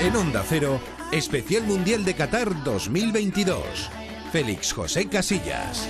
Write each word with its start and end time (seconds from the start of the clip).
En 0.00 0.16
Onda 0.16 0.42
Cero, 0.48 0.80
Especial 1.12 1.64
Mundial 1.64 2.04
de 2.04 2.14
Qatar 2.14 2.64
2022. 2.64 3.90
Félix 4.32 4.72
José 4.72 5.08
Casillas. 5.08 5.86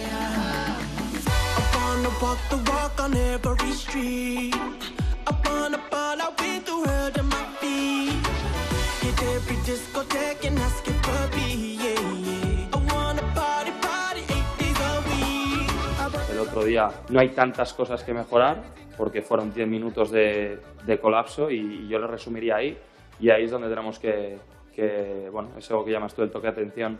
Otro 16.50 16.64
día 16.64 16.90
no 17.10 17.20
hay 17.20 17.28
tantas 17.28 17.72
cosas 17.72 18.02
que 18.02 18.12
mejorar 18.12 18.56
porque 18.96 19.22
fueron 19.22 19.52
10 19.52 19.68
minutos 19.68 20.10
de, 20.10 20.58
de 20.84 20.98
colapso 20.98 21.48
y, 21.48 21.86
yo 21.86 21.98
lo 22.00 22.08
resumiría 22.08 22.56
ahí 22.56 22.76
y 23.20 23.30
ahí 23.30 23.44
es 23.44 23.52
donde 23.52 23.68
tenemos 23.68 24.00
que, 24.00 24.36
que 24.74 25.28
bueno, 25.30 25.50
eso 25.56 25.84
que 25.84 25.92
llamas 25.92 26.12
tú 26.12 26.22
el 26.22 26.30
toque 26.30 26.48
de 26.48 26.52
atención, 26.52 26.98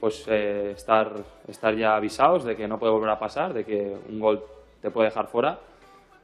pues 0.00 0.24
eh, 0.28 0.72
estar, 0.74 1.12
estar 1.46 1.74
ya 1.74 1.94
avisados 1.96 2.44
de 2.44 2.56
que 2.56 2.66
no 2.66 2.78
puede 2.78 2.92
volver 2.92 3.10
a 3.10 3.18
pasar, 3.18 3.52
de 3.52 3.64
que 3.64 3.96
un 4.08 4.18
gol 4.18 4.42
te 4.80 4.90
puede 4.90 5.08
dejar 5.08 5.26
fuera. 5.26 5.58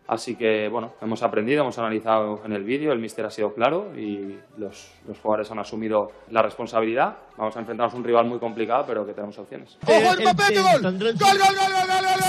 Así 0.09 0.35
que, 0.35 0.69
bueno, 0.69 0.93
hemos 1.01 1.23
aprendido, 1.23 1.63
hemos 1.63 1.79
analizado 1.79 2.43
en 2.45 2.53
el 2.53 2.65
vídeo, 2.65 2.93
el 2.93 2.99
míster 2.99 3.25
ha 3.25 3.31
sido 3.31 3.55
claro 3.55 3.93
y 3.97 4.37
los, 4.59 4.91
los, 5.07 5.19
jugadores 5.19 5.51
han 5.51 5.61
asumido 5.61 6.11
la 6.31 6.43
responsabilidad. 6.43 7.17
Vamos 7.37 7.57
a 7.57 7.61
enfrentarnos 7.61 7.95
a 7.95 7.97
un 7.97 8.05
rival 8.05 8.27
muy 8.27 8.39
complicado, 8.39 8.85
pero 8.87 9.07
que 9.07 9.15
tenemos 9.15 9.39
opciones. 9.39 9.79
¡Ojo, 9.87 10.21
Mbappé, 10.21 10.43
qué 10.53 10.61
gol! 10.61 10.83
¡Gol, 10.83 10.99
gol, 10.99 10.99
gol, 10.99 11.19
gol, 11.19 11.87
gol, 11.89 12.03
gol, 12.03 12.23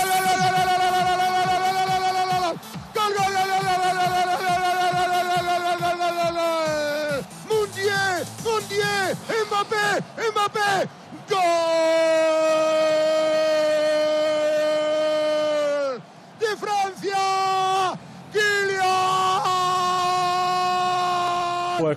Mbappé, 9.44 10.02
Mbappé, 10.32 10.88
gol! 11.30 12.53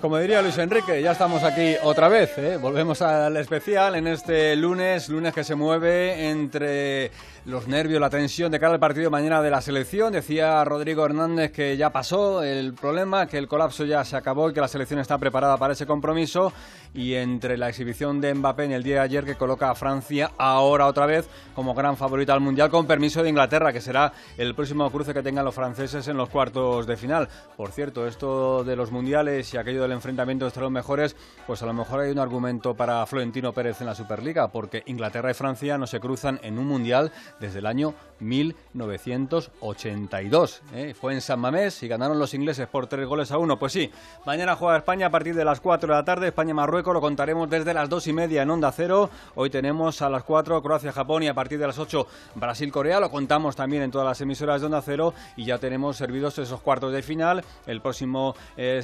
Como 0.07 0.19
diría 0.19 0.41
Luis 0.41 0.57
Enrique, 0.57 1.01
ya 1.01 1.11
estamos 1.11 1.43
aquí 1.43 1.75
otra 1.83 2.07
vez. 2.07 2.37
¿eh? 2.37 2.55
Volvemos 2.55 3.01
al 3.01 3.35
especial 3.35 3.93
en 3.95 4.07
este 4.07 4.55
lunes, 4.55 5.09
lunes 5.09 5.33
que 5.33 5.43
se 5.43 5.53
mueve 5.53 6.29
entre 6.29 7.11
los 7.47 7.65
nervios, 7.65 8.01
la 8.01 8.09
tensión 8.09 8.51
de 8.51 8.59
cara 8.59 8.73
al 8.73 8.79
partido 8.79 9.09
mañana 9.09 9.41
de 9.41 9.49
la 9.49 9.61
selección. 9.61 10.11
Decía 10.11 10.65
Rodrigo 10.65 11.05
Hernández 11.05 11.53
que 11.53 11.77
ya 11.77 11.91
pasó 11.91 12.43
el 12.43 12.73
problema, 12.73 13.25
que 13.25 13.37
el 13.37 13.47
colapso 13.47 13.85
ya 13.85 14.03
se 14.03 14.17
acabó 14.17 14.49
y 14.49 14.53
que 14.53 14.59
la 14.59 14.67
selección 14.67 14.99
está 14.99 15.17
preparada 15.17 15.55
para 15.55 15.71
ese 15.71 15.85
compromiso. 15.85 16.51
Y 16.93 17.13
entre 17.13 17.57
la 17.57 17.69
exhibición 17.69 18.19
de 18.19 18.33
Mbappé 18.33 18.65
en 18.65 18.73
el 18.73 18.83
día 18.83 18.95
de 18.95 19.01
ayer 19.01 19.23
que 19.23 19.35
coloca 19.35 19.69
a 19.69 19.75
Francia 19.75 20.31
ahora 20.37 20.87
otra 20.87 21.05
vez 21.05 21.29
como 21.55 21.73
gran 21.73 21.95
favorita 21.95 22.33
al 22.33 22.41
Mundial 22.41 22.69
con 22.69 22.85
permiso 22.85 23.23
de 23.23 23.29
Inglaterra, 23.29 23.71
que 23.71 23.79
será 23.79 24.11
el 24.37 24.53
próximo 24.53 24.89
cruce 24.91 25.13
que 25.13 25.23
tengan 25.23 25.45
los 25.45 25.55
franceses 25.55 26.05
en 26.09 26.17
los 26.17 26.27
cuartos 26.27 26.85
de 26.85 26.97
final. 26.97 27.29
Por 27.55 27.71
cierto, 27.71 28.07
esto 28.07 28.65
de 28.65 28.75
los 28.75 28.91
mundiales 28.91 29.53
y 29.53 29.57
aquello 29.57 29.83
del 29.83 29.93
enfrentamiento 29.93 30.45
entre 30.45 30.63
los 30.63 30.71
mejores, 30.71 31.15
pues 31.45 31.61
a 31.61 31.65
lo 31.65 31.73
mejor 31.73 32.01
hay 32.01 32.11
un 32.11 32.19
argumento 32.19 32.73
para 32.73 33.05
Florentino 33.05 33.53
Pérez 33.53 33.79
en 33.79 33.87
la 33.87 33.95
Superliga, 33.95 34.49
porque 34.49 34.83
Inglaterra 34.87 35.31
y 35.31 35.33
Francia 35.33 35.77
no 35.77 35.87
se 35.87 36.01
cruzan 36.01 36.39
en 36.43 36.57
un 36.57 36.67
mundial 36.67 37.11
desde 37.39 37.59
el 37.59 37.65
año 37.65 37.93
1982. 38.19 40.61
¿eh? 40.73 40.93
Fue 40.99 41.13
en 41.13 41.21
San 41.21 41.39
Mamés 41.39 41.83
y 41.83 41.87
ganaron 41.87 42.17
los 42.19 42.33
ingleses 42.33 42.67
por 42.67 42.87
tres 42.87 43.07
goles 43.07 43.31
a 43.31 43.37
uno. 43.37 43.59
Pues 43.59 43.71
sí, 43.73 43.91
mañana 44.25 44.55
juega 44.55 44.77
España 44.77 45.07
a 45.07 45.09
partir 45.09 45.35
de 45.35 45.43
las 45.45 45.61
4 45.61 45.87
de 45.87 45.95
la 45.95 46.05
tarde, 46.05 46.27
España-Marruecos, 46.27 46.93
lo 46.93 47.01
contaremos 47.01 47.49
desde 47.49 47.73
las 47.73 47.89
dos 47.89 48.07
y 48.07 48.13
media 48.13 48.43
en 48.43 48.49
Onda 48.49 48.71
Cero. 48.71 49.09
Hoy 49.35 49.49
tenemos 49.49 50.01
a 50.01 50.09
las 50.09 50.23
4 50.23 50.61
Croacia-Japón 50.61 51.23
y 51.23 51.27
a 51.27 51.33
partir 51.33 51.59
de 51.59 51.67
las 51.67 51.79
8 51.79 52.07
Brasil-Corea, 52.35 52.99
lo 52.99 53.11
contamos 53.11 53.55
también 53.55 53.83
en 53.83 53.91
todas 53.91 54.07
las 54.07 54.21
emisoras 54.21 54.61
de 54.61 54.67
Onda 54.67 54.81
Cero 54.81 55.13
y 55.35 55.45
ya 55.45 55.57
tenemos 55.57 55.97
servidos 55.97 56.37
esos 56.39 56.61
cuartos 56.61 56.93
de 56.93 57.01
final. 57.01 57.43
El 57.65 57.81
próximo, 57.81 58.35
eh, 58.55 58.81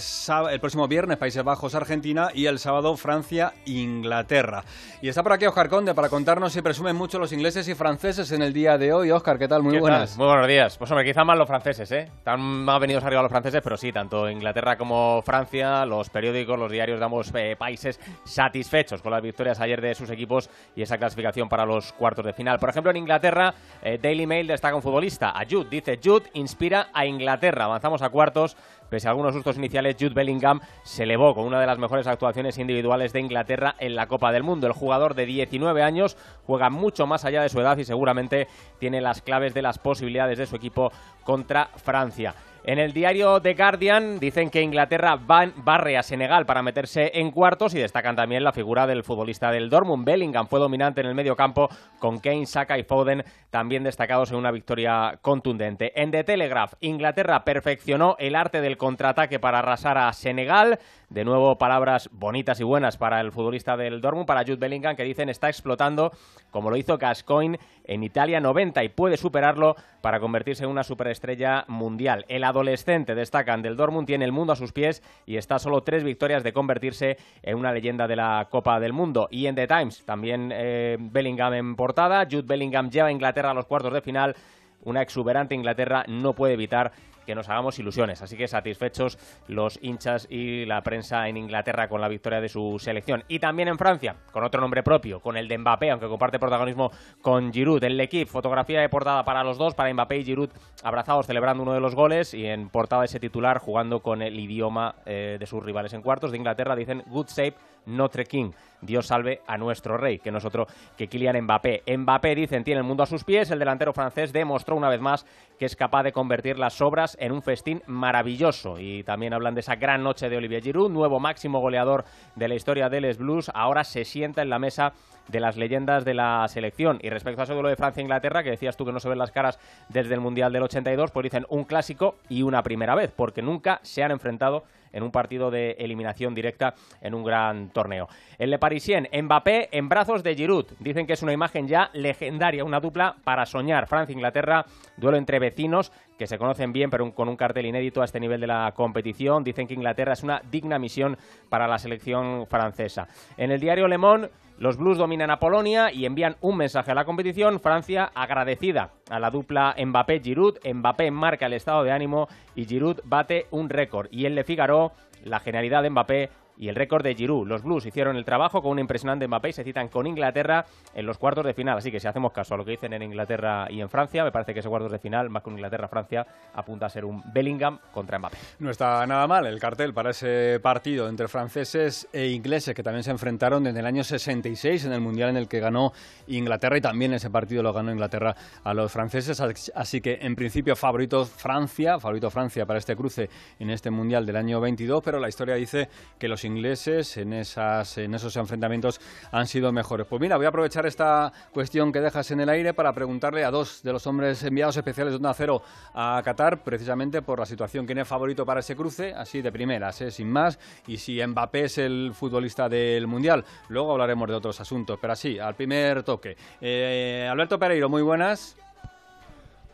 el 0.52 0.60
próximo 0.60 0.88
viernes 0.88 1.18
Países 1.18 1.44
Bajos, 1.44 1.76
Argentina 1.76 2.30
y 2.34 2.46
el 2.46 2.60
sábado 2.60 2.96
Francia, 2.98 3.54
Inglaterra. 3.66 4.64
Y 5.02 5.10
está 5.10 5.24
por 5.24 5.34
aquí 5.34 5.46
Oscar 5.46 5.70
Conde 5.70 5.94
para 5.94 6.10
contarnos 6.10 6.54
si 6.54 6.62
presumen 6.62 6.96
mucho 6.96 7.20
los 7.20 7.32
ingleses 7.32 7.68
y 7.68 7.76
franceses 7.76 8.32
en 8.32 8.42
el 8.42 8.54
día 8.54 8.78
de 8.78 8.94
hoy. 8.94 9.12
Oscar, 9.12 9.23
¿qué 9.24 9.48
tal? 9.48 9.64
Muy 9.64 9.80
buenas. 9.80 10.18
Muy 10.18 10.28
buenos 10.28 10.48
días. 10.48 10.78
Pues 10.78 10.92
hombre, 10.92 11.06
quizá 11.06 11.24
más 11.24 11.38
los 11.38 11.48
franceses, 11.48 11.90
¿eh? 11.94 12.12
Están 12.18 12.42
más 12.42 12.80
venidos 12.80 13.04
arriba 13.06 13.22
los 13.22 13.32
franceses, 13.32 13.62
pero 13.64 13.78
sí, 13.78 13.92
tanto 13.94 14.30
Inglaterra 14.30 14.76
como 14.78 15.22
Francia, 15.22 15.86
los 15.86 16.10
periódicos, 16.10 16.60
los 16.60 16.70
diarios 16.70 17.00
de 17.00 17.06
ambos 17.06 17.32
eh, 17.34 17.56
países 17.58 18.02
satisfechos 18.26 19.02
con 19.02 19.14
las 19.14 19.22
victorias 19.22 19.62
ayer 19.62 19.80
de 19.80 19.96
sus 19.96 20.10
equipos 20.10 20.50
y 20.76 20.82
esa 20.82 20.98
clasificación 20.98 21.48
para 21.48 21.66
los 21.66 21.94
cuartos 21.94 22.26
de 22.26 22.34
final. 22.34 22.60
Por 22.60 22.70
ejemplo, 22.70 22.92
en 22.92 22.98
Inglaterra, 22.98 23.54
eh, 23.82 23.98
Daily 24.02 24.28
Mail 24.28 24.46
destaca 24.46 24.76
un 24.76 24.82
futbolista, 24.82 25.30
a 25.30 25.46
Jude. 25.50 25.70
Dice, 25.70 26.00
Jude 26.04 26.30
inspira 26.34 26.90
a 26.94 27.06
Inglaterra. 27.06 27.66
Avanzamos 27.66 28.02
a 28.02 28.10
cuartos 28.10 28.58
Pese 28.94 29.08
a 29.08 29.10
algunos 29.10 29.34
sustos 29.34 29.58
iniciales, 29.58 29.96
Jude 30.00 30.14
Bellingham 30.14 30.60
se 30.84 31.02
elevó 31.02 31.34
con 31.34 31.48
una 31.48 31.60
de 31.60 31.66
las 31.66 31.80
mejores 31.80 32.06
actuaciones 32.06 32.60
individuales 32.60 33.12
de 33.12 33.22
Inglaterra 33.22 33.74
en 33.80 33.96
la 33.96 34.06
Copa 34.06 34.32
del 34.32 34.44
Mundo. 34.44 34.68
El 34.68 34.74
jugador 34.74 35.16
de 35.16 35.26
19 35.26 35.82
años 35.82 36.16
juega 36.46 36.70
mucho 36.70 37.08
más 37.08 37.26
allá 37.26 37.42
de 37.42 37.50
su 37.50 37.60
edad 37.60 37.76
y 37.80 37.86
seguramente 37.86 38.48
tiene 38.78 39.02
las 39.02 39.24
claves 39.24 39.56
de 39.56 39.64
las 39.64 39.80
posibilidades 39.80 40.38
de 40.38 40.46
su 40.46 40.56
equipo 40.56 40.92
contra 41.24 41.72
Francia. 41.76 42.36
En 42.66 42.80
el 42.80 42.94
diario 42.94 43.42
The 43.42 43.56
Guardian 43.56 44.20
dicen 44.22 44.50
que 44.50 44.62
Inglaterra 44.62 45.20
barre 45.20 45.98
a 45.98 46.02
Senegal 46.02 46.46
para 46.46 46.64
meterse 46.64 47.12
en 47.14 47.30
cuartos 47.30 47.76
y 47.76 47.80
destacan 47.80 48.16
también 48.16 48.42
la 48.42 48.54
figura 48.54 48.88
del 48.88 49.04
futbolista 49.04 49.52
del 49.52 49.70
Dortmund. 49.70 50.06
Bellingham 50.06 50.48
fue 50.48 50.62
dominante 50.62 51.02
en 51.02 51.08
el 51.08 51.14
medio 51.14 51.36
campo 51.36 51.68
con 52.00 52.20
Kane, 52.20 52.46
Saka 52.46 52.78
y 52.78 52.84
Foden 52.84 53.26
también 53.50 53.84
destacados 53.84 54.32
en 54.32 54.38
una 54.38 54.50
victoria 54.50 55.20
contundente. 55.22 55.92
En 56.02 56.12
The 56.12 56.24
Telegraph, 56.24 56.76
Inglaterra 56.80 57.44
perfeccionó 57.44 58.16
el 58.18 58.34
arte 58.34 58.62
del 58.62 58.78
contraataque 58.78 59.40
para 59.40 59.60
arrasar 59.60 59.98
a 59.98 60.14
Senegal. 60.14 60.80
De 61.10 61.26
nuevo, 61.26 61.58
palabras 61.58 62.10
bonitas 62.14 62.62
y 62.62 62.64
buenas 62.64 62.96
para 62.96 63.20
el 63.20 63.34
futbolista 63.34 63.76
del 63.76 64.00
Dortmund, 64.00 64.26
para 64.26 64.44
Jude 64.44 64.56
Bellingham, 64.56 64.96
que 64.96 65.04
dicen 65.04 65.28
está 65.28 65.50
explotando 65.50 66.12
como 66.50 66.70
lo 66.70 66.78
hizo 66.78 66.98
Gascoigne 66.98 67.60
en 67.86 68.04
Italia 68.04 68.40
90 68.40 68.84
y 68.84 68.90
puede 68.90 69.18
superarlo 69.18 69.76
para 70.02 70.20
convertirse 70.20 70.64
en 70.64 70.70
una 70.70 70.84
superestrella 70.84 71.66
mundial. 71.68 72.26
El 72.28 72.44
adolescente, 72.44 73.16
destacan, 73.16 73.62
del 73.62 73.76
Dortmund 73.76 74.08
tiene 74.08 74.26
el 74.26 74.32
mundo 74.32 74.54
a 74.54 74.56
sus 74.56 74.72
pies 74.72 75.04
y 75.26 75.38
está 75.38 75.60
solo 75.60 75.82
tres 75.82 76.04
victorias 76.04 76.44
de 76.44 76.54
convertirse 76.54 77.18
en 77.42 77.58
una 77.58 77.72
leyenda 77.72 78.08
de 78.08 78.16
la 78.16 78.48
Copa 78.50 78.80
del 78.80 78.94
Mundo. 78.94 79.28
Y 79.32 79.48
en 79.48 79.56
The 79.56 79.68
Times, 79.68 80.06
también 80.06 80.52
eh, 80.54 80.98
Bellingham 81.00 81.54
en 81.54 81.76
portada. 81.76 82.26
Jude 82.26 82.44
Bellingham 82.44 82.90
lleva 82.90 83.08
a 83.08 83.12
Inglaterra 83.12 83.52
a 83.52 83.54
los 83.54 83.66
cuartos 83.66 83.94
de 83.94 84.02
final. 84.02 84.36
Una 84.84 85.02
exuberante 85.02 85.56
Inglaterra 85.56 86.04
no 86.08 86.34
puede 86.34 86.54
evitar 86.54 86.92
que 87.26 87.36
nos 87.36 87.50
hagamos 87.50 87.80
ilusiones. 87.80 88.22
Así 88.22 88.38
que 88.38 88.48
satisfechos 88.48 89.18
los 89.48 89.80
hinchas 89.82 90.28
y 90.30 90.66
la 90.66 90.82
prensa 90.82 91.28
en 91.28 91.38
Inglaterra 91.38 91.88
con 91.88 92.02
la 92.02 92.08
victoria 92.08 92.42
de 92.42 92.50
su 92.50 92.78
selección. 92.80 93.24
Y 93.28 93.40
también 93.40 93.68
en 93.68 93.78
Francia, 93.78 94.16
con 94.32 94.44
otro 94.44 94.62
nombre 94.62 94.84
propio, 94.84 95.20
con 95.20 95.38
el 95.38 95.48
de 95.48 95.58
Mbappé, 95.58 95.92
aunque 95.92 96.08
comparte 96.08 96.40
protagonismo 96.40 96.92
con 97.22 97.52
Giroud. 97.52 97.84
En 97.84 97.98
L'Equipe, 97.98 98.30
fotografía 98.30 98.82
de 98.82 98.90
portada 98.90 99.24
para 99.24 99.44
los 99.44 99.58
dos, 99.58 99.76
para 99.76 99.94
Mbappé 99.94 100.18
y 100.18 100.26
Giroud 100.26 100.50
abrazados 100.84 101.28
celebrando 101.28 101.64
uno 101.64 101.74
de 101.74 101.80
los 101.80 101.96
goles 101.96 102.34
y 102.34 102.46
en 102.46 102.70
portada 102.70 103.06
ese 103.06 103.20
titular 103.20 103.60
jugando 103.60 104.02
con 104.02 104.22
el 104.22 104.40
idioma 104.40 104.96
eh, 105.06 105.38
de 105.40 105.46
sus 105.46 105.64
rivales 105.64 105.94
en 105.94 106.02
cuartos 106.02 106.32
de 106.32 106.38
Inglaterra 106.38 106.76
dicen 106.76 107.04
Good 107.08 107.28
Save 107.28 107.56
Notre 107.86 108.26
King. 108.26 108.52
Dios 108.82 109.08
salve 109.08 109.42
a 109.48 109.58
nuestro 109.58 109.98
rey, 109.98 110.20
que 110.20 110.32
nosotros 110.32 110.68
que 110.98 111.08
Kylian 111.08 111.42
Mbappé. 111.42 111.84
Mbappé, 111.98 112.36
dicen, 112.36 112.64
tiene 112.64 112.80
el 112.80 112.86
mundo 112.86 113.04
a 113.04 113.06
sus 113.06 113.24
pies. 113.24 113.50
El 113.52 113.60
delantero 113.60 113.94
francés 113.94 114.34
demostró 114.34 114.76
una 114.76 114.90
vez 114.90 115.00
más 115.00 115.26
que 115.58 115.66
es 115.66 115.76
capaz 115.76 116.04
de 116.04 116.12
convertir 116.12 116.60
las 116.60 116.82
obras 116.82 117.16
en 117.20 117.32
un 117.32 117.42
festín 117.42 117.82
maravilloso. 117.88 118.80
Y 118.80 119.04
también 119.04 119.34
hablan 119.34 119.56
de 119.56 119.62
esa 119.62 119.76
gran 119.76 120.04
noche 120.04 120.30
de 120.30 120.38
Olivier 120.38 120.64
Giroud, 120.64 120.92
nuevo 120.92 121.20
máximo 121.20 121.60
goleador 121.60 122.04
de 122.36 122.48
la 122.48 122.56
historia 122.56 122.90
de 122.90 123.02
Les 123.02 123.18
Blues. 123.18 123.50
Ahora 123.54 123.84
se 123.84 124.04
sienta 124.04 124.42
en 124.42 124.50
la 124.50 124.60
mesa 124.60 124.94
de 125.28 125.40
las 125.40 125.56
leyendas 125.56 126.04
de 126.06 126.14
la 126.14 126.46
selección. 126.48 127.00
Y 127.02 127.10
respecto 127.10 127.42
a 127.42 127.44
ese 127.46 127.54
duelo 127.54 127.70
de 127.70 127.76
Francia-Inglaterra, 127.76 128.44
que 128.44 128.50
decías 128.50 128.76
tú 128.76 128.86
que 128.86 128.92
no 128.92 129.00
se 129.00 129.10
ven 129.10 129.18
las 129.18 129.32
caras 129.32 129.60
desde 129.90 130.14
el 130.14 130.20
Mundial 130.20 130.52
del 130.52 130.64
82, 130.64 131.12
pues 131.12 131.24
dicen 131.24 131.46
un 131.50 131.64
clásico 131.64 132.16
y 132.30 132.42
una 132.42 132.64
primera 132.64 132.96
vez, 132.96 133.12
porque 133.16 133.42
nunca 133.42 133.80
se 133.84 134.04
han 134.04 134.12
enfrentado 134.12 134.64
en 134.94 135.04
un 135.04 135.12
partido 135.12 135.52
de 135.52 135.72
eliminación 135.80 136.34
directa 136.34 136.76
en 137.02 137.14
un 137.14 137.24
gran 137.24 137.70
torneo. 137.70 138.08
El 138.38 138.52
Le 138.52 138.60
Parisien, 138.60 139.10
Mbappé 139.12 139.70
en 139.72 139.90
brazos 139.90 140.24
de 140.24 140.36
Giroud. 140.36 140.68
Dicen 140.80 141.06
que 141.06 141.14
es 141.14 141.24
una 141.24 141.34
imagen 141.34 141.68
ya 141.68 141.90
legendaria, 141.94 142.64
una 142.64 142.80
dupla 142.80 143.16
para 143.24 143.46
soñar. 143.46 143.88
Francia-Inglaterra, 143.88 144.66
duelo 144.96 145.18
entre 145.18 145.40
vecinos 145.40 145.92
que 146.18 146.28
se 146.28 146.38
conocen 146.38 146.72
bien, 146.72 146.90
pero 146.90 147.14
con 147.14 147.28
un 147.28 147.36
cartel 147.36 147.66
inédito 147.66 148.02
a 148.02 148.06
este 148.06 148.20
nivel 148.20 148.40
de 148.40 148.48
la 148.48 148.72
competición. 148.76 149.44
Dicen 149.44 149.68
que 149.68 149.74
Inglaterra 149.74 150.14
es 150.14 150.24
una 150.24 150.42
digna 150.50 150.80
misión 150.80 151.18
para 151.50 151.68
la 151.68 151.80
selección 151.80 152.48
francesa. 152.48 153.08
En 153.36 153.52
el 153.52 153.60
diario 153.60 153.88
Le 153.88 153.98
Monde 153.98 154.30
Los 154.64 154.78
Blues 154.78 154.98
dominan 154.98 155.30
a 155.30 155.40
Polonia 155.40 155.92
y 155.92 156.06
envían 156.06 156.38
un 156.40 156.56
mensaje 156.56 156.90
a 156.90 156.96
la 156.96 157.04
competición. 157.04 157.60
Francia 157.60 158.10
agradecida 158.16 158.92
a 159.10 159.20
la 159.20 159.30
dupla 159.30 159.76
Mbappé-Giroud. 159.78 160.60
Mbappé 160.74 161.12
marca 161.12 161.48
el 161.48 161.54
estado 161.54 161.84
de 161.84 161.92
ánimo 161.92 162.30
y 162.56 162.64
Giroud 162.64 163.02
bate 163.04 163.48
un 163.52 163.70
récord. 163.70 164.08
Y 164.10 164.26
en 164.26 164.36
Le 164.36 164.46
Figaro, 164.46 164.94
la 165.26 165.42
genialidad 165.42 165.84
de 165.84 165.90
Mbappé 165.90 166.30
y 166.58 166.68
el 166.70 166.76
récord 166.76 167.04
de 167.04 167.16
Giroud. 167.16 167.48
Los 167.48 167.64
Blues 167.64 167.86
hicieron 167.86 168.16
el 168.16 168.26
trabajo 168.26 168.62
con 168.62 168.72
un 168.72 168.80
impresionante 168.80 169.28
Mbappé 169.28 169.50
y 169.50 169.54
se 169.54 169.64
citan 169.64 169.88
con 169.88 170.08
Inglaterra 170.08 170.66
en 170.94 171.06
los 171.06 171.18
cuartos 171.18 171.46
de 171.46 171.54
final. 171.54 171.78
Así 171.78 171.92
que 171.92 172.00
si 172.00 172.08
hacemos 172.08 172.32
caso 172.32 172.54
a 172.54 172.58
lo 172.58 172.66
que 172.66 172.72
dicen 172.72 172.94
en 172.94 173.04
Inglaterra 173.04 173.68
y 173.70 173.82
en 173.82 173.90
Francia, 173.90 174.24
me 174.24 174.32
parece 174.32 174.54
que 174.54 174.60
ese 174.60 174.70
cuartos 174.70 174.92
de 174.92 175.00
final, 175.00 175.30
más 175.30 175.44
un 175.46 175.54
Inglaterra-Francia, 175.54 176.26
apunta 176.54 176.86
a 176.86 176.90
ser 176.90 177.06
un 177.06 177.24
Bellingham 177.34 177.80
contra 177.92 178.20
Mbappé. 178.20 178.38
No 178.60 178.70
está 178.70 179.06
nada 179.06 179.28
mal 179.28 179.46
el 179.46 179.60
cartel 179.60 179.94
para 179.94 180.12
ese 180.12 180.60
partido 180.62 181.10
entre 181.10 181.28
franceses 181.28 182.08
e 182.14 182.30
ingleses 182.30 182.74
que 182.74 182.84
también 182.84 183.04
se 183.04 183.12
enfrentaron 183.12 183.64
desde 183.64 183.80
el 183.80 183.86
año 183.86 184.04
66 184.04 184.86
en 184.86 184.94
el 184.94 185.02
Mundial 185.02 185.30
en 185.30 185.38
el 185.38 185.48
que 185.48 185.60
ganó 185.60 185.92
Inglaterra 186.28 186.78
y 186.78 186.82
también 186.82 187.14
ese 187.14 187.30
partido 187.30 187.64
lo 187.64 187.74
ganó 187.74 187.92
Inglaterra 187.92 188.36
a 188.64 188.74
los 188.74 188.92
franceses. 188.92 189.42
Así 189.76 190.02
que 190.02 190.20
en 190.22 190.36
principio 190.36 190.76
favorito 190.76 191.26
Francia, 191.26 192.00
favorito 192.00 192.30
Francia 192.30 192.66
para 192.66 192.80
este 192.80 192.96
cruce 192.96 193.30
en 193.60 193.70
este 193.70 193.92
Mundial 193.92 194.26
del 194.26 194.38
año 194.38 194.60
22, 194.62 195.02
pero 195.04 195.20
la 195.20 195.30
historia 195.30 195.56
dice 195.56 195.90
que 196.18 196.28
los 196.28 196.43
ingleses 196.44 197.18
en, 197.18 197.34
esas, 197.34 197.98
en 197.98 198.14
esos 198.14 198.36
enfrentamientos 198.36 199.00
han 199.32 199.48
sido 199.48 199.72
mejores. 199.72 200.08
Pues 200.08 200.22
mira, 200.22 200.38
voy 200.38 200.46
a 200.46 200.50
aprovechar 200.50 200.86
esta 200.86 201.32
cuestión 201.52 201.92
que 201.92 202.02
dejas 202.02 202.30
en 202.32 202.40
el 202.40 202.50
aire 202.50 202.74
para 202.74 202.94
preguntarle 202.94 203.44
a 203.44 203.52
dos 203.52 203.82
de 203.84 203.92
los 203.94 204.06
hombres 204.08 204.44
enviados 204.44 204.78
especiales 204.78 205.14
de 205.14 205.18
Onda 205.18 205.34
Cero 205.34 205.62
a 205.94 206.22
Qatar, 206.24 206.64
precisamente 206.64 207.22
por 207.22 207.40
la 207.40 207.46
situación. 207.46 207.86
¿Quién 207.86 208.00
es 208.00 208.08
favorito 208.08 208.46
para 208.46 208.60
ese 208.60 208.76
cruce? 208.76 209.14
Así 209.14 209.42
de 209.42 209.52
primeras, 209.52 210.02
¿eh? 210.02 210.12
sin 210.12 210.30
más. 210.30 210.60
Y 210.88 210.98
si 210.98 211.26
Mbappé 211.26 211.66
es 211.66 211.78
el 211.78 212.12
futbolista 212.14 212.70
del 212.70 213.08
Mundial. 213.08 213.44
Luego 213.70 213.92
hablaremos 213.92 214.28
de 214.28 214.36
otros 214.36 214.60
asuntos, 214.60 214.98
pero 215.00 215.14
así, 215.14 215.40
al 215.40 215.56
primer 215.56 216.04
toque. 216.04 216.36
Eh, 216.62 217.28
Alberto 217.30 217.60
Pereiro, 217.60 217.90
muy 217.90 218.02
buenas. 218.02 218.56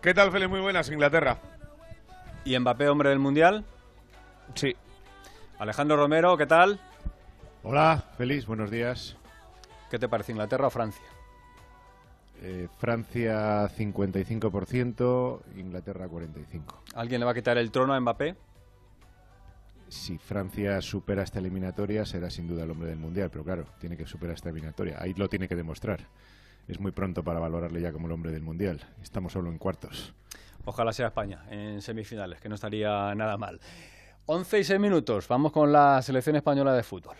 ¿Qué 0.01 0.13
tal, 0.13 0.31
Félix? 0.31 0.49
Muy 0.49 0.61
buenas, 0.61 0.89
Inglaterra. 0.89 1.37
¿Y 2.45 2.57
Mbappé, 2.57 2.87
hombre 2.87 3.09
del 3.09 3.19
Mundial? 3.19 3.65
Sí. 4.55 4.75
Alejandro 5.59 5.97
Romero, 5.97 6.37
¿qué 6.37 6.45
tal? 6.45 6.79
Hola, 7.63 8.01
feliz, 8.17 8.45
buenos 8.45 8.71
días. 8.71 9.17
¿Qué 9.91 9.99
te 9.99 10.07
parece, 10.07 10.31
Inglaterra 10.31 10.67
o 10.67 10.69
Francia? 10.69 11.03
Eh, 12.41 12.69
Francia 12.77 13.67
55%, 13.67 15.41
Inglaterra 15.57 16.07
45%. 16.07 16.63
¿Alguien 16.95 17.19
le 17.19 17.25
va 17.25 17.31
a 17.31 17.35
quitar 17.35 17.57
el 17.57 17.71
trono 17.71 17.93
a 17.93 17.99
Mbappé? 17.99 18.37
Si 19.89 20.17
Francia 20.17 20.81
supera 20.81 21.23
esta 21.23 21.39
eliminatoria, 21.39 22.05
será 22.05 22.29
sin 22.29 22.47
duda 22.47 22.63
el 22.63 22.71
hombre 22.71 22.87
del 22.87 22.99
Mundial, 22.99 23.29
pero 23.29 23.43
claro, 23.43 23.65
tiene 23.79 23.97
que 23.97 24.07
superar 24.07 24.35
esta 24.35 24.49
eliminatoria. 24.49 24.95
Ahí 25.01 25.13
lo 25.13 25.27
tiene 25.27 25.49
que 25.49 25.57
demostrar. 25.57 25.99
Es 26.69 26.79
muy 26.79 26.93
pronto 26.93 27.21
para 27.21 27.39
valorarle 27.41 27.81
ya 27.81 27.91
como 27.91 28.07
el 28.07 28.13
hombre 28.13 28.31
del 28.31 28.43
Mundial. 28.43 28.79
Estamos 29.03 29.33
solo 29.33 29.49
en 29.49 29.57
cuartos. 29.57 30.13
Ojalá 30.63 30.93
sea 30.93 31.07
España 31.07 31.43
en 31.49 31.81
semifinales, 31.81 32.39
que 32.39 32.47
no 32.47 32.55
estaría 32.55 33.13
nada 33.15 33.35
mal. 33.35 33.59
11 34.31 34.59
y 34.59 34.63
6 34.63 34.79
minutos. 34.79 35.27
Vamos 35.27 35.51
con 35.51 35.71
la 35.71 35.99
selección 36.03 36.35
española 36.35 36.71
de 36.75 36.83
fútbol. 36.83 37.17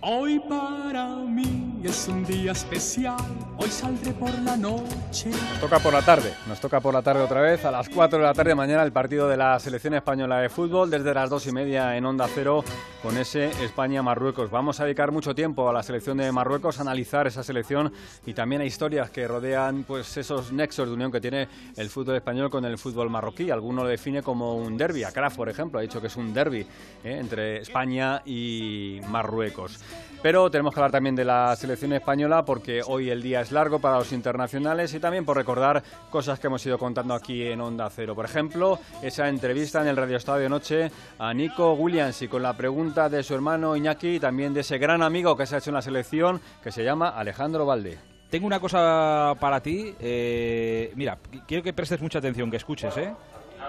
Hoy 0.00 0.40
para 0.48 1.14
mí 1.26 1.59
es 1.88 2.08
un 2.08 2.24
día 2.24 2.52
especial, 2.52 3.16
hoy 3.56 3.68
saldré 3.70 4.12
por 4.12 4.30
la 4.40 4.56
noche. 4.56 5.30
Toca 5.60 5.78
por 5.78 5.92
la 5.92 6.02
tarde, 6.02 6.34
nos 6.46 6.60
toca 6.60 6.80
por 6.80 6.92
la 6.92 7.00
tarde 7.00 7.22
otra 7.22 7.40
vez, 7.40 7.64
a 7.64 7.70
las 7.70 7.88
4 7.88 8.18
de 8.18 8.24
la 8.24 8.34
tarde 8.34 8.54
mañana 8.54 8.82
el 8.82 8.92
partido 8.92 9.28
de 9.28 9.36
la 9.36 9.58
selección 9.58 9.94
española 9.94 10.40
de 10.40 10.50
fútbol, 10.50 10.90
desde 10.90 11.14
las 11.14 11.30
2 11.30 11.46
y 11.46 11.52
media 11.52 11.96
en 11.96 12.04
Onda 12.04 12.28
Cero 12.34 12.62
con 13.02 13.16
ese 13.16 13.50
España-Marruecos. 13.64 14.50
Vamos 14.50 14.78
a 14.80 14.84
dedicar 14.84 15.10
mucho 15.10 15.34
tiempo 15.34 15.70
a 15.70 15.72
la 15.72 15.82
selección 15.82 16.18
de 16.18 16.30
Marruecos, 16.30 16.78
a 16.78 16.82
analizar 16.82 17.26
esa 17.26 17.42
selección 17.42 17.92
y 18.26 18.34
también 18.34 18.60
a 18.60 18.66
historias 18.66 19.10
que 19.10 19.26
rodean 19.26 19.84
pues 19.84 20.16
esos 20.18 20.52
nexos 20.52 20.86
de 20.86 20.94
unión 20.94 21.10
que 21.10 21.20
tiene 21.20 21.48
el 21.76 21.88
fútbol 21.88 22.16
español 22.16 22.50
con 22.50 22.64
el 22.66 22.76
fútbol 22.76 23.08
marroquí. 23.08 23.50
Alguno 23.50 23.84
lo 23.84 23.88
define 23.88 24.22
como 24.22 24.54
un 24.56 24.76
derby, 24.76 25.02
Kraft, 25.14 25.36
por 25.36 25.48
ejemplo, 25.48 25.78
ha 25.78 25.82
dicho 25.82 26.00
que 26.00 26.08
es 26.08 26.16
un 26.16 26.34
derby 26.34 26.60
¿eh? 27.04 27.18
entre 27.20 27.62
España 27.62 28.20
y 28.26 29.00
Marruecos. 29.08 29.78
Pero 30.22 30.50
tenemos 30.50 30.74
que 30.74 30.80
hablar 30.80 30.92
también 30.92 31.16
de 31.16 31.24
la 31.24 31.56
selección 31.56 31.69
española 31.72 32.44
porque 32.44 32.82
hoy 32.86 33.10
el 33.10 33.22
día 33.22 33.40
es 33.40 33.52
largo 33.52 33.78
para 33.78 33.98
los 33.98 34.12
internacionales 34.12 34.92
y 34.94 35.00
también 35.00 35.24
por 35.24 35.36
recordar 35.36 35.82
cosas 36.10 36.38
que 36.38 36.46
hemos 36.46 36.64
ido 36.66 36.78
contando 36.78 37.14
aquí 37.14 37.46
en 37.46 37.60
Onda 37.60 37.88
Cero. 37.90 38.14
Por 38.14 38.24
ejemplo, 38.24 38.78
esa 39.02 39.28
entrevista 39.28 39.80
en 39.80 39.88
el 39.88 39.96
Radio 39.96 40.16
Estadio 40.16 40.48
Noche 40.48 40.90
a 41.18 41.32
Nico 41.32 41.74
Williams 41.74 42.22
y 42.22 42.28
con 42.28 42.42
la 42.42 42.56
pregunta 42.56 43.08
de 43.08 43.22
su 43.22 43.34
hermano 43.34 43.76
Iñaki 43.76 44.16
y 44.16 44.20
también 44.20 44.54
de 44.54 44.60
ese 44.60 44.78
gran 44.78 45.02
amigo 45.02 45.36
que 45.36 45.46
se 45.46 45.54
ha 45.54 45.58
hecho 45.58 45.70
en 45.70 45.74
la 45.74 45.82
selección 45.82 46.40
que 46.62 46.72
se 46.72 46.84
llama 46.84 47.10
Alejandro 47.10 47.66
Valde. 47.66 47.98
Tengo 48.30 48.46
una 48.46 48.60
cosa 48.60 49.34
para 49.40 49.60
ti. 49.60 49.94
Eh, 49.98 50.92
mira, 50.94 51.18
quiero 51.46 51.62
que 51.62 51.72
prestes 51.72 52.00
mucha 52.00 52.18
atención, 52.18 52.50
que 52.50 52.58
escuches, 52.58 52.96
¿eh? 52.96 53.12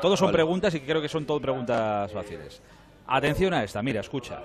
Todos 0.02 0.20
son 0.20 0.32
preguntas 0.32 0.74
y 0.76 0.80
creo 0.82 1.02
que 1.02 1.10
son 1.10 1.26
todas 1.26 1.42
preguntas 1.42 2.12
fáciles. 2.12 2.62
Atención 3.08 3.54
a 3.54 3.64
esta, 3.64 3.82
mira, 3.82 4.00
escucha. 4.02 4.40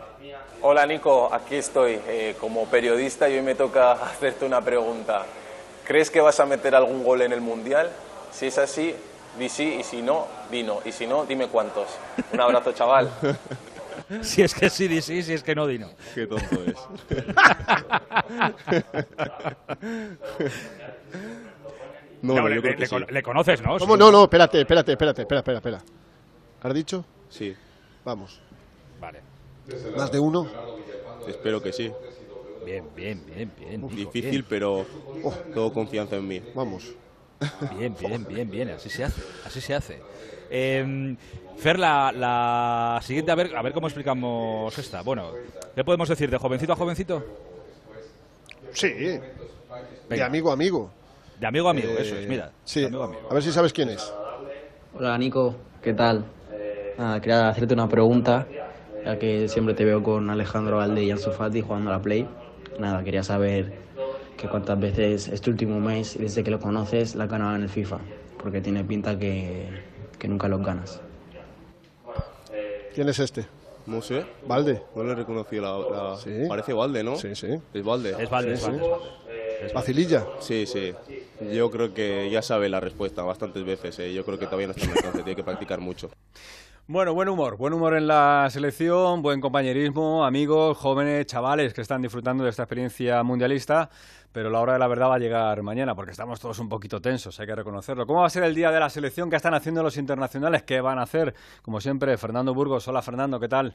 Hola 0.63 0.87
Nico, 0.87 1.33
aquí 1.33 1.57
estoy 1.57 2.01
eh, 2.09 2.35
como 2.41 2.67
periodista 2.67 3.29
y 3.29 3.37
hoy 3.37 3.43
me 3.43 3.55
toca 3.55 3.93
hacerte 4.05 4.45
una 4.45 4.61
pregunta. 4.61 5.25
¿Crees 5.85 6.11
que 6.11 6.21
vas 6.21 6.41
a 6.41 6.47
meter 6.47 6.75
algún 6.75 7.05
gol 7.05 7.23
en 7.23 7.33
el 7.33 7.41
Mundial? 7.41 7.91
Si 8.33 8.47
es 8.47 8.59
así, 8.59 8.95
di 9.39 9.49
sí 9.49 9.77
y 9.81 9.85
si 9.85 10.03
no, 10.03 10.27
di 10.51 10.65
no. 10.65 10.81
Y 10.85 10.91
si 10.93 11.07
no, 11.07 11.25
dime 11.25 11.47
cuántos. 11.47 11.87
Un 12.33 12.41
abrazo, 12.41 12.73
chaval. 12.73 13.09
si 14.23 14.43
es 14.43 14.53
que 14.53 14.69
sí, 14.69 14.89
di 14.89 15.01
sí, 15.01 15.23
si 15.23 15.35
es 15.35 15.45
que 15.45 15.55
no, 15.55 15.67
di 15.67 15.79
no. 15.79 15.91
Qué 16.15 16.27
tonto 16.27 16.65
es. 16.65 16.75
no, 22.23 22.49
le, 22.49 22.61
le, 22.61 23.23
conoces, 23.23 23.63
¿no? 23.63 23.79
¿Cómo? 23.79 23.97
No, 23.97 24.11
no, 24.11 24.25
espérate, 24.25 24.61
espérate, 24.63 24.91
espérate, 24.93 25.23
espera, 25.23 25.39
espera, 25.39 25.59
espera. 25.59 25.79
¿Has 26.63 26.75
dicho? 26.75 27.05
Sí. 27.29 27.55
Vamos. 28.05 28.41
Vale. 29.01 29.21
¿Más 29.97 30.11
de 30.11 30.19
uno? 30.19 30.47
Espero 31.27 31.61
que 31.63 31.73
sí. 31.73 31.91
Bien, 32.65 32.85
bien, 32.95 33.25
bien, 33.27 33.53
bien. 33.59 33.89
Difícil, 33.89 34.45
pero 34.45 34.85
oh. 35.23 35.33
todo 35.55 35.73
confianza 35.73 36.17
en 36.17 36.27
mí. 36.27 36.43
Vamos. 36.55 36.95
Bien, 37.79 37.95
bien, 37.99 38.25
bien, 38.27 38.51
bien. 38.51 38.71
Así 38.71 38.89
se 38.89 39.05
hace. 39.05 39.23
Así 39.45 39.61
se 39.61 39.75
hace. 39.75 40.01
Eh, 40.51 41.17
Fer, 41.57 41.79
la, 41.79 42.13
la, 42.13 43.01
siguiente, 43.03 43.33
a 43.33 43.35
ver, 43.35 43.57
a 43.57 43.63
ver 43.63 43.73
cómo 43.73 43.87
explicamos 43.87 44.77
esta. 44.79 45.03
Bueno, 45.03 45.33
¿qué 45.75 45.83
podemos 45.85 46.09
decir? 46.09 46.31
¿De 46.31 46.37
jovencito 46.37 46.73
a 46.73 46.77
jovencito? 46.77 47.25
Sí. 48.73 49.19
De 50.09 50.23
amigo 50.23 50.51
a 50.51 50.53
amigo. 50.53 50.91
De 51.41 51.47
amigo 51.47 51.69
a 51.69 51.71
amigo, 51.71 51.93
eso 51.99 52.17
es, 52.17 52.29
mira. 52.29 52.53
Sí. 52.65 52.85
Amigo 52.85 53.03
a, 53.03 53.07
amigo. 53.07 53.29
a 53.31 53.35
ver 53.35 53.43
si 53.43 53.53
sabes 53.53 53.73
quién 53.73 53.89
es. 53.89 54.13
Hola, 54.95 55.17
Nico. 55.17 55.57
¿Qué 55.83 55.95
tal? 55.95 56.27
Nada, 56.99 57.21
quería 57.21 57.49
hacerte 57.49 57.75
una 57.75 57.89
pregunta, 57.89 58.47
ya 59.07 59.19
que 59.21 59.49
siempre 59.49 59.75
te 59.75 59.85
veo 59.85 60.03
con 60.03 60.29
Alejandro 60.31 60.79
Valde 60.79 61.05
y 61.05 61.13
Ansu 61.13 61.31
Fati 61.31 61.61
jugando 61.61 61.91
a 61.91 61.95
la 61.95 62.03
Play. 62.03 62.27
Nada, 62.81 63.05
quería 63.05 63.23
saber 63.23 63.73
que 64.37 64.49
cuántas 64.49 64.79
veces 64.81 65.29
este 65.29 65.49
último 65.49 65.79
mes, 65.79 66.19
desde 66.19 66.43
que 66.43 66.51
lo 66.51 66.59
conoces, 66.59 67.15
la 67.15 67.25
has 67.25 67.31
ganado 67.31 67.55
en 67.55 67.63
el 67.63 67.69
FIFA, 67.69 67.99
porque 68.43 68.61
tiene 68.61 68.83
pinta 68.83 69.17
que, 69.17 69.69
que 70.19 70.27
nunca 70.27 70.49
los 70.49 70.61
ganas. 70.61 71.01
¿Quién 72.95 73.09
es 73.09 73.19
este? 73.21 73.47
No 73.87 74.03
sé. 74.03 74.27
¿Valde? 74.47 74.83
No 74.97 75.05
le 75.05 75.15
reconocí 75.15 75.57
la... 75.57 75.79
la... 75.79 76.17
Sí. 76.17 76.31
Parece 76.49 76.73
Valde, 76.73 77.05
¿no? 77.05 77.15
Sí, 77.17 77.37
sí. 77.37 77.47
Es 77.73 77.85
Valde. 77.85 78.17
Es 78.19 78.29
Valde, 78.29 78.55
es 78.55 78.61
Sí, 78.61 78.67
Valde. 78.71 78.85
sí. 78.85 79.73
¿Vacililla? 79.73 80.27
Sí, 80.41 80.67
sí. 80.67 80.93
Yo 81.53 81.71
creo 81.71 81.95
que 81.95 82.29
ya 82.31 82.43
sabe 82.43 82.69
la 82.69 82.81
respuesta 82.81 83.23
bastantes 83.23 83.65
veces. 83.65 83.97
¿eh? 84.01 84.13
Yo 84.13 84.25
creo 84.25 84.39
que 84.39 84.47
todavía 84.47 84.67
no 84.67 84.73
está 84.73 84.85
en 84.85 84.91
alcance, 84.91 85.19
tiene 85.19 85.37
que 85.37 85.45
practicar 85.45 85.81
mucho. 85.81 86.11
Bueno, 86.89 87.15
buen 87.15 87.29
humor, 87.29 87.57
buen 87.57 87.73
humor 87.73 87.97
en 87.97 88.07
la 88.07 88.47
selección, 88.49 89.21
buen 89.21 89.41
compañerismo, 89.41 90.25
amigos, 90.25 90.79
jóvenes, 90.79 91.27
chavales 91.27 91.75
que 91.75 91.81
están 91.81 92.01
disfrutando 92.01 92.45
de 92.45 92.51
esta 92.51 92.63
experiencia 92.63 93.25
mundialista, 93.25 93.91
pero 94.31 94.51
la 94.51 94.61
hora 94.61 94.75
de 94.75 94.79
la 94.79 94.87
verdad 94.87 95.09
va 95.09 95.17
a 95.17 95.19
llegar 95.19 95.61
mañana 95.65 95.97
porque 95.97 96.13
estamos 96.13 96.39
todos 96.39 96.61
un 96.61 96.69
poquito 96.69 97.01
tensos, 97.01 97.41
hay 97.41 97.47
que 97.49 97.57
reconocerlo. 97.57 98.07
¿Cómo 98.07 98.21
va 98.21 98.29
a 98.29 98.31
ser 98.31 98.45
el 98.45 98.55
día 98.55 98.71
de 98.71 98.79
la 98.79 98.89
selección? 98.89 99.29
¿Qué 99.29 99.35
están 99.35 99.55
haciendo 99.55 99.83
los 99.83 99.97
internacionales? 99.97 100.63
¿Qué 100.63 100.81
van 100.81 101.01
a 101.01 101.03
hacer? 101.03 101.35
Como 101.63 101.81
siempre, 101.81 102.17
Fernando 102.19 102.55
Burgos. 102.55 102.87
Hola, 102.87 103.03
Fernando, 103.03 103.41
¿qué 103.41 103.49
tal? 103.49 103.75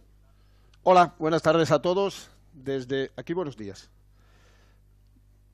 Hola, 0.84 1.14
buenas 1.20 1.42
tardes 1.42 1.70
a 1.72 1.82
todos. 1.82 2.32
Desde 2.54 3.12
aquí, 3.18 3.34
buenos 3.34 3.58
días. 3.58 3.92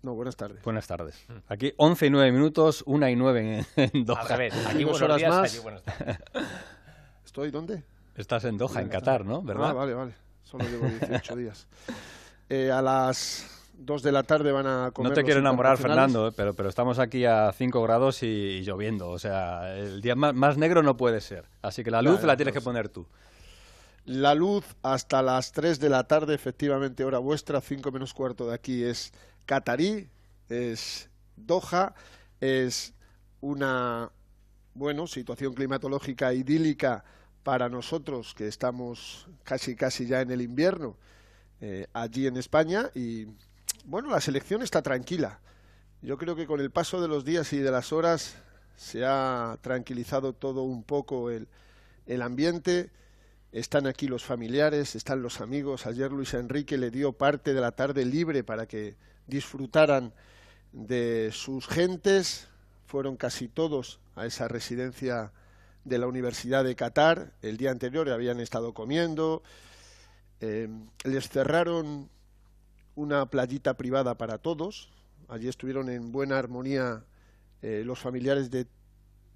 No, 0.04 0.14
buenas 0.14 0.36
tardes. 0.36 0.62
Buenas 0.62 0.86
tardes. 0.86 1.26
Aquí 1.48 1.74
11 1.78 2.06
y 2.06 2.10
9 2.12 2.32
minutos, 2.32 2.84
1 2.86 3.10
y 3.10 3.16
9 3.16 3.66
en, 3.76 3.90
en 3.96 4.06
Doha. 4.06 4.24
Revés, 4.26 4.54
aquí 4.68 4.84
Dos 4.84 4.92
buenos 4.92 5.02
horas 5.02 5.18
días, 5.18 5.30
más. 5.36 5.52
allí 5.52 5.64
buenos 5.64 5.84
días. 5.84 6.20
¿Estoy 7.38 7.52
dónde? 7.52 7.84
Estás 8.16 8.46
en 8.46 8.58
Doha, 8.58 8.82
en 8.82 8.90
Qatar, 8.90 9.24
¿no? 9.24 9.44
¿Verdad? 9.44 9.70
Ah, 9.70 9.74
vale, 9.74 9.94
vale. 9.94 10.16
Solo 10.44 10.66
llevo 10.66 10.88
18 11.08 11.36
días. 11.36 11.68
Eh, 12.50 12.72
a 12.72 12.82
las 12.82 13.48
dos 13.78 14.02
de 14.02 14.12
la 14.12 14.24
tarde 14.24 14.52
van 14.52 14.66
a 14.66 14.90
comer 14.90 15.12
No 15.12 15.14
te 15.14 15.24
quiero 15.24 15.42
enamorar. 15.42 15.78
Fernando, 15.78 16.30
eh, 16.30 16.32
pero, 16.36 16.56
pero 16.56 16.68
estamos 16.68 16.98
aquí 16.98 17.26
a 17.26 17.52
5 17.56 17.80
grados 17.84 18.24
y, 18.24 18.26
y 18.26 18.62
lloviendo. 18.64 19.12
O 19.12 19.20
sea, 19.20 19.78
el 19.78 20.02
día 20.02 20.16
más, 20.16 20.34
más 20.34 20.58
negro 20.58 20.82
no 20.82 20.98
puede 20.98 21.22
ser. 21.22 21.46
Así 21.62 21.84
que 21.84 21.92
la 21.92 22.02
luz 22.02 22.24
la 22.24 22.36
tienes 22.38 22.56
que 22.56 22.62
poner 22.62 22.90
tú. 22.90 23.06
La 24.06 24.34
luz 24.34 24.66
hasta 24.82 25.22
las 25.22 25.52
3 25.52 25.80
de 25.80 25.90
la 25.90 26.06
tarde, 26.06 26.34
efectivamente, 26.34 27.04
hora 27.04 27.20
vuestra, 27.20 27.62
5 27.62 27.92
menos 27.92 28.16
cuarto 28.16 28.48
de 28.48 28.56
aquí, 28.56 28.84
es 28.84 29.14
Catarí, 29.46 30.10
es 30.50 31.08
Doha, 31.36 31.94
es 32.42 32.96
una, 33.42 34.10
bueno, 34.74 35.06
situación 35.06 35.54
climatológica 35.54 36.34
idílica 36.34 37.04
para 37.48 37.70
nosotros 37.70 38.34
que 38.34 38.46
estamos 38.46 39.26
casi 39.46 39.78
casi 39.78 40.06
ya 40.06 40.20
en 40.20 40.32
el 40.32 40.42
invierno 40.42 40.98
eh, 41.62 41.88
allí 41.94 42.28
en 42.28 42.36
España 42.36 42.90
y, 42.94 43.26
bueno, 43.86 44.10
la 44.10 44.20
selección 44.20 44.64
está 44.64 44.82
tranquila. 44.82 45.40
Yo 46.02 46.18
creo 46.18 46.36
que 46.36 46.46
con 46.46 46.60
el 46.60 46.72
paso 46.72 47.02
de 47.02 47.08
los 47.08 47.24
días 47.24 47.54
y 47.54 47.60
de 47.60 47.72
las 47.72 47.94
horas 47.94 48.36
se 48.76 49.06
ha 49.06 49.58
tranquilizado 49.62 50.34
todo 50.34 50.64
un 50.64 50.84
poco 50.84 51.32
el, 51.32 51.48
el 52.06 52.22
ambiente. 52.22 52.90
Están 53.54 53.88
aquí 53.88 54.10
los 54.10 54.26
familiares, 54.26 54.98
están 54.98 55.22
los 55.22 55.40
amigos. 55.40 55.86
Ayer 55.86 56.12
Luis 56.12 56.34
Enrique 56.34 56.78
le 56.78 56.92
dio 56.92 57.14
parte 57.14 57.54
de 57.54 57.62
la 57.62 57.72
tarde 57.72 58.04
libre 58.04 58.44
para 58.44 58.66
que 58.66 58.98
disfrutaran 59.26 60.12
de 60.74 61.30
sus 61.32 61.66
gentes. 61.66 62.50
Fueron 62.88 63.16
casi 63.16 63.48
todos 63.48 64.02
a 64.18 64.26
esa 64.26 64.50
residencia 64.50 65.32
de 65.88 65.98
la 65.98 66.08
Universidad 66.08 66.64
de 66.64 66.76
Qatar. 66.76 67.34
El 67.42 67.58
día 67.58 67.72
anterior 67.72 68.10
habían 68.10 68.40
estado 68.40 68.74
comiendo. 68.74 69.44
Eh, 70.42 70.68
les 71.04 71.30
cerraron 71.30 72.10
una 72.96 73.26
playita 73.28 73.76
privada 73.76 74.16
para 74.18 74.38
todos. 74.38 74.90
Allí 75.28 75.48
estuvieron 75.48 75.90
en 75.90 76.12
buena 76.12 76.38
armonía 76.38 77.04
eh, 77.62 77.84
los 77.86 78.00
familiares 78.00 78.52
de 78.52 78.68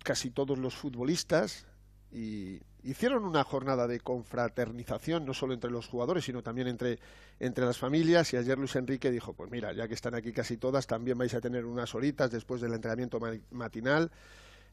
casi 0.03 0.29
todos 0.31 0.57
los 0.57 0.75
futbolistas 0.75 1.65
y 2.11 2.59
hicieron 2.83 3.23
una 3.25 3.43
jornada 3.43 3.87
de 3.87 3.99
confraternización 3.99 5.25
no 5.25 5.33
solo 5.35 5.53
entre 5.53 5.69
los 5.69 5.87
jugadores 5.87 6.25
sino 6.25 6.41
también 6.41 6.67
entre, 6.67 6.97
entre 7.39 7.63
las 7.65 7.77
familias 7.77 8.33
y 8.33 8.37
ayer 8.37 8.57
Luis 8.57 8.75
Enrique 8.75 9.11
dijo 9.11 9.33
pues 9.33 9.51
mira 9.51 9.71
ya 9.73 9.87
que 9.87 9.93
están 9.93 10.15
aquí 10.15 10.33
casi 10.33 10.57
todas 10.57 10.87
también 10.87 11.19
vais 11.19 11.33
a 11.35 11.39
tener 11.41 11.65
unas 11.65 11.93
horitas 11.93 12.31
después 12.31 12.59
del 12.59 12.73
entrenamiento 12.73 13.19
ma- 13.19 13.37
matinal 13.51 14.09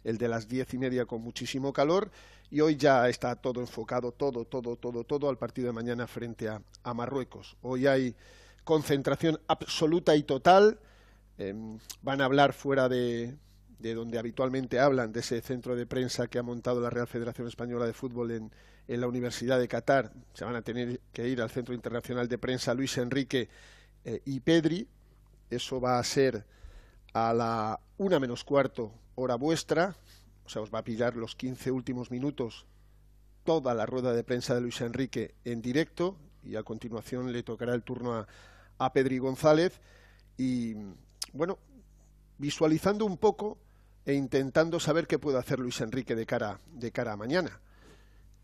el 0.05 0.19
de 0.19 0.29
las 0.29 0.49
diez 0.49 0.73
y 0.75 0.79
media 0.79 1.07
con 1.07 1.23
muchísimo 1.23 1.73
calor 1.73 2.11
y 2.51 2.61
hoy 2.61 2.77
ya 2.77 3.09
está 3.09 3.37
todo 3.37 3.61
enfocado 3.61 4.13
todo 4.13 4.45
todo 4.45 4.77
todo 4.77 5.05
todo 5.05 5.29
al 5.29 5.39
partido 5.39 5.67
de 5.67 5.73
mañana 5.73 6.07
frente 6.07 6.49
a, 6.49 6.63
Marruecos 6.95 7.57
hoy 7.63 7.87
hay 7.87 8.15
concentración 8.65 9.39
absoluta 9.47 10.17
y 10.17 10.23
total 10.23 10.79
Em, 11.39 11.79
van 12.03 12.21
a 12.21 12.25
hablar 12.25 12.53
fuera 12.53 12.89
de, 12.89 13.37
de 13.79 13.95
donde 13.95 14.19
habitualmente 14.19 14.81
hablan, 14.81 15.13
de 15.13 15.21
ese 15.21 15.41
centro 15.41 15.77
de 15.77 15.87
prensa 15.87 16.27
que 16.27 16.39
ha 16.41 16.43
montado 16.43 16.81
la 16.81 16.91
Real 16.91 17.07
Federación 17.07 17.47
Española 17.47 17.87
de 17.87 17.93
Fútbol 17.93 18.33
en, 18.33 18.51
en 18.89 19.01
la 19.01 19.07
Universidad 19.07 19.61
de 19.61 19.69
Qatar. 19.69 20.13
Se 20.35 20.45
van 20.45 20.57
a 20.57 20.63
tener 20.63 21.01
que 21.13 21.29
ir 21.29 21.41
al 21.41 21.51
Centro 21.51 21.75
Internacional 21.75 22.27
de 22.29 22.39
Prensa 22.39 22.75
Luis 22.75 22.99
Enrique 22.99 23.49
eh, 24.05 24.21
y 24.25 24.41
Pedri. 24.41 24.89
Eso 25.49 25.81
va 25.81 26.01
a 26.01 26.05
ser 26.05 26.45
a 27.13 27.33
la 27.33 27.81
una 27.99 28.19
menos 28.19 28.43
cuarto 28.43 28.93
hora 29.19 29.35
vuestra. 29.35 29.97
O 30.45 30.49
sea, 30.49 30.63
os 30.63 30.73
va 30.73 30.79
a 30.79 30.85
pillar 30.85 31.17
los 31.17 31.35
15 31.35 31.71
últimos 31.71 32.11
minutos 32.11 32.67
toda 33.45 33.75
la 33.75 33.87
rueda 33.87 34.13
de 34.13 34.25
prensa 34.25 34.55
de 34.55 34.61
Luis 34.61 34.81
Enrique 34.81 35.35
en 35.45 35.63
directo 35.63 36.17
y 36.43 36.57
a 36.57 36.63
continuación 36.63 37.33
le 37.33 37.43
tocará 37.43 37.75
el 37.75 37.83
turno 37.83 38.27
a, 38.79 38.93
Pedri 38.93 39.19
González 39.19 39.81
y 40.37 40.75
bueno, 41.33 41.59
visualizando 42.39 43.05
un 43.05 43.17
poco 43.17 43.59
e 44.05 44.15
intentando 44.15 44.79
saber 44.79 45.07
qué 45.07 45.19
puede 45.19 45.39
hacer 45.39 45.59
Luis 45.59 45.81
Enrique 45.81 46.15
de 46.15 46.27
cara, 46.27 46.61
de 46.73 46.93
cara 46.93 47.13
a 47.13 47.17
mañana. 47.17 47.61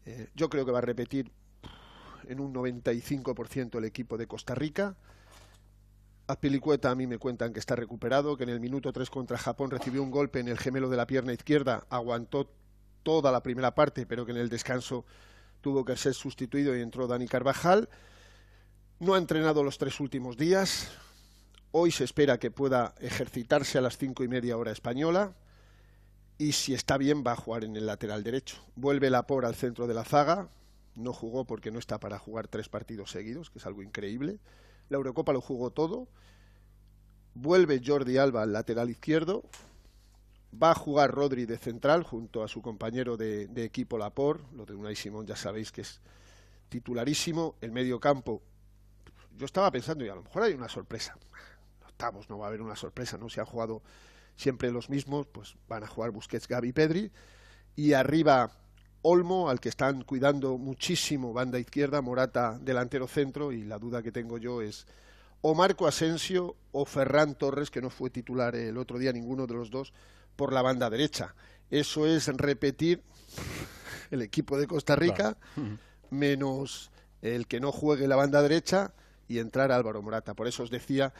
Eh, 0.06 0.28
yo 0.34 0.48
creo 0.48 0.66
que 0.66 0.72
va 0.72 0.78
a 0.78 0.82
repetir 0.82 1.30
en 2.26 2.40
un 2.40 2.52
95% 2.52 3.78
el 3.78 3.84
equipo 3.84 4.18
de 4.18 4.26
Costa 4.26 4.54
Rica. 4.54 4.96
Azpilicueta 6.26 6.90
a 6.90 6.94
mí 6.94 7.06
me 7.06 7.18
cuentan 7.18 7.52
que 7.52 7.60
está 7.60 7.76
recuperado, 7.76 8.36
que 8.36 8.44
en 8.44 8.48
el 8.48 8.60
minuto 8.60 8.92
3 8.92 9.10
contra 9.10 9.36
Japón 9.36 9.70
recibió 9.70 10.02
un 10.02 10.10
golpe 10.10 10.40
en 10.40 10.48
el 10.48 10.58
gemelo 10.58 10.88
de 10.88 10.96
la 10.96 11.06
pierna 11.06 11.34
izquierda, 11.34 11.86
aguantó 11.90 12.50
toda 13.02 13.30
la 13.30 13.42
primera 13.42 13.74
parte, 13.74 14.06
pero 14.06 14.24
que 14.24 14.32
en 14.32 14.38
el 14.38 14.48
descanso 14.48 15.04
tuvo 15.60 15.84
que 15.84 15.96
ser 15.96 16.14
sustituido 16.14 16.76
y 16.76 16.80
entró 16.80 17.06
Dani 17.06 17.28
Carvajal. 17.28 17.90
No 19.00 19.14
ha 19.14 19.18
entrenado 19.18 19.62
los 19.62 19.76
tres 19.76 20.00
últimos 20.00 20.38
días. 20.38 20.90
Hoy 21.72 21.90
se 21.90 22.04
espera 22.04 22.38
que 22.38 22.50
pueda 22.50 22.94
ejercitarse 23.00 23.76
a 23.76 23.82
las 23.82 23.98
cinco 23.98 24.24
y 24.24 24.28
media 24.28 24.56
hora 24.56 24.72
española. 24.72 25.34
Y 26.38 26.52
si 26.52 26.72
está 26.72 26.96
bien, 26.96 27.22
va 27.26 27.32
a 27.32 27.36
jugar 27.36 27.64
en 27.64 27.76
el 27.76 27.86
lateral 27.86 28.22
derecho. 28.24 28.56
Vuelve 28.76 29.10
Lapor 29.10 29.44
al 29.44 29.54
centro 29.54 29.86
de 29.86 29.94
la 29.94 30.04
zaga. 30.04 30.48
No 30.94 31.12
jugó 31.12 31.44
porque 31.44 31.70
no 31.70 31.78
está 31.78 32.00
para 32.00 32.18
jugar 32.18 32.48
tres 32.48 32.68
partidos 32.68 33.10
seguidos, 33.10 33.50
que 33.50 33.58
es 33.58 33.66
algo 33.66 33.82
increíble. 33.82 34.38
La 34.88 34.96
Eurocopa 34.96 35.32
lo 35.32 35.40
jugó 35.40 35.70
todo. 35.70 36.08
Vuelve 37.34 37.80
Jordi 37.84 38.18
Alba 38.18 38.42
al 38.42 38.52
lateral 38.52 38.90
izquierdo. 38.90 39.44
Va 40.62 40.70
a 40.70 40.74
jugar 40.74 41.10
Rodri 41.10 41.46
de 41.46 41.58
central 41.58 42.04
junto 42.04 42.44
a 42.44 42.48
su 42.48 42.62
compañero 42.62 43.16
de, 43.16 43.48
equipo 43.56 43.98
Lapor. 43.98 44.44
Lo 44.52 44.64
de 44.64 44.74
Unai 44.74 44.94
Simón 44.94 45.26
ya 45.26 45.36
sabéis 45.36 45.72
que 45.72 45.80
es 45.80 46.00
titularísimo. 46.68 47.56
El 47.60 47.72
medio 47.72 47.98
campo. 47.98 48.42
Yo 49.36 49.46
estaba 49.46 49.70
pensando, 49.72 50.04
y 50.04 50.08
a 50.08 50.14
lo 50.14 50.22
mejor 50.22 50.44
hay 50.44 50.54
una 50.54 50.68
sorpresa. 50.68 51.16
Octavos 51.88 52.30
no 52.30 52.38
va 52.38 52.46
a 52.46 52.48
haber 52.48 52.62
una 52.62 52.76
sorpresa, 52.76 53.18
¿no? 53.18 53.28
Si 53.28 53.40
han 53.40 53.46
jugado 53.46 53.82
siempre 54.36 54.70
los 54.70 54.90
mismos, 54.90 55.26
pues 55.26 55.56
van 55.68 55.82
a 55.82 55.88
jugar 55.88 56.12
Busquets, 56.12 56.46
Gavi, 56.46 56.72
Pedri. 56.72 57.10
Y 57.74 57.94
arriba 57.94 58.52
Olmo, 59.06 59.50
al 59.50 59.60
que 59.60 59.68
están 59.68 60.02
cuidando 60.02 60.56
muchísimo, 60.56 61.32
banda 61.32 61.58
izquierda, 61.58 62.00
Morata, 62.00 62.58
delantero 62.60 63.06
centro. 63.06 63.52
Y 63.52 63.64
la 63.64 63.78
duda 63.78 64.02
que 64.02 64.10
tengo 64.10 64.38
yo 64.38 64.62
es 64.62 64.86
o 65.42 65.54
Marco 65.54 65.86
Asensio 65.86 66.56
o 66.72 66.86
Ferran 66.86 67.34
Torres, 67.34 67.70
que 67.70 67.82
no 67.82 67.90
fue 67.90 68.08
titular 68.08 68.56
el 68.56 68.78
otro 68.78 68.98
día 68.98 69.12
ninguno 69.12 69.46
de 69.46 69.52
los 69.52 69.70
dos, 69.70 69.92
por 70.36 70.54
la 70.54 70.62
banda 70.62 70.88
derecha. 70.88 71.34
Eso 71.70 72.06
es 72.06 72.28
repetir 72.28 73.02
el 74.10 74.22
equipo 74.22 74.56
de 74.56 74.66
Costa 74.66 74.96
Rica 74.96 75.36
menos 76.10 76.90
el 77.20 77.46
que 77.46 77.60
no 77.60 77.72
juegue 77.72 78.08
la 78.08 78.16
banda 78.16 78.40
derecha 78.40 78.94
y 79.28 79.38
entrar 79.38 79.70
Álvaro 79.70 80.00
Morata. 80.00 80.34
Por 80.34 80.46
eso 80.46 80.62
os 80.62 80.70
decía 80.70 81.12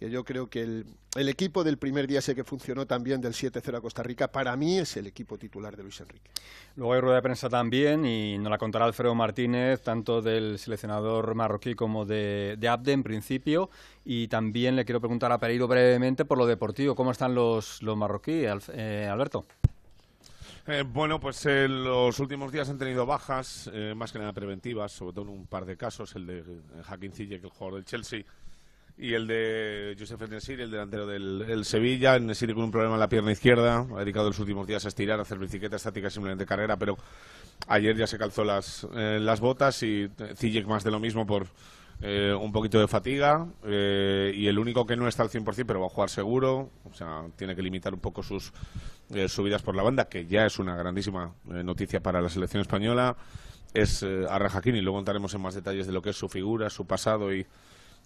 que 0.00 0.08
yo 0.10 0.24
creo 0.24 0.48
que 0.48 0.62
el, 0.62 0.86
el 1.14 1.28
equipo 1.28 1.62
del 1.62 1.76
primer 1.76 2.06
día 2.06 2.22
sé 2.22 2.34
que 2.34 2.42
funcionó 2.42 2.86
también 2.86 3.20
del 3.20 3.34
7-0 3.34 3.76
a 3.76 3.80
Costa 3.82 4.02
Rica, 4.02 4.32
para 4.32 4.56
mí 4.56 4.78
es 4.78 4.96
el 4.96 5.06
equipo 5.06 5.36
titular 5.36 5.76
de 5.76 5.82
Luis 5.82 6.00
Enrique. 6.00 6.30
Luego 6.76 6.94
hay 6.94 7.00
rueda 7.02 7.16
de 7.16 7.22
prensa 7.22 7.50
también 7.50 8.06
y 8.06 8.38
nos 8.38 8.50
la 8.50 8.56
contará 8.56 8.86
Alfredo 8.86 9.14
Martínez, 9.14 9.82
tanto 9.82 10.22
del 10.22 10.58
seleccionador 10.58 11.34
marroquí 11.34 11.74
como 11.74 12.06
de, 12.06 12.56
de 12.58 12.68
Abde 12.68 12.92
en 12.92 13.02
principio. 13.02 13.68
Y 14.02 14.28
también 14.28 14.74
le 14.74 14.86
quiero 14.86 15.00
preguntar 15.00 15.32
a 15.32 15.38
Pereiro 15.38 15.68
brevemente 15.68 16.24
por 16.24 16.38
lo 16.38 16.46
deportivo. 16.46 16.94
¿Cómo 16.94 17.10
están 17.10 17.34
los, 17.34 17.82
los 17.82 17.94
marroquíes, 17.94 18.50
Alf- 18.50 18.72
eh, 18.74 19.06
Alberto? 19.06 19.44
Eh, 20.66 20.84
bueno, 20.86 21.18
pues 21.18 21.44
eh, 21.46 21.66
los 21.68 22.18
últimos 22.20 22.52
días 22.52 22.68
han 22.68 22.78
tenido 22.78 23.04
bajas, 23.04 23.68
eh, 23.72 23.94
más 23.96 24.12
que 24.12 24.18
nada 24.18 24.32
preventivas, 24.32 24.92
sobre 24.92 25.14
todo 25.14 25.24
en 25.24 25.30
un 25.30 25.46
par 25.46 25.64
de 25.66 25.76
casos, 25.76 26.14
el 26.16 26.26
de 26.26 26.38
eh, 26.40 26.44
Hakim 26.86 27.12
Ziyech, 27.12 27.42
el 27.42 27.50
jugador 27.50 27.74
del 27.76 27.84
Chelsea, 27.86 28.24
y 29.00 29.14
el 29.14 29.26
de 29.26 29.96
Josef 29.98 30.28
Nesiri, 30.28 30.62
el 30.62 30.70
delantero 30.70 31.06
del 31.06 31.44
el 31.48 31.64
Sevilla. 31.64 32.18
Nesiri 32.18 32.54
con 32.54 32.64
un 32.64 32.70
problema 32.70 32.94
en 32.94 33.00
la 33.00 33.08
pierna 33.08 33.32
izquierda, 33.32 33.86
ha 33.94 34.00
dedicado 34.00 34.28
los 34.28 34.38
últimos 34.38 34.66
días 34.66 34.84
a 34.84 34.88
estirar, 34.88 35.18
a 35.18 35.22
hacer 35.22 35.38
bicicleta 35.38 35.76
estática, 35.76 36.10
simplemente 36.10 36.46
carrera, 36.46 36.76
pero 36.76 36.96
ayer 37.68 37.96
ya 37.96 38.06
se 38.06 38.18
calzó 38.18 38.44
las, 38.44 38.86
eh, 38.94 39.18
las 39.20 39.40
botas 39.40 39.82
y 39.82 40.02
eh, 40.02 40.34
Ziyech 40.36 40.66
más 40.66 40.84
de 40.84 40.90
lo 40.90 41.00
mismo 41.00 41.26
por 41.26 41.46
eh, 42.02 42.32
un 42.32 42.50
poquito 42.50 42.80
de 42.80 42.88
fatiga 42.88 43.46
eh, 43.64 44.32
y 44.34 44.46
el 44.46 44.58
único 44.58 44.86
que 44.86 44.96
no 44.96 45.06
está 45.06 45.22
al 45.22 45.28
100% 45.28 45.64
pero 45.66 45.80
va 45.80 45.86
a 45.86 45.90
jugar 45.90 46.08
seguro, 46.08 46.70
o 46.84 46.94
sea, 46.94 47.26
tiene 47.36 47.54
que 47.54 47.62
limitar 47.62 47.92
un 47.92 48.00
poco 48.00 48.22
sus 48.22 48.52
eh, 49.12 49.28
subidas 49.28 49.62
por 49.62 49.74
la 49.74 49.82
banda, 49.82 50.08
que 50.08 50.26
ya 50.26 50.46
es 50.46 50.58
una 50.58 50.76
grandísima 50.76 51.34
eh, 51.50 51.64
noticia 51.64 52.00
para 52.00 52.20
la 52.20 52.28
selección 52.28 52.60
española, 52.60 53.16
es 53.74 54.02
eh, 54.02 54.24
Arra 54.28 54.48
Hakimi. 54.52 54.80
Luego 54.80 54.98
entraremos 54.98 55.34
en 55.34 55.40
más 55.40 55.54
detalles 55.54 55.86
de 55.86 55.92
lo 55.92 56.00
que 56.00 56.10
es 56.10 56.16
su 56.16 56.28
figura, 56.28 56.70
su 56.70 56.86
pasado 56.86 57.34
y 57.34 57.44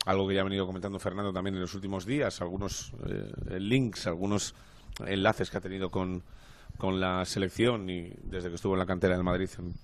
algo 0.05 0.29
que 0.29 0.35
ya 0.35 0.41
ha 0.43 0.45
venido 0.45 0.67
comentando 0.67 0.99
Fernando 0.99 1.33
también 1.33 1.55
en 1.55 1.61
los 1.63 1.75
últimos 1.75 2.05
días, 2.07 2.41
algunos 2.41 2.93
eh, 3.09 3.59
links, 3.61 4.07
algunos 4.07 4.55
enlaces 5.07 5.51
que 5.51 5.57
ha 5.59 5.61
tenido 5.61 5.91
con, 5.91 6.23
con 6.79 7.01
la 7.01 7.25
selección 7.25 7.89
y 7.91 8.13
desde 8.23 8.49
que 8.49 8.57
estuvo 8.57 8.75
en 8.75 8.79
la 8.81 8.87
cantera 8.87 9.15
del 9.15 9.25
Madrid 9.25 9.49
en- 9.59 9.75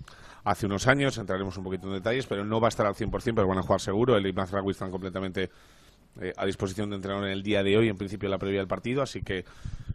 hace 0.45 0.67
unos 0.67 0.87
años. 0.87 1.19
Entraremos 1.19 1.57
un 1.57 1.65
poquito 1.65 1.87
en 1.89 1.95
detalles, 1.95 2.27
pero 2.27 2.45
no 2.45 2.61
va 2.61 2.69
a 2.69 2.71
estar 2.71 2.87
al 2.87 2.95
100%, 2.95 3.35
pero 3.35 3.47
van 3.49 3.59
a 3.59 3.63
jugar 3.63 3.81
seguro. 3.81 4.17
El 4.17 4.27
y 4.27 4.33
Mazraoui 4.33 4.71
están 4.73 4.91
completamente 4.91 5.51
eh, 6.21 6.33
a 6.37 6.47
disposición 6.47 6.91
de 6.91 6.97
entrenador 6.97 7.27
en 7.27 7.33
el 7.33 7.43
día 7.43 7.63
de 7.63 7.77
hoy, 7.77 7.89
en 7.89 7.97
principio 7.97 8.29
la 8.29 8.39
previa 8.39 8.59
del 8.59 8.69
partido, 8.69 9.03
así 9.03 9.23
que 9.23 9.45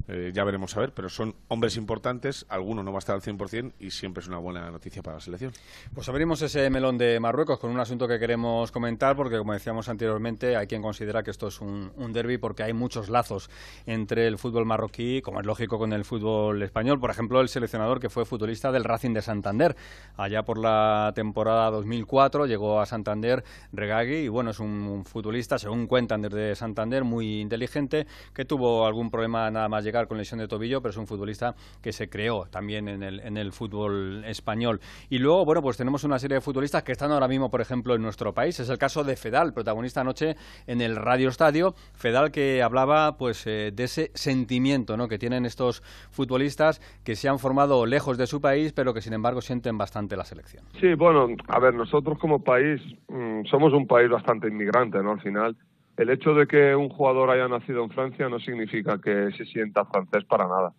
eh, 0.08 0.32
ya 0.34 0.44
veremos 0.44 0.76
a 0.78 0.82
ver, 0.82 0.94
pero 0.94 1.10
son 1.10 1.36
hombres 1.48 1.78
importantes, 1.78 2.46
alguno 2.50 2.84
no 2.84 2.92
va 2.92 2.98
a 2.98 3.00
estar 3.00 3.16
al 3.16 3.22
100% 3.22 3.74
y 3.80 3.90
siempre 3.90 4.22
es 4.22 4.28
una 4.28 4.38
buena 4.38 4.70
noticia 4.70 5.02
para 5.02 5.18
la 5.18 5.22
selección. 5.22 5.52
Pues 5.94 6.08
abrimos 6.10 6.42
ese 6.44 6.70
melón 6.70 6.98
de 6.98 7.20
Marruecos 7.20 7.60
con 7.60 7.72
un 7.72 7.80
asunto 7.80 8.08
que 8.08 8.20
queremos 8.20 8.72
comentar, 8.72 9.16
porque 9.16 9.38
como 9.38 9.54
decíamos 9.54 9.90
anteriormente, 9.90 10.56
hay 10.56 10.68
quien 10.68 10.82
considera 10.82 11.24
que 11.24 11.32
esto 11.32 11.48
es 11.48 11.60
un, 11.60 11.92
un 11.96 12.14
derby 12.14 12.38
porque 12.38 12.64
hay 12.64 12.74
muchos 12.74 13.10
lazos 13.10 13.50
entre 13.88 14.28
el 14.28 14.38
fútbol 14.38 14.66
marroquí, 14.66 15.22
como 15.24 15.40
es 15.40 15.46
lógico, 15.46 15.80
con 15.80 15.92
el 15.92 16.06
fútbol 16.06 16.62
español. 16.62 17.00
Por 17.00 17.10
ejemplo, 17.10 17.42
el 17.42 17.50
seleccionador 17.50 18.00
que 18.00 18.10
fue 18.10 18.26
futbolista 18.26 18.72
del 18.72 18.84
Racing 18.84 19.14
de 19.14 19.24
Santander, 19.24 19.76
allá 20.18 20.44
por 20.44 20.60
la 20.60 21.14
temporada 21.16 21.72
2004, 21.72 22.46
llegó 22.46 22.80
a 22.80 22.86
Santander 22.86 23.44
Regagui 23.74 24.18
y 24.18 24.28
bueno, 24.28 24.52
es 24.52 24.60
un, 24.60 25.04
futbolista, 25.06 25.58
según 25.58 25.88
cuentan 26.06 26.22
desde 26.22 26.54
Santander, 26.54 27.04
muy 27.04 27.42
inteligente, 27.42 28.06
que 28.32 28.46
tuvo 28.46 28.86
algún 28.86 29.10
problema 29.10 29.50
nada 29.50 29.68
más 29.68 29.84
llegar 29.84 30.08
con 30.08 30.20
lesión 30.20 30.40
de 30.40 30.48
tobillo, 30.48 30.80
pero 30.80 30.92
es 30.92 30.98
un 30.98 31.08
futbolista 31.08 31.56
que 31.82 31.92
se 31.92 32.10
creó 32.10 32.46
también 32.46 32.88
en 32.88 33.02
el, 33.02 33.20
en 33.22 33.38
el 33.38 33.52
fútbol 33.52 34.24
español. 34.26 34.80
Y 35.10 35.18
luego, 35.18 35.44
bueno, 35.46 35.64
pues 35.64 35.78
tenemos 35.78 36.04
una 36.04 36.20
serie 36.20 36.36
de 36.36 36.42
futbolistas 36.42 36.84
que 36.84 36.92
están 36.92 37.12
ahora 37.12 37.28
mismo, 37.28 37.50
por 37.50 37.60
ejemplo, 37.60 37.96
en 37.96 38.04
nuestro 38.04 38.34
país. 38.34 38.60
Es 38.60 38.70
el 38.70 38.78
caso 38.78 39.04
de 39.04 39.16
Fedal, 39.16 39.52
protagonista 39.52 40.02
anoche 40.02 40.36
en 40.68 40.80
el 40.82 40.96
Radio 40.96 41.30
Estadio. 41.30 41.74
Fedal 41.96 42.30
que 42.30 42.62
hablaba 42.62 43.18
pues 43.18 43.48
eh, 43.48 43.72
de 43.74 43.84
ese 43.86 44.12
sentimiento 44.14 44.98
¿no? 44.98 45.08
que 45.08 45.18
tienen 45.18 45.46
estos 45.46 45.82
futbolistas 46.12 46.82
que 47.04 47.16
se 47.16 47.30
han 47.30 47.40
formado 47.40 47.88
lejos 47.88 48.20
de 48.20 48.28
su 48.28 48.40
país, 48.40 48.74
pero 48.74 48.94
que 48.94 49.02
sin 49.02 49.14
embargo 49.14 49.42
sienten 49.42 49.76
bastante 49.76 50.16
la 50.16 50.24
selección. 50.24 50.66
Sí, 50.80 50.94
bueno, 50.94 51.30
a 51.48 51.60
ver, 51.60 51.74
nosotros 51.74 52.20
como 52.20 52.44
país 52.44 52.80
mm, 53.08 53.46
somos 53.50 53.74
un 53.74 53.88
país 53.88 54.08
bastante 54.08 54.48
inmigrante, 54.50 55.02
¿no? 55.02 55.14
Al 55.14 55.22
final 55.22 55.56
el 55.98 56.10
hecho 56.10 56.34
de 56.34 56.48
que 56.48 56.76
un 56.76 56.90
jugador 56.90 57.30
haya 57.30 57.48
nacido 57.48 57.84
en 57.84 57.90
Francia 57.90 58.28
no 58.30 58.40
significa 58.40 59.00
que 59.00 59.32
se 59.38 59.46
sienta 59.46 59.86
francés 59.86 60.26
para 60.26 60.48
nada. 60.48 60.74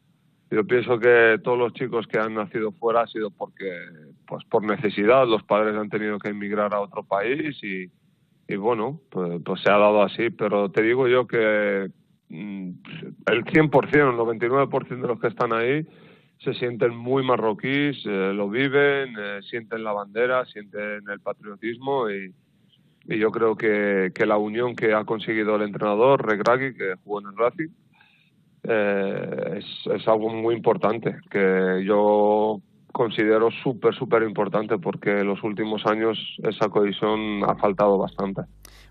Yo 0.50 0.64
pienso 0.64 0.98
que 0.98 1.40
todos 1.42 1.58
los 1.58 1.72
chicos 1.72 2.06
que 2.06 2.18
han 2.18 2.34
nacido 2.34 2.70
fuera 2.72 3.02
ha 3.02 3.06
sido 3.08 3.30
porque, 3.30 3.70
pues 4.26 4.44
por 4.44 4.62
necesidad, 4.64 5.26
los 5.26 5.42
padres 5.42 5.74
han 5.74 5.90
tenido 5.90 6.18
que 6.18 6.28
emigrar 6.28 6.72
a 6.72 6.80
otro 6.80 7.02
país 7.02 7.56
y, 7.64 7.90
y 8.46 8.56
bueno, 8.56 9.00
pues, 9.10 9.40
pues, 9.44 9.60
se 9.62 9.70
ha 9.70 9.78
dado 9.78 10.02
así. 10.02 10.30
Pero 10.30 10.70
te 10.70 10.82
digo 10.82 11.08
yo 11.08 11.26
que 11.26 11.90
mm, 12.28 12.70
el 13.26 13.44
100%, 13.44 13.92
el 13.92 14.48
99% 14.50 14.88
de 14.88 15.08
los 15.08 15.18
que 15.18 15.28
están 15.28 15.52
ahí 15.52 15.84
se 16.38 16.54
sienten 16.54 16.94
muy 16.94 17.24
marroquíes, 17.24 17.96
eh, 18.04 18.32
lo 18.32 18.48
viven, 18.48 19.14
eh, 19.18 19.40
sienten 19.50 19.82
la 19.82 19.92
bandera, 19.92 20.44
sienten 20.44 21.08
el 21.08 21.20
patriotismo 21.20 22.08
y, 22.10 22.32
y 23.08 23.18
yo 23.18 23.30
creo 23.30 23.56
que, 23.56 24.12
que, 24.14 24.26
la 24.26 24.36
unión 24.36 24.74
que 24.74 24.94
ha 24.94 25.04
conseguido 25.04 25.56
el 25.56 25.62
entrenador, 25.62 26.26
Regragui, 26.26 26.74
que 26.74 26.94
jugó 27.04 27.20
en 27.20 27.26
el 27.28 27.36
Racing, 27.36 27.68
eh, 28.64 29.58
es, 29.58 29.94
es, 29.94 30.08
algo 30.08 30.28
muy 30.30 30.54
importante, 30.54 31.16
que 31.30 31.84
yo 31.84 32.60
considero 32.92 33.50
súper, 33.50 33.94
súper 33.94 34.22
importante 34.22 34.78
porque 34.78 35.20
en 35.20 35.26
los 35.26 35.42
últimos 35.44 35.84
años 35.86 36.18
esa 36.42 36.68
cohesión 36.68 37.42
ha 37.44 37.54
faltado 37.56 37.98
bastante. 37.98 38.42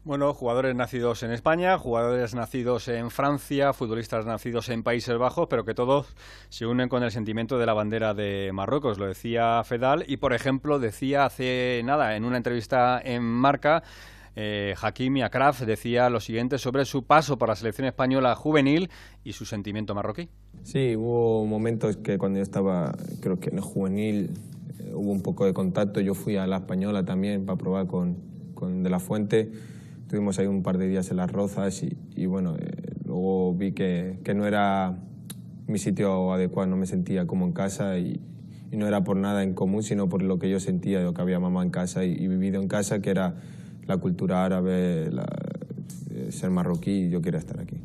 Bueno, 0.05 0.35
jugadores 0.35 0.75
nacidos 0.75 1.23
en 1.23 1.31
España, 1.31 1.79
jugadores 1.79 2.35
nacidos 2.35 2.87
en 2.89 3.09
Francia, 3.09 3.73
futbolistas 3.73 4.23
nacidos 4.27 4.69
en 4.69 4.83
Países 4.83 5.17
Bajos, 5.17 5.47
pero 5.49 5.65
que 5.65 5.73
todos 5.73 6.15
se 6.49 6.67
unen 6.67 6.89
con 6.89 7.01
el 7.01 7.09
sentimiento 7.09 7.57
de 7.57 7.65
la 7.65 7.73
bandera 7.73 8.13
de 8.13 8.51
Marruecos. 8.53 8.99
Lo 8.99 9.07
decía 9.07 9.63
Fedal 9.63 10.05
y, 10.07 10.17
por 10.17 10.33
ejemplo, 10.33 10.77
decía 10.77 11.25
hace 11.25 11.81
nada 11.83 12.15
en 12.15 12.23
una 12.23 12.37
entrevista 12.37 13.01
en 13.03 13.23
Marca 13.23 13.81
eh, 14.35 14.75
Hakimi 14.79 15.23
Akraf 15.23 15.61
decía 15.61 16.09
lo 16.11 16.19
siguiente 16.19 16.59
sobre 16.59 16.85
su 16.85 17.03
paso 17.03 17.37
por 17.37 17.49
la 17.49 17.55
selección 17.55 17.87
española 17.87 18.35
juvenil 18.35 18.91
y 19.23 19.33
su 19.33 19.45
sentimiento 19.45 19.95
marroquí. 19.95 20.29
Sí, 20.61 20.95
hubo 20.95 21.47
momentos 21.47 21.97
que 21.97 22.19
cuando 22.19 22.37
yo 22.37 22.43
estaba, 22.43 22.93
creo 23.21 23.39
que 23.39 23.49
en 23.49 23.55
el 23.55 23.63
juvenil, 23.63 24.29
eh, 24.77 24.91
hubo 24.93 25.11
un 25.11 25.21
poco 25.21 25.45
de 25.45 25.53
contacto. 25.53 25.99
Yo 25.99 26.13
fui 26.13 26.35
a 26.37 26.45
la 26.45 26.57
española 26.57 27.03
también 27.03 27.43
para 27.45 27.57
probar 27.57 27.87
con, 27.87 28.17
con 28.53 28.83
De 28.83 28.91
La 28.91 28.99
Fuente 28.99 29.49
Estuvimos 30.05 30.37
ahí 30.37 30.45
un 30.45 30.61
par 30.61 30.77
de 30.77 30.87
días 30.87 31.09
en 31.09 31.17
las 31.17 31.31
rozas 31.31 31.81
y, 32.15 32.25
bueno, 32.27 32.55
eh, 32.59 32.93
luego 33.05 33.55
vi 33.55 33.71
que, 33.71 34.19
que, 34.23 34.35
no 34.35 34.45
era 34.45 34.99
mi 35.65 35.79
sitio 35.79 36.31
adecuado, 36.31 36.69
no 36.69 36.77
me 36.77 36.85
sentía 36.85 37.25
como 37.25 37.47
en 37.47 37.53
casa 37.53 37.97
y, 37.97 38.21
no 38.71 38.87
era 38.87 39.03
por 39.03 39.17
nada 39.17 39.41
en 39.41 39.55
común, 39.55 39.81
sino 39.81 40.07
por 40.07 40.21
lo 40.21 40.37
que 40.37 40.47
yo 40.47 40.59
sentía, 40.59 41.01
lo 41.01 41.15
que 41.15 41.21
había 41.23 41.39
mamá 41.39 41.63
en 41.63 41.71
casa 41.71 42.05
y, 42.05 42.27
vivido 42.27 42.61
en 42.61 42.67
casa, 42.67 43.01
que 43.01 43.09
era 43.09 43.33
la 43.87 43.97
cultura 43.97 44.45
árabe, 44.45 45.09
la, 45.11 45.25
ser 46.29 46.49
marroquí, 46.49 47.09
yo 47.09 47.21
quería 47.21 47.39
estar 47.39 47.59
aquí. 47.59 47.75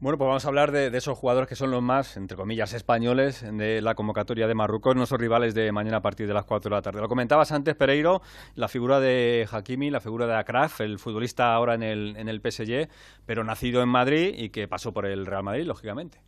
Bueno, 0.00 0.18
pues 0.18 0.28
vamos 0.28 0.44
a 0.44 0.48
hablar 0.48 0.72
de, 0.72 0.96
esos 0.96 1.18
jugadores 1.18 1.48
que 1.48 1.56
son 1.56 1.70
los 1.70 1.82
más, 1.82 2.16
entre 2.16 2.36
comillas, 2.36 2.72
españoles 2.72 3.44
de 3.52 3.80
la 3.80 3.94
convocatoria 3.94 4.46
de 4.46 4.54
Marruecos, 4.54 4.96
nuestros 4.96 5.20
rivales 5.20 5.54
de 5.54 5.72
mañana 5.72 5.98
a 5.98 6.02
partir 6.02 6.26
de 6.26 6.34
las 6.34 6.44
4 6.44 6.70
de 6.70 6.76
la 6.76 6.82
tarde. 6.82 7.00
Lo 7.00 7.08
comentabas 7.08 7.52
antes, 7.52 7.74
Pereiro, 7.74 8.22
la 8.54 8.68
figura 8.68 9.00
de 9.00 9.48
Hakimi, 9.50 9.90
la 9.90 10.00
figura 10.00 10.26
de 10.26 10.34
Akraf, 10.34 10.80
el 10.80 10.98
futbolista 10.98 11.54
ahora 11.54 11.74
en 11.74 11.82
el, 11.82 12.16
en 12.16 12.28
el 12.28 12.40
PSG, 12.40 12.88
pero 13.24 13.44
nacido 13.44 13.82
en 13.82 13.88
Madrid 13.88 14.34
y 14.36 14.50
que 14.50 14.68
pasó 14.68 14.92
por 14.92 15.06
el 15.06 15.26
Real 15.26 15.42
Madrid, 15.42 15.64
lógicamente. 15.64 16.20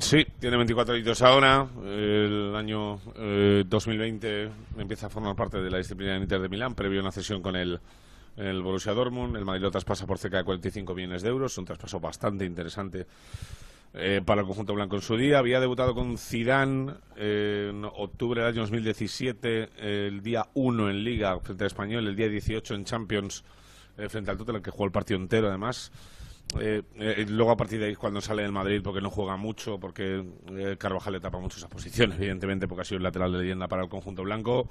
Sí, 0.00 0.26
tiene 0.38 0.58
24 0.58 0.94
años 0.94 1.22
ahora. 1.22 1.66
El 1.82 2.54
año 2.54 3.00
2020 3.66 4.44
eh, 4.44 4.50
empieza 4.76 5.06
a 5.06 5.10
formar 5.10 5.34
parte 5.34 5.62
de 5.62 5.70
la 5.70 5.78
disciplina 5.78 6.12
de 6.12 6.20
Inter 6.20 6.40
de 6.42 6.48
Milán, 6.50 6.74
previo 6.74 7.00
a 7.00 7.02
una 7.02 7.12
cesión 7.12 7.40
con 7.40 7.56
el 7.56 7.80
el 8.38 8.62
Borussia 8.62 8.92
Dortmund. 8.92 9.36
El 9.36 9.44
Madrid 9.44 9.62
lo 9.62 9.70
traspasa 9.70 10.06
por 10.06 10.18
cerca 10.18 10.38
de 10.38 10.44
45 10.44 10.94
millones 10.94 11.22
de 11.22 11.28
euros, 11.28 11.58
un 11.58 11.64
traspaso 11.64 12.00
bastante 12.00 12.44
interesante 12.44 13.06
eh, 13.94 14.20
para 14.24 14.42
el 14.42 14.46
conjunto 14.46 14.74
blanco 14.74 14.96
en 14.96 15.02
su 15.02 15.16
día. 15.16 15.38
Había 15.38 15.60
debutado 15.60 15.94
con 15.94 16.16
Zidane 16.18 16.92
eh, 17.16 17.68
en 17.70 17.84
octubre 17.84 18.42
del 18.42 18.52
año 18.52 18.60
2017, 18.62 19.70
el 20.06 20.22
día 20.22 20.46
1 20.54 20.90
en 20.90 21.04
Liga 21.04 21.38
frente 21.40 21.64
al 21.64 21.68
Español, 21.68 22.06
el 22.06 22.14
día 22.14 22.28
18 22.28 22.74
en 22.74 22.84
Champions 22.84 23.44
eh, 23.96 24.08
frente 24.08 24.30
al 24.30 24.38
Tottenham, 24.38 24.62
que 24.62 24.70
jugó 24.70 24.84
el 24.84 24.92
partido 24.92 25.18
entero 25.18 25.48
además. 25.48 25.90
luego 26.54 27.50
a 27.50 27.56
partir 27.56 27.80
de 27.80 27.86
ahí 27.86 27.94
cuando 27.94 28.20
sale 28.20 28.42
del 28.42 28.52
Madrid 28.52 28.80
porque 28.82 29.00
no 29.00 29.10
juega 29.10 29.36
mucho 29.36 29.78
porque 29.78 30.24
Carvajal 30.78 31.12
le 31.12 31.20
tapa 31.20 31.38
mucho 31.38 31.58
esa 31.58 31.68
posición 31.68 32.12
evidentemente 32.12 32.66
porque 32.66 32.82
ha 32.82 32.84
sido 32.84 32.98
el 32.98 33.02
lateral 33.02 33.32
de 33.32 33.38
leyenda 33.40 33.68
para 33.68 33.82
el 33.82 33.90
conjunto 33.90 34.22
blanco 34.22 34.66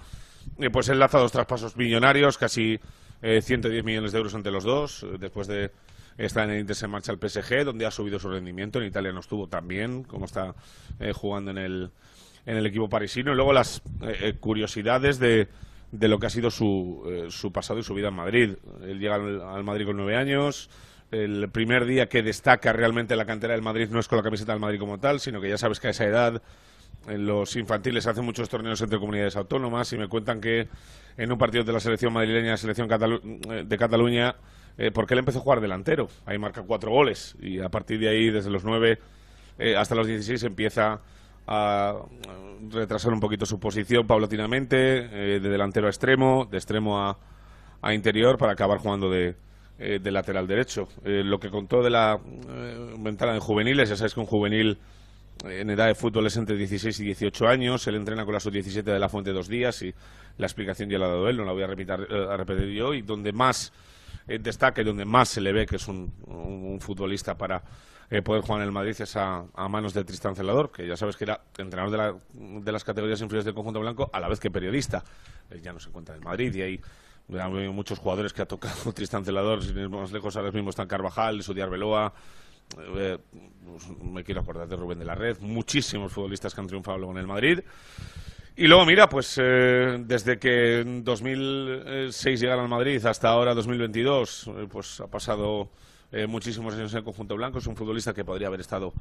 pues 0.72 0.90
enlaza 0.90 1.20
dos 1.20 1.32
traspasos 1.32 1.78
millonarios 1.78 2.40
casi 2.40 2.80
110 3.22 3.80
eh, 3.80 3.84
millones 3.84 4.12
de 4.12 4.18
euros 4.18 4.34
entre 4.34 4.52
los 4.52 4.64
dos, 4.64 5.04
eh, 5.04 5.18
después 5.20 5.48
de 5.48 5.72
estar 6.18 6.46
en 6.46 6.52
el 6.52 6.60
Inter 6.62 6.76
se 6.76 6.88
marcha 6.88 7.12
al 7.12 7.20
PSG, 7.20 7.64
donde 7.64 7.86
ha 7.86 7.92
subido 7.92 8.20
su 8.20 8.30
rendimiento, 8.30 8.80
en 8.80 8.88
Italia 8.88 9.12
no 9.12 9.20
estuvo 9.20 9.48
tan 9.48 9.68
bien 9.68 10.04
como 10.04 10.26
está 10.26 10.56
eh, 11.00 11.14
jugando 11.14 11.52
en 11.52 11.58
el, 11.58 11.92
en 12.46 12.58
el 12.58 12.66
equipo 12.66 12.90
parisino, 12.90 13.32
y 13.32 13.36
luego 13.36 13.54
las 13.54 13.82
curiosidades 14.40 15.20
de, 15.20 15.48
de 15.92 16.08
lo 16.08 16.20
que 16.20 16.28
ha 16.28 16.30
sido 16.30 16.50
su, 16.50 17.28
su 17.30 17.52
pasado 17.52 17.80
y 17.80 17.84
su 17.84 17.94
vida 17.94 18.08
en 18.08 18.16
Madrid. 18.16 18.56
Él 18.84 19.00
llega 19.00 19.16
al, 19.16 19.64
Madrid 19.64 19.86
con 19.86 19.98
nueve 19.98 20.16
años, 20.16 20.70
el 21.12 21.50
primer 21.50 21.86
día 21.86 22.08
que 22.08 22.24
destaca 22.24 22.74
realmente 22.74 23.16
la 23.16 23.26
cantera 23.26 23.54
del 23.54 23.62
Madrid 23.62 23.90
no 23.90 24.00
es 24.00 24.08
con 24.08 24.18
la 24.18 24.24
camiseta 24.24 24.54
del 24.54 24.62
Madrid 24.62 24.80
como 24.80 25.00
tal, 25.00 25.20
sino 25.20 25.40
que 25.40 25.50
ya 25.50 25.58
sabes 25.58 25.80
que 25.80 25.88
a 25.88 25.92
esa 25.92 26.06
edad 26.06 26.42
los 27.08 27.56
infantiles 27.56 28.06
hacen 28.08 28.26
muchos 28.26 28.50
torneos 28.50 28.82
entre 28.82 29.00
comunidades 29.00 29.36
autónomas 29.36 29.92
y 29.94 29.98
me 29.98 30.08
cuentan 30.08 30.42
que 30.42 30.68
en 31.18 31.32
un 31.32 31.38
partido 31.38 31.64
de 31.64 31.74
la 31.74 31.80
selección 31.80 32.14
madrileña, 32.14 32.56
selección 32.58 32.88
eh, 32.92 33.64
de 33.66 33.78
Cataluña, 33.78 34.36
eh, 34.78 34.92
porque 34.92 35.16
él 35.16 35.20
empezó 35.20 35.40
a 35.40 35.42
jugar 35.42 35.62
delantero. 35.62 36.08
Ahí 36.26 36.38
marca 36.38 36.62
cuatro 36.62 36.92
goles 36.92 37.36
y 37.42 37.60
a 37.60 37.70
partir 37.70 38.00
de 38.00 38.10
ahí, 38.10 38.30
desde 38.30 38.52
los 38.52 38.64
nueve 38.64 39.00
eh, 39.58 39.76
hasta 39.76 39.96
los 39.96 40.06
dieciséis, 40.06 40.44
empieza 40.44 41.02
a 41.48 41.96
retrasar 42.70 43.14
un 43.14 43.20
poquito 43.20 43.46
su 43.46 43.60
posición 43.60 44.06
paulatinamente, 44.06 44.76
de 44.76 45.40
delantero 45.40 45.88
a 45.88 45.90
extremo, 45.90 46.46
de 46.46 46.58
extremo 46.58 47.00
a, 47.00 47.18
a 47.82 47.94
interior, 47.94 48.38
para 48.38 48.52
acabar 48.52 48.80
jugando 48.80 49.10
de, 49.10 49.38
de 49.78 50.12
lateral 50.12 50.46
derecho. 50.46 50.90
lo 51.06 51.40
que 51.40 51.50
contó 51.50 51.82
de 51.82 51.90
la 51.90 52.20
ventana 53.00 53.32
de 53.32 53.40
juveniles, 53.40 53.88
ya 53.88 53.96
sabes 53.96 54.14
que 54.14 54.20
un 54.20 54.26
juvenil 54.26 54.78
en 55.46 55.70
edad 55.70 55.88
de 55.88 55.96
fútbol 55.96 56.28
es 56.28 56.38
entre 56.38 56.56
16 56.56 57.00
y 57.00 57.04
18 57.06 57.48
años. 57.48 57.86
Él 57.88 57.96
entrena 57.96 58.26
con 58.26 58.34
la 58.34 58.40
sub-17 58.40 58.84
de 58.84 59.00
la 59.00 59.10
Fuente 59.10 59.32
dos 59.32 59.48
días 59.48 59.82
y 59.82 59.94
la 60.38 60.46
explicación 60.46 60.90
ya 60.90 60.98
la 60.98 61.06
ha 61.06 61.10
dado 61.10 61.30
él, 61.30 61.38
no 61.38 61.46
la 61.46 61.52
voy 61.52 61.64
a 61.64 61.68
repetir, 61.68 62.08
eh, 62.10 62.28
a 62.30 62.38
repetir 62.38 62.70
yo. 62.70 62.94
Y 62.94 63.02
donde 63.02 63.32
más 63.34 63.72
eh, 64.28 64.40
destaca 64.40 64.82
y 64.82 64.84
donde 64.84 65.06
más 65.06 65.30
se 65.30 65.42
le 65.42 65.52
ve 65.52 65.66
que 65.66 65.78
es 65.78 65.88
un, 65.88 66.80
futbolista 66.80 67.38
para 67.38 67.64
eh, 68.10 68.22
poder 68.22 68.42
jugar 68.42 68.62
en 68.62 68.68
el 68.68 68.72
Madrid 68.72 68.96
es 69.00 69.16
a, 69.16 69.46
manos 69.70 69.94
de 69.94 70.04
Tristan 70.04 70.36
Celador, 70.36 70.72
que 70.72 70.88
ya 70.88 70.96
sabes 70.96 71.18
que 71.18 71.26
era 71.26 71.42
entrenador 71.58 71.92
de, 71.92 71.98
la, 71.98 72.16
de 72.62 72.72
las 72.72 72.84
categorías 72.84 73.20
inferiores 73.22 73.46
del 73.46 73.54
conjunto 73.54 73.80
blanco, 73.80 74.10
a 74.14 74.20
la 74.20 74.28
vez 74.28 74.40
que 74.40 74.52
periodista. 74.52 75.04
Él 75.50 75.62
ya 75.62 75.74
no 75.74 75.80
se 75.80 75.90
encuentra 75.90 76.16
en 76.16 76.24
Madrid 76.24 76.54
y 76.54 76.62
hay 76.62 76.82
muchos 77.74 78.00
jugadores 78.00 78.34
que 78.34 78.42
ha 78.42 78.46
tocado 78.46 78.92
Tristan 78.94 79.26
Celador, 79.26 79.64
sin 79.64 79.78
ir 79.78 79.90
más 79.90 80.12
lejos, 80.12 80.36
ahora 80.36 80.52
mismo 80.52 80.70
están 80.70 80.88
Carvajal, 80.88 81.44
Sudiar 81.44 81.70
Beloa. 81.70 82.14
Eh, 82.80 83.18
me 84.02 84.24
quiero 84.24 84.42
acordar 84.42 84.68
de 84.68 84.76
Rubén 84.76 85.00
de 85.00 85.06
la 85.06 85.16
Red, 85.16 85.40
muchísimos 85.40 86.12
futbolistas 86.12 86.54
que 86.54 86.62
han 86.62 86.68
triunfado 86.68 86.98
luego 86.98 87.14
en 87.14 87.20
el 87.20 87.28
Madrid. 87.28 87.60
Y 88.56 88.66
luego, 88.66 88.86
mira, 88.86 89.08
pues 89.08 89.38
eh, 89.40 89.98
desde 90.00 90.40
que 90.40 90.80
en 90.80 91.04
2006 91.04 92.40
llegaron 92.40 92.64
al 92.64 92.70
Madrid 92.70 93.06
hasta 93.06 93.30
ahora 93.30 93.54
2022, 93.54 94.48
eh, 94.48 94.68
pues 94.68 95.00
ha 95.00 95.08
pasado 95.08 95.70
eh, 96.12 96.26
muchísimos 96.26 96.74
años 96.74 96.92
en 96.94 97.00
el 97.00 97.04
conjunto 97.04 97.36
blanco. 97.36 97.60
Es 97.60 97.68
un 97.68 97.76
futbolista 97.76 98.14
que 98.14 98.26
podría 98.26 98.48
haber 98.48 98.62
estado 98.62 98.94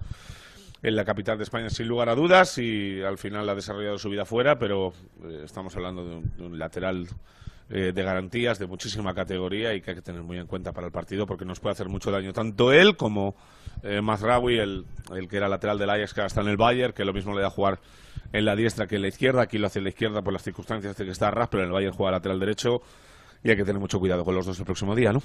en 0.83 0.95
la 0.95 1.05
capital 1.05 1.39
de 1.39 1.45
España 1.45 1.71
sin 1.71 1.89
lugar 1.89 2.09
a 2.09 2.15
dudas 2.15 2.59
y 2.59 3.01
al 3.03 3.17
final 3.17 3.49
ha 3.49 3.55
desarrollado 3.55 3.97
su 3.97 4.11
vida 4.11 4.27
fuera, 4.27 4.59
pero 4.59 4.93
eh, 5.25 5.43
estamos 5.45 5.75
hablando 5.77 6.07
de 6.07 6.17
un, 6.17 6.37
de 6.37 6.43
un 6.45 6.59
lateral 6.59 7.09
eh, 7.69 7.93
de 7.93 8.03
garantías 8.03 8.59
de 8.59 8.67
muchísima 8.67 9.13
categoría 9.15 9.75
y 9.75 9.81
que 9.81 9.91
hay 9.91 9.97
que 9.97 10.03
tener 10.03 10.23
muy 10.23 10.39
en 10.39 10.47
cuenta 10.47 10.73
para 10.73 10.87
el 10.87 10.93
partido 10.93 11.27
porque 11.27 11.45
nos 11.45 11.59
puede 11.59 11.73
hacer 11.73 11.89
mucho 11.89 12.11
daño 12.13 12.33
tanto 12.33 12.73
él 12.73 12.97
como 12.97 13.35
eh, 13.83 14.01
Mazraoui, 14.01 14.59
el, 14.59 14.85
el 15.15 15.29
que 15.29 15.37
era 15.37 15.49
lateral 15.49 15.79
del 15.79 15.91
Ajax 15.91 16.15
que 16.15 16.21
ahora 16.21 16.29
está 16.29 16.43
en 16.43 16.49
el 16.49 16.57
Bayern, 16.57 16.93
que 16.93 17.05
lo 17.05 17.13
mismo 17.13 17.35
le 17.35 17.43
da 17.43 17.51
jugar 17.51 17.81
en 18.33 18.45
la 18.45 18.55
diestra 18.55 18.87
que 18.87 18.97
en 18.97 19.03
la 19.03 19.09
izquierda, 19.09 19.43
aquí 19.43 19.59
lo 19.59 19.67
hace 19.67 19.81
en 19.81 19.85
la 19.85 19.91
izquierda 19.91 20.23
por 20.23 20.33
las 20.33 20.43
circunstancias 20.43 20.97
de 20.97 21.05
que 21.05 21.11
está 21.11 21.31
Ras, 21.31 21.49
pero 21.49 21.63
en 21.63 21.69
el 21.69 21.73
Bayern 21.73 21.95
juega 21.95 22.13
lateral 22.13 22.39
derecho 22.39 22.83
y 23.47 23.51
hay 23.51 23.57
que 23.57 23.65
tener 23.65 23.79
mucho 23.79 24.01
cuidado 24.01 24.25
con 24.25 24.35
los 24.35 24.45
dos 24.45 24.59
el 24.59 24.65
próximo 24.65 24.97
día, 24.97 25.13
¿no? 25.13 25.23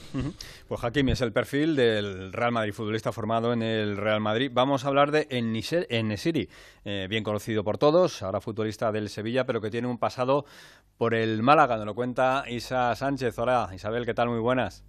Pues 0.67 0.83
Hakimi 0.83 1.13
es 1.13 1.21
el 1.21 1.33
perfil 1.33 1.75
del 1.75 2.31
Real 2.31 2.51
Madrid, 2.51 2.71
futbolista 2.71 3.11
formado 3.11 3.51
en 3.51 3.63
el 3.63 3.97
Real 3.97 4.21
Madrid. 4.21 4.51
Vamos 4.53 4.85
a 4.85 4.89
hablar 4.89 5.09
de 5.09 5.25
Enesiri, 5.31 6.47
eh, 6.85 7.07
bien 7.09 7.23
conocido 7.23 7.63
por 7.63 7.79
todos, 7.79 8.21
ahora 8.21 8.39
futbolista 8.39 8.91
del 8.91 9.09
Sevilla, 9.09 9.47
pero 9.47 9.59
que 9.59 9.71
tiene 9.71 9.87
un 9.87 9.97
pasado 9.97 10.45
por 10.97 11.15
el 11.15 11.41
Málaga. 11.41 11.77
Nos 11.77 11.85
lo 11.87 11.95
cuenta 11.95 12.43
Isa 12.47 12.95
Sánchez. 12.95 13.39
Hola, 13.39 13.71
Isabel, 13.73 14.05
¿qué 14.05 14.13
tal? 14.13 14.29
Muy 14.29 14.39
buenas. 14.39 14.83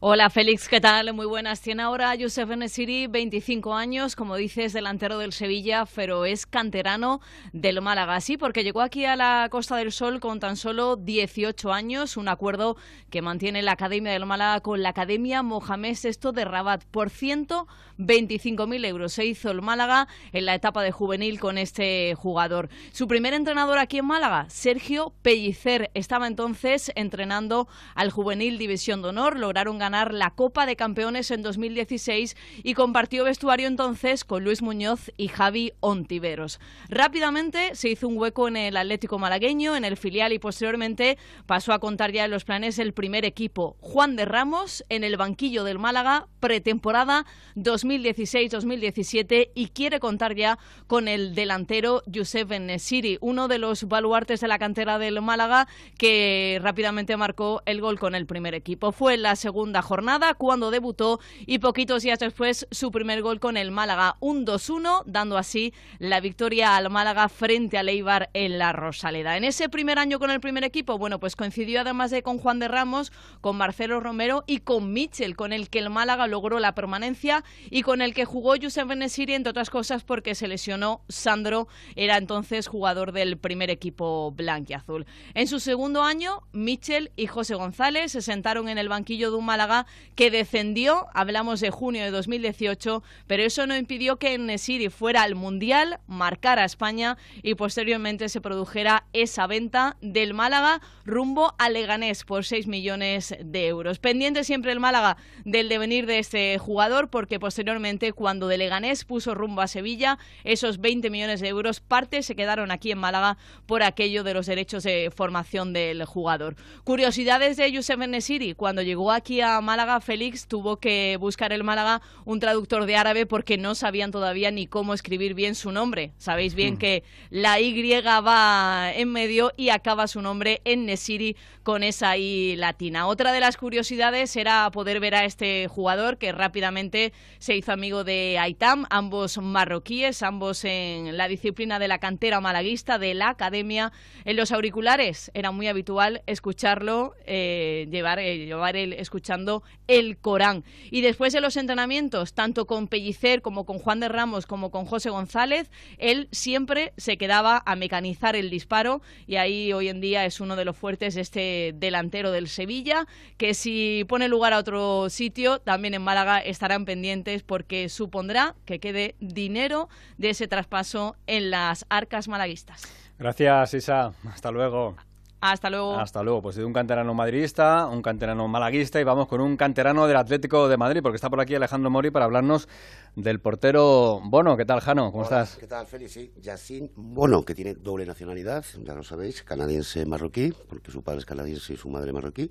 Hola 0.00 0.30
Félix, 0.30 0.68
¿qué 0.68 0.80
tal? 0.80 1.12
Muy 1.12 1.26
buenas. 1.26 1.60
Tiene 1.60 1.82
ahora 1.82 2.14
Youssef 2.14 2.48
Enesiri 2.48 3.08
25 3.08 3.74
años, 3.74 4.14
como 4.14 4.36
dices, 4.36 4.72
delantero 4.72 5.18
del 5.18 5.32
Sevilla, 5.32 5.86
pero 5.92 6.24
es 6.24 6.46
canterano 6.46 7.20
del 7.52 7.82
Málaga. 7.82 8.20
Sí, 8.20 8.36
porque 8.36 8.62
llegó 8.62 8.80
aquí 8.80 9.06
a 9.06 9.16
la 9.16 9.48
Costa 9.50 9.74
del 9.74 9.90
Sol 9.90 10.20
con 10.20 10.38
tan 10.38 10.56
solo 10.56 10.94
18 10.94 11.72
años, 11.72 12.16
un 12.16 12.28
acuerdo 12.28 12.76
que 13.10 13.22
mantiene 13.22 13.60
la 13.60 13.72
Academia 13.72 14.12
del 14.12 14.24
Málaga 14.24 14.60
con 14.60 14.82
la 14.84 14.90
Academia 14.90 15.42
Mohamed 15.42 15.96
VI 16.00 16.30
de 16.32 16.44
Rabat 16.44 16.84
por 16.84 17.10
125.000 17.10 18.86
euros. 18.86 19.12
Se 19.12 19.24
hizo 19.24 19.50
el 19.50 19.62
Málaga 19.62 20.06
en 20.32 20.46
la 20.46 20.54
etapa 20.54 20.84
de 20.84 20.92
juvenil 20.92 21.40
con 21.40 21.58
este 21.58 22.14
jugador. 22.14 22.68
Su 22.92 23.08
primer 23.08 23.34
entrenador 23.34 23.80
aquí 23.80 23.98
en 23.98 24.06
Málaga, 24.06 24.46
Sergio 24.48 25.12
Pellicer, 25.22 25.90
estaba 25.94 26.28
entonces 26.28 26.92
entrenando 26.94 27.66
al 27.96 28.12
juvenil 28.12 28.58
División 28.58 29.02
de 29.02 29.08
Honor. 29.08 29.36
Lograron 29.36 29.78
ganar 29.78 29.87
la 29.88 30.30
Copa 30.30 30.66
de 30.66 30.76
Campeones 30.76 31.30
en 31.30 31.42
2016 31.42 32.36
y 32.62 32.74
compartió 32.74 33.24
vestuario 33.24 33.66
entonces 33.66 34.24
con 34.24 34.44
Luis 34.44 34.60
Muñoz 34.60 35.10
y 35.16 35.28
Javi 35.28 35.72
Ontiveros. 35.80 36.60
Rápidamente 36.90 37.74
se 37.74 37.88
hizo 37.88 38.06
un 38.06 38.18
hueco 38.18 38.48
en 38.48 38.58
el 38.58 38.76
Atlético 38.76 39.18
malagueño, 39.18 39.76
en 39.76 39.86
el 39.86 39.96
filial 39.96 40.34
y 40.34 40.38
posteriormente 40.38 41.16
pasó 41.46 41.72
a 41.72 41.78
contar 41.78 42.12
ya 42.12 42.26
en 42.26 42.30
los 42.30 42.44
planes 42.44 42.78
el 42.78 42.92
primer 42.92 43.24
equipo. 43.24 43.76
Juan 43.80 44.14
de 44.16 44.26
Ramos 44.26 44.84
en 44.90 45.04
el 45.04 45.16
banquillo 45.16 45.64
del 45.64 45.78
Málaga, 45.78 46.28
pretemporada 46.38 47.24
2016-2017 47.56 49.52
y 49.54 49.68
quiere 49.68 50.00
contar 50.00 50.34
ya 50.34 50.58
con 50.86 51.08
el 51.08 51.34
delantero 51.34 52.02
Youssef 52.06 52.50
Nesiri, 52.50 53.16
uno 53.22 53.48
de 53.48 53.58
los 53.58 53.84
baluartes 53.84 54.40
de 54.40 54.48
la 54.48 54.58
cantera 54.58 54.98
del 54.98 55.22
Málaga 55.22 55.66
que 55.96 56.58
rápidamente 56.62 57.16
marcó 57.16 57.62
el 57.64 57.80
gol 57.80 57.98
con 57.98 58.14
el 58.14 58.26
primer 58.26 58.54
equipo. 58.54 58.92
Fue 58.92 59.16
la 59.16 59.36
segunda 59.36 59.77
jornada 59.82 60.34
cuando 60.34 60.70
debutó 60.70 61.20
y 61.46 61.58
poquitos 61.58 62.02
días 62.02 62.18
después 62.18 62.66
su 62.70 62.90
primer 62.90 63.22
gol 63.22 63.40
con 63.40 63.56
el 63.56 63.70
Málaga, 63.70 64.16
un 64.20 64.46
2-1, 64.46 65.02
dando 65.06 65.38
así 65.38 65.72
la 65.98 66.20
victoria 66.20 66.76
al 66.76 66.90
Málaga 66.90 67.28
frente 67.28 67.78
al 67.78 67.88
Eibar 67.88 68.30
en 68.34 68.58
la 68.58 68.72
Rosaleda. 68.72 69.36
En 69.36 69.44
ese 69.44 69.68
primer 69.68 69.98
año 69.98 70.18
con 70.18 70.30
el 70.30 70.40
primer 70.40 70.64
equipo, 70.64 70.98
bueno, 70.98 71.18
pues 71.20 71.36
coincidió 71.36 71.80
además 71.80 72.10
de 72.10 72.22
con 72.22 72.38
Juan 72.38 72.58
de 72.58 72.68
Ramos, 72.68 73.12
con 73.40 73.56
Marcelo 73.56 74.00
Romero 74.00 74.44
y 74.46 74.58
con 74.58 74.92
Mitchell, 74.92 75.36
con 75.36 75.52
el 75.52 75.68
que 75.68 75.78
el 75.78 75.90
Málaga 75.90 76.26
logró 76.26 76.58
la 76.58 76.74
permanencia 76.74 77.44
y 77.70 77.82
con 77.82 78.02
el 78.02 78.14
que 78.14 78.24
jugó 78.24 78.56
Youssef 78.56 78.86
Benesiri, 78.86 79.34
entre 79.34 79.50
otras 79.50 79.70
cosas 79.70 80.04
porque 80.04 80.34
se 80.34 80.48
lesionó 80.48 81.02
Sandro, 81.08 81.68
era 81.96 82.16
entonces 82.16 82.66
jugador 82.66 83.12
del 83.12 83.38
primer 83.38 83.70
equipo 83.70 84.32
blanquiazul. 84.32 85.06
En 85.34 85.46
su 85.46 85.60
segundo 85.60 86.02
año, 86.02 86.42
Mitchell 86.52 87.12
y 87.16 87.26
José 87.26 87.54
González 87.54 88.12
se 88.12 88.22
sentaron 88.22 88.68
en 88.68 88.78
el 88.78 88.88
banquillo 88.88 89.30
de 89.30 89.36
un 89.36 89.44
Málaga 89.44 89.67
que 90.14 90.30
descendió, 90.30 91.06
hablamos 91.14 91.60
de 91.60 91.70
junio 91.70 92.02
de 92.02 92.10
2018, 92.10 93.02
pero 93.26 93.42
eso 93.42 93.66
no 93.66 93.76
impidió 93.76 94.16
que 94.16 94.36
Nesiri 94.38 94.88
fuera 94.88 95.22
al 95.22 95.34
Mundial, 95.34 96.00
marcara 96.06 96.62
a 96.62 96.66
España 96.66 97.16
y 97.42 97.54
posteriormente 97.54 98.28
se 98.28 98.40
produjera 98.40 99.04
esa 99.12 99.46
venta 99.46 99.96
del 100.00 100.34
Málaga 100.34 100.80
rumbo 101.04 101.54
a 101.58 101.70
Leganés 101.70 102.24
por 102.24 102.44
6 102.44 102.66
millones 102.66 103.34
de 103.42 103.66
euros. 103.66 103.98
Pendiente 103.98 104.44
siempre 104.44 104.72
el 104.72 104.80
Málaga 104.80 105.16
del 105.44 105.68
devenir 105.68 106.06
de 106.06 106.18
este 106.18 106.58
jugador 106.58 107.10
porque 107.10 107.38
posteriormente 107.38 108.12
cuando 108.12 108.48
de 108.48 108.58
Leganés 108.58 109.04
puso 109.04 109.34
rumbo 109.34 109.60
a 109.60 109.68
Sevilla, 109.68 110.18
esos 110.44 110.80
20 110.80 111.10
millones 111.10 111.40
de 111.40 111.48
euros 111.48 111.80
parte 111.80 112.22
se 112.22 112.36
quedaron 112.36 112.70
aquí 112.70 112.90
en 112.90 112.98
Málaga 112.98 113.38
por 113.66 113.82
aquello 113.82 114.24
de 114.24 114.34
los 114.34 114.46
derechos 114.46 114.82
de 114.82 115.12
formación 115.14 115.72
del 115.72 116.04
jugador. 116.04 116.56
Curiosidades 116.84 117.56
de 117.56 117.70
Youssef 117.70 117.98
Nesiri, 117.98 118.54
cuando 118.54 118.82
llegó 118.82 119.12
aquí 119.12 119.40
a 119.40 119.57
Málaga, 119.60 120.00
Félix 120.00 120.46
tuvo 120.46 120.76
que 120.76 121.16
buscar 121.18 121.52
el 121.52 121.64
Málaga 121.64 122.02
un 122.24 122.40
traductor 122.40 122.86
de 122.86 122.96
árabe 122.96 123.26
porque 123.26 123.56
no 123.56 123.74
sabían 123.74 124.10
todavía 124.10 124.50
ni 124.50 124.66
cómo 124.66 124.94
escribir 124.94 125.34
bien 125.34 125.54
su 125.54 125.72
nombre. 125.72 126.12
Sabéis 126.18 126.54
bien 126.54 126.74
Mm. 126.74 126.78
que 126.78 127.02
la 127.30 127.60
Y 127.60 127.72
va 128.02 128.92
en 128.94 129.10
medio 129.10 129.52
y 129.56 129.70
acaba 129.70 130.06
su 130.06 130.20
nombre 130.20 130.60
en 130.64 130.86
Nesiri 130.86 131.36
con 131.62 131.82
esa 131.82 132.16
I 132.16 132.56
latina. 132.56 133.06
Otra 133.06 133.32
de 133.32 133.40
las 133.40 133.56
curiosidades 133.56 134.36
era 134.36 134.70
poder 134.70 135.00
ver 135.00 135.14
a 135.14 135.24
este 135.24 135.68
jugador 135.68 136.18
que 136.18 136.32
rápidamente 136.32 137.12
se 137.38 137.56
hizo 137.56 137.72
amigo 137.72 138.04
de 138.04 138.38
Aitam, 138.38 138.84
ambos 138.90 139.38
marroquíes, 139.38 140.22
ambos 140.22 140.64
en 140.64 141.16
la 141.16 141.28
disciplina 141.28 141.78
de 141.78 141.88
la 141.88 141.98
cantera 141.98 142.40
malaguista 142.40 142.98
de 142.98 143.14
la 143.14 143.30
academia. 143.30 143.92
En 144.24 144.36
los 144.36 144.52
auriculares 144.52 145.30
era 145.34 145.50
muy 145.50 145.68
habitual 145.68 146.22
escucharlo, 146.26 147.14
eh, 147.26 147.86
llevar, 147.90 148.18
eh, 148.18 148.46
llevar 148.46 148.76
el, 148.76 148.92
escuchando 148.92 149.47
el 149.86 150.18
Corán. 150.18 150.64
Y 150.90 151.00
después 151.00 151.32
de 151.32 151.40
los 151.40 151.56
entrenamientos, 151.56 152.34
tanto 152.34 152.66
con 152.66 152.88
Pellicer 152.88 153.42
como 153.42 153.64
con 153.64 153.78
Juan 153.78 154.00
de 154.00 154.08
Ramos 154.08 154.46
como 154.46 154.70
con 154.70 154.84
José 154.84 155.10
González, 155.10 155.70
él 155.98 156.28
siempre 156.30 156.92
se 156.96 157.16
quedaba 157.16 157.62
a 157.64 157.76
mecanizar 157.76 158.36
el 158.36 158.50
disparo 158.50 159.00
y 159.26 159.36
ahí 159.36 159.72
hoy 159.72 159.88
en 159.88 160.00
día 160.00 160.24
es 160.24 160.40
uno 160.40 160.56
de 160.56 160.64
los 160.64 160.76
fuertes 160.76 161.14
de 161.14 161.20
este 161.20 161.74
delantero 161.76 162.30
del 162.32 162.48
Sevilla, 162.48 163.06
que 163.36 163.54
si 163.54 164.04
pone 164.08 164.28
lugar 164.28 164.52
a 164.52 164.58
otro 164.58 165.10
sitio, 165.10 165.58
también 165.60 165.94
en 165.94 166.02
Málaga 166.02 166.38
estarán 166.38 166.84
pendientes 166.84 167.42
porque 167.42 167.88
supondrá 167.88 168.54
que 168.64 168.78
quede 168.78 169.14
dinero 169.20 169.88
de 170.16 170.30
ese 170.30 170.48
traspaso 170.48 171.16
en 171.26 171.50
las 171.50 171.86
arcas 171.88 172.28
malaguistas. 172.28 172.82
Gracias, 173.18 173.74
Isa. 173.74 174.12
Hasta 174.24 174.50
luego. 174.50 174.96
Hasta 175.40 175.70
luego. 175.70 175.96
Hasta 175.96 176.22
luego. 176.22 176.42
Pues 176.42 176.56
de 176.56 176.64
un 176.64 176.72
canterano 176.72 177.14
madridista, 177.14 177.86
un 177.86 178.02
canterano 178.02 178.48
malaguista 178.48 179.00
y 179.00 179.04
vamos 179.04 179.28
con 179.28 179.40
un 179.40 179.56
canterano 179.56 180.06
del 180.06 180.16
Atlético 180.16 180.68
de 180.68 180.76
Madrid, 180.76 181.00
porque 181.02 181.16
está 181.16 181.30
por 181.30 181.40
aquí 181.40 181.54
Alejandro 181.54 181.90
Mori 181.90 182.10
para 182.10 182.24
hablarnos 182.24 182.68
del 183.14 183.40
portero 183.40 184.20
Bono. 184.24 184.56
¿Qué 184.56 184.64
tal, 184.64 184.80
Jano? 184.80 185.12
¿Cómo 185.12 185.24
Hola, 185.24 185.42
estás? 185.42 185.58
¿Qué 185.58 185.66
tal, 185.68 185.86
Félix? 185.86 186.12
Sí, 186.12 186.32
Yacine 186.40 186.90
Bono, 186.96 187.44
que 187.44 187.54
tiene 187.54 187.74
doble 187.74 188.04
nacionalidad, 188.04 188.64
ya 188.82 188.94
lo 188.94 189.04
sabéis, 189.04 189.44
canadiense-marroquí, 189.44 190.52
porque 190.68 190.90
su 190.90 191.02
padre 191.02 191.20
es 191.20 191.26
canadiense 191.26 191.74
y 191.74 191.76
su 191.76 191.88
madre 191.88 192.12
marroquí, 192.12 192.50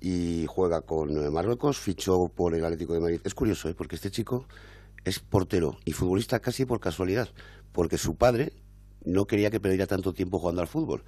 y 0.00 0.46
juega 0.46 0.80
con 0.80 1.32
Marruecos, 1.32 1.78
fichó 1.78 2.28
por 2.28 2.54
el 2.54 2.64
Atlético 2.64 2.94
de 2.94 3.00
Madrid. 3.00 3.20
Es 3.24 3.34
curioso, 3.34 3.68
¿eh? 3.68 3.74
porque 3.74 3.96
este 3.96 4.10
chico 4.10 4.46
es 5.04 5.18
portero 5.18 5.76
y 5.84 5.92
futbolista 5.92 6.40
casi 6.40 6.64
por 6.64 6.80
casualidad, 6.80 7.28
porque 7.72 7.98
su 7.98 8.16
padre 8.16 8.52
no 9.04 9.26
quería 9.26 9.50
que 9.50 9.60
perdiera 9.60 9.86
tanto 9.86 10.14
tiempo 10.14 10.38
jugando 10.38 10.62
al 10.62 10.68
fútbol. 10.68 11.04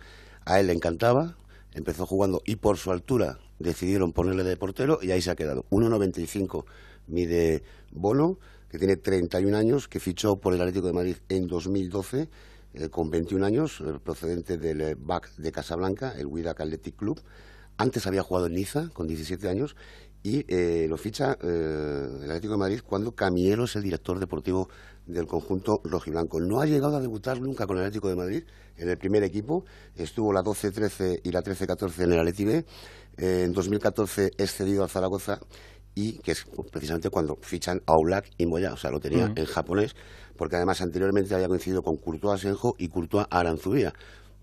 A 0.46 0.60
él 0.60 0.68
le 0.68 0.72
encantaba, 0.72 1.36
empezó 1.74 2.06
jugando 2.06 2.40
y 2.46 2.56
por 2.56 2.78
su 2.78 2.92
altura 2.92 3.40
decidieron 3.58 4.12
ponerle 4.12 4.44
de 4.44 4.56
portero 4.56 5.00
y 5.02 5.10
ahí 5.10 5.20
se 5.20 5.30
ha 5.30 5.36
quedado. 5.36 5.66
1,95 5.70 6.64
mide 7.08 7.64
Bono, 7.90 8.38
que 8.70 8.78
tiene 8.78 8.96
31 8.96 9.56
años, 9.56 9.88
que 9.88 9.98
fichó 9.98 10.36
por 10.36 10.54
el 10.54 10.60
Atlético 10.60 10.86
de 10.86 10.92
Madrid 10.92 11.16
en 11.28 11.48
2012 11.48 12.28
eh, 12.74 12.88
con 12.90 13.10
21 13.10 13.44
años, 13.44 13.80
eh, 13.80 13.98
procedente 14.02 14.56
del 14.56 14.80
eh, 14.82 14.96
BAC 14.96 15.34
de 15.36 15.50
Casablanca, 15.50 16.14
el 16.16 16.26
Widak 16.26 16.60
Athletic 16.60 16.94
Club. 16.94 17.20
Antes 17.76 18.06
había 18.06 18.22
jugado 18.22 18.46
en 18.46 18.54
Niza 18.54 18.88
con 18.92 19.08
17 19.08 19.48
años 19.48 19.74
y 20.22 20.44
lo 20.88 20.96
ficha 20.96 21.38
el 21.40 22.24
Atlético 22.24 22.54
de 22.54 22.58
Madrid 22.58 22.80
cuando 22.84 23.12
Camiero 23.12 23.64
es 23.64 23.76
el 23.76 23.84
director 23.84 24.18
deportivo 24.18 24.68
del 25.06 25.26
conjunto 25.26 25.80
rojiblanco. 25.84 26.40
No 26.40 26.60
ha 26.60 26.66
llegado 26.66 26.96
a 26.96 27.00
debutar 27.00 27.40
nunca 27.40 27.66
con 27.66 27.76
el 27.76 27.84
Atlético 27.84 28.08
de 28.08 28.16
Madrid 28.16 28.44
en 28.76 28.88
el 28.88 28.98
primer 28.98 29.22
equipo. 29.22 29.64
Estuvo 29.94 30.32
la 30.32 30.42
12-13 30.42 31.20
y 31.22 31.30
la 31.30 31.42
13-14 31.42 32.04
en 32.04 32.12
el 32.12 32.18
Atleti 32.18 32.44
B. 32.44 32.64
Eh, 33.18 33.42
en 33.44 33.52
2014 33.52 34.32
es 34.36 34.52
cedido 34.52 34.84
a 34.84 34.88
Zaragoza 34.88 35.40
y 35.94 36.18
que 36.18 36.32
es 36.32 36.44
precisamente 36.70 37.08
cuando 37.08 37.38
fichan 37.40 37.82
a 37.86 37.92
Oblak 37.94 38.30
y 38.36 38.44
Moya, 38.46 38.74
o 38.74 38.76
sea, 38.76 38.90
lo 38.90 39.00
tenía 39.00 39.32
en 39.34 39.46
japonés, 39.46 39.96
porque 40.36 40.56
además 40.56 40.82
anteriormente 40.82 41.34
había 41.34 41.48
coincidido 41.48 41.82
con 41.82 41.96
Courtois 41.96 42.42
Senjo 42.42 42.74
y 42.78 42.88
Courtois 42.88 43.26
Aranzubía. 43.30 43.94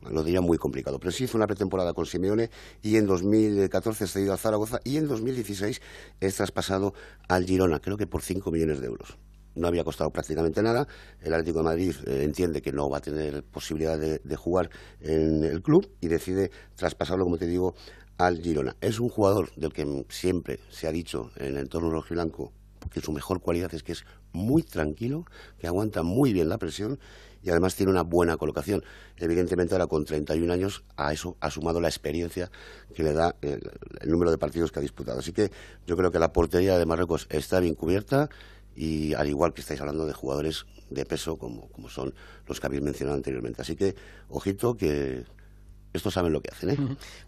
lo 0.10 0.24
diría 0.24 0.42
muy 0.42 0.58
complicado. 0.58 0.98
Pero 1.00 1.12
sí 1.12 1.26
hizo 1.26 1.38
una 1.38 1.46
pretemporada 1.46 1.94
con 1.94 2.08
Simeone 2.08 2.50
y 2.82 2.98
en 2.98 3.06
2014 3.06 4.06
ha 4.06 4.22
ido 4.22 4.34
al 4.34 4.40
Zaragoza 4.40 4.80
y 4.84 4.98
en 4.98 5.08
2016 5.08 5.80
es 6.20 6.36
traspasado 6.36 6.96
al 7.30 7.46
Girona, 7.46 7.80
creo 7.80 7.98
que 7.98 8.08
por 8.08 8.24
5 8.24 8.50
millones 8.50 8.82
de 8.82 8.88
euros. 8.88 9.20
No 9.56 9.68
había 9.68 9.84
costado 9.84 10.10
prácticamente 10.10 10.62
nada. 10.62 10.88
El 11.22 11.34
Atlético 11.34 11.60
de 11.60 11.64
Madrid 11.66 11.96
eh, 12.06 12.24
entiende 12.24 12.62
que 12.62 12.72
no 12.72 12.90
va 12.90 12.98
a 12.98 13.02
tener 13.02 13.44
posibilidad 13.44 13.98
de, 14.00 14.36
jugar 14.36 14.70
en 15.00 15.44
el 15.44 15.62
club 15.62 15.90
y 16.02 16.08
decide 16.08 16.52
traspasarlo, 16.76 17.24
como 17.24 17.38
te 17.38 17.48
digo, 17.48 17.76
al 18.18 18.40
Girona. 18.40 18.76
Es 18.82 19.00
un 19.00 19.10
jugador 19.10 19.52
del 19.56 19.72
que 19.72 20.06
siempre 20.10 20.60
se 20.70 20.88
ha 20.88 20.92
dicho 20.92 21.32
en 21.38 21.48
el 21.48 21.58
entorno 21.58 21.92
rojiblanco 21.92 22.52
que 22.92 23.02
su 23.02 23.12
mejor 23.12 23.42
cualidad 23.42 23.74
es 23.74 23.84
que 23.84 23.94
es 23.94 24.06
muy 24.34 24.64
tranquilo, 24.64 25.26
que 25.58 25.68
aguanta 25.68 26.04
muy 26.04 26.34
bien 26.34 26.50
la 26.50 26.58
presión 26.58 27.00
y 27.44 27.50
además 27.50 27.76
tiene 27.76 27.92
una 27.92 28.04
buena 28.04 28.38
colocación. 28.38 28.84
Evidentemente 29.18 29.76
ahora 29.76 29.88
con 29.88 30.06
31 30.06 30.52
años 30.52 30.84
a 30.96 31.14
eso 31.14 31.38
ha 31.40 31.52
sumado 31.52 31.82
la 31.82 31.90
experiencia 31.90 32.50
que 32.96 33.04
le 33.04 33.14
da 33.14 33.36
el, 33.42 33.62
el 34.00 34.10
número 34.10 34.32
de 34.32 34.38
partidos 34.38 34.72
que 34.72 34.80
ha 34.80 34.82
disputado. 34.82 35.20
Así 35.20 35.34
que 35.34 35.52
yo 35.86 35.98
creo 35.98 36.12
que 36.12 36.20
la 36.20 36.32
portería 36.32 36.78
de 36.78 36.86
Marruecos 36.86 37.28
está 37.30 37.60
bien 37.60 37.76
cubierta 37.76 38.30
y 38.76 39.14
al 39.14 39.28
igual 39.30 39.54
que 39.54 39.62
estáis 39.62 39.80
hablando 39.82 40.06
de 40.06 40.14
jugadores 40.14 40.66
de 40.90 41.06
peso 41.06 41.38
como, 41.38 41.70
como 41.70 41.90
son 41.90 42.14
los 42.48 42.60
que 42.60 42.68
habéis 42.68 42.82
mencionado 42.82 43.18
anteriormente. 43.18 43.62
Así 43.62 43.76
que 43.76 43.96
ojito 44.30 44.76
que 44.76 45.26
estos 45.94 46.14
saben 46.14 46.34
lo 46.34 46.42
que 46.42 46.50
hacen. 46.52 46.70
¿eh? 46.72 46.78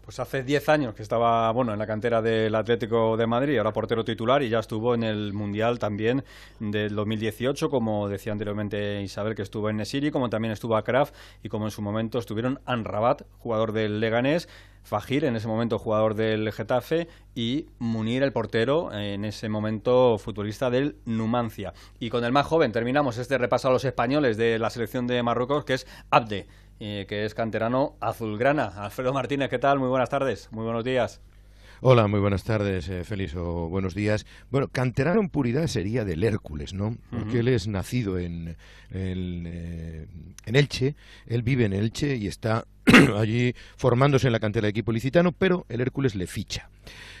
Pues 0.04 0.18
hace 0.18 0.42
10 0.42 0.68
años 0.68 0.94
que 0.94 1.02
estaba 1.02 1.50
bueno 1.52 1.72
en 1.72 1.78
la 1.78 1.86
cantera 1.86 2.20
del 2.20 2.54
Atlético 2.54 3.16
de 3.16 3.26
Madrid, 3.26 3.56
ahora 3.58 3.72
portero 3.72 4.04
titular 4.04 4.42
y 4.42 4.48
ya 4.48 4.58
estuvo 4.58 4.94
en 4.94 5.04
el 5.04 5.32
Mundial 5.32 5.78
también 5.78 6.24
del 6.58 6.94
2018, 6.94 7.68
como 7.70 8.08
decía 8.08 8.32
anteriormente 8.32 9.02
Isabel, 9.02 9.34
que 9.34 9.42
estuvo 9.42 9.70
en 9.70 9.76
Nesiri, 9.76 10.10
como 10.10 10.28
también 10.28 10.52
estuvo 10.52 10.76
Akraf 10.76 11.12
y 11.42 11.48
como 11.48 11.66
en 11.66 11.70
su 11.70 11.80
momento 11.80 12.18
estuvieron 12.18 12.60
Anrabat, 12.66 13.22
jugador 13.38 13.72
del 13.72 14.00
Leganés, 14.00 14.48
Fajir, 14.86 15.24
en 15.24 15.34
ese 15.34 15.48
momento 15.48 15.80
jugador 15.80 16.14
del 16.14 16.52
Getafe, 16.52 17.08
y 17.34 17.66
Munir, 17.80 18.22
el 18.22 18.32
portero, 18.32 18.92
en 18.92 19.24
ese 19.24 19.48
momento 19.48 20.16
futbolista 20.16 20.70
del 20.70 20.96
Numancia. 21.04 21.74
Y 21.98 22.08
con 22.08 22.24
el 22.24 22.30
más 22.30 22.46
joven 22.46 22.70
terminamos 22.70 23.18
este 23.18 23.36
repaso 23.36 23.66
a 23.66 23.72
los 23.72 23.84
españoles 23.84 24.36
de 24.36 24.60
la 24.60 24.70
selección 24.70 25.08
de 25.08 25.24
Marruecos, 25.24 25.64
que 25.64 25.74
es 25.74 25.88
Abde 26.10 26.46
eh, 26.80 27.06
que 27.08 27.24
es 27.24 27.34
canterano 27.34 27.96
azulgrana. 28.00 28.66
Alfredo 28.76 29.12
Martínez, 29.12 29.48
¿qué 29.48 29.58
tal? 29.58 29.78
Muy 29.78 29.88
buenas 29.88 30.08
tardes, 30.08 30.48
muy 30.52 30.64
buenos 30.64 30.84
días. 30.84 31.20
Hola, 31.82 32.06
muy 32.06 32.20
buenas 32.20 32.42
tardes, 32.42 32.88
eh, 32.88 33.04
Félix, 33.04 33.34
o 33.36 33.68
buenos 33.68 33.94
días. 33.94 34.24
Bueno, 34.50 34.68
canterano 34.68 35.20
en 35.20 35.28
puridad 35.28 35.66
sería 35.66 36.06
del 36.06 36.24
Hércules, 36.24 36.72
¿no? 36.72 36.96
Porque 37.10 37.40
él 37.40 37.48
es 37.48 37.68
nacido 37.68 38.18
en, 38.18 38.56
en, 38.90 39.44
eh, 39.46 40.06
en 40.46 40.56
Elche, 40.56 40.96
él 41.26 41.42
vive 41.42 41.66
en 41.66 41.74
Elche 41.74 42.16
y 42.16 42.28
está 42.28 42.64
allí 43.16 43.54
formándose 43.76 44.28
en 44.28 44.32
la 44.32 44.40
cantera 44.40 44.64
del 44.64 44.70
equipo 44.70 44.90
licitano, 44.90 45.32
pero 45.32 45.66
el 45.68 45.82
Hércules 45.82 46.14
le 46.14 46.26
ficha. 46.26 46.70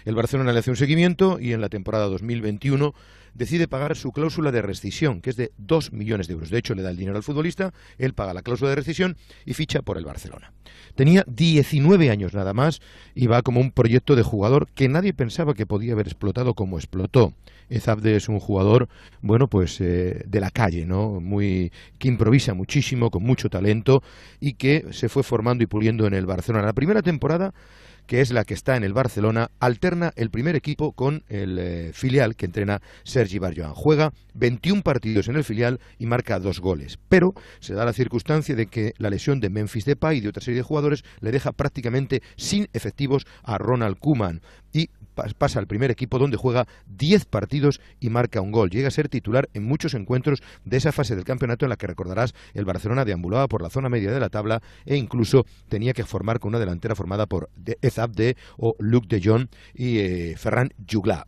El 0.06 0.14
Barcelona 0.14 0.52
le 0.52 0.60
hace 0.60 0.70
un 0.70 0.76
seguimiento 0.76 1.38
y 1.38 1.52
en 1.52 1.60
la 1.60 1.68
temporada 1.68 2.06
2021 2.06 2.94
decide 3.36 3.68
pagar 3.68 3.96
su 3.96 4.12
cláusula 4.12 4.50
de 4.50 4.62
rescisión, 4.62 5.20
que 5.20 5.30
es 5.30 5.36
de 5.36 5.52
2 5.58 5.92
millones 5.92 6.26
de 6.26 6.34
euros. 6.34 6.50
De 6.50 6.58
hecho, 6.58 6.74
le 6.74 6.82
da 6.82 6.90
el 6.90 6.96
dinero 6.96 7.16
al 7.16 7.22
futbolista, 7.22 7.72
él 7.98 8.14
paga 8.14 8.34
la 8.34 8.42
cláusula 8.42 8.70
de 8.70 8.76
rescisión 8.76 9.16
y 9.44 9.54
ficha 9.54 9.82
por 9.82 9.98
el 9.98 10.04
Barcelona. 10.04 10.52
Tenía 10.94 11.24
19 11.26 12.10
años 12.10 12.34
nada 12.34 12.54
más 12.54 12.80
y 13.14 13.26
va 13.26 13.42
como 13.42 13.60
un 13.60 13.70
proyecto 13.70 14.16
de 14.16 14.22
jugador 14.22 14.68
que 14.74 14.88
nadie 14.88 15.12
pensaba 15.12 15.54
que 15.54 15.66
podía 15.66 15.92
haber 15.92 16.06
explotado 16.06 16.54
como 16.54 16.78
explotó. 16.78 17.34
Ezabde 17.68 18.16
es 18.16 18.28
un 18.28 18.38
jugador, 18.38 18.88
bueno, 19.22 19.48
pues 19.48 19.80
eh, 19.80 20.22
de 20.26 20.40
la 20.40 20.50
calle, 20.50 20.86
¿no? 20.86 21.20
Muy, 21.20 21.72
que 21.98 22.08
improvisa 22.08 22.54
muchísimo, 22.54 23.10
con 23.10 23.24
mucho 23.24 23.48
talento 23.48 24.02
y 24.40 24.54
que 24.54 24.86
se 24.92 25.08
fue 25.08 25.22
formando 25.22 25.64
y 25.64 25.66
puliendo 25.66 26.06
en 26.06 26.14
el 26.14 26.26
Barcelona. 26.26 26.66
La 26.66 26.72
primera 26.72 27.02
temporada 27.02 27.52
que 28.06 28.20
es 28.20 28.30
la 28.30 28.44
que 28.44 28.54
está 28.54 28.76
en 28.76 28.84
el 28.84 28.92
Barcelona, 28.92 29.50
alterna 29.60 30.12
el 30.16 30.30
primer 30.30 30.56
equipo 30.56 30.92
con 30.92 31.24
el 31.28 31.58
eh, 31.58 31.90
filial 31.92 32.36
que 32.36 32.46
entrena 32.46 32.80
Sergi 33.04 33.38
Barjoan. 33.38 33.74
Juega 33.74 34.12
21 34.34 34.82
partidos 34.82 35.28
en 35.28 35.36
el 35.36 35.44
filial 35.44 35.80
y 35.98 36.06
marca 36.06 36.38
dos 36.38 36.60
goles. 36.60 36.98
Pero 37.08 37.34
se 37.60 37.74
da 37.74 37.84
la 37.84 37.92
circunstancia 37.92 38.54
de 38.54 38.66
que 38.66 38.94
la 38.98 39.10
lesión 39.10 39.40
de 39.40 39.50
Memphis 39.50 39.84
Depay 39.84 40.18
y 40.18 40.20
de 40.20 40.28
otra 40.28 40.42
serie 40.42 40.58
de 40.58 40.64
jugadores 40.64 41.04
le 41.20 41.32
deja 41.32 41.52
prácticamente 41.52 42.22
sin 42.36 42.68
efectivos 42.72 43.26
a 43.42 43.58
Ronald 43.58 43.98
Koeman 43.98 44.40
y 44.72 44.90
pasa 45.38 45.58
al 45.58 45.66
primer 45.66 45.90
equipo 45.90 46.18
donde 46.18 46.36
juega 46.36 46.66
10 46.86 47.24
partidos 47.26 47.80
y 48.00 48.10
marca 48.10 48.40
un 48.40 48.52
gol. 48.52 48.70
Llega 48.70 48.88
a 48.88 48.92
ser 48.92 49.08
titular 49.08 49.48
en 49.54 49.64
muchos 49.64 49.94
encuentros 49.94 50.42
de 50.64 50.76
esa 50.76 50.92
fase 50.92 51.16
del 51.16 51.24
campeonato 51.24 51.64
en 51.64 51.70
la 51.70 51.76
que 51.76 51.86
recordarás 51.86 52.34
el 52.54 52.64
Barcelona 52.64 53.04
deambulaba 53.04 53.48
por 53.48 53.62
la 53.62 53.70
zona 53.70 53.88
media 53.88 54.12
de 54.12 54.20
la 54.20 54.28
tabla 54.28 54.62
e 54.84 54.96
incluso 54.96 55.46
tenía 55.68 55.92
que 55.92 56.04
formar 56.04 56.38
con 56.38 56.50
una 56.50 56.58
delantera 56.58 56.94
formada 56.94 57.26
por 57.26 57.50
Ezabde 57.82 58.36
o 58.56 58.76
Luc 58.78 59.06
de 59.06 59.20
Jong 59.22 59.48
y 59.74 59.98
eh, 59.98 60.34
Ferran 60.36 60.72
Jugla. 60.90 61.26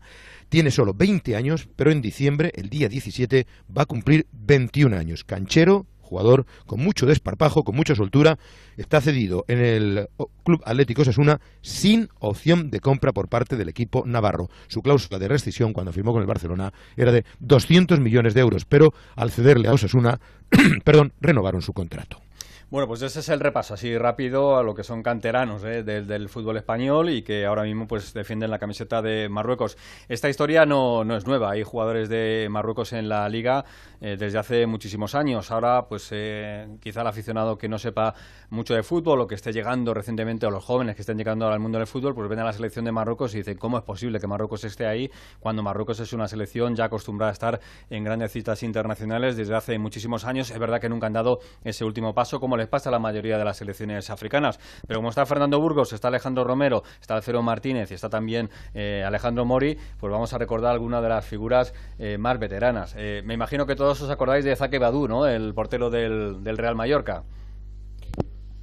Tiene 0.48 0.70
solo 0.70 0.94
20 0.94 1.36
años, 1.36 1.68
pero 1.76 1.90
en 1.90 2.00
diciembre, 2.00 2.52
el 2.54 2.70
día 2.70 2.88
17, 2.88 3.46
va 3.76 3.82
a 3.82 3.86
cumplir 3.86 4.26
21 4.32 4.96
años. 4.96 5.24
Canchero, 5.24 5.86
jugador 6.08 6.46
con 6.66 6.80
mucho 6.80 7.06
desparpajo, 7.06 7.62
con 7.62 7.76
mucha 7.76 7.94
soltura, 7.94 8.38
está 8.76 9.00
cedido 9.00 9.44
en 9.48 9.58
el 9.58 10.08
Club 10.44 10.62
Atlético 10.64 11.02
Osasuna 11.02 11.40
sin 11.60 12.08
opción 12.18 12.70
de 12.70 12.80
compra 12.80 13.12
por 13.12 13.28
parte 13.28 13.56
del 13.56 13.68
equipo 13.68 14.04
navarro. 14.06 14.48
Su 14.68 14.82
cláusula 14.82 15.18
de 15.18 15.28
rescisión 15.28 15.72
cuando 15.72 15.92
firmó 15.92 16.12
con 16.12 16.22
el 16.22 16.26
Barcelona 16.26 16.72
era 16.96 17.12
de 17.12 17.24
200 17.40 18.00
millones 18.00 18.34
de 18.34 18.40
euros, 18.40 18.64
pero 18.64 18.92
al 19.16 19.30
cederle 19.30 19.68
a 19.68 19.74
Osasuna, 19.74 20.20
perdón, 20.84 21.12
renovaron 21.20 21.62
su 21.62 21.72
contrato. 21.72 22.20
Bueno, 22.70 22.86
pues 22.86 23.00
ese 23.00 23.20
es 23.20 23.30
el 23.30 23.40
repaso 23.40 23.72
así 23.72 23.96
rápido 23.96 24.58
a 24.58 24.62
lo 24.62 24.74
que 24.74 24.84
son 24.84 25.02
canteranos 25.02 25.64
¿eh? 25.64 25.82
del, 25.82 26.06
del, 26.06 26.28
fútbol 26.28 26.58
español 26.58 27.08
y 27.08 27.22
que 27.22 27.46
ahora 27.46 27.62
mismo 27.62 27.86
pues 27.86 28.12
defienden 28.12 28.50
la 28.50 28.58
camiseta 28.58 29.00
de 29.00 29.30
Marruecos. 29.30 29.78
Esta 30.06 30.28
historia 30.28 30.66
no, 30.66 31.02
no 31.02 31.16
es 31.16 31.26
nueva, 31.26 31.52
hay 31.52 31.62
jugadores 31.62 32.10
de 32.10 32.46
Marruecos 32.50 32.92
en 32.92 33.08
la 33.08 33.26
liga 33.30 33.64
eh, 34.02 34.18
desde 34.18 34.36
hace 34.36 34.66
muchísimos 34.66 35.14
años. 35.14 35.50
Ahora 35.50 35.86
pues 35.88 36.10
eh, 36.10 36.68
quizá 36.82 37.00
el 37.00 37.06
aficionado 37.06 37.56
que 37.56 37.70
no 37.70 37.78
sepa 37.78 38.14
mucho 38.50 38.74
de 38.74 38.82
fútbol 38.82 39.22
o 39.22 39.26
que 39.26 39.36
esté 39.36 39.50
llegando 39.50 39.94
recientemente 39.94 40.44
o 40.44 40.50
los 40.50 40.62
jóvenes 40.62 40.94
que 40.94 41.00
estén 41.00 41.16
llegando 41.16 41.48
al 41.48 41.60
mundo 41.60 41.78
del 41.78 41.86
fútbol 41.86 42.14
pues 42.14 42.28
ven 42.28 42.40
a 42.40 42.44
la 42.44 42.52
selección 42.52 42.84
de 42.84 42.92
Marruecos 42.92 43.34
y 43.34 43.38
dicen 43.38 43.56
cómo 43.56 43.78
es 43.78 43.84
posible 43.84 44.20
que 44.20 44.26
Marruecos 44.26 44.64
esté 44.64 44.86
ahí 44.86 45.10
cuando 45.40 45.62
Marruecos 45.62 46.00
es 46.00 46.12
una 46.12 46.28
selección 46.28 46.76
ya 46.76 46.84
acostumbrada 46.84 47.30
a 47.30 47.32
estar 47.32 47.60
en 47.88 48.04
grandes 48.04 48.30
citas 48.30 48.62
internacionales 48.62 49.38
desde 49.38 49.54
hace 49.54 49.78
muchísimos 49.78 50.26
años. 50.26 50.50
Es 50.50 50.58
verdad 50.58 50.82
que 50.82 50.90
nunca 50.90 51.06
han 51.06 51.14
dado 51.14 51.40
ese 51.64 51.86
último 51.86 52.12
paso 52.12 52.38
como 52.38 52.57
les 52.58 52.68
pasa 52.68 52.90
a 52.90 52.92
la 52.92 52.98
mayoría 52.98 53.38
de 53.38 53.44
las 53.44 53.56
selecciones 53.56 54.10
africanas. 54.10 54.60
Pero 54.86 54.98
como 54.98 55.08
está 55.08 55.24
Fernando 55.24 55.58
Burgos, 55.60 55.92
está 55.92 56.08
Alejandro 56.08 56.44
Romero, 56.44 56.82
está 57.00 57.14
Alcero 57.16 57.42
Martínez 57.42 57.90
y 57.90 57.94
está 57.94 58.08
también 58.10 58.50
eh, 58.74 59.02
Alejandro 59.06 59.44
Mori, 59.44 59.78
pues 59.98 60.12
vamos 60.12 60.32
a 60.34 60.38
recordar 60.38 60.72
algunas 60.72 61.02
de 61.02 61.08
las 61.08 61.24
figuras 61.24 61.72
eh, 61.98 62.18
más 62.18 62.38
veteranas. 62.38 62.94
Eh, 62.98 63.22
me 63.24 63.34
imagino 63.34 63.64
que 63.66 63.74
todos 63.76 64.00
os 64.02 64.10
acordáis 64.10 64.44
de 64.44 64.54
Zaque 64.56 64.78
Badú, 64.78 65.08
¿no? 65.08 65.26
El 65.26 65.54
portero 65.54 65.88
del, 65.90 66.42
del 66.44 66.58
Real 66.58 66.74
Mallorca. 66.74 67.22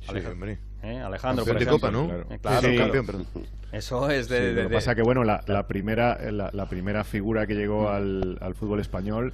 Sí, 0.02 0.18
hombre. 0.32 0.60
¿Eh? 0.84 1.00
Alejandro, 1.00 1.46
por 1.46 1.56
ejemplo. 1.56 1.80
Copa, 1.80 1.92
¿no? 1.92 2.08
Claro, 2.42 2.62
Sí, 2.62 2.76
claro. 2.76 2.94
campeón. 2.94 3.26
Eso 3.72 4.10
es 4.10 4.30
de... 4.30 4.38
Sí, 4.38 4.44
de- 4.56 4.64
lo 4.64 4.70
que 4.70 4.76
pasa 4.76 4.94
que, 4.96 5.02
bueno, 5.02 5.24
la, 5.24 5.42
la 5.48 5.68
primera, 5.68 6.18
la, 6.32 6.50
la 6.54 6.70
primera 6.70 7.04
figura 7.04 7.48
que 7.48 7.56
llegó 7.56 7.90
al, 7.90 8.38
al 8.40 8.54
fútbol 8.56 8.80
español, 8.80 9.34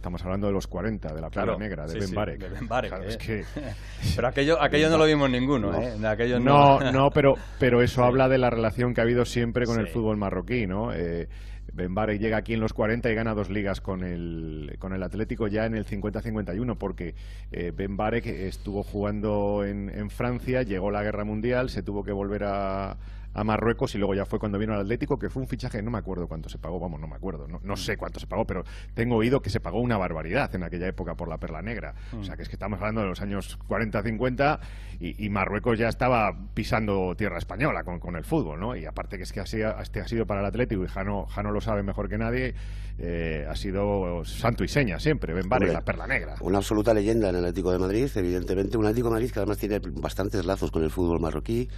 estamos 0.00 0.24
hablando 0.24 0.46
de 0.46 0.52
los 0.54 0.66
40, 0.66 1.12
de 1.14 1.20
la 1.20 1.28
Claro, 1.30 1.58
Negra, 1.58 1.84
de 1.84 1.92
sí, 1.92 1.98
Ben 2.00 2.08
sí, 2.08 2.14
Barek. 2.14 2.40
de 2.40 2.48
Ben 2.48 2.66
Barek, 2.68 2.90
Claro, 2.90 3.04
eh. 3.04 3.08
es 3.08 3.16
que... 3.18 3.44
Pero 4.16 4.28
aquello, 4.28 4.60
aquello 4.60 4.88
no 4.88 4.96
lo 4.98 5.04
vimos 5.04 5.30
ninguno, 5.30 5.74
¿eh? 5.80 5.94
De 5.98 6.08
aquello 6.08 6.40
no, 6.40 6.80
no. 6.80 6.90
no, 6.92 7.10
pero, 7.10 7.34
pero 7.58 7.82
eso 7.82 8.00
Sí. 8.02 8.06
habla 8.06 8.28
de 8.28 8.38
la 8.38 8.48
relación 8.50 8.94
que 8.94 9.00
ha 9.00 9.04
habido 9.04 9.24
siempre 9.24 9.66
con 9.66 9.78
el 9.78 9.86
Sí. 9.86 9.92
fútbol 9.92 10.16
marroquí, 10.16 10.66
¿no? 10.66 10.92
Eh, 10.92 11.28
Ben 11.72 11.94
Barek 11.94 12.18
llega 12.20 12.38
aquí 12.38 12.54
en 12.54 12.60
los 12.60 12.72
40 12.72 13.10
y 13.10 13.14
gana 13.14 13.32
dos 13.34 13.48
ligas 13.50 13.80
con 13.80 14.02
el, 14.02 14.74
con 14.80 14.92
el 14.92 15.02
Atlético 15.04 15.46
ya 15.46 15.66
en 15.66 15.74
el 15.76 15.84
50-51, 15.86 16.76
porque 16.78 17.14
eh, 17.52 17.70
Ben 17.76 17.96
Barek 17.96 18.26
estuvo 18.26 18.82
jugando 18.82 19.64
en, 19.64 19.88
en 19.90 20.10
Francia, 20.10 20.62
llegó 20.62 20.90
la 20.90 21.02
Guerra 21.04 21.24
Mundial, 21.24 21.68
se 21.68 21.82
tuvo 21.82 22.02
que 22.02 22.10
volver 22.12 22.42
a, 22.44 22.96
a 23.34 23.44
Marruecos 23.44 23.94
y 23.94 23.98
luego 23.98 24.14
ya 24.14 24.24
fue 24.24 24.38
cuando 24.38 24.58
vino 24.58 24.74
al 24.74 24.80
Atlético, 24.80 25.18
que 25.18 25.30
fue 25.30 25.42
un 25.42 25.48
fichaje, 25.48 25.82
no 25.82 25.90
me 25.90 25.98
acuerdo 25.98 26.26
cuánto 26.26 26.48
se 26.48 26.58
pagó, 26.58 26.80
vamos, 26.80 27.00
no 27.00 27.06
me 27.06 27.16
acuerdo, 27.16 27.46
no, 27.46 27.60
no 27.62 27.76
sé 27.76 27.96
cuánto 27.96 28.20
se 28.20 28.26
pagó, 28.26 28.46
pero 28.46 28.64
tengo 28.94 29.16
oído 29.16 29.40
que 29.40 29.50
se 29.50 29.60
pagó 29.60 29.80
una 29.80 29.96
barbaridad 29.96 30.54
en 30.54 30.64
aquella 30.64 30.88
época 30.88 31.14
por 31.14 31.28
la 31.28 31.38
Perla 31.38 31.62
Negra. 31.62 31.94
O 32.18 32.24
sea, 32.24 32.36
que 32.36 32.42
es 32.42 32.48
que 32.48 32.56
estamos 32.56 32.78
hablando 32.80 33.02
de 33.02 33.08
los 33.08 33.20
años 33.20 33.58
40-50 33.68 34.58
y, 35.00 35.24
y 35.24 35.30
Marruecos 35.30 35.78
ya 35.78 35.88
estaba 35.88 36.36
pisando 36.54 37.14
tierra 37.16 37.38
española 37.38 37.84
con, 37.84 38.00
con 38.00 38.16
el 38.16 38.24
fútbol, 38.24 38.58
¿no? 38.58 38.76
Y 38.76 38.86
aparte 38.86 39.16
que 39.16 39.24
es 39.24 39.32
que 39.32 39.40
así 39.40 39.62
ha, 39.62 39.80
este 39.80 40.00
ha 40.00 40.08
sido 40.08 40.26
para 40.26 40.40
el 40.40 40.46
Atlético 40.46 40.84
y 40.84 40.88
Jano, 40.88 41.26
Jano 41.26 41.50
lo 41.52 41.60
sabe 41.60 41.82
mejor 41.82 42.08
que 42.08 42.18
nadie, 42.18 42.54
eh, 42.98 43.46
ha 43.48 43.56
sido 43.56 44.24
santo 44.24 44.64
y 44.64 44.68
seña 44.68 44.98
siempre, 44.98 45.32
Ben 45.32 45.44
Hombre, 45.50 45.72
la 45.72 45.80
Perla 45.80 46.06
Negra. 46.06 46.36
Una 46.40 46.58
absoluta 46.58 46.92
leyenda 46.92 47.30
en 47.30 47.36
el 47.36 47.44
Atlético 47.44 47.72
de 47.72 47.78
Madrid, 47.78 48.10
evidentemente. 48.14 48.76
Un 48.76 48.84
Atlético 48.84 49.08
de 49.08 49.14
Madrid 49.14 49.30
que 49.30 49.38
además 49.38 49.58
tiene 49.58 49.78
bastantes 49.78 50.44
lazos 50.44 50.70
con 50.70 50.82
el 50.82 50.90
fútbol 50.90 51.20
marroquí, 51.20 51.68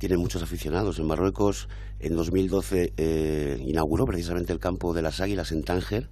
tiene 0.00 0.16
muchos 0.16 0.42
aficionados 0.42 0.98
en 0.98 1.06
Marruecos. 1.06 1.68
En 2.00 2.16
2012 2.16 2.94
eh, 2.96 3.62
inauguró 3.66 4.06
precisamente 4.06 4.50
el 4.50 4.58
campo 4.58 4.94
de 4.94 5.02
las 5.02 5.20
Águilas 5.20 5.52
en 5.52 5.62
Tánger 5.62 6.08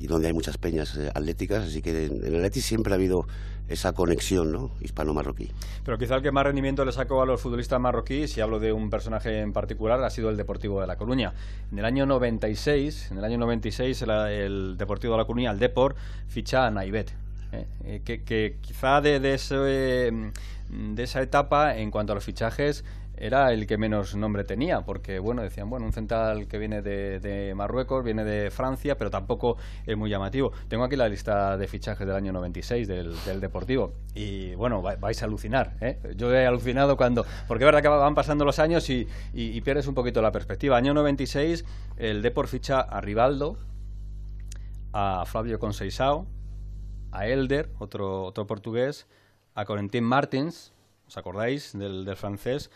y 0.00 0.06
donde 0.06 0.28
hay 0.28 0.32
muchas 0.32 0.56
peñas 0.56 0.96
eh, 0.96 1.10
atléticas, 1.14 1.64
así 1.64 1.82
que 1.82 2.06
en, 2.06 2.24
el 2.24 2.36
Atleti 2.36 2.62
siempre 2.62 2.94
ha 2.94 2.96
habido 2.96 3.26
esa 3.68 3.92
conexión 3.92 4.50
¿no? 4.50 4.70
hispano-marroquí. 4.80 5.50
Pero 5.84 5.98
quizá 5.98 6.14
el 6.14 6.22
que 6.22 6.32
más 6.32 6.44
rendimiento 6.44 6.86
le 6.86 6.92
sacó 6.92 7.20
a 7.20 7.26
los 7.26 7.38
futbolistas 7.38 7.78
marroquíes, 7.78 8.32
si 8.32 8.40
hablo 8.40 8.60
de 8.60 8.72
un 8.72 8.88
personaje 8.88 9.40
en 9.40 9.52
particular, 9.52 10.02
ha 10.02 10.08
sido 10.08 10.30
el 10.30 10.38
Deportivo 10.38 10.80
de 10.80 10.86
La 10.86 10.96
Coruña. 10.96 11.34
En 11.70 11.78
el 11.78 11.84
año 11.84 12.06
96, 12.06 13.10
en 13.10 13.18
el 13.18 13.24
año 13.24 13.36
96 13.36 14.02
el, 14.02 14.76
Deportivo 14.78 15.12
de 15.12 15.18
La 15.18 15.26
Coruña, 15.26 15.50
el 15.50 15.58
Depor, 15.58 15.96
ficha 16.28 16.66
a 16.66 16.70
Naivet, 16.70 17.12
eh, 17.52 17.66
eh, 17.84 18.22
que, 18.24 18.56
quizá 18.62 19.02
de, 19.02 19.20
de, 19.20 19.34
ese, 19.34 19.56
de, 19.56 20.32
esa 20.96 21.20
etapa, 21.20 21.76
en 21.76 21.90
cuanto 21.90 22.12
a 22.12 22.14
los 22.14 22.24
fichajes, 22.24 22.86
era 23.20 23.52
el 23.52 23.66
que 23.66 23.78
menos 23.78 24.14
nombre 24.14 24.44
tenía, 24.44 24.82
porque 24.82 25.18
bueno, 25.18 25.42
decían, 25.42 25.68
bueno, 25.68 25.86
un 25.86 25.92
central 25.92 26.46
que 26.46 26.58
viene 26.58 26.82
de, 26.82 27.20
de, 27.20 27.54
Marruecos, 27.54 28.04
viene 28.04 28.24
de 28.24 28.50
Francia, 28.50 28.96
pero 28.96 29.10
tampoco 29.10 29.56
es 29.86 29.96
muy 29.96 30.10
llamativo. 30.10 30.52
Tengo 30.68 30.84
aquí 30.84 30.96
la 30.96 31.08
lista 31.08 31.56
de 31.56 31.66
fichajes 31.66 32.06
del 32.06 32.16
año 32.16 32.32
96 32.32 32.86
del, 32.86 33.14
del 33.24 33.40
Deportivo 33.40 33.92
y 34.14 34.54
bueno, 34.54 34.82
vais 34.82 35.22
a 35.22 35.26
alucinar. 35.26 35.76
¿eh? 35.80 35.98
Yo 36.16 36.34
he 36.34 36.46
alucinado 36.46 36.96
cuando, 36.96 37.24
porque 37.46 37.64
es 37.64 37.66
verdad 37.66 37.82
que 37.82 37.88
van 37.88 38.14
pasando 38.14 38.44
los 38.44 38.58
años 38.58 38.88
y, 38.90 39.06
y, 39.32 39.60
pierdes 39.60 39.86
un 39.86 39.94
poquito 39.94 40.22
la 40.22 40.32
perspectiva. 40.32 40.76
Año 40.76 40.94
96, 40.94 41.64
el 41.96 42.22
Depor 42.22 42.48
ficha 42.48 42.80
a 42.80 43.00
Rivaldo, 43.00 43.58
a 44.92 45.24
Flavio 45.26 45.58
Conceição, 45.58 46.26
a 47.12 47.26
Elder, 47.26 47.70
otro, 47.78 48.24
otro 48.24 48.46
portugués, 48.46 49.06
a 49.54 49.64
Corentin 49.64 50.04
Martins, 50.04 50.72
¿os 51.06 51.16
acordáis 51.16 51.76
del, 51.76 52.04
del 52.04 52.16
francés? 52.16 52.70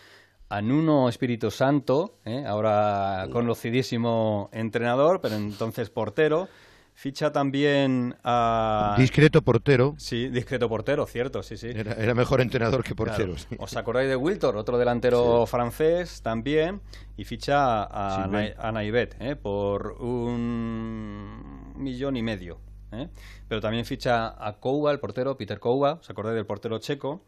A 0.52 0.60
Nuno 0.60 1.08
Espíritu 1.08 1.50
Santo, 1.50 2.18
¿eh? 2.26 2.44
ahora 2.46 3.26
conocidísimo 3.32 4.50
entrenador, 4.52 5.22
pero 5.22 5.36
entonces 5.36 5.88
portero. 5.88 6.46
Ficha 6.92 7.32
también 7.32 8.14
a... 8.22 8.94
Discreto 8.98 9.40
portero. 9.40 9.94
Sí, 9.96 10.28
discreto 10.28 10.68
portero, 10.68 11.06
cierto, 11.06 11.42
sí, 11.42 11.56
sí. 11.56 11.68
Era, 11.74 11.94
era 11.94 12.14
mejor 12.14 12.42
entrenador 12.42 12.84
que 12.84 12.94
portero. 12.94 13.32
Claro. 13.32 13.46
Sí. 13.48 13.56
¿Os 13.58 13.74
acordáis 13.78 14.10
de 14.10 14.16
Wiltor, 14.16 14.58
otro 14.58 14.76
delantero 14.76 15.46
sí. 15.46 15.50
francés 15.50 16.20
también? 16.20 16.82
Y 17.16 17.24
ficha 17.24 17.84
a, 17.84 18.28
sí, 18.28 18.52
a, 18.58 18.68
a 18.68 18.72
Naivet 18.72 19.16
¿eh? 19.20 19.36
por 19.36 19.92
un 20.02 21.72
millón 21.76 22.18
y 22.18 22.22
medio. 22.22 22.60
¿eh? 22.92 23.08
Pero 23.48 23.62
también 23.62 23.86
ficha 23.86 24.34
a 24.38 24.58
Kouba, 24.60 24.92
el 24.92 25.00
portero, 25.00 25.34
Peter 25.38 25.58
Kouba, 25.58 25.94
¿os 25.94 26.10
acordáis 26.10 26.36
del 26.36 26.44
portero 26.44 26.78
checo? 26.78 27.22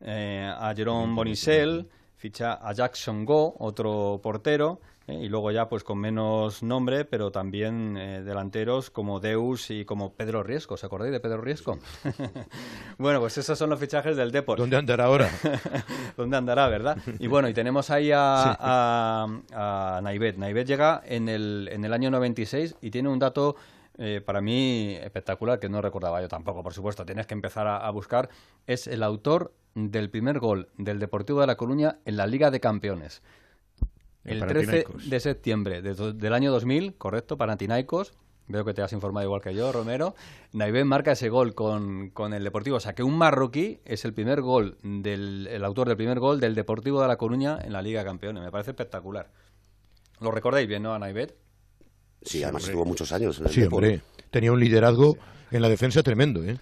Eh, 0.00 0.50
a 0.50 0.72
Jerome 0.74 1.14
Bonicel 1.14 1.86
ficha 2.22 2.52
a 2.52 2.72
Jackson 2.72 3.24
Go, 3.24 3.56
otro 3.58 4.20
portero, 4.22 4.80
eh, 5.08 5.24
y 5.24 5.28
luego 5.28 5.50
ya 5.50 5.68
pues 5.68 5.82
con 5.82 5.98
menos 5.98 6.62
nombre, 6.62 7.04
pero 7.04 7.32
también 7.32 7.96
eh, 7.96 8.22
delanteros 8.22 8.90
como 8.90 9.18
Deus 9.18 9.72
y 9.72 9.84
como 9.84 10.12
Pedro 10.12 10.44
Riesco. 10.44 10.74
¿Os 10.74 10.84
acordáis 10.84 11.10
de 11.10 11.18
Pedro 11.18 11.40
Riesco? 11.40 11.80
bueno, 12.98 13.18
pues 13.18 13.38
esos 13.38 13.58
son 13.58 13.70
los 13.70 13.80
fichajes 13.80 14.16
del 14.16 14.30
Deport. 14.30 14.60
¿Dónde 14.60 14.76
andará 14.76 15.06
ahora? 15.06 15.28
¿Dónde 16.16 16.36
andará, 16.36 16.68
verdad? 16.68 16.96
Y 17.18 17.26
bueno, 17.26 17.48
y 17.48 17.54
tenemos 17.54 17.90
ahí 17.90 18.12
a, 18.14 18.44
sí. 18.44 18.56
a, 18.60 19.26
a 19.96 20.00
Naivet. 20.00 20.36
Naivet 20.36 20.68
llega 20.68 21.02
en 21.04 21.28
el, 21.28 21.68
en 21.72 21.84
el 21.84 21.92
año 21.92 22.08
96 22.12 22.76
y 22.80 22.92
tiene 22.92 23.08
un 23.08 23.18
dato 23.18 23.56
eh, 23.98 24.22
para 24.24 24.40
mí 24.40 24.96
espectacular, 25.00 25.58
que 25.58 25.68
no 25.68 25.82
recordaba 25.82 26.20
yo 26.20 26.28
tampoco, 26.28 26.62
por 26.62 26.72
supuesto, 26.72 27.04
tienes 27.04 27.26
que 27.26 27.34
empezar 27.34 27.66
a, 27.66 27.76
a, 27.76 27.90
buscar, 27.90 28.30
es 28.66 28.86
el 28.86 29.02
autor 29.02 29.54
del 29.74 30.10
primer 30.10 30.38
gol 30.38 30.68
del 30.76 30.98
Deportivo 30.98 31.40
de 31.40 31.46
La 31.46 31.56
Coruña 31.56 31.98
en 32.04 32.16
la 32.16 32.26
Liga 32.26 32.50
de 32.50 32.60
Campeones. 32.60 33.22
El, 34.24 34.42
el 34.42 34.48
13 34.48 34.86
de 35.06 35.20
septiembre 35.20 35.82
de, 35.82 35.94
del 36.12 36.32
año 36.32 36.52
2000, 36.52 36.94
correcto, 36.94 37.36
Panathinaikos. 37.36 38.12
Veo 38.48 38.64
que 38.64 38.74
te 38.74 38.82
has 38.82 38.92
informado 38.92 39.24
igual 39.26 39.40
que 39.40 39.54
yo, 39.54 39.72
Romero. 39.72 40.14
Naivé 40.52 40.84
marca 40.84 41.12
ese 41.12 41.28
gol 41.28 41.54
con, 41.54 42.10
con, 42.10 42.34
el 42.34 42.44
Deportivo. 42.44 42.76
O 42.76 42.80
sea, 42.80 42.94
que 42.94 43.02
un 43.02 43.16
marroquí 43.16 43.80
es 43.84 44.04
el 44.04 44.12
primer 44.12 44.42
gol, 44.42 44.76
del 44.82 45.48
el 45.50 45.64
autor 45.64 45.88
del 45.88 45.96
primer 45.96 46.18
gol 46.18 46.40
del 46.40 46.54
Deportivo 46.54 47.00
de 47.00 47.08
La 47.08 47.16
Coruña 47.16 47.58
en 47.62 47.72
la 47.72 47.82
Liga 47.82 48.00
de 48.00 48.06
Campeones. 48.06 48.42
Me 48.42 48.50
parece 48.50 48.72
espectacular. 48.72 49.30
¿Lo 50.20 50.30
recordáis 50.30 50.68
bien, 50.68 50.82
no, 50.82 50.92
a 50.92 50.98
Naivet? 50.98 51.36
Sí, 52.24 52.38
sí 52.38 52.42
además 52.42 52.62
hombre. 52.62 52.72
estuvo 52.72 52.84
muchos 52.84 53.12
años. 53.12 53.38
En 53.38 53.46
el 53.46 53.52
sí, 53.52 53.62
hombre. 53.62 54.02
Tenía 54.30 54.52
un 54.52 54.60
liderazgo 54.60 55.16
en 55.50 55.62
la 55.62 55.68
defensa 55.68 56.02
tremendo, 56.02 56.42
¿eh? 56.44 56.58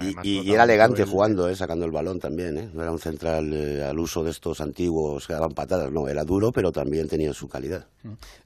Y, 0.00 0.16
y, 0.22 0.40
y, 0.40 0.52
era 0.52 0.64
elegante 0.64 1.02
el... 1.02 1.08
jugando, 1.08 1.48
¿eh? 1.48 1.54
sacando 1.54 1.84
el 1.84 1.92
balón 1.92 2.18
también. 2.18 2.56
¿eh? 2.58 2.68
No 2.72 2.82
era 2.82 2.90
un 2.90 2.98
central 2.98 3.52
eh, 3.52 3.84
al 3.84 3.98
uso 3.98 4.24
de 4.24 4.30
estos 4.30 4.60
antiguos 4.60 5.26
que 5.26 5.32
daban 5.32 5.52
patadas, 5.52 5.90
no, 5.92 6.08
era 6.08 6.24
duro, 6.24 6.52
pero 6.52 6.72
también 6.72 7.08
tenía 7.08 7.32
su 7.32 7.48
calidad. 7.48 7.86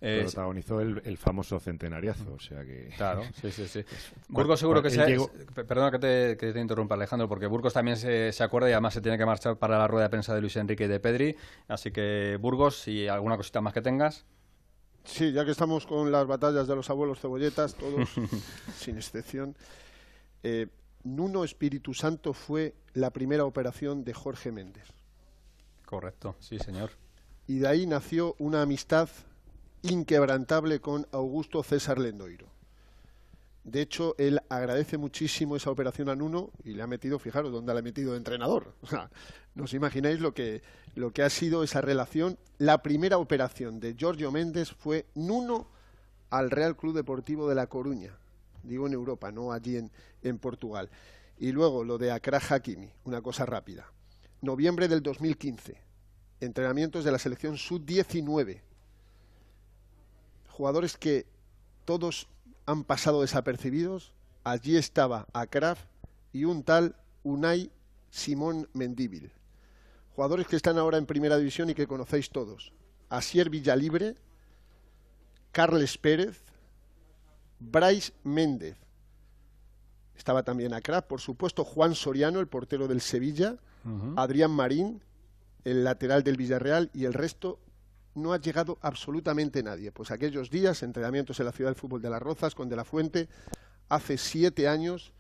Eh, 0.00 0.20
protagonizó 0.24 0.80
el, 0.80 1.00
el, 1.04 1.16
famoso 1.16 1.58
centenariazo, 1.58 2.34
o 2.34 2.38
sea 2.38 2.64
que... 2.64 2.90
Claro, 2.96 3.22
sí, 3.40 3.50
sí, 3.50 3.66
sí. 3.66 3.84
Burgos 4.28 4.60
seguro 4.60 4.82
que 4.82 4.90
se... 4.90 5.04
Llegó... 5.06 5.30
Perdona 5.54 5.90
que 5.90 5.98
te, 5.98 6.36
que 6.36 6.52
te, 6.52 6.60
interrumpa, 6.60 6.94
Alejandro, 6.94 7.28
porque 7.28 7.46
Burgos 7.46 7.72
también 7.72 7.96
se, 7.96 8.32
se, 8.32 8.44
acuerda 8.44 8.68
y 8.68 8.72
además 8.72 8.94
se 8.94 9.00
tiene 9.00 9.16
que 9.16 9.26
marchar 9.26 9.56
para 9.56 9.78
la 9.78 9.88
rueda 9.88 10.04
de 10.04 10.10
prensa 10.10 10.34
de 10.34 10.40
Luis 10.40 10.56
Enrique 10.56 10.84
y 10.84 10.88
de 10.88 11.00
Pedri. 11.00 11.36
Así 11.66 11.90
que, 11.90 12.36
Burgos, 12.40 12.80
si 12.82 13.08
alguna 13.08 13.36
cosita 13.36 13.60
más 13.60 13.72
que 13.72 13.80
tengas... 13.80 14.26
Sí, 15.08 15.32
ya 15.32 15.44
que 15.44 15.52
estamos 15.52 15.86
con 15.86 16.12
las 16.12 16.26
batallas 16.26 16.68
de 16.68 16.76
los 16.76 16.88
abuelos 16.90 17.18
cebolletas, 17.18 17.74
todos, 17.74 18.08
sin 18.78 18.96
excepción... 18.96 19.56
Eh, 20.42 20.68
Nuno 21.04 21.44
Espíritu 21.44 21.94
Santo 21.94 22.32
fue 22.34 22.74
la 22.92 23.10
primera 23.10 23.44
operación 23.44 24.04
de 24.04 24.12
Jorge 24.12 24.52
Méndez. 24.52 24.88
Correcto, 25.86 26.36
sí, 26.40 26.58
señor. 26.58 26.90
Y 27.46 27.60
de 27.60 27.68
ahí 27.68 27.86
nació 27.86 28.34
una 28.38 28.62
amistad 28.62 29.08
inquebrantable 29.82 30.80
con 30.80 31.06
Augusto 31.12 31.62
César 31.62 31.98
Lendoiro. 31.98 32.48
De 33.70 33.82
hecho, 33.82 34.14
él 34.18 34.40
agradece 34.48 34.98
muchísimo 34.98 35.56
esa 35.56 35.70
operación 35.70 36.08
a 36.08 36.16
Nuno 36.16 36.50
y 36.64 36.74
le 36.74 36.82
ha 36.82 36.86
metido, 36.86 37.18
fijaros, 37.18 37.52
dónde 37.52 37.72
le 37.72 37.80
ha 37.80 37.82
metido 37.82 38.16
entrenador. 38.16 38.74
O 38.82 38.86
sea, 38.86 39.10
no 39.54 39.64
os 39.64 39.74
imagináis 39.74 40.20
lo 40.20 40.32
que, 40.34 40.62
lo 40.94 41.12
que 41.12 41.22
ha 41.22 41.30
sido 41.30 41.62
esa 41.62 41.80
relación. 41.80 42.38
La 42.58 42.82
primera 42.82 43.18
operación 43.18 43.80
de 43.80 43.94
Giorgio 43.94 44.30
Méndez 44.30 44.70
fue 44.70 45.06
Nuno 45.14 45.68
al 46.30 46.50
Real 46.50 46.76
Club 46.76 46.94
Deportivo 46.94 47.48
de 47.48 47.54
La 47.54 47.66
Coruña 47.66 48.18
digo 48.62 48.86
en 48.86 48.92
Europa, 48.92 49.32
no 49.32 49.52
allí 49.52 49.76
en, 49.76 49.90
en 50.22 50.38
Portugal. 50.38 50.90
Y 51.38 51.52
luego 51.52 51.84
lo 51.84 51.98
de 51.98 52.12
Akra 52.12 52.40
Hakimi, 52.48 52.90
una 53.04 53.22
cosa 53.22 53.46
rápida. 53.46 53.90
Noviembre 54.40 54.88
del 54.88 55.02
2015, 55.02 55.76
entrenamientos 56.40 57.04
de 57.04 57.12
la 57.12 57.18
selección 57.18 57.56
sub-19. 57.56 58.60
Jugadores 60.48 60.96
que 60.96 61.26
todos 61.84 62.28
han 62.68 62.84
pasado 62.84 63.22
desapercibidos. 63.22 64.12
Allí 64.44 64.76
estaba 64.76 65.26
Akraf 65.32 65.86
y 66.34 66.44
un 66.44 66.62
tal 66.62 66.96
Unai 67.22 67.72
Simón 68.10 68.68
Mendíbil. 68.74 69.32
Jugadores 70.14 70.46
que 70.46 70.56
están 70.56 70.76
ahora 70.76 70.98
en 70.98 71.06
primera 71.06 71.38
división 71.38 71.70
y 71.70 71.74
que 71.74 71.86
conocéis 71.86 72.28
todos. 72.28 72.74
Asier 73.08 73.48
Villalibre, 73.48 74.16
Carles 75.50 75.96
Pérez, 75.96 76.42
Bryce 77.58 78.12
Méndez. 78.22 78.76
Estaba 80.14 80.42
también 80.42 80.74
Acra, 80.74 81.00
por 81.00 81.22
supuesto, 81.22 81.64
Juan 81.64 81.94
Soriano, 81.94 82.38
el 82.38 82.48
portero 82.48 82.86
del 82.86 83.00
Sevilla, 83.00 83.56
uh 83.86 83.88
-huh. 83.88 84.14
Adrián 84.16 84.50
Marín, 84.50 85.00
el 85.64 85.84
lateral 85.84 86.22
del 86.22 86.36
Villarreal, 86.36 86.90
y 86.92 87.06
el 87.06 87.14
resto 87.14 87.60
no 88.18 88.32
ha 88.32 88.40
llegado 88.40 88.78
absolutamente 88.82 89.62
nadie. 89.62 89.92
Pues 89.92 90.10
aquellos 90.10 90.50
días, 90.50 90.82
entrenamientos 90.82 91.38
en 91.40 91.46
la 91.46 91.52
ciudad 91.52 91.70
del 91.70 91.80
fútbol 91.80 92.02
de 92.02 92.10
Las 92.10 92.22
Rozas 92.22 92.54
con 92.54 92.68
De 92.68 92.76
la 92.76 92.84
Fuente, 92.84 93.28
hace 93.88 94.18
siete 94.18 94.68
años, 94.68 95.12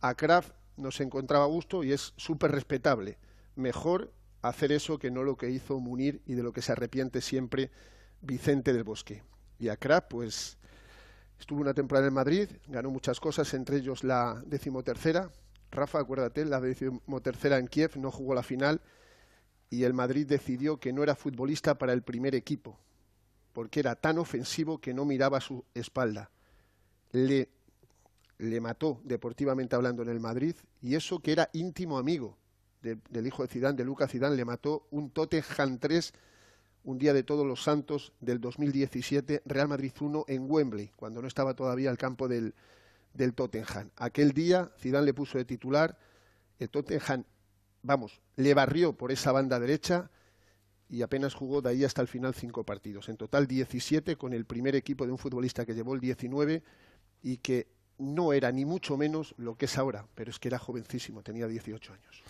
Acra 0.00 0.42
no 0.76 0.90
se 0.90 1.02
encontraba 1.02 1.44
a 1.44 1.48
gusto 1.48 1.84
y 1.84 1.92
es 1.92 2.14
súper 2.16 2.52
respetable. 2.52 3.18
Mejor 3.56 4.12
hacer 4.42 4.72
eso 4.72 4.98
que 4.98 5.10
no 5.10 5.24
lo 5.24 5.36
que 5.36 5.50
hizo 5.50 5.78
Munir 5.80 6.22
y 6.26 6.34
de 6.34 6.42
lo 6.42 6.52
que 6.52 6.62
se 6.62 6.72
arrepiente 6.72 7.20
siempre 7.20 7.70
Vicente 8.20 8.72
del 8.72 8.84
Bosque. 8.84 9.22
Y 9.58 9.68
Acra, 9.68 10.08
pues 10.08 10.58
Estuvo 11.38 11.60
una 11.60 11.74
temporada 11.74 12.08
en 12.08 12.14
Madrid, 12.14 12.48
ganó 12.66 12.90
muchas 12.90 13.20
cosas, 13.20 13.54
entre 13.54 13.76
ellos 13.76 14.02
la 14.02 14.42
decimotercera. 14.46 15.30
Rafa, 15.70 16.00
acuérdate, 16.00 16.44
la 16.44 16.60
decimotercera 16.60 17.58
en 17.58 17.68
Kiev, 17.68 17.96
no 17.96 18.10
jugó 18.10 18.34
la 18.34 18.42
final 18.42 18.80
y 19.70 19.84
el 19.84 19.94
Madrid 19.94 20.26
decidió 20.26 20.78
que 20.78 20.92
no 20.92 21.02
era 21.02 21.14
futbolista 21.14 21.76
para 21.76 21.92
el 21.92 22.02
primer 22.02 22.34
equipo, 22.34 22.78
porque 23.52 23.80
era 23.80 23.96
tan 23.96 24.18
ofensivo 24.18 24.78
que 24.78 24.94
no 24.94 25.04
miraba 25.04 25.40
su 25.40 25.64
espalda. 25.74 26.30
Le, 27.12 27.48
le 28.38 28.60
mató, 28.60 29.00
deportivamente 29.04 29.76
hablando, 29.76 30.02
en 30.02 30.08
el 30.08 30.20
Madrid 30.20 30.54
y 30.80 30.94
eso 30.94 31.20
que 31.20 31.32
era 31.32 31.50
íntimo 31.52 31.98
amigo 31.98 32.36
de, 32.82 32.98
del 33.10 33.26
hijo 33.26 33.42
de 33.42 33.48
Zidane, 33.48 33.76
de 33.76 33.84
Lucas 33.84 34.10
Zidane, 34.10 34.36
le 34.36 34.44
mató 34.44 34.86
un 34.90 35.10
Tottenham 35.10 35.78
3 35.78 36.12
un 36.84 36.98
día 36.98 37.12
de 37.12 37.22
todos 37.22 37.46
los 37.46 37.62
santos 37.62 38.12
del 38.20 38.40
2017, 38.40 39.42
Real 39.44 39.68
Madrid 39.68 39.92
1 40.00 40.24
en 40.28 40.50
Wembley, 40.50 40.92
cuando 40.96 41.20
no 41.20 41.28
estaba 41.28 41.54
todavía 41.54 41.90
el 41.90 41.98
campo 41.98 42.28
del, 42.28 42.54
del 43.12 43.34
Tottenham. 43.34 43.90
Aquel 43.96 44.32
día 44.32 44.70
Zidane 44.78 45.06
le 45.06 45.14
puso 45.14 45.36
de 45.36 45.44
titular, 45.44 45.98
el 46.58 46.70
Tottenham, 46.70 47.24
vamos, 47.82 48.20
le 48.36 48.54
barrió 48.54 48.92
por 48.92 49.12
esa 49.12 49.32
banda 49.32 49.58
derecha 49.60 50.10
y 50.88 51.02
apenas 51.02 51.34
jugó 51.34 51.60
de 51.60 51.70
ahí 51.70 51.84
hasta 51.84 52.00
el 52.00 52.08
final 52.08 52.34
cinco 52.34 52.64
partidos. 52.64 53.08
En 53.08 53.16
total 53.16 53.46
17 53.46 54.16
con 54.16 54.32
el 54.32 54.44
primer 54.46 54.74
equipo 54.74 55.06
de 55.06 55.12
un 55.12 55.18
futbolista 55.18 55.66
que 55.66 55.74
llevó 55.74 55.94
el 55.94 56.00
19 56.00 56.62
y 57.22 57.38
que 57.38 57.68
no 57.98 58.32
era 58.32 58.50
ni 58.52 58.64
mucho 58.64 58.96
menos 58.96 59.34
lo 59.36 59.56
que 59.56 59.66
es 59.66 59.76
ahora, 59.76 60.06
pero 60.14 60.30
es 60.30 60.38
que 60.38 60.48
era 60.48 60.58
jovencísimo, 60.58 61.22
tenía 61.22 61.46
18 61.46 61.92
años. 61.92 62.22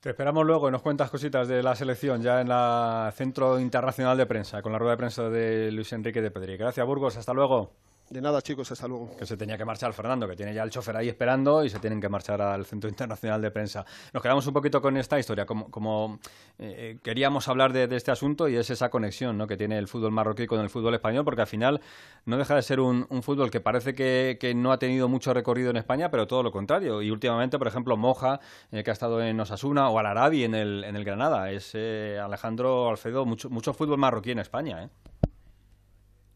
Te 0.00 0.10
esperamos 0.10 0.44
luego 0.44 0.68
y 0.68 0.72
nos 0.72 0.82
cuentas 0.82 1.10
cositas 1.10 1.46
de 1.46 1.62
la 1.62 1.76
selección 1.76 2.22
ya 2.22 2.40
en 2.40 2.50
el 2.50 3.12
Centro 3.12 3.60
Internacional 3.60 4.16
de 4.16 4.26
Prensa, 4.26 4.60
con 4.60 4.72
la 4.72 4.78
rueda 4.78 4.92
de 4.92 4.96
prensa 4.96 5.28
de 5.28 5.70
Luis 5.70 5.92
Enrique 5.92 6.20
de 6.20 6.30
Pedri. 6.30 6.56
Gracias, 6.56 6.84
Burgos. 6.84 7.16
Hasta 7.16 7.32
luego. 7.32 7.70
De 8.12 8.20
nada, 8.20 8.42
chicos, 8.42 8.70
hasta 8.70 8.86
luego. 8.86 9.16
Que 9.16 9.24
se 9.24 9.38
tenía 9.38 9.56
que 9.56 9.64
marchar 9.64 9.94
Fernando, 9.94 10.28
que 10.28 10.36
tiene 10.36 10.52
ya 10.52 10.62
el 10.64 10.68
chofer 10.68 10.94
ahí 10.94 11.08
esperando 11.08 11.64
y 11.64 11.70
se 11.70 11.78
tienen 11.78 11.98
que 11.98 12.10
marchar 12.10 12.42
al 12.42 12.66
Centro 12.66 12.90
Internacional 12.90 13.40
de 13.40 13.50
Prensa. 13.50 13.86
Nos 14.12 14.22
quedamos 14.22 14.46
un 14.46 14.52
poquito 14.52 14.82
con 14.82 14.98
esta 14.98 15.18
historia, 15.18 15.46
como, 15.46 16.18
eh, 16.58 16.98
queríamos 17.02 17.48
hablar 17.48 17.72
de, 17.72 17.88
este 17.96 18.10
asunto 18.10 18.48
y 18.48 18.56
es 18.56 18.68
esa 18.68 18.90
conexión 18.90 19.38
¿no? 19.38 19.46
que 19.46 19.56
tiene 19.56 19.78
el 19.78 19.88
fútbol 19.88 20.12
marroquí 20.12 20.46
con 20.46 20.60
el 20.60 20.68
fútbol 20.68 20.92
español, 20.92 21.24
porque 21.24 21.40
al 21.40 21.46
final 21.46 21.80
no 22.26 22.36
deja 22.36 22.54
de 22.54 22.60
ser 22.60 22.80
un, 22.80 23.06
fútbol 23.22 23.50
que 23.50 23.62
parece 23.62 23.94
que, 23.94 24.52
no 24.54 24.72
ha 24.72 24.78
tenido 24.78 25.08
mucho 25.08 25.32
recorrido 25.32 25.70
en 25.70 25.78
España, 25.78 26.10
pero 26.10 26.26
todo 26.26 26.42
lo 26.42 26.52
contrario. 26.52 27.00
Y 27.00 27.10
últimamente, 27.10 27.56
por 27.56 27.66
ejemplo, 27.66 27.96
Moja, 27.96 28.40
eh, 28.72 28.84
que 28.84 28.90
ha 28.90 28.92
estado 28.92 29.22
en 29.22 29.40
Osasuna, 29.40 29.88
o 29.88 29.98
Al-Arabi 29.98 30.44
en 30.44 30.54
el, 30.54 30.84
en 30.84 30.96
el 30.96 31.04
Granada. 31.04 31.50
Es 31.50 31.70
eh, 31.72 32.20
Alejandro 32.22 32.90
Alfredo, 32.90 33.24
mucho, 33.24 33.48
mucho 33.48 33.72
fútbol 33.72 33.96
marroquí 33.96 34.32
en 34.32 34.40
España. 34.40 34.84
¿eh? 34.84 35.11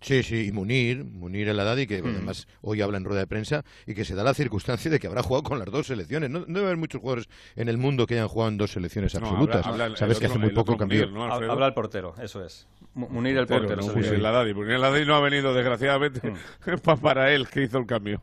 Sí, 0.06 0.22
sí, 0.22 0.46
y 0.46 0.52
Munir, 0.52 1.04
Munir 1.04 1.48
el 1.48 1.58
Adadi, 1.58 1.88
que 1.88 2.00
hmm. 2.00 2.06
además 2.06 2.46
hoy 2.60 2.80
habla 2.80 2.96
en 2.96 3.04
rueda 3.04 3.22
de 3.22 3.26
prensa, 3.26 3.64
y 3.88 3.94
que 3.94 4.04
se 4.04 4.14
da 4.14 4.22
la 4.22 4.34
circunstancia 4.34 4.88
de 4.88 5.00
que 5.00 5.08
habrá 5.08 5.20
jugado 5.24 5.42
con 5.42 5.58
las 5.58 5.68
dos 5.68 5.88
selecciones. 5.88 6.30
No, 6.30 6.44
debe 6.46 6.66
haber 6.66 6.76
muchos 6.76 7.00
jugadores 7.00 7.28
en 7.56 7.68
el 7.68 7.76
mundo 7.76 8.06
que 8.06 8.14
hayan 8.14 8.28
jugado 8.28 8.50
en 8.50 8.56
dos 8.56 8.70
selecciones 8.70 9.16
absolutas. 9.16 9.66
Sabes 9.98 10.20
que 10.20 10.26
hace 10.26 10.38
muy 10.38 10.50
poco 10.50 10.76
cambió. 10.76 11.08
habla 11.32 11.66
el 11.66 11.74
portero, 11.74 12.14
eso 12.22 12.44
es. 12.44 12.68
Munir 12.94 13.36
el 13.36 13.48
portero. 13.48 13.82
Munir 13.82 14.14
el 14.14 14.24
Adadi. 14.24 14.54
Munir 14.54 14.74
el 14.74 14.84
Adadi 14.84 15.04
no 15.04 15.16
ha 15.16 15.20
venido, 15.20 15.52
desgraciadamente, 15.52 16.20
hmm. 16.30 16.76
para 17.02 17.32
él 17.32 17.48
que 17.48 17.64
hizo 17.64 17.78
el 17.78 17.86
cambio. 17.86 18.20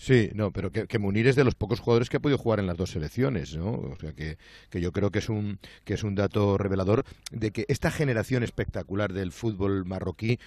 Sí, 0.00 0.30
no, 0.32 0.52
pero 0.52 0.70
que, 0.70 0.98
Munir 1.00 1.26
es 1.26 1.34
de 1.34 1.42
los 1.42 1.56
pocos 1.56 1.80
jugadores 1.80 2.08
que 2.08 2.18
ha 2.18 2.20
podido 2.20 2.38
jugar 2.38 2.60
en 2.60 2.68
las 2.68 2.76
dos 2.76 2.92
selecciones, 2.92 3.56
¿no? 3.56 3.72
O 3.72 3.96
sea, 4.00 4.12
que, 4.12 4.38
que, 4.70 4.80
yo 4.80 4.92
creo 4.92 5.10
que 5.10 5.18
es, 5.18 5.28
un, 5.28 5.58
que 5.84 5.94
es 5.94 6.04
un 6.04 6.14
dato 6.14 6.56
revelador 6.56 7.04
de 7.32 7.50
que 7.50 7.64
esta 7.66 7.90
generación 7.90 8.44
espectacular 8.44 9.12
del 9.12 9.32
fútbol 9.32 9.84
marroquí 9.86 10.38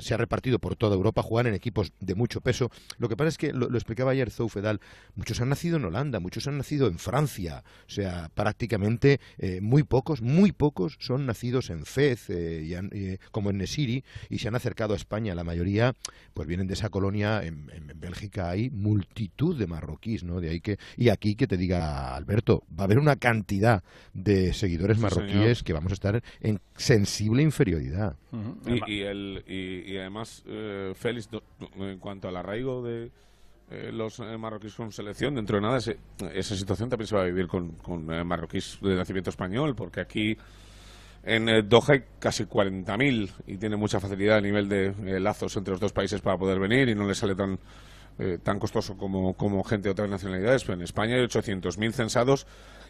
se 0.00 0.14
ha 0.14 0.16
repartido 0.16 0.58
por 0.58 0.74
toda 0.74 0.96
Europa, 0.96 1.22
jugar 1.22 1.46
en 1.46 1.54
equipos 1.54 1.92
de 2.00 2.16
mucho 2.16 2.40
peso. 2.40 2.68
Lo 2.98 3.08
que 3.08 3.16
pasa 3.16 3.28
es 3.28 3.38
que, 3.38 3.52
lo, 3.52 3.72
explicaba 3.72 4.10
ayer 4.10 4.28
Zoufedal, 4.28 4.80
muchos 5.14 5.40
han 5.40 5.50
nacido 5.50 5.76
en 5.76 5.84
Holanda, 5.84 6.18
muchos 6.18 6.48
han 6.48 6.58
nacido 6.58 6.88
en 6.88 6.98
Francia, 6.98 7.62
o 7.86 7.90
sea, 7.90 8.28
prácticamente 8.34 9.20
eh, 9.38 9.60
muy 9.60 9.84
pocos, 9.84 10.20
muy 10.20 10.50
pocos 10.50 10.96
son 10.98 11.26
nacidos 11.26 11.70
en 11.70 11.84
Fez, 11.86 12.28
eh, 12.28 12.64
y 12.64 13.18
como 13.30 13.50
en 13.50 13.58
Nesiri, 13.58 14.04
y 14.28 14.40
se 14.40 14.48
han 14.48 14.56
acercado 14.56 14.94
a 14.94 14.96
España. 14.96 15.36
La 15.36 15.44
mayoría, 15.44 15.94
pues 16.34 16.48
vienen 16.48 16.66
de 16.66 16.74
esa 16.74 16.88
colonia 16.88 17.44
en 17.44 17.68
Bélgica 17.94 18.47
hay 18.50 18.70
multitud 18.70 19.58
de 19.58 19.66
marroquíes, 19.66 20.24
¿no? 20.24 20.40
De 20.40 20.50
ahí 20.50 20.60
que 20.60 20.78
y 20.96 21.08
aquí 21.08 21.34
que 21.34 21.46
te 21.46 21.56
diga 21.56 22.14
Alberto, 22.14 22.62
va 22.70 22.82
a 22.82 22.84
haber 22.84 22.98
una 22.98 23.16
cantidad 23.16 23.82
de 24.14 24.52
seguidores 24.52 24.98
marroquíes 24.98 25.62
que 25.62 25.72
vamos 25.72 25.92
a 25.92 25.94
estar 25.94 26.22
en 26.40 26.60
sensible 26.74 27.42
inferioridad. 27.42 28.16
y, 28.86 29.00
el, 29.00 29.44
y, 29.46 29.96
además, 29.96 30.44
eh, 30.46 30.92
Félix, 30.94 31.28
en 31.76 31.98
cuanto 31.98 32.28
al 32.28 32.36
arraigo 32.36 32.82
de 32.82 33.10
eh, 33.70 33.90
los 33.92 34.18
eh, 34.20 34.36
marroquíes 34.38 34.74
con 34.74 34.92
selección, 34.92 35.34
dentro 35.34 35.56
de 35.56 35.62
nada 35.62 35.78
esa 35.78 36.56
situación 36.56 36.88
también 36.88 37.06
se 37.06 37.16
va 37.16 37.22
a 37.22 37.26
vivir 37.26 37.46
con, 37.46 37.72
con 37.72 38.06
marroquíes 38.06 38.78
de 38.82 38.94
nacimiento 38.94 39.30
español, 39.30 39.74
porque 39.74 40.00
aquí 40.00 40.36
en 41.24 41.68
Doha 41.68 41.94
hay 41.94 42.04
casi 42.18 42.44
40.000 42.44 43.30
y 43.46 43.58
tiene 43.58 43.76
mucha 43.76 44.00
facilidad 44.00 44.38
a 44.38 44.40
nivel 44.40 44.68
de 44.68 45.20
lazos 45.20 45.56
entre 45.56 45.72
los 45.72 45.80
dos 45.80 45.92
países 45.92 46.20
para 46.20 46.38
poder 46.38 46.58
venir 46.58 46.88
y 46.88 46.94
no 46.94 47.06
le 47.06 47.14
sale 47.14 47.34
tan 47.34 47.58
eh, 48.18 48.38
tan 48.42 48.58
costoso 48.58 48.96
como, 48.96 49.34
como 49.34 49.62
gente 49.64 49.88
de 49.88 49.92
otras 49.92 50.10
nacionalidades, 50.10 50.64
pero 50.64 50.74
en 50.74 50.82
España 50.82 51.16
hay 51.16 51.22
800.000 51.22 51.92
censados 51.92 52.46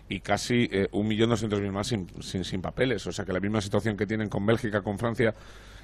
y 0.08 0.20
casi 0.20 0.68
eh, 0.72 0.88
1.200.000 0.92 1.70
más 1.70 1.88
sin, 1.88 2.08
sin, 2.22 2.44
sin, 2.44 2.62
papeles. 2.62 3.06
O 3.06 3.12
sea 3.12 3.24
que 3.24 3.32
la 3.32 3.40
misma 3.40 3.60
situación 3.60 3.96
que 3.96 4.06
tienen 4.06 4.28
con 4.28 4.46
Bélgica, 4.46 4.80
con 4.80 4.98
Francia 4.98 5.34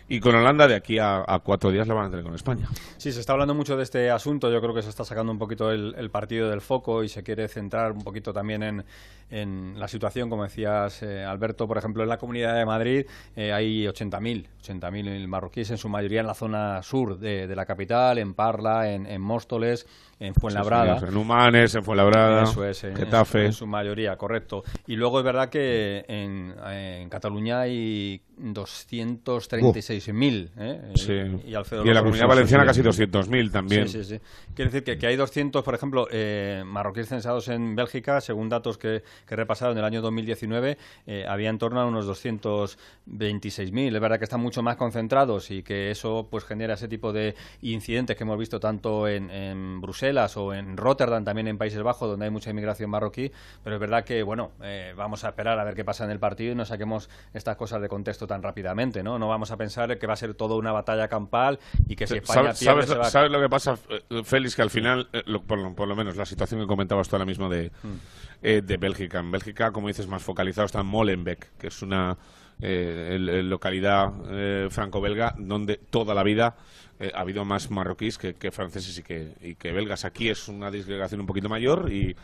y 0.08 0.20
con 0.20 0.34
Holanda, 0.34 0.68
de 0.68 0.74
aquí 0.74 0.98
a, 0.98 1.24
cuatro 1.42 1.70
días 1.70 1.88
la 1.88 1.94
van 1.94 2.06
a 2.06 2.10
tener 2.10 2.24
con 2.24 2.34
España. 2.34 2.68
Sí, 2.98 3.12
se 3.12 3.20
está 3.20 3.32
hablando 3.32 3.54
mucho 3.54 3.76
de 3.76 3.82
este 3.82 4.10
asunto. 4.10 4.50
Yo 4.50 4.60
creo 4.60 4.74
que 4.74 4.82
se 4.82 4.90
está 4.90 5.04
sacando 5.04 5.32
un 5.32 5.38
poquito 5.38 5.70
el, 5.70 6.10
partido 6.10 6.50
del 6.50 6.60
foco 6.60 7.02
y 7.02 7.08
se 7.08 7.22
quiere 7.22 7.48
centrar 7.48 7.92
un 7.92 8.02
poquito 8.02 8.32
también 8.32 8.62
en, 8.62 8.84
en 9.30 9.74
la 9.78 9.88
situación, 9.88 10.28
como 10.28 10.44
decías, 10.44 11.02
eh, 11.02 11.24
Alberto. 11.24 11.66
Por 11.66 11.78
ejemplo, 11.78 12.02
en 12.02 12.08
la 12.08 12.18
Comunidad 12.18 12.56
de 12.56 12.66
Madrid 12.66 13.06
eh, 13.34 13.52
hay 13.52 13.86
80.000 13.86 14.46
80.000 14.62 15.26
marroquíes, 15.26 15.70
en 15.70 15.78
su 15.78 15.88
mayoría 15.88 16.20
en 16.20 16.26
la 16.26 16.34
zona 16.34 16.82
sur 16.82 17.18
de, 17.18 17.54
la 17.54 17.66
capital, 17.66 18.18
en 18.18 18.32
Parla, 18.32 18.90
en 18.90 19.20
Móstoles 19.20 19.86
en 20.26 20.34
Fuenlabrada. 20.34 20.98
en 21.06 21.16
Humanes, 21.16 21.74
en 21.74 21.82
Fuenlabrada, 21.82 22.44
Eso 22.44 22.64
es, 22.64 22.84
en, 22.84 22.96
Getafe. 22.96 23.46
En 23.46 23.52
su, 23.52 23.66
mayoría, 23.66 24.16
correcto. 24.16 24.62
Y 24.86 24.96
luego 24.96 25.18
es 25.18 25.24
verdad 25.24 25.48
que 25.48 26.04
en, 26.08 26.54
en 26.70 27.08
Cataluña 27.08 27.60
hay 27.60 28.22
236.000. 28.38 30.50
¿eh? 30.58 30.92
Sí. 30.94 31.12
Y, 31.12 31.50
y, 31.50 31.54
en 31.54 31.94
la 31.94 32.02
Comunidad 32.02 32.28
Valenciana 32.28 32.64
casi 32.64 32.82
200.000 32.82 33.52
también. 33.52 33.88
Sí, 33.88 34.04
sí, 34.04 34.16
sí. 34.16 34.20
Quiere 34.54 34.70
decir 34.70 34.84
que, 34.84 34.98
que 34.98 35.06
hay 35.06 35.16
200, 35.16 35.62
por 35.62 35.74
ejemplo, 35.74 36.06
eh, 36.10 36.62
marroquíes 36.64 37.08
censados 37.08 37.48
en 37.48 37.74
Bélgica, 37.76 38.20
según 38.20 38.48
datos 38.48 38.78
que, 38.78 39.02
que 39.26 39.34
he 39.34 39.36
repasado 39.36 39.72
en 39.72 39.78
el 39.78 39.84
año 39.84 40.00
2019, 40.02 40.78
eh, 41.06 41.24
había 41.28 41.50
en 41.50 41.58
torno 41.58 41.80
a 41.80 41.86
unos 41.86 42.08
226.000. 42.08 43.94
Es 43.94 44.00
verdad 44.00 44.18
que 44.18 44.24
están 44.24 44.40
mucho 44.40 44.62
más 44.62 44.76
concentrados 44.76 45.50
y 45.50 45.62
que 45.62 45.90
eso 45.90 46.26
pues 46.30 46.44
genera 46.44 46.74
ese 46.74 46.88
tipo 46.88 47.12
de 47.12 47.34
incidentes 47.62 48.16
que 48.16 48.24
hemos 48.24 48.38
visto 48.38 48.60
tanto 48.60 49.08
en, 49.08 49.30
en 49.30 49.80
Bruselas 49.80 50.13
o 50.36 50.54
en 50.54 50.76
Rotterdam, 50.76 51.24
también 51.24 51.48
en 51.48 51.58
Países 51.58 51.82
Bajos, 51.82 52.08
donde 52.08 52.26
hay 52.26 52.30
mucha 52.30 52.50
inmigración 52.50 52.90
marroquí, 52.90 53.32
pero 53.62 53.76
es 53.76 53.80
verdad 53.80 54.04
que, 54.04 54.22
bueno, 54.22 54.52
eh, 54.62 54.94
vamos 54.96 55.24
a 55.24 55.28
esperar 55.28 55.58
a 55.58 55.64
ver 55.64 55.74
qué 55.74 55.84
pasa 55.84 56.04
en 56.04 56.10
el 56.10 56.18
partido 56.18 56.52
y 56.52 56.54
no 56.54 56.64
saquemos 56.64 57.10
estas 57.32 57.56
cosas 57.56 57.82
de 57.82 57.88
contexto 57.88 58.26
tan 58.26 58.42
rápidamente, 58.42 59.02
¿no? 59.02 59.18
No 59.18 59.28
vamos 59.28 59.50
a 59.50 59.56
pensar 59.56 59.98
que 59.98 60.06
va 60.06 60.14
a 60.14 60.16
ser 60.16 60.34
todo 60.34 60.56
una 60.56 60.72
batalla 60.72 61.08
campal 61.08 61.58
y 61.88 61.96
que 61.96 62.06
si 62.06 62.18
España 62.18 62.54
¿Sabes, 62.54 62.94
¿sabes, 63.10 63.30
lo 63.30 63.40
que 63.40 63.48
pasa, 63.48 63.76
eh, 63.88 64.22
Félix? 64.24 64.56
Que 64.56 64.62
al 64.62 64.70
final, 64.70 65.08
eh, 65.12 65.24
por, 65.46 65.88
lo 65.88 65.96
menos 65.96 66.16
la 66.16 66.26
situación 66.26 66.60
que 66.60 66.66
comentabas 66.66 67.08
tú 67.08 67.16
ahora 67.16 67.26
mismo 67.26 67.48
de, 67.48 67.70
mm. 67.82 68.46
de 68.64 68.76
Bélgica. 68.76 69.18
En 69.18 69.30
Bélgica, 69.30 69.72
como 69.72 69.88
dices, 69.88 70.06
más 70.06 70.22
focalizado 70.22 70.66
está 70.66 70.80
en 70.80 70.86
Molenbeek, 70.86 71.56
que 71.58 71.66
es 71.66 71.82
una 71.82 72.16
localidad 72.60 74.70
franco-belga 74.70 75.34
donde 75.38 75.76
toda 75.76 76.14
la 76.14 76.22
vida 76.22 76.56
eh, 77.00 77.10
ha 77.12 77.20
habido 77.20 77.44
más 77.44 77.70
marroquíes 77.70 78.18
que, 78.18 78.50
franceses 78.52 78.98
y 78.98 79.02
que, 79.02 79.34
y 79.40 79.54
que 79.56 79.72
belgas. 79.72 80.04
Aquí 80.04 80.28
es 80.28 80.48
una 80.48 80.70
disgregación 80.70 81.20
un 81.20 81.26
poquito 81.26 81.48
mayor 81.48 81.92
y 81.92 82.14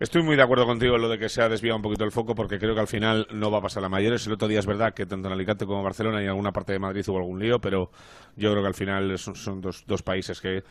estoy 0.00 0.22
muy 0.22 0.34
de 0.34 0.42
acuerdo 0.42 0.64
contigo 0.64 0.96
en 0.96 1.02
lo 1.02 1.10
de 1.10 1.18
que 1.18 1.28
se 1.28 1.42
ha 1.42 1.48
desviado 1.48 1.76
un 1.76 1.82
poquito 1.82 2.04
el 2.04 2.12
foco 2.12 2.34
porque 2.34 2.58
creo 2.58 2.74
que 2.74 2.80
al 2.80 2.86
final 2.86 3.26
no 3.30 3.50
va 3.50 3.58
a 3.58 3.62
pasar 3.62 3.84
a 3.84 3.88
mayores. 3.88 4.26
El 4.26 4.32
otro 4.32 4.48
día 4.48 4.60
es 4.60 4.66
verdad 4.66 4.94
que 4.94 5.04
tanto 5.04 5.28
en 5.28 5.34
Alicante 5.34 5.66
como 5.66 5.78
en 5.78 5.84
Barcelona 5.84 6.20
y 6.20 6.24
en 6.24 6.30
alguna 6.30 6.52
parte 6.52 6.72
de 6.72 6.78
Madrid 6.78 7.04
hubo 7.08 7.18
algún 7.18 7.38
lío, 7.38 7.60
pero 7.60 7.90
yo 8.36 8.50
creo 8.50 8.62
que 8.62 8.68
al 8.68 8.74
final 8.74 9.18
son, 9.18 9.60
dos, 9.60 9.84
dos 9.86 10.02
países 10.02 10.40
que 10.40 10.64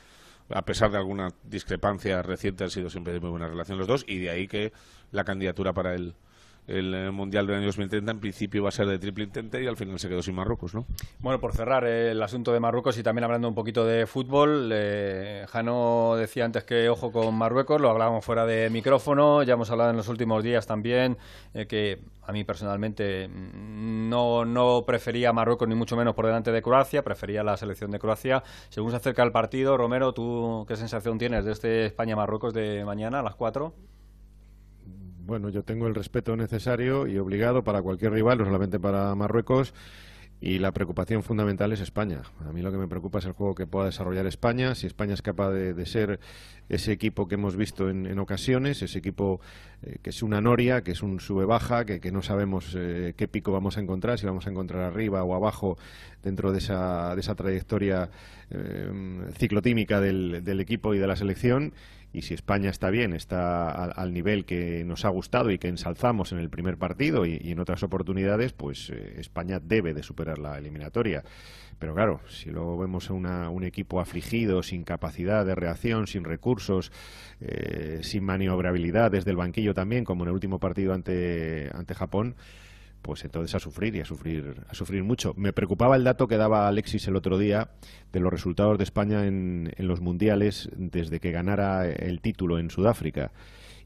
a 0.49 0.63
pesar 0.63 0.89
de 0.91 0.97
alguna 0.97 1.29
discrepancia 1.43 2.21
reciente, 2.21 2.63
han 2.63 2.69
sido 2.69 2.89
siempre 2.89 3.13
de 3.13 3.19
muy 3.19 3.29
buena 3.29 3.47
relación 3.47 3.77
los 3.77 3.85
dos, 3.85 4.05
y 4.07 4.19
de 4.19 4.29
ahí 4.29 4.47
que 4.47 4.71
la 5.11 5.25
candidatura 5.25 5.73
para 5.73 5.93
el, 5.93 6.15
el 6.67 6.93
eh, 6.93 7.11
Mundial 7.11 7.47
del 7.47 7.57
año 7.57 7.65
2030 7.67 8.11
en 8.11 8.19
principio 8.19 8.63
va 8.63 8.69
a 8.69 8.71
ser 8.71 8.87
de 8.87 8.99
triple 8.99 9.23
intente 9.23 9.63
y 9.63 9.67
al 9.67 9.77
final 9.77 9.97
se 9.99 10.09
quedó 10.09 10.21
sin 10.21 10.35
Marruecos, 10.35 10.75
¿no? 10.75 10.85
Bueno, 11.19 11.39
por 11.39 11.53
cerrar 11.53 11.85
eh, 11.85 12.11
el 12.11 12.21
asunto 12.21 12.51
de 12.51 12.59
Marruecos 12.59 12.97
y 12.97 13.03
también 13.03 13.23
hablando 13.23 13.47
un 13.47 13.55
poquito 13.55 13.85
de 13.85 14.05
fútbol, 14.05 14.69
eh, 14.73 15.45
Jano 15.47 16.15
decía 16.17 16.45
antes 16.45 16.65
que 16.65 16.89
ojo 16.89 17.11
con 17.11 17.33
Marruecos, 17.35 17.79
lo 17.79 17.89
hablábamos 17.89 18.25
fuera 18.25 18.45
de 18.45 18.69
micrófono, 18.69 19.43
ya 19.43 19.53
hemos 19.53 19.71
hablado 19.71 19.91
en 19.91 19.97
los 19.97 20.09
últimos 20.09 20.43
días 20.43 20.67
también 20.67 21.17
que 21.67 21.99
a 22.23 22.31
mí 22.31 22.43
personalmente 22.43 23.29
no, 23.29 24.45
no 24.45 24.83
prefería 24.85 25.31
Marruecos 25.33 25.67
ni 25.67 25.75
mucho 25.75 25.95
menos 25.95 26.13
por 26.13 26.25
delante 26.25 26.51
de 26.51 26.61
Croacia, 26.61 27.03
prefería 27.03 27.43
la 27.43 27.55
selección 27.57 27.89
de 27.89 27.99
Croacia. 27.99 28.43
Según 28.69 28.91
se 28.91 28.97
acerca 28.97 29.23
el 29.23 29.31
partido, 29.31 29.77
Romero, 29.77 30.13
¿tú 30.13 30.65
qué 30.67 30.75
sensación 30.75 31.17
tienes 31.17 31.45
de 31.45 31.53
este 31.53 31.85
España-Marruecos 31.85 32.53
de 32.53 32.83
mañana 32.85 33.21
a 33.21 33.23
las 33.23 33.35
4? 33.35 33.73
Bueno, 35.27 35.49
yo 35.49 35.61
tengo 35.61 35.87
el 35.87 35.93
respeto 35.93 36.37
necesario 36.37 37.05
y 37.05 37.17
obligado 37.17 37.63
para 37.63 37.81
cualquier 37.81 38.13
rival, 38.13 38.37
no 38.37 38.45
solamente 38.45 38.79
para 38.79 39.13
Marruecos. 39.13 39.73
Y 40.39 40.59
la 40.59 40.71
preocupación 40.71 41.23
fundamental 41.23 41.73
es 41.73 41.81
España. 41.81 42.21
A 42.47 42.53
mí 42.53 42.61
lo 42.61 42.71
que 42.71 42.77
me 42.77 42.87
preocupa 42.87 43.17
es 43.17 43.25
el 43.25 43.31
juego 43.31 43.55
que 43.55 43.65
pueda 43.65 43.87
desarrollar 43.87 44.27
España, 44.27 44.75
si 44.75 44.85
España 44.85 45.15
es 45.15 45.23
capaz 45.23 45.49
de, 45.51 45.85
ser 45.87 46.19
ese 46.69 46.91
equipo 46.91 47.27
que 47.27 47.35
hemos 47.35 47.55
visto 47.55 47.89
en, 47.89 48.19
ocasiones, 48.19 48.83
ese 48.83 48.99
equipo 48.99 49.41
eh, 49.81 49.97
que 50.01 50.11
es 50.11 50.21
una 50.21 50.39
noria, 50.39 50.83
que 50.83 50.91
es 50.91 51.01
un 51.01 51.19
sube-baja, 51.19 51.85
que, 51.85 52.11
no 52.11 52.21
sabemos 52.21 52.75
eh, 52.77 53.15
qué 53.17 53.27
pico 53.27 53.51
vamos 53.51 53.77
a 53.77 53.81
encontrar, 53.81 54.19
si 54.19 54.27
vamos 54.27 54.45
a 54.45 54.51
encontrar 54.51 54.83
arriba 54.83 55.23
o 55.23 55.33
abajo 55.33 55.77
dentro 56.21 56.51
de 56.51 56.59
esa, 56.59 57.15
de 57.15 57.21
esa 57.21 57.33
trayectoria 57.33 58.11
eh, 58.51 58.91
ciclotímica 59.39 59.99
del, 59.99 60.43
del 60.43 60.59
equipo 60.59 60.93
y 60.93 60.99
de 60.99 61.07
la 61.07 61.15
selección 61.15 61.73
y 62.13 62.21
si 62.21 62.33
España 62.33 62.69
está 62.69 62.89
bien, 62.89 63.13
está 63.13 63.69
al, 63.69 64.13
nivel 64.13 64.45
que 64.45 64.83
nos 64.85 65.05
ha 65.05 65.09
gustado 65.09 65.51
y 65.51 65.57
que 65.57 65.67
ensalzamos 65.67 66.31
en 66.31 66.39
el 66.39 66.49
primer 66.49 66.77
partido 66.77 67.25
y, 67.25 67.39
en 67.43 67.59
otras 67.59 67.83
oportunidades, 67.83 68.53
pues 68.53 68.89
eh, 68.89 69.15
España 69.17 69.59
debe 69.59 69.93
de 69.93 70.03
superar 70.03 70.39
la 70.39 70.57
eliminatoria. 70.57 71.23
Pero 71.79 71.93
claro, 71.93 72.21
si 72.27 72.49
luego 72.49 72.77
vemos 72.77 73.09
a 73.11 73.13
un 73.13 73.63
equipo 73.63 73.99
afligido, 73.99 74.63
sin 74.63 74.83
capacidad 74.83 75.45
de 75.45 75.53
reacción, 75.53 76.07
sin 76.07 76.23
recursos, 76.23 76.91
eh, 77.39 77.99
sin 78.01 78.23
maniobrabilidad 78.23 79.11
desde 79.11 79.29
el 79.29 79.37
banquillo 79.37 79.75
también, 79.75 80.03
como 80.03 80.23
en 80.23 80.29
el 80.29 80.33
último 80.33 80.59
partido 80.59 80.93
ante, 80.93 81.69
ante 81.73 81.93
Japón, 81.93 82.35
pues 83.01 83.23
entonces 83.23 83.55
a 83.55 83.59
sufrir 83.59 83.95
y 83.95 84.01
a 84.01 84.05
sufrir, 84.05 84.63
a 84.67 84.73
sufrir 84.73 85.03
mucho. 85.03 85.33
Me 85.37 85.53
preocupaba 85.53 85.95
el 85.95 86.03
dato 86.03 86.27
que 86.27 86.37
daba 86.37 86.67
Alexis 86.67 87.07
el 87.07 87.15
otro 87.15 87.37
día 87.37 87.71
de 88.11 88.19
los 88.19 88.31
resultados 88.31 88.77
de 88.77 88.83
España 88.83 89.25
en, 89.25 89.73
en 89.77 89.87
los 89.87 90.01
mundiales 90.01 90.69
desde 90.75 91.19
que 91.19 91.31
ganara 91.31 91.87
el 91.87 92.21
título 92.21 92.59
en 92.59 92.69
Sudáfrica. 92.69 93.31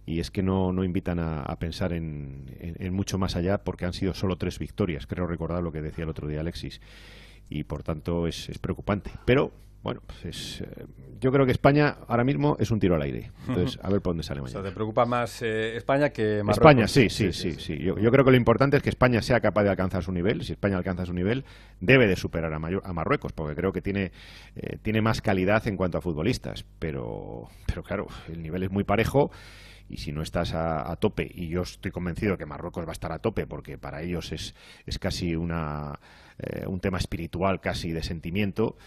Y 0.05 0.19
es 0.19 0.31
que 0.31 0.41
no, 0.41 0.73
no 0.73 0.83
invitan 0.83 1.19
a, 1.19 1.55
pensar 1.59 1.93
en, 1.93 2.45
en, 2.59 2.93
mucho 2.93 3.19
más 3.19 3.35
allá 3.35 3.63
porque 3.63 3.85
han 3.85 3.93
sido 3.93 4.15
solo 4.15 4.37
tres 4.37 4.57
victorias. 4.57 5.05
Creo 5.05 5.27
recordar 5.27 5.61
lo 5.61 5.71
que 5.71 5.81
decía 5.81 6.03
el 6.03 6.09
otro 6.09 6.27
día 6.27 6.39
Alexis. 6.39 6.81
Y 7.49 7.65
por 7.65 7.83
tanto 7.83 8.27
es 8.27 8.49
preocupante. 8.59 9.11
Pero 9.25 9.51
bueno, 9.83 10.01
pues 10.21 10.61
eh, 10.61 10.85
yo 11.19 11.31
creo 11.31 11.45
que 11.45 11.51
España 11.51 11.97
ahora 12.07 12.23
mismo 12.23 12.55
es 12.59 12.69
un 12.71 12.79
tiro 12.79 12.95
al 12.95 13.01
aire. 13.01 13.31
Entonces, 13.47 13.79
a 13.81 13.89
ver 13.89 14.01
por 14.01 14.11
dónde 14.11 14.23
sale 14.23 14.41
mañana. 14.41 14.59
O 14.59 14.61
sea, 14.61 14.69
¿te 14.69 14.75
preocupa 14.75 15.05
más 15.05 15.41
eh, 15.41 15.75
España 15.75 16.09
que 16.09 16.43
Marruecos? 16.43 16.57
España, 16.57 16.87
sí, 16.87 17.09
sí, 17.09 17.31
sí. 17.31 17.53
sí, 17.53 17.77
Yo, 17.79 17.95
creo 17.95 18.23
que 18.23 18.31
lo 18.31 18.37
importante 18.37 18.77
es 18.77 18.83
que 18.83 18.89
España 18.89 19.21
sea 19.21 19.39
capaz 19.39 19.63
de 19.63 19.69
alcanzar 19.69 20.03
su 20.03 20.11
nivel. 20.11 20.43
Si 20.43 20.51
España 20.53 20.77
alcanza 20.77 21.05
su 21.05 21.13
nivel, 21.13 21.45
debe 21.79 22.07
de 22.07 22.15
superar 22.15 22.53
a, 22.53 22.57
a 22.57 22.93
Marruecos, 22.93 23.33
porque 23.33 23.55
creo 23.55 23.71
que 23.71 23.81
tiene, 23.81 24.11
eh, 24.55 24.77
tiene 24.81 25.01
más 25.01 25.21
calidad 25.21 25.67
en 25.67 25.77
cuanto 25.77 25.97
a 25.97 26.01
futbolistas. 26.01 26.65
Pero, 26.79 27.49
pero 27.65 27.83
claro, 27.83 28.07
el 28.27 28.41
nivel 28.41 28.63
es 28.63 28.71
muy 28.71 28.83
parejo 28.83 29.31
y 29.91 29.97
si 29.97 30.11
no 30.11 30.21
estás 30.21 30.53
a, 30.53 30.95
tope, 30.95 31.29
y 31.33 31.47
yo 31.47 31.61
estoy 31.61 31.91
convencido 31.91 32.37
que 32.37 32.45
Marruecos 32.45 32.85
va 32.85 32.89
a 32.89 32.93
estar 32.93 33.11
a 33.11 33.19
tope, 33.19 33.45
porque 33.45 33.77
para 33.77 34.01
ellos 34.01 34.31
es, 34.31 34.55
es 34.85 34.99
casi 34.99 35.35
una, 35.35 35.99
un 36.67 36.79
tema 36.79 36.97
espiritual, 36.97 37.59
casi 37.59 37.91
de 37.91 38.03
sentimiento, 38.03 38.77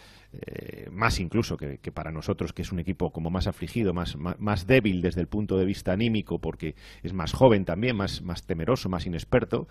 eh, 0.41 0.89
más 0.91 1.21
incluso 1.21 1.57
que, 1.57 1.79
para 1.93 2.11
nosotros, 2.11 2.53
que 2.53 2.63
es 2.63 2.73
un 2.73 2.81
equipo 2.81 3.13
como 3.13 3.31
más 3.31 3.47
afligido, 3.47 3.95
más, 3.95 4.17
más, 4.17 4.67
débil 4.67 5.03
desde 5.03 5.21
el 5.21 5.29
punto 5.29 5.57
de 5.57 5.65
vista 5.65 5.93
anímico, 5.93 6.39
porque 6.39 6.75
es 7.03 7.13
más 7.13 7.33
joven 7.33 7.65
también, 7.65 7.97
más, 7.97 8.23
más 8.23 8.43
temeroso, 8.45 8.89
más 8.89 9.07
inexperto, 9.07 9.69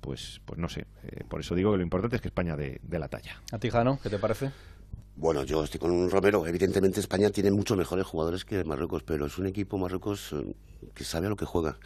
pues, 0.00 0.40
pues 0.44 0.58
no 0.58 0.68
sé. 0.68 0.86
Eh, 1.04 1.24
por 1.28 1.40
eso 1.40 1.54
digo 1.54 1.72
que 1.72 1.78
lo 1.78 1.82
importante 1.82 2.16
es 2.16 2.22
que 2.22 2.28
España 2.28 2.56
de, 2.56 2.80
de 2.82 2.98
la 2.98 3.08
talla. 3.08 3.40
¿A 3.52 3.58
ti, 3.58 3.70
Jano, 3.70 3.98
qué 4.02 4.10
te 4.10 4.18
parece? 4.18 4.50
Bueno, 5.20 5.44
yo 5.44 5.62
estoy 5.62 5.78
con 5.78 5.90
un 5.90 6.08
Romero. 6.08 6.46
Evidentemente 6.46 6.98
España 6.98 7.28
tiene 7.28 7.50
muchos 7.50 7.76
mejores 7.76 8.06
jugadores 8.06 8.46
que 8.46 8.64
Marruecos, 8.64 9.02
pero 9.02 9.26
es 9.26 9.36
un 9.36 9.44
equipo 9.44 9.76
Marruecos 9.76 10.32
eh, 10.32 10.54
que 10.94 11.04
sabe 11.04 11.26
a 11.26 11.28
lo 11.28 11.36
que 11.36 11.44
juega. 11.44 11.76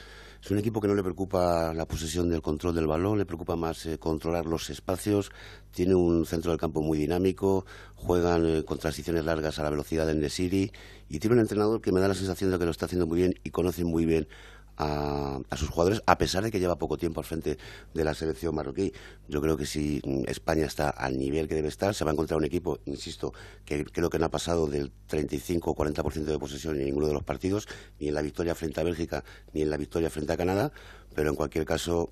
Es 0.41 0.53
un 0.53 0.59
equipo 0.59 0.81
que 0.81 0.87
no 0.87 0.95
le 0.95 1.03
preocupa 1.03 1.75
la 1.75 1.85
posesión 1.85 2.29
del 2.29 2.43
control 2.43 2.77
del 2.77 2.87
balón, 2.87 3.19
le 3.19 3.27
preocupa 3.27 3.57
más 3.57 3.87
eh, 3.87 3.99
controlar 3.99 4.47
los 4.47 4.71
espacios, 4.71 5.33
tiene 5.73 5.97
un 5.97 6.27
centro 6.27 6.53
del 6.53 6.61
campo 6.61 6.81
muy 6.81 6.97
dinámico, 6.97 7.67
juegan 7.97 8.47
eh, 8.47 8.63
con 8.63 8.79
transiciones 8.79 9.25
largas 9.25 9.59
a 9.59 9.65
la 9.65 9.71
velocidad 9.71 10.07
del 10.07 10.21
Nesiri 10.21 10.71
y 11.09 11.19
tiene 11.19 11.35
un 11.35 11.41
entrenador 11.41 11.81
que 11.81 11.91
me 11.91 11.99
da 11.99 12.07
la 12.07 12.15
sensación 12.15 12.53
de 12.53 12.59
que 12.61 12.67
lo 12.67 12.71
está 12.71 12.87
haciendo 12.87 13.09
muy 13.09 13.19
bien 13.19 13.35
y 13.43 13.51
conoce 13.51 13.85
muy 13.85 14.07
bien 14.07 14.29
a, 14.77 15.41
sus 15.57 15.69
jugadores, 15.69 16.03
a 16.07 16.19
pesar 16.19 16.43
de 16.43 16.51
que 16.51 16.59
lleva 16.59 16.77
poco 16.77 16.97
tiempo 16.97 17.21
al 17.21 17.27
frente 17.27 17.59
de 17.93 18.05
la 18.05 18.15
selección 18.15 18.55
marroquí. 18.55 18.93
Yo 19.29 19.41
creo 19.41 19.57
que 19.57 19.67
si 19.67 20.01
España 20.27 20.67
está 20.67 20.91
al 20.91 21.19
nivel 21.19 21.49
que 21.49 21.55
debe 21.55 21.69
estar, 21.69 21.95
se 21.95 22.05
va 22.05 22.11
a 22.11 22.15
encontrar 22.15 22.39
un 22.39 22.45
equipo, 22.45 22.79
insisto, 22.87 23.33
que 23.65 23.85
creo 23.85 24.11
que 24.11 24.19
no 24.19 24.27
ha 24.27 24.31
pasado 24.31 24.67
del 24.67 24.93
35 25.07 25.71
o 25.71 25.75
40% 25.75 26.25
de 26.25 26.39
posesión 26.39 26.77
en 26.77 26.85
ninguno 26.85 27.07
de 27.07 27.15
los 27.15 27.23
partidos, 27.23 27.69
ni 28.01 28.09
en 28.09 28.15
la 28.15 28.23
victoria 28.23 28.55
frente 28.55 28.81
a 28.81 28.85
Bélgica, 28.85 29.25
ni 29.53 29.63
en 29.63 29.71
la 29.71 29.77
victoria 29.77 30.11
frente 30.11 30.33
a 30.33 30.37
Canadá, 30.37 30.73
pero 31.15 31.31
en 31.31 31.37
cualquier 31.37 31.65
caso 31.65 32.11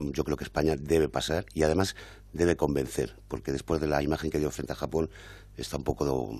yo 0.00 0.24
creo 0.24 0.36
que 0.36 0.44
España 0.44 0.76
debe 0.76 1.08
pasar 1.08 1.46
y 1.54 1.62
además 1.62 1.96
debe 2.32 2.56
convencer, 2.56 3.16
porque 3.28 3.52
después 3.52 3.80
de 3.80 3.88
la 3.88 4.02
imagen 4.02 4.30
que 4.30 4.38
dio 4.38 4.50
frente 4.50 4.72
a 4.72 4.76
Japón 4.76 5.10
está 5.56 5.76
un 5.76 5.84
poco 5.84 6.38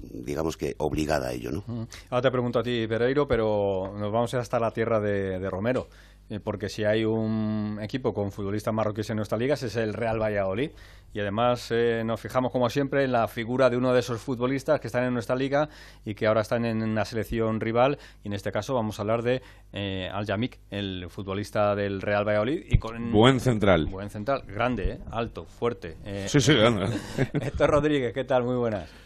digamos 0.00 0.56
que 0.56 0.74
obligada 0.78 1.28
a 1.28 1.32
ello. 1.32 1.50
¿no? 1.52 1.88
Ahora 2.10 2.22
te 2.22 2.30
pregunto 2.30 2.58
a 2.58 2.62
ti, 2.62 2.86
Pereiro, 2.86 3.26
pero 3.26 3.92
nos 3.96 4.12
vamos 4.12 4.32
a 4.32 4.36
ir 4.36 4.40
hasta 4.40 4.58
la 4.58 4.70
tierra 4.70 5.00
de, 5.00 5.48
Romero. 5.50 5.88
Eh, 6.28 6.40
porque 6.40 6.68
si 6.68 6.82
hay 6.82 7.04
un 7.04 7.78
equipo 7.80 8.12
con 8.12 8.32
futbolistas 8.32 8.74
marroquíes 8.74 9.10
en 9.10 9.16
nuestra 9.16 9.38
liga, 9.38 9.54
ese 9.54 9.66
es 9.66 9.76
el 9.76 9.94
Real 9.94 10.20
Valladolid. 10.20 10.70
Y 11.14 11.20
además 11.20 11.68
eh, 11.70 12.02
nos 12.04 12.20
fijamos, 12.20 12.50
como 12.50 12.68
siempre, 12.68 13.04
en 13.04 13.12
la 13.12 13.28
figura 13.28 13.70
de 13.70 13.76
uno 13.76 13.92
de 13.92 14.00
esos 14.00 14.20
futbolistas 14.20 14.80
que 14.80 14.88
están 14.88 15.04
en 15.04 15.14
nuestra 15.14 15.36
liga 15.36 15.68
y 16.04 16.14
que 16.14 16.26
ahora 16.26 16.40
están 16.40 16.64
en 16.64 16.82
una 16.82 17.04
selección 17.04 17.60
rival. 17.60 17.98
Y 18.24 18.28
en 18.28 18.34
este 18.34 18.50
caso 18.50 18.74
vamos 18.74 18.98
a 18.98 19.02
hablar 19.02 19.22
de 19.22 19.40
eh, 19.72 20.10
Al 20.12 20.26
Yamik, 20.26 20.58
el 20.70 21.06
futbolista 21.08 21.76
del 21.76 22.02
Real 22.02 22.26
Valladolid. 22.26 22.64
Y 22.68 22.78
con, 22.78 23.12
buen 23.12 23.38
central. 23.38 23.86
Buen 23.86 24.10
central, 24.10 24.42
grande, 24.48 24.98
alto, 25.12 25.44
fuerte. 25.44 25.96
sí, 26.26 26.40
sí, 26.40 26.54
grande. 26.54 26.86
Héctor 27.34 27.70
Rodríguez, 27.70 28.12
¿qué 28.12 28.24
tal? 28.24 28.42
Muy 28.42 28.56
buenas. 28.56 29.05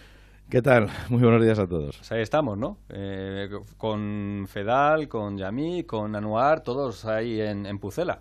¿Qué 0.50 0.62
tal? 0.62 0.88
Muy 1.08 1.22
buenos 1.22 1.40
días 1.40 1.60
a 1.60 1.68
todos. 1.68 1.96
Pues 1.98 2.10
ahí 2.10 2.22
estamos, 2.22 2.58
¿no? 2.58 2.78
Eh, 2.88 3.48
con 3.76 4.46
Fedal, 4.48 5.06
con 5.06 5.38
Yamí, 5.38 5.84
con 5.84 6.16
Anuar, 6.16 6.64
todos 6.64 7.04
ahí 7.04 7.40
en, 7.40 7.66
en 7.66 7.78
Pucela. 7.78 8.20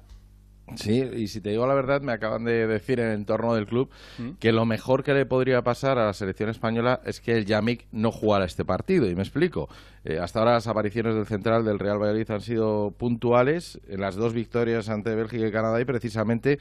Sí, 0.75 1.01
y 1.01 1.27
si 1.27 1.41
te 1.41 1.49
digo 1.49 1.65
la 1.65 1.73
verdad, 1.73 2.01
me 2.01 2.11
acaban 2.11 2.43
de 2.43 2.67
decir 2.67 2.99
en 2.99 3.07
el 3.07 3.13
entorno 3.15 3.55
del 3.55 3.65
club 3.65 3.89
mm. 4.17 4.33
que 4.39 4.51
lo 4.51 4.65
mejor 4.65 5.03
que 5.03 5.13
le 5.13 5.25
podría 5.25 5.63
pasar 5.63 5.97
a 5.97 6.05
la 6.05 6.13
selección 6.13 6.49
española 6.49 7.01
es 7.03 7.19
que 7.19 7.35
el 7.35 7.45
Yamik 7.45 7.87
no 7.91 8.11
jugara 8.11 8.45
este 8.45 8.65
partido. 8.65 9.09
Y 9.09 9.15
me 9.15 9.23
explico. 9.23 9.67
Eh, 10.05 10.19
hasta 10.19 10.39
ahora 10.39 10.53
las 10.53 10.67
apariciones 10.67 11.15
del 11.15 11.25
central 11.25 11.65
del 11.65 11.79
Real 11.79 11.97
Valladolid 11.97 12.29
han 12.31 12.41
sido 12.41 12.91
puntuales 12.91 13.79
en 13.87 14.01
las 14.01 14.15
dos 14.15 14.33
victorias 14.33 14.89
ante 14.89 15.15
Bélgica 15.15 15.47
y 15.47 15.51
Canadá 15.51 15.81
y 15.81 15.85
precisamente 15.85 16.59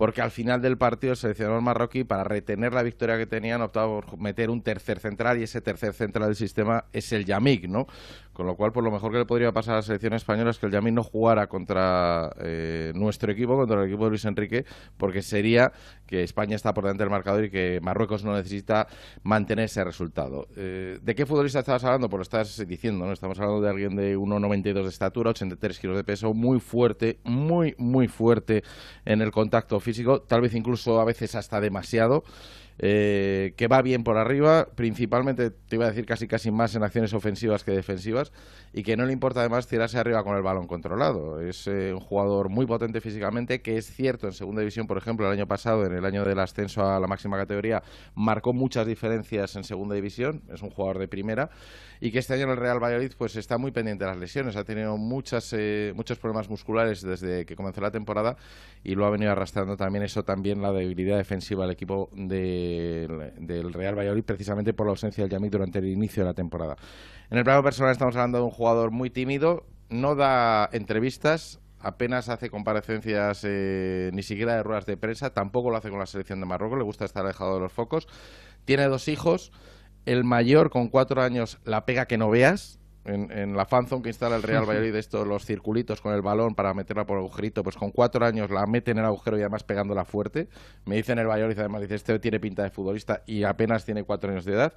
porque 0.00 0.22
al 0.22 0.30
final 0.30 0.62
del 0.62 0.78
partido 0.78 1.10
el 1.10 1.18
seleccionador 1.18 1.60
marroquí, 1.60 2.04
para 2.04 2.24
retener 2.24 2.72
la 2.72 2.82
victoria 2.82 3.18
que 3.18 3.26
tenían, 3.26 3.60
optado 3.60 4.00
por 4.00 4.18
meter 4.18 4.48
un 4.48 4.62
tercer 4.62 4.98
central 4.98 5.38
y 5.38 5.42
ese 5.42 5.60
tercer 5.60 5.92
central 5.92 6.28
del 6.28 6.36
sistema 6.36 6.86
es 6.90 7.12
el 7.12 7.26
Yamik, 7.26 7.68
¿no? 7.68 7.86
Con 8.32 8.46
lo 8.46 8.56
cual, 8.56 8.72
por 8.72 8.82
lo 8.82 8.90
mejor 8.90 9.12
que 9.12 9.18
le 9.18 9.26
podría 9.26 9.52
pasar 9.52 9.74
a 9.74 9.76
la 9.76 9.82
selección 9.82 10.14
española 10.14 10.52
es 10.52 10.58
que 10.58 10.64
el 10.64 10.72
Yamik 10.72 10.94
no 10.94 11.02
jugara 11.02 11.48
contra 11.48 12.30
eh, 12.40 12.92
nuestro 12.94 13.30
equipo, 13.30 13.54
contra 13.58 13.82
el 13.82 13.88
equipo 13.88 14.04
de 14.04 14.08
Luis 14.08 14.24
Enrique, 14.24 14.64
porque 14.96 15.20
sería 15.20 15.70
que 16.06 16.22
España 16.22 16.56
está 16.56 16.72
por 16.72 16.84
delante 16.84 17.02
del 17.02 17.10
marcador 17.10 17.44
y 17.44 17.50
que 17.50 17.80
Marruecos 17.82 18.24
no 18.24 18.34
necesita 18.34 18.88
mantener 19.22 19.66
ese 19.66 19.84
resultado. 19.84 20.48
Eh, 20.56 20.98
¿De 21.02 21.14
qué 21.14 21.26
futbolista 21.26 21.58
estabas 21.58 21.84
hablando? 21.84 22.08
Pues 22.08 22.18
lo 22.18 22.22
estás 22.22 22.66
diciendo, 22.66 23.04
¿no? 23.04 23.12
Estamos 23.12 23.38
hablando 23.38 23.60
de 23.60 23.68
alguien 23.68 23.94
de 23.94 24.16
1,92 24.16 24.82
de 24.84 24.88
estatura, 24.88 25.30
83 25.30 25.78
kilos 25.78 25.96
de 25.98 26.04
peso, 26.04 26.32
muy 26.32 26.60
fuerte, 26.60 27.18
muy, 27.24 27.74
muy 27.76 28.08
fuerte 28.08 28.64
en 29.04 29.20
el 29.20 29.30
contacto 29.32 29.78
físico, 29.78 29.89
tal 30.26 30.40
vez 30.40 30.54
incluso 30.54 31.00
a 31.00 31.04
veces 31.04 31.34
hasta 31.34 31.60
demasiado. 31.60 32.24
Eh, 32.82 33.52
que 33.58 33.68
va 33.68 33.82
bien 33.82 34.04
por 34.04 34.16
arriba, 34.16 34.68
principalmente 34.74 35.50
te 35.50 35.76
iba 35.76 35.84
a 35.84 35.90
decir 35.90 36.06
casi 36.06 36.26
casi 36.26 36.50
más 36.50 36.74
en 36.74 36.82
acciones 36.82 37.12
ofensivas 37.12 37.62
que 37.62 37.72
defensivas, 37.72 38.32
y 38.72 38.82
que 38.82 38.96
no 38.96 39.04
le 39.04 39.12
importa 39.12 39.40
además 39.40 39.66
tirarse 39.66 39.98
arriba 39.98 40.24
con 40.24 40.34
el 40.34 40.42
balón 40.42 40.66
controlado. 40.66 41.42
Es 41.42 41.66
eh, 41.66 41.92
un 41.92 42.00
jugador 42.00 42.48
muy 42.48 42.64
potente 42.64 43.02
físicamente, 43.02 43.60
que 43.60 43.76
es 43.76 43.94
cierto 43.94 44.28
en 44.28 44.32
segunda 44.32 44.60
división, 44.62 44.86
por 44.86 44.96
ejemplo, 44.96 45.26
el 45.26 45.32
año 45.32 45.46
pasado, 45.46 45.84
en 45.84 45.92
el 45.92 46.06
año 46.06 46.24
del 46.24 46.38
ascenso 46.38 46.82
a 46.82 46.98
la 46.98 47.06
máxima 47.06 47.36
categoría, 47.36 47.82
marcó 48.14 48.54
muchas 48.54 48.86
diferencias 48.86 49.56
en 49.56 49.64
segunda 49.64 49.94
división, 49.94 50.42
es 50.50 50.62
un 50.62 50.70
jugador 50.70 51.00
de 51.00 51.08
primera, 51.08 51.50
y 52.00 52.10
que 52.10 52.18
este 52.18 52.34
año 52.34 52.50
el 52.50 52.56
Real 52.56 52.82
Valladolid 52.82 53.12
pues 53.16 53.36
está 53.36 53.58
muy 53.58 53.72
pendiente 53.72 54.04
de 54.04 54.10
las 54.10 54.18
lesiones, 54.18 54.56
ha 54.56 54.64
tenido 54.64 54.96
muchas, 54.96 55.52
eh, 55.52 55.92
muchos 55.94 56.18
problemas 56.18 56.48
musculares 56.48 57.02
desde 57.02 57.44
que 57.44 57.54
comenzó 57.54 57.80
la 57.80 57.90
temporada 57.90 58.36
y 58.82 58.94
lo 58.94 59.04
ha 59.04 59.10
venido 59.10 59.30
arrastrando 59.32 59.76
también 59.76 60.04
eso, 60.04 60.24
también 60.24 60.62
la 60.62 60.72
debilidad 60.72 61.18
defensiva 61.18 61.64
del 61.64 61.72
equipo 61.72 62.10
del 62.14 63.72
Real 63.72 63.98
Valladolid, 63.98 64.24
precisamente 64.24 64.72
por 64.72 64.86
la 64.86 64.90
ausencia 64.90 65.24
del 65.24 65.30
Yamik 65.30 65.52
durante 65.52 65.78
el 65.78 65.86
inicio 65.86 66.22
de 66.22 66.30
la 66.30 66.34
temporada. 66.34 66.76
En 67.30 67.38
el 67.38 67.44
plano 67.44 67.62
personal 67.62 67.92
estamos 67.92 68.16
hablando 68.16 68.38
de 68.38 68.44
un 68.44 68.50
jugador 68.50 68.90
muy 68.90 69.10
tímido, 69.10 69.66
no 69.90 70.14
da 70.14 70.70
entrevistas, 70.72 71.60
apenas 71.80 72.28
hace 72.28 72.50
comparecencias 72.50 73.42
eh, 73.44 74.10
ni 74.12 74.22
siquiera 74.22 74.54
de 74.54 74.62
ruedas 74.62 74.86
de 74.86 74.96
prensa, 74.96 75.30
tampoco 75.30 75.70
lo 75.70 75.76
hace 75.76 75.90
con 75.90 75.98
la 75.98 76.06
selección 76.06 76.40
de 76.40 76.46
Marruecos, 76.46 76.78
le 76.78 76.84
gusta 76.84 77.04
estar 77.04 77.24
alejado 77.24 77.54
de 77.54 77.60
los 77.60 77.72
focos. 77.72 78.06
Tiene 78.64 78.84
dos 78.84 79.08
hijos, 79.08 79.52
el 80.06 80.24
mayor 80.24 80.70
con 80.70 80.88
cuatro 80.88 81.22
años 81.22 81.58
la 81.64 81.84
pega 81.84 82.06
que 82.06 82.18
no 82.18 82.30
veas. 82.30 82.78
En, 83.06 83.56
la 83.56 83.64
fanzone 83.64 84.02
que 84.02 84.10
instala 84.10 84.36
el 84.36 84.42
Real 84.42 84.64
Valladolid, 84.68 84.94
estos 84.94 85.26
los 85.26 85.44
circulitos 85.44 86.00
con 86.00 86.14
el 86.14 86.20
balón 86.20 86.54
para 86.54 86.74
meterla 86.74 87.06
por 87.06 87.16
el 87.16 87.24
agujerito, 87.24 87.62
pues 87.62 87.76
con 87.76 87.90
cuatro 87.90 88.24
años 88.26 88.50
la 88.50 88.66
mete 88.66 88.90
en 88.90 88.98
el 88.98 89.04
agujero 89.06 89.38
y 89.38 89.40
además 89.40 89.64
pegándola 89.64 90.04
fuerte. 90.04 90.48
Me 90.84 90.96
dicen 90.96 91.18
el 91.18 91.26
Valladolid, 91.26 91.58
además 91.58 91.80
dice, 91.80 91.94
este 91.94 92.18
tiene 92.18 92.38
pinta 92.38 92.62
de 92.62 92.70
futbolista 92.70 93.22
y 93.26 93.44
apenas 93.44 93.84
tiene 93.84 94.04
cuatro 94.04 94.30
años 94.30 94.44
de 94.44 94.52
edad. 94.52 94.74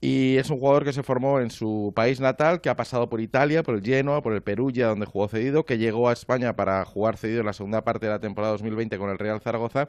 Y 0.00 0.36
es 0.36 0.48
un 0.48 0.60
jugador 0.60 0.84
que 0.84 0.92
se 0.92 1.02
formó 1.02 1.40
en 1.40 1.50
su 1.50 1.92
país 1.94 2.20
natal, 2.20 2.60
que 2.60 2.68
ha 2.68 2.76
pasado 2.76 3.08
por 3.08 3.20
Italia, 3.20 3.64
por 3.64 3.74
el 3.74 3.82
Genoa, 3.82 4.22
por 4.22 4.32
el 4.32 4.42
Perugia, 4.42 4.86
donde 4.86 5.06
jugó 5.06 5.26
cedido, 5.26 5.64
que 5.64 5.76
llegó 5.76 6.08
a 6.08 6.12
España 6.12 6.54
para 6.54 6.84
jugar 6.84 7.16
cedido 7.16 7.40
en 7.40 7.46
la 7.46 7.52
segunda 7.52 7.82
parte 7.82 8.06
de 8.06 8.12
la 8.12 8.20
temporada 8.20 8.52
2020 8.52 8.96
con 8.96 9.10
el 9.10 9.18
Real 9.18 9.40
Zaragoza 9.40 9.88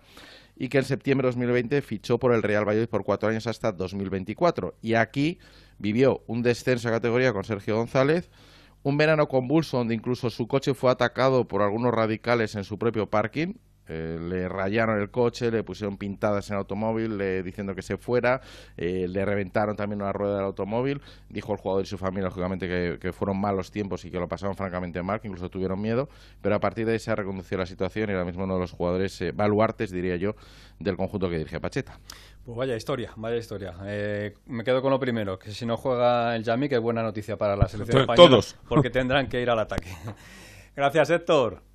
y 0.55 0.69
que 0.69 0.79
en 0.79 0.85
septiembre 0.85 1.27
de 1.27 1.29
2020 1.29 1.81
fichó 1.83 2.17
por 2.17 2.33
el 2.33 2.41
Real 2.41 2.67
Valladolid 2.67 2.89
por 2.89 3.03
cuatro 3.03 3.29
años 3.29 3.45
hasta 3.45 3.71
2024. 3.71 4.75
Y 4.81 4.95
aquí 4.95 5.37
vivió 5.77 6.23
un 6.25 6.41
descenso 6.41 6.87
de 6.87 6.95
categoría 6.95 7.31
con 7.31 7.43
Sergio 7.43 7.77
González, 7.77 8.31
un 8.81 8.97
verano 8.97 9.27
convulso 9.27 9.77
donde 9.77 9.93
incluso 9.93 10.31
su 10.31 10.47
coche 10.47 10.73
fue 10.73 10.89
atacado 10.89 11.47
por 11.47 11.61
algunos 11.61 11.93
radicales 11.93 12.55
en 12.55 12.63
su 12.63 12.79
propio 12.79 13.09
parking, 13.11 13.53
eh, 13.89 14.19
le 14.21 14.47
rayaron 14.47 14.99
el 15.01 15.09
coche, 15.09 15.49
le 15.49 15.63
pusieron 15.63 15.97
pintadas 15.97 16.49
en 16.49 16.53
el 16.53 16.59
automóvil 16.59 17.17
le, 17.17 17.43
diciendo 17.43 17.73
que 17.73 17.81
se 17.81 17.97
fuera, 17.97 18.41
eh, 18.77 19.07
le 19.09 19.25
reventaron 19.25 19.75
también 19.75 20.01
una 20.01 20.13
rueda 20.13 20.35
del 20.35 20.45
automóvil. 20.45 21.01
Dijo 21.29 21.53
el 21.53 21.57
jugador 21.57 21.83
y 21.83 21.87
su 21.87 21.97
familia, 21.97 22.25
lógicamente, 22.25 22.97
que, 22.99 23.11
fueron 23.11 23.39
malos 23.41 23.71
tiempos 23.71 24.05
y 24.05 24.11
que 24.11 24.19
lo 24.19 24.27
pasaron 24.27 24.55
francamente 24.55 25.01
mal, 25.01 25.19
que 25.19 25.27
incluso 25.27 25.49
tuvieron 25.49 25.81
miedo. 25.81 26.07
Pero 26.41 26.55
a 26.55 26.59
partir 26.59 26.85
de 26.85 26.93
ahí 26.93 26.99
se 26.99 27.11
ha 27.11 27.15
reconducido 27.15 27.57
la 27.57 27.65
situación 27.65 28.09
y 28.09 28.13
ahora 28.13 28.25
mismo 28.25 28.43
uno 28.43 28.55
de 28.55 28.59
los 28.61 28.71
jugadores 28.71 29.19
eh, 29.21 29.31
baluartes, 29.31 29.91
diría 29.91 30.15
yo, 30.15 30.35
del 30.79 30.95
conjunto 30.95 31.29
que 31.29 31.37
dirige 31.37 31.59
Pacheta. 31.59 31.99
Pues 32.45 32.57
vaya 32.57 32.75
historia, 32.75 33.11
vaya 33.15 33.37
historia. 33.37 33.73
me 34.45 34.63
quedo 34.63 34.81
con 34.81 34.91
lo 34.91 34.99
primero, 34.99 35.37
que 35.37 35.51
si 35.51 35.65
no 35.65 35.77
juega 35.77 36.35
el 36.35 36.43
Yami, 36.43 36.69
que 36.69 36.75
es 36.75 36.81
buena 36.81 37.03
noticia 37.03 37.37
para 37.37 37.55
la 37.55 37.67
selección 37.67 38.01
española. 38.01 38.29
Todos. 38.29 38.55
Porque 38.67 38.89
tendrán 38.89 39.27
que 39.27 39.41
ir 39.41 39.49
al 39.49 39.59
ataque. 39.59 39.89
Gracias, 40.75 41.09
Héctor. 41.09 41.68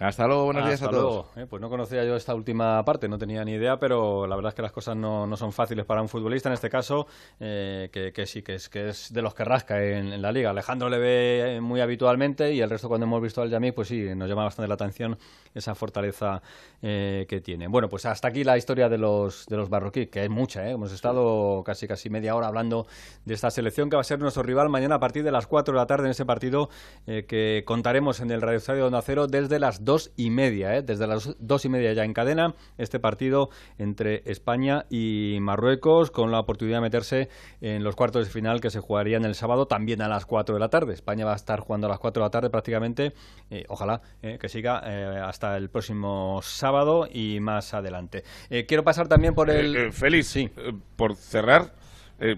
Hasta 0.00 0.28
luego, 0.28 0.44
buenos 0.44 0.64
días 0.64 0.80
a 0.82 0.90
todos. 0.90 1.26
Eh, 1.34 1.46
pues 1.50 1.60
no 1.60 1.68
conocía 1.68 2.04
yo 2.04 2.14
esta 2.14 2.32
última 2.32 2.84
parte, 2.84 3.08
no 3.08 3.18
tenía 3.18 3.44
ni 3.44 3.54
idea, 3.54 3.80
pero 3.80 4.28
la 4.28 4.36
verdad 4.36 4.50
es 4.50 4.54
que 4.54 4.62
las 4.62 4.70
cosas 4.70 4.96
no, 4.96 5.26
no 5.26 5.36
son 5.36 5.52
fáciles 5.52 5.84
para 5.86 6.00
un 6.00 6.08
futbolista 6.08 6.48
en 6.48 6.52
este 6.52 6.70
caso, 6.70 7.08
eh, 7.40 7.90
que, 7.92 8.26
sí, 8.26 8.42
que 8.42 8.54
es, 8.54 8.68
que 8.68 8.90
es 8.90 9.12
de 9.12 9.22
los 9.22 9.34
que 9.34 9.42
rasca 9.42 9.82
en, 9.82 10.22
la 10.22 10.30
liga. 10.30 10.50
Alejandro 10.50 10.88
le 10.88 10.98
ve 10.98 11.60
muy 11.60 11.80
habitualmente 11.80 12.52
y 12.52 12.60
el 12.60 12.70
resto 12.70 12.86
cuando 12.86 13.06
hemos 13.06 13.20
visto 13.20 13.42
al 13.42 13.50
Yamí, 13.50 13.72
pues 13.72 13.88
sí, 13.88 14.14
nos 14.14 14.28
llama 14.28 14.44
bastante 14.44 14.68
la 14.68 14.74
atención 14.74 15.18
esa 15.52 15.74
fortaleza 15.74 16.42
eh, 16.80 17.26
que 17.28 17.40
tiene. 17.40 17.66
Bueno, 17.66 17.88
pues 17.88 18.06
hasta 18.06 18.28
aquí 18.28 18.44
la 18.44 18.56
historia 18.56 18.88
de 18.88 18.98
los, 18.98 19.46
de 19.46 19.56
los 19.56 19.68
barroquí, 19.68 20.06
que 20.06 20.22
es 20.22 20.30
mucha, 20.30 20.68
hemos 20.70 20.92
estado 20.92 21.64
casi 21.64 21.88
casi 21.88 22.08
media 22.08 22.36
hora 22.36 22.46
hablando 22.46 22.86
de 23.24 23.34
esta 23.34 23.50
selección 23.50 23.90
que 23.90 23.96
va 23.96 24.02
a 24.02 24.04
ser 24.04 24.20
nuestro 24.20 24.44
rival 24.44 24.68
mañana 24.68 24.94
a 24.94 25.00
partir 25.00 25.24
de 25.24 25.32
las 25.32 25.48
4 25.48 25.74
de 25.74 25.80
la 25.80 25.86
tarde 25.86 26.04
en 26.04 26.12
ese 26.12 26.24
partido 26.24 26.68
que 27.04 27.64
contaremos 27.66 28.20
en 28.20 28.30
el 28.30 28.40
Radio 28.40 28.58
Estadio 28.58 28.82
de 28.82 28.86
Onda 28.86 29.02
Cero 29.02 29.26
desde 29.26 29.58
las 29.58 29.84
dos 29.88 30.12
y 30.16 30.28
media, 30.28 30.76
¿eh? 30.76 30.82
desde 30.82 31.06
las 31.06 31.34
dos 31.38 31.64
y 31.64 31.70
media 31.70 31.94
ya 31.94 32.04
en 32.04 32.12
cadena, 32.12 32.54
este 32.76 33.00
partido 33.00 33.48
entre 33.78 34.22
España 34.26 34.84
y 34.90 35.38
Marruecos, 35.40 36.10
con 36.10 36.30
la 36.30 36.40
oportunidad 36.40 36.76
de 36.76 36.82
meterse 36.82 37.28
en 37.62 37.82
los 37.82 37.96
cuartos 37.96 38.26
de 38.26 38.30
final 38.30 38.60
que 38.60 38.68
se 38.68 38.80
jugarían 38.80 39.24
el 39.24 39.34
sábado 39.34 39.66
también 39.66 40.02
a 40.02 40.08
las 40.08 40.26
4 40.26 40.56
de 40.56 40.60
la 40.60 40.68
tarde. 40.68 40.92
España 40.92 41.24
va 41.24 41.32
a 41.32 41.36
estar 41.36 41.60
jugando 41.60 41.86
a 41.86 41.90
las 41.90 41.98
4 42.00 42.20
de 42.20 42.26
la 42.26 42.30
tarde 42.30 42.50
prácticamente, 42.50 43.14
eh, 43.48 43.64
ojalá 43.68 44.02
eh, 44.20 44.36
que 44.38 44.50
siga 44.50 44.78
hasta 45.26 45.56
el 45.56 45.70
próximo 45.70 46.40
sábado 46.42 47.08
y 47.10 47.40
más 47.40 47.72
adelante. 47.72 48.24
quiero 48.66 48.84
pasar 48.84 49.08
también 49.08 49.34
por 49.34 49.48
el... 49.48 49.90
feliz, 49.94 50.26
sí. 50.26 50.50
por 50.96 51.16
cerrar, 51.16 51.72
eh, 52.20 52.34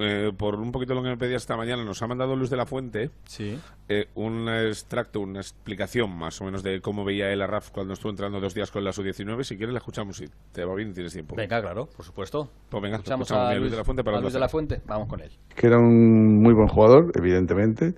eh, 0.00 0.32
por 0.36 0.56
un 0.56 0.70
poquito 0.70 0.94
lo 0.94 1.02
que 1.02 1.08
me 1.08 1.16
pedías 1.16 1.42
esta 1.42 1.56
mañana, 1.56 1.82
nos 1.82 2.02
ha 2.02 2.06
mandado 2.06 2.36
Luis 2.36 2.50
de 2.50 2.56
la 2.58 2.66
Fuente 2.66 3.10
sí. 3.24 3.58
Eh, 3.88 4.06
un 4.16 4.48
extracto, 4.48 5.20
una 5.20 5.40
explicación 5.40 6.14
más 6.14 6.40
o 6.42 6.44
menos 6.44 6.62
de 6.62 6.80
cómo 6.80 7.04
veía 7.04 7.32
él 7.32 7.40
a 7.40 7.46
Raf 7.46 7.70
cuando 7.70 7.94
estuvo 7.94 8.10
entrando 8.10 8.38
dos 8.38 8.54
días 8.54 8.70
con 8.70 8.84
la 8.84 8.92
sub-19. 8.92 9.42
Si 9.42 9.56
quieres, 9.56 9.72
la 9.72 9.78
escuchamos 9.78 10.18
si 10.18 10.26
te 10.52 10.64
va 10.64 10.74
bien 10.74 10.90
y 10.90 10.92
tienes 10.92 11.12
tiempo. 11.12 11.36
Venga, 11.36 11.60
claro, 11.62 11.86
por 11.86 12.04
supuesto. 12.04 12.50
Pues 12.68 12.82
venga, 12.82 12.96
escuchamos, 12.96 13.30
a, 13.32 13.54
Luis, 13.54 13.70
de 13.70 13.78
la 13.78 13.84
Fuente 13.84 14.04
para 14.04 14.20
Luis 14.20 14.34
de 14.34 14.40
la 14.40 14.48
Fuente. 14.48 14.82
Vamos 14.86 15.08
con 15.08 15.20
él. 15.20 15.30
Que 15.54 15.68
era 15.68 15.78
un 15.78 16.42
muy 16.42 16.54
buen 16.54 16.68
jugador, 16.68 17.10
evidentemente. 17.18 17.94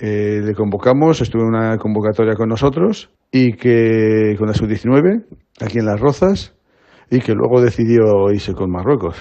le 0.00 0.54
convocamos, 0.54 1.20
estuvo 1.20 1.42
en 1.42 1.48
una 1.48 1.76
convocatoria 1.76 2.34
con 2.34 2.48
nosotros 2.48 3.10
y 3.30 3.52
que 3.52 4.36
con 4.38 4.48
la 4.48 4.54
sub-19 4.54 5.24
aquí 5.60 5.78
en 5.78 5.86
Las 5.86 6.00
Rozas 6.00 6.54
y 7.10 7.20
que 7.20 7.34
luego 7.34 7.60
decidió 7.60 8.30
irse 8.32 8.54
con 8.54 8.70
Marruecos. 8.70 9.16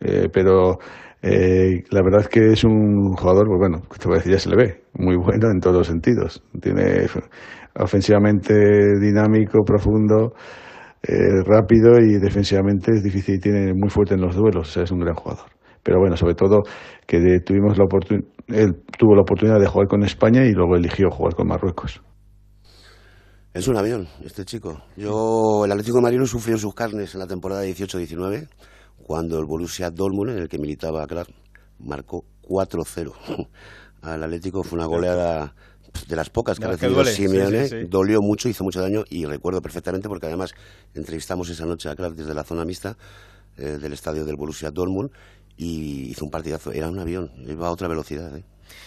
Eh, 0.00 0.28
pero 0.32 0.78
eh, 1.22 1.82
la 1.90 2.02
verdad 2.02 2.20
es 2.20 2.28
que 2.28 2.52
es 2.52 2.64
un 2.64 3.14
jugador, 3.14 3.46
pues 3.46 3.58
bueno, 3.58 3.82
te 3.98 4.08
voy 4.08 4.18
a 4.18 4.22
ya 4.22 4.38
se 4.38 4.50
le 4.50 4.56
ve, 4.56 4.82
muy 4.94 5.16
bueno 5.16 5.50
en 5.50 5.60
todos 5.60 5.76
los 5.76 5.86
sentidos. 5.86 6.42
Tiene 6.60 7.06
ofensivamente 7.74 8.54
dinámico, 9.00 9.64
profundo, 9.64 10.34
eh, 11.02 11.42
rápido 11.44 11.98
y 11.98 12.18
defensivamente 12.18 12.92
es 12.92 13.02
difícil 13.02 13.36
y 13.36 13.40
tiene 13.40 13.74
muy 13.74 13.90
fuerte 13.90 14.14
en 14.14 14.20
los 14.20 14.36
duelos, 14.36 14.76
es 14.76 14.90
un 14.90 15.00
gran 15.00 15.14
jugador. 15.14 15.46
Pero 15.82 15.98
bueno, 15.98 16.16
sobre 16.16 16.34
todo 16.34 16.62
que 17.06 17.40
tuvimos 17.40 17.78
la 17.78 17.84
él 18.48 18.82
tuvo 18.98 19.14
la 19.14 19.22
oportunidad 19.22 19.60
de 19.60 19.66
jugar 19.66 19.88
con 19.88 20.02
España 20.02 20.44
y 20.44 20.52
luego 20.52 20.76
eligió 20.76 21.10
jugar 21.10 21.34
con 21.34 21.48
Marruecos. 21.48 22.02
Es 23.54 23.66
un 23.68 23.76
avión, 23.76 24.06
este 24.24 24.44
chico. 24.44 24.82
Yo, 24.96 25.64
el 25.64 25.72
Atlético 25.72 25.96
de 25.96 26.02
Madrid 26.02 26.22
sufrió 26.24 26.54
en 26.54 26.60
sus 26.60 26.74
carnes 26.74 27.14
en 27.14 27.20
la 27.20 27.26
temporada 27.26 27.64
18-19 27.64 28.48
cuando 29.08 29.38
el 29.38 29.46
Borussia 29.46 29.90
Dortmund, 29.90 30.32
en 30.32 30.38
el 30.40 30.48
que 30.50 30.58
militaba 30.58 31.06
Clark, 31.06 31.30
marcó 31.78 32.26
4-0 32.42 33.14
al 34.02 34.22
Atlético. 34.22 34.62
Fue 34.62 34.78
una 34.78 34.84
goleada 34.84 35.54
de 36.06 36.14
las 36.14 36.28
pocas 36.28 36.58
que 36.58 36.66
ha 36.66 36.72
recibido 36.72 37.02
Simeone, 37.06 37.86
dolió 37.86 38.20
mucho, 38.20 38.50
hizo 38.50 38.64
mucho 38.64 38.82
daño 38.82 39.04
y 39.08 39.24
recuerdo 39.24 39.62
perfectamente 39.62 40.10
porque 40.10 40.26
además 40.26 40.52
entrevistamos 40.92 41.48
esa 41.48 41.64
noche 41.64 41.88
a 41.88 41.96
Clark 41.96 42.16
desde 42.16 42.34
la 42.34 42.44
zona 42.44 42.66
mixta 42.66 42.98
eh, 43.56 43.78
del 43.80 43.94
estadio 43.94 44.26
del 44.26 44.36
Borussia 44.36 44.70
Dortmund 44.70 45.10
y 45.56 46.10
hizo 46.10 46.26
un 46.26 46.30
partidazo. 46.30 46.72
Era 46.72 46.90
un 46.90 46.98
avión, 46.98 47.32
iba 47.46 47.66
a 47.66 47.70
otra 47.70 47.88
velocidad. 47.88 48.36
¿eh? 48.36 48.44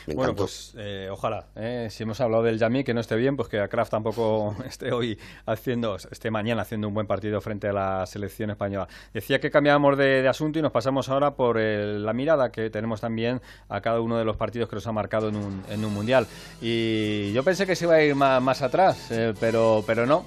Bueno, 0.07 0.35
pues 0.35 0.73
eh, 0.77 1.07
ojalá. 1.11 1.47
Eh, 1.55 1.87
si 1.89 2.03
hemos 2.03 2.19
hablado 2.21 2.43
del 2.43 2.57
Yami, 2.57 2.83
que 2.83 2.93
no 2.93 3.01
esté 3.01 3.15
bien, 3.15 3.35
pues 3.35 3.49
que 3.49 3.59
a 3.59 3.67
Kraft 3.67 3.91
tampoco 3.91 4.55
esté 4.67 4.91
hoy 4.91 5.17
haciendo, 5.45 5.95
esté 5.95 6.31
mañana 6.31 6.63
haciendo 6.63 6.87
un 6.87 6.93
buen 6.93 7.07
partido 7.07 7.39
frente 7.41 7.67
a 7.67 7.73
la 7.73 8.05
selección 8.05 8.49
española. 8.51 8.87
Decía 9.13 9.39
que 9.39 9.49
cambiábamos 9.51 9.97
de, 9.97 10.27
asunto 10.27 10.59
y 10.59 10.61
nos 10.61 10.71
pasamos 10.71 11.09
ahora 11.09 11.31
por 11.35 11.59
la 11.59 12.13
mirada 12.13 12.51
que 12.51 12.69
tenemos 12.69 13.01
también 13.01 13.41
a 13.67 13.81
cada 13.81 13.99
uno 13.99 14.17
de 14.17 14.23
los 14.23 14.37
partidos 14.37 14.69
que 14.69 14.75
nos 14.75 14.87
ha 14.87 14.91
marcado 14.91 15.29
en 15.29 15.35
un, 15.35 15.63
en 15.69 15.83
un 15.83 15.93
mundial. 15.93 16.27
Y 16.61 17.33
yo 17.33 17.43
pensé 17.43 17.65
que 17.65 17.75
se 17.75 17.85
iba 17.85 17.95
a 17.95 18.03
ir 18.03 18.15
más, 18.15 18.61
atrás, 18.61 19.11
eh, 19.11 19.33
pero, 19.39 19.83
pero 19.85 20.05
no. 20.05 20.25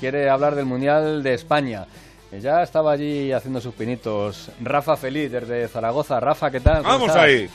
quiere 0.00 0.28
hablar 0.28 0.54
del 0.54 0.66
mundial 0.66 1.22
de 1.22 1.34
España. 1.34 1.86
Ya 2.40 2.62
estaba 2.62 2.92
allí 2.92 3.30
haciendo 3.32 3.60
sus 3.60 3.74
pinitos. 3.74 4.50
Rafa 4.62 4.96
Feliz 4.96 5.30
desde 5.30 5.68
Zaragoza. 5.68 6.18
Rafa, 6.18 6.50
¿qué 6.50 6.60
tal? 6.60 6.82
Vamos 6.82 7.14
ahí. 7.14 7.48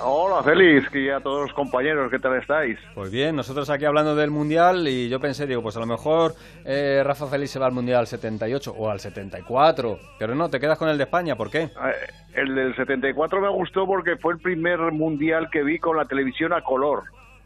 Hola, 0.00 0.42
Félix, 0.42 0.94
y 0.94 1.10
a 1.10 1.20
todos 1.20 1.42
los 1.42 1.52
compañeros, 1.52 2.10
¿qué 2.10 2.18
tal 2.18 2.36
estáis? 2.36 2.78
Pues 2.94 3.10
bien, 3.10 3.36
nosotros 3.36 3.68
aquí 3.68 3.84
hablando 3.84 4.16
del 4.16 4.30
Mundial 4.30 4.88
y 4.88 5.08
yo 5.08 5.20
pensé, 5.20 5.46
digo, 5.46 5.62
pues 5.62 5.76
a 5.76 5.80
lo 5.80 5.86
mejor 5.86 6.32
eh, 6.64 7.02
Rafa 7.04 7.26
Félix 7.26 7.50
se 7.50 7.58
va 7.58 7.66
al 7.66 7.72
Mundial 7.72 8.06
78 8.06 8.72
o 8.72 8.90
al 8.90 9.00
74, 9.00 9.98
pero 10.18 10.34
no, 10.34 10.48
te 10.48 10.58
quedas 10.58 10.78
con 10.78 10.88
el 10.88 10.96
de 10.96 11.04
España, 11.04 11.36
¿por 11.36 11.50
qué? 11.50 11.62
Eh, 11.64 11.70
el 12.34 12.54
del 12.54 12.74
74 12.74 13.40
me 13.40 13.50
gustó 13.50 13.86
porque 13.86 14.16
fue 14.16 14.32
el 14.32 14.38
primer 14.40 14.78
Mundial 14.92 15.50
que 15.50 15.62
vi 15.62 15.78
con 15.78 15.96
la 15.96 16.06
televisión 16.06 16.54
a 16.54 16.62
color 16.62 17.04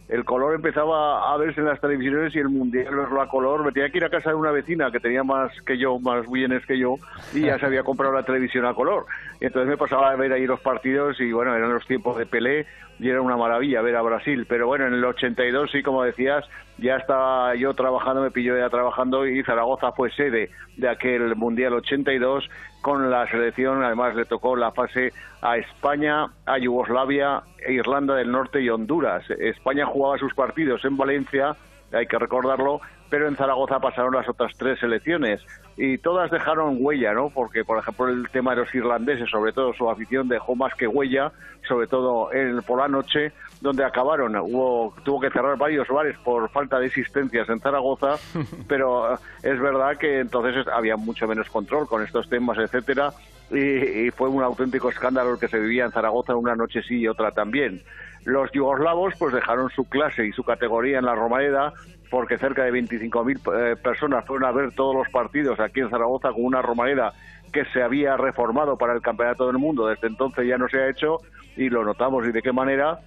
el 0.08 0.24
color 0.24 0.54
empezaba 0.54 1.32
a 1.32 1.36
verse 1.36 1.60
en 1.60 1.66
las 1.66 1.80
televisiones 1.80 2.34
y 2.34 2.38
el 2.38 2.48
mundial 2.48 2.94
verlo 2.94 3.20
a 3.20 3.28
color. 3.28 3.64
Me 3.64 3.72
tenía 3.72 3.90
que 3.90 3.98
ir 3.98 4.04
a 4.04 4.10
casa 4.10 4.30
de 4.30 4.36
una 4.36 4.52
vecina 4.52 4.90
que 4.92 5.00
tenía 5.00 5.24
más 5.24 5.50
que 5.62 5.78
yo, 5.78 5.98
más 5.98 6.30
bienes 6.30 6.64
que 6.64 6.78
yo, 6.78 6.96
y 7.34 7.42
ya 7.42 7.58
se 7.58 7.66
había 7.66 7.82
comprado 7.82 8.14
la 8.14 8.22
televisión 8.22 8.66
a 8.66 8.74
color. 8.74 9.06
Y 9.40 9.46
entonces 9.46 9.68
me 9.68 9.76
pasaba 9.76 10.10
a 10.10 10.16
ver 10.16 10.32
ahí 10.32 10.46
los 10.46 10.60
partidos 10.60 11.20
y 11.20 11.32
bueno, 11.32 11.54
eran 11.54 11.72
los 11.72 11.86
tiempos 11.86 12.16
de 12.18 12.26
Pelé 12.26 12.66
y 13.00 13.10
era 13.10 13.20
una 13.20 13.36
maravilla 13.36 13.82
ver 13.82 13.96
a 13.96 14.02
Brasil. 14.02 14.46
Pero 14.48 14.68
bueno, 14.68 14.86
en 14.86 14.94
el 14.94 15.04
82 15.04 15.70
sí, 15.72 15.82
como 15.82 16.04
decías, 16.04 16.44
ya 16.78 16.96
estaba 16.96 17.54
yo 17.54 17.74
trabajando, 17.74 18.22
me 18.22 18.30
pilló 18.30 18.58
ya 18.58 18.68
trabajando 18.68 19.26
y 19.26 19.42
Zaragoza 19.42 19.92
fue 19.92 20.10
sede 20.10 20.50
de 20.76 20.88
aquel 20.88 21.34
Mundial 21.36 21.74
82 21.74 22.48
con 22.82 23.10
la 23.10 23.26
selección, 23.28 23.82
además 23.82 24.14
le 24.14 24.24
tocó 24.26 24.56
la 24.56 24.72
fase 24.72 25.12
a 25.42 25.56
España, 25.56 26.26
a 26.44 26.58
Yugoslavia, 26.58 27.42
Irlanda 27.66 28.14
del 28.14 28.30
Norte 28.30 28.60
y 28.60 28.68
Honduras. 28.68 29.24
España 29.30 29.86
jugaba 29.86 30.18
sus 30.18 30.34
partidos 30.34 30.84
en 30.84 30.96
Valencia, 30.96 31.56
hay 31.92 32.06
que 32.06 32.18
recordarlo, 32.18 32.80
pero 33.10 33.28
en 33.28 33.36
Zaragoza 33.36 33.78
pasaron 33.78 34.14
las 34.14 34.28
otras 34.28 34.52
tres 34.56 34.78
selecciones 34.80 35.40
y 35.76 35.98
todas 35.98 36.30
dejaron 36.30 36.78
huella, 36.80 37.12
¿no? 37.12 37.30
Porque, 37.30 37.64
por 37.64 37.78
ejemplo, 37.78 38.08
el 38.08 38.28
tema 38.30 38.52
de 38.52 38.62
los 38.62 38.74
irlandeses, 38.74 39.28
sobre 39.30 39.52
todo 39.52 39.74
su 39.74 39.90
afición 39.90 40.28
dejó 40.28 40.56
más 40.56 40.74
que 40.74 40.86
huella, 40.86 41.32
sobre 41.68 41.86
todo 41.86 42.32
en, 42.32 42.62
por 42.62 42.78
la 42.78 42.88
noche, 42.88 43.32
donde 43.60 43.84
acabaron. 43.84 44.36
Hubo, 44.36 44.94
tuvo 45.04 45.20
que 45.20 45.30
cerrar 45.30 45.58
varios 45.58 45.86
bares 45.88 46.16
por 46.18 46.48
falta 46.50 46.78
de 46.78 46.86
existencias 46.86 47.48
en 47.48 47.60
Zaragoza, 47.60 48.16
pero 48.68 49.14
es 49.42 49.60
verdad 49.60 49.96
que 49.98 50.20
entonces 50.20 50.66
había 50.68 50.96
mucho 50.96 51.26
menos 51.28 51.48
control 51.50 51.86
con 51.86 52.02
estos 52.02 52.28
temas, 52.28 52.58
etcétera, 52.58 53.12
y, 53.50 54.06
y 54.06 54.10
fue 54.10 54.28
un 54.28 54.42
auténtico 54.42 54.88
escándalo 54.88 55.34
el 55.34 55.38
que 55.38 55.48
se 55.48 55.58
vivía 55.58 55.84
en 55.84 55.92
Zaragoza 55.92 56.34
una 56.34 56.56
noche 56.56 56.82
sí 56.82 57.00
y 57.00 57.08
otra 57.08 57.32
también. 57.32 57.82
Los 58.24 58.50
yugoslavos 58.50 59.14
pues 59.18 59.32
dejaron 59.32 59.70
su 59.70 59.88
clase 59.88 60.26
y 60.26 60.32
su 60.32 60.42
categoría 60.42 60.98
en 60.98 61.04
la 61.04 61.14
Romareda 61.14 61.72
porque 62.10 62.38
cerca 62.38 62.64
de 62.64 62.72
25.000 62.72 63.72
eh, 63.72 63.76
personas 63.76 64.24
fueron 64.24 64.48
a 64.48 64.52
ver 64.52 64.72
todos 64.72 64.94
los 64.94 65.08
partidos 65.08 65.58
aquí 65.60 65.80
en 65.80 65.90
Zaragoza 65.90 66.32
con 66.32 66.44
una 66.44 66.62
Romareda 66.62 67.12
que 67.52 67.64
se 67.66 67.82
había 67.82 68.16
reformado 68.16 68.76
para 68.76 68.92
el 68.92 69.00
Campeonato 69.00 69.46
del 69.46 69.58
Mundo. 69.58 69.86
Desde 69.86 70.08
entonces 70.08 70.46
ya 70.46 70.58
no 70.58 70.68
se 70.68 70.78
ha 70.78 70.88
hecho 70.88 71.18
y 71.56 71.68
lo 71.68 71.84
notamos 71.84 72.26
y 72.26 72.32
de 72.32 72.42
qué 72.42 72.52
manera. 72.52 73.00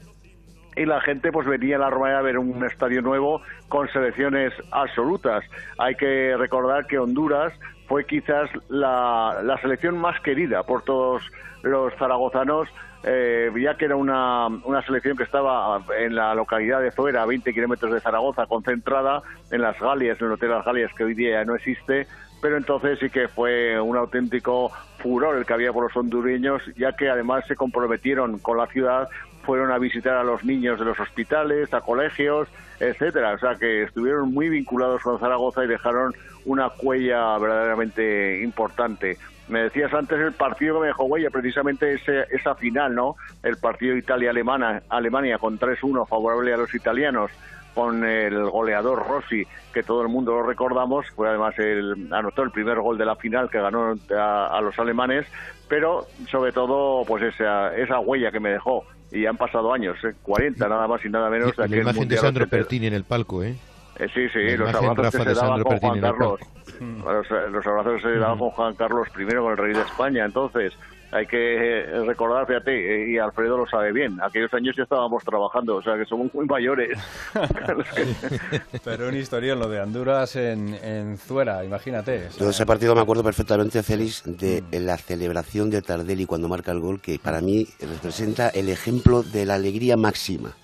y 0.76 0.86
la 0.86 1.02
gente 1.02 1.32
pues 1.32 1.48
venía 1.48 1.76
a 1.76 1.80
la 1.80 1.90
Romareda 1.90 2.20
a 2.20 2.24
ver 2.24 2.38
un 2.38 2.64
estadio 2.64 3.02
nuevo 3.02 3.42
con 3.68 3.88
selecciones 3.90 4.54
absolutas. 4.72 5.44
Hay 5.78 5.96
que 5.96 6.36
recordar 6.38 6.88
que 6.88 6.98
Honduras 7.00 7.54
fue 7.88 8.06
quizás 8.06 8.50
la, 8.70 9.42
la 9.44 9.58
selección 9.62 9.98
más 9.98 10.20
querida 10.22 10.64
por 10.64 10.84
todos 10.84 11.24
los 11.64 11.94
zaragozanos 11.96 12.70
eh, 13.04 13.52
ya 13.62 13.76
que 13.76 13.86
era 13.86 13.96
una, 13.96 14.48
una 14.48 14.82
selección 14.84 15.16
que 15.16 15.24
estaba 15.24 15.82
en 15.98 16.16
la 16.16 16.36
localidad 16.36 16.82
de 16.82 16.92
Zoera, 16.92 17.24
a 17.24 17.26
20 17.26 17.54
kilómetros 17.54 17.94
de 17.94 18.02
Zaragoza, 18.02 18.46
concentrada 18.46 19.22
en 19.52 19.62
las 19.62 19.80
Galias, 19.80 20.20
en 20.20 20.28
el 20.28 20.34
Hotel 20.34 20.50
Las 20.50 20.66
Galias, 20.66 20.92
que 20.94 21.06
hoy 21.06 21.14
día 21.14 21.44
no 21.46 21.56
existe, 21.56 22.08
pero 22.42 22.58
entonces 22.58 23.00
sí 23.00 23.10
que 23.10 23.28
fue 23.28 23.80
un 23.80 23.98
auténtico 23.98 24.72
furor 24.98 25.38
el 25.38 25.46
que 25.46 25.54
había 25.54 25.72
por 25.72 25.84
los 25.84 25.96
hondureños, 25.96 26.62
ya 26.76 26.94
que 26.94 27.10
además 27.10 27.46
se 27.48 27.56
comprometieron 27.56 28.40
con 28.40 28.58
la 28.58 28.68
ciudad, 28.68 29.08
fueron 29.44 29.72
a 29.72 29.78
visitar 29.78 30.16
a 30.16 30.24
los 30.24 30.44
niños 30.44 30.78
de 30.80 30.86
los 30.86 31.00
hospitales, 31.00 31.74
a 31.74 31.82
colegios, 31.82 32.48
etcétera, 32.80 33.34
o 33.34 33.40
sea 33.40 33.56
que 33.56 33.84
estuvieron 33.84 34.34
muy 34.34 34.50
vinculados 34.50 35.02
con 35.02 35.20
Zaragoza 35.20 35.64
y 35.64 35.68
dejaron 35.68 36.14
una 36.46 36.68
huella 36.82 37.38
verdaderamente 37.38 38.42
importante. 38.44 39.18
Me 39.50 39.64
decías 39.64 39.94
antes 39.94 40.20
el 40.20 40.34
partido 40.34 40.76
que 40.76 40.82
me 40.82 40.88
dejó 40.88 41.06
huella, 41.06 41.30
precisamente 41.30 41.94
ese, 41.94 42.26
esa 42.32 42.56
final, 42.56 42.94
¿no? 42.94 43.16
El 43.44 43.58
partido 43.58 43.96
Italia-Alemania 43.96 44.84
Alemania 44.90 45.38
con 45.38 45.60
3-1 45.60 46.08
favorable 46.08 46.54
a 46.54 46.58
los 46.58 46.74
italianos 46.74 47.32
con 47.74 48.04
el 48.04 48.50
goleador 48.50 49.08
Rossi, 49.08 49.46
que 49.74 49.84
todo 49.84 50.02
el 50.02 50.10
mundo 50.10 50.34
lo 50.34 50.44
recordamos, 50.44 51.06
fue 51.16 51.30
además 51.30 51.58
el 51.60 52.10
anotó 52.12 52.44
el 52.44 52.52
primer 52.52 52.80
gol 52.80 52.98
de 52.98 53.06
la 53.06 53.16
final 53.16 53.50
que 53.50 53.60
ganó 53.60 53.96
a, 54.18 54.60
los 54.62 54.78
alemanes, 54.80 55.26
pero 55.68 56.08
sobre 56.30 56.52
todo 56.52 57.06
pues 57.06 57.24
esa, 57.24 57.76
esa 57.76 58.00
huella 58.00 58.32
que 58.32 58.40
me 58.40 58.50
dejó. 58.52 58.84
Y 59.12 59.26
han 59.26 59.38
pasado 59.38 59.74
años, 59.74 59.98
¿eh? 60.04 60.14
40 60.22 60.68
nada 60.68 60.88
más 60.88 61.04
y 61.04 61.10
nada 61.10 61.30
menos. 61.30 61.58
la 61.58 61.66
imagen 61.66 62.08
de 62.08 62.18
Sandro 62.18 62.48
Pertini 62.48 62.88
en 62.88 62.94
el 62.94 63.06
palco, 63.06 63.44
¿eh? 63.44 63.56
Eh, 64.00 64.08
sí, 64.14 64.30
sí, 64.30 64.58
los 64.58 64.74
abrazos 64.74 65.12
que 65.12 65.24
se 65.24 65.34
daban 65.34 65.62
con 65.62 65.78
Juan 65.78 66.00
Carlos. 66.00 66.40
Los, 66.80 67.68
abrazos 67.68 67.96
que 67.96 68.02
se 68.02 68.18
daban 68.18 68.40
con 68.40 68.50
Juan 68.52 68.76
Carlos 68.76 69.08
I, 69.10 69.26
con 69.36 69.52
el 69.52 69.58
rey 69.58 69.74
de 69.74 69.82
España. 69.82 70.26
Entonces, 70.26 70.74
hay 71.12 71.26
que 71.26 71.80
eh, 71.80 72.04
recordar, 72.06 72.46
fíjate, 72.46 72.72
eh, 72.72 73.12
y 73.12 73.18
Alfredo 73.18 73.58
lo 73.58 73.68
sabe 73.68 73.92
bien, 73.92 74.20
aquellos 74.22 74.54
años 74.54 74.76
ya 74.78 74.84
estábamos 74.84 75.24
trabajando, 75.24 75.78
o 75.78 75.82
sea 75.82 75.98
que 75.98 76.06
somos 76.06 76.34
muy 76.34 76.46
mayores. 76.46 76.98
Pero 78.84 79.08
un 79.08 79.16
historión, 79.16 79.60
lo 79.60 79.68
de 79.68 79.82
Honduras 79.82 80.36
en, 80.36 80.76
en 80.76 81.18
Zuera, 81.18 81.66
imagínate. 81.66 82.30
Yo 82.38 82.46
de 82.46 82.52
ese 82.52 82.66
partido 82.66 82.94
me 82.94 83.02
acuerdo 83.02 83.24
perfectamente, 83.24 83.82
Félix, 83.82 84.24
de 84.26 84.64
la 84.80 84.98
celebración 84.98 85.70
de 85.72 85.82
Tardelli 85.82 86.26
cuando 86.26 86.48
marca 86.48 86.72
el 86.72 86.80
gol, 86.80 87.02
que 87.02 87.18
para 87.18 87.42
mí 87.42 87.68
representa 87.80 88.50
el 88.50 88.70
ejemplo 88.70 89.24
de 89.24 89.46
la 89.46 89.56
alegría 89.56 89.98
máxima. 89.98 90.56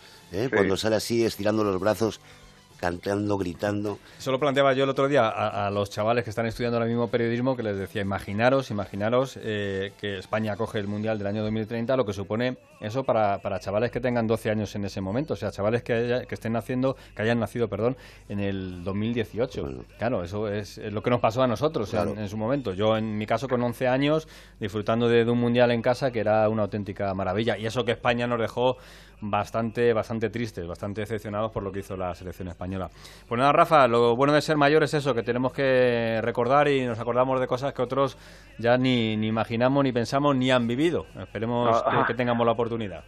Cuando 0.53 0.75
sale 0.75 0.97
así, 0.97 1.23
estirando 1.23 1.63
los 1.63 1.79
brazos, 1.79 2.19
cantando, 2.79 3.37
gritando. 3.37 3.99
Eso 4.17 4.31
lo 4.31 4.39
planteaba 4.39 4.73
yo 4.73 4.83
el 4.83 4.89
otro 4.89 5.07
día 5.07 5.27
a, 5.27 5.69
los 5.71 5.89
chavales 5.89 6.23
que 6.23 6.29
están 6.29 6.45
estudiando 6.45 6.77
ahora 6.77 6.87
mismo 6.87 7.09
periodismo, 7.09 7.55
que 7.55 7.63
les 7.63 7.77
decía, 7.77 8.01
imaginaros, 8.01 8.71
imaginaros 8.71 9.39
eh, 9.41 9.93
que 9.99 10.19
España 10.19 10.55
coge 10.55 10.79
el 10.79 10.87
Mundial 10.87 11.17
del 11.17 11.27
año 11.27 11.43
2030, 11.43 11.95
lo 11.95 12.05
que 12.05 12.13
supone 12.13 12.57
eso 12.81 13.03
para, 13.03 13.39
para 13.39 13.59
chavales 13.59 13.91
que 13.91 13.99
tengan 13.99 14.27
12 14.27 14.49
años 14.51 14.75
en 14.75 14.85
ese 14.85 15.01
momento, 15.01 15.33
o 15.33 15.37
sea, 15.37 15.51
chavales 15.51 15.83
que, 15.83 16.25
que 16.27 16.35
estén 16.35 16.53
naciendo, 16.53 16.95
que 17.15 17.21
hayan 17.21 17.39
nacido, 17.39 17.67
perdón, 17.67 17.97
en 18.29 18.39
el 18.39 18.83
2018. 18.83 19.85
Claro, 19.97 20.23
eso 20.23 20.47
es, 20.47 20.77
lo 20.77 21.01
que 21.01 21.09
nos 21.09 21.19
pasó 21.19 21.41
a 21.41 21.47
nosotros 21.47 21.93
en, 21.93 22.27
su 22.27 22.37
momento. 22.37 22.73
Yo, 22.73 22.97
en 22.97 23.17
mi 23.17 23.25
caso, 23.25 23.47
con 23.47 23.61
11 23.61 23.87
años, 23.87 24.27
disfrutando 24.59 25.07
de, 25.07 25.25
de 25.25 25.31
un 25.31 25.39
Mundial 25.39 25.71
en 25.71 25.81
casa, 25.81 26.11
que 26.11 26.19
era 26.19 26.47
una 26.49 26.63
auténtica 26.63 27.13
maravilla. 27.13 27.57
Y 27.57 27.65
eso 27.65 27.85
que 27.85 27.91
España 27.91 28.27
nos 28.27 28.39
dejó 28.39 28.77
bastante, 29.29 29.93
bastante 29.93 30.29
tristes, 30.29 30.67
bastante 30.67 31.01
decepcionados 31.01 31.51
por 31.51 31.63
lo 31.63 31.71
que 31.71 31.79
hizo 31.79 31.97
la 31.97 32.13
selección 32.15 32.47
española. 32.47 32.89
Pues 33.27 33.39
nada, 33.39 33.51
Rafa, 33.51 33.87
lo 33.87 34.15
bueno 34.15 34.33
de 34.33 34.41
ser 34.41 34.57
mayor 34.57 34.83
es 34.83 34.93
eso, 34.93 35.13
que 35.13 35.23
tenemos 35.23 35.53
que 35.53 36.19
recordar 36.21 36.67
y 36.67 36.85
nos 36.85 36.99
acordamos 36.99 37.39
de 37.39 37.47
cosas 37.47 37.73
que 37.73 37.81
otros 37.81 38.17
ya 38.57 38.77
ni, 38.77 39.17
ni 39.17 39.27
imaginamos, 39.27 39.83
ni 39.83 39.91
pensamos, 39.91 40.35
ni 40.35 40.51
han 40.51 40.67
vivido. 40.67 41.05
Esperemos 41.19 41.83
ah, 41.85 42.03
que, 42.05 42.13
que 42.13 42.17
tengamos 42.17 42.45
la 42.45 42.53
oportunidad. 42.53 43.03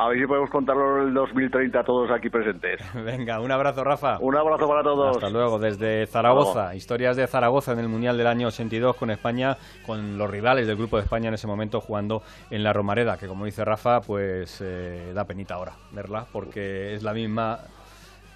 A 0.00 0.08
ver 0.08 0.18
si 0.18 0.26
podemos 0.26 0.48
contarlo 0.48 1.02
en 1.02 1.08
el 1.08 1.14
2030 1.14 1.84
todos 1.84 2.10
aquí 2.10 2.30
presentes. 2.30 2.80
Venga, 3.04 3.38
un 3.38 3.52
abrazo, 3.52 3.84
Rafa. 3.84 4.16
Un 4.18 4.34
abrazo 4.34 4.66
para 4.66 4.82
todos. 4.82 5.16
Hasta 5.16 5.28
luego, 5.28 5.58
desde 5.58 6.06
Zaragoza. 6.06 6.74
Historias 6.74 7.18
de 7.18 7.26
Zaragoza 7.26 7.72
en 7.72 7.80
el 7.80 7.88
Mundial 7.88 8.16
del 8.16 8.26
año 8.26 8.48
82 8.48 8.96
con 8.96 9.10
España, 9.10 9.58
con 9.84 10.16
los 10.16 10.30
rivales 10.30 10.66
del 10.66 10.78
Grupo 10.78 10.96
de 10.96 11.02
España 11.02 11.28
en 11.28 11.34
ese 11.34 11.46
momento 11.46 11.82
jugando 11.82 12.22
en 12.50 12.62
la 12.62 12.72
Romareda, 12.72 13.18
que 13.18 13.26
como 13.26 13.44
dice 13.44 13.62
Rafa, 13.62 14.00
pues 14.00 14.62
eh, 14.62 15.12
da 15.14 15.26
penita 15.26 15.56
ahora 15.56 15.72
verla, 15.92 16.24
porque 16.32 16.94
es 16.94 17.02
la 17.02 17.12
misma 17.12 17.58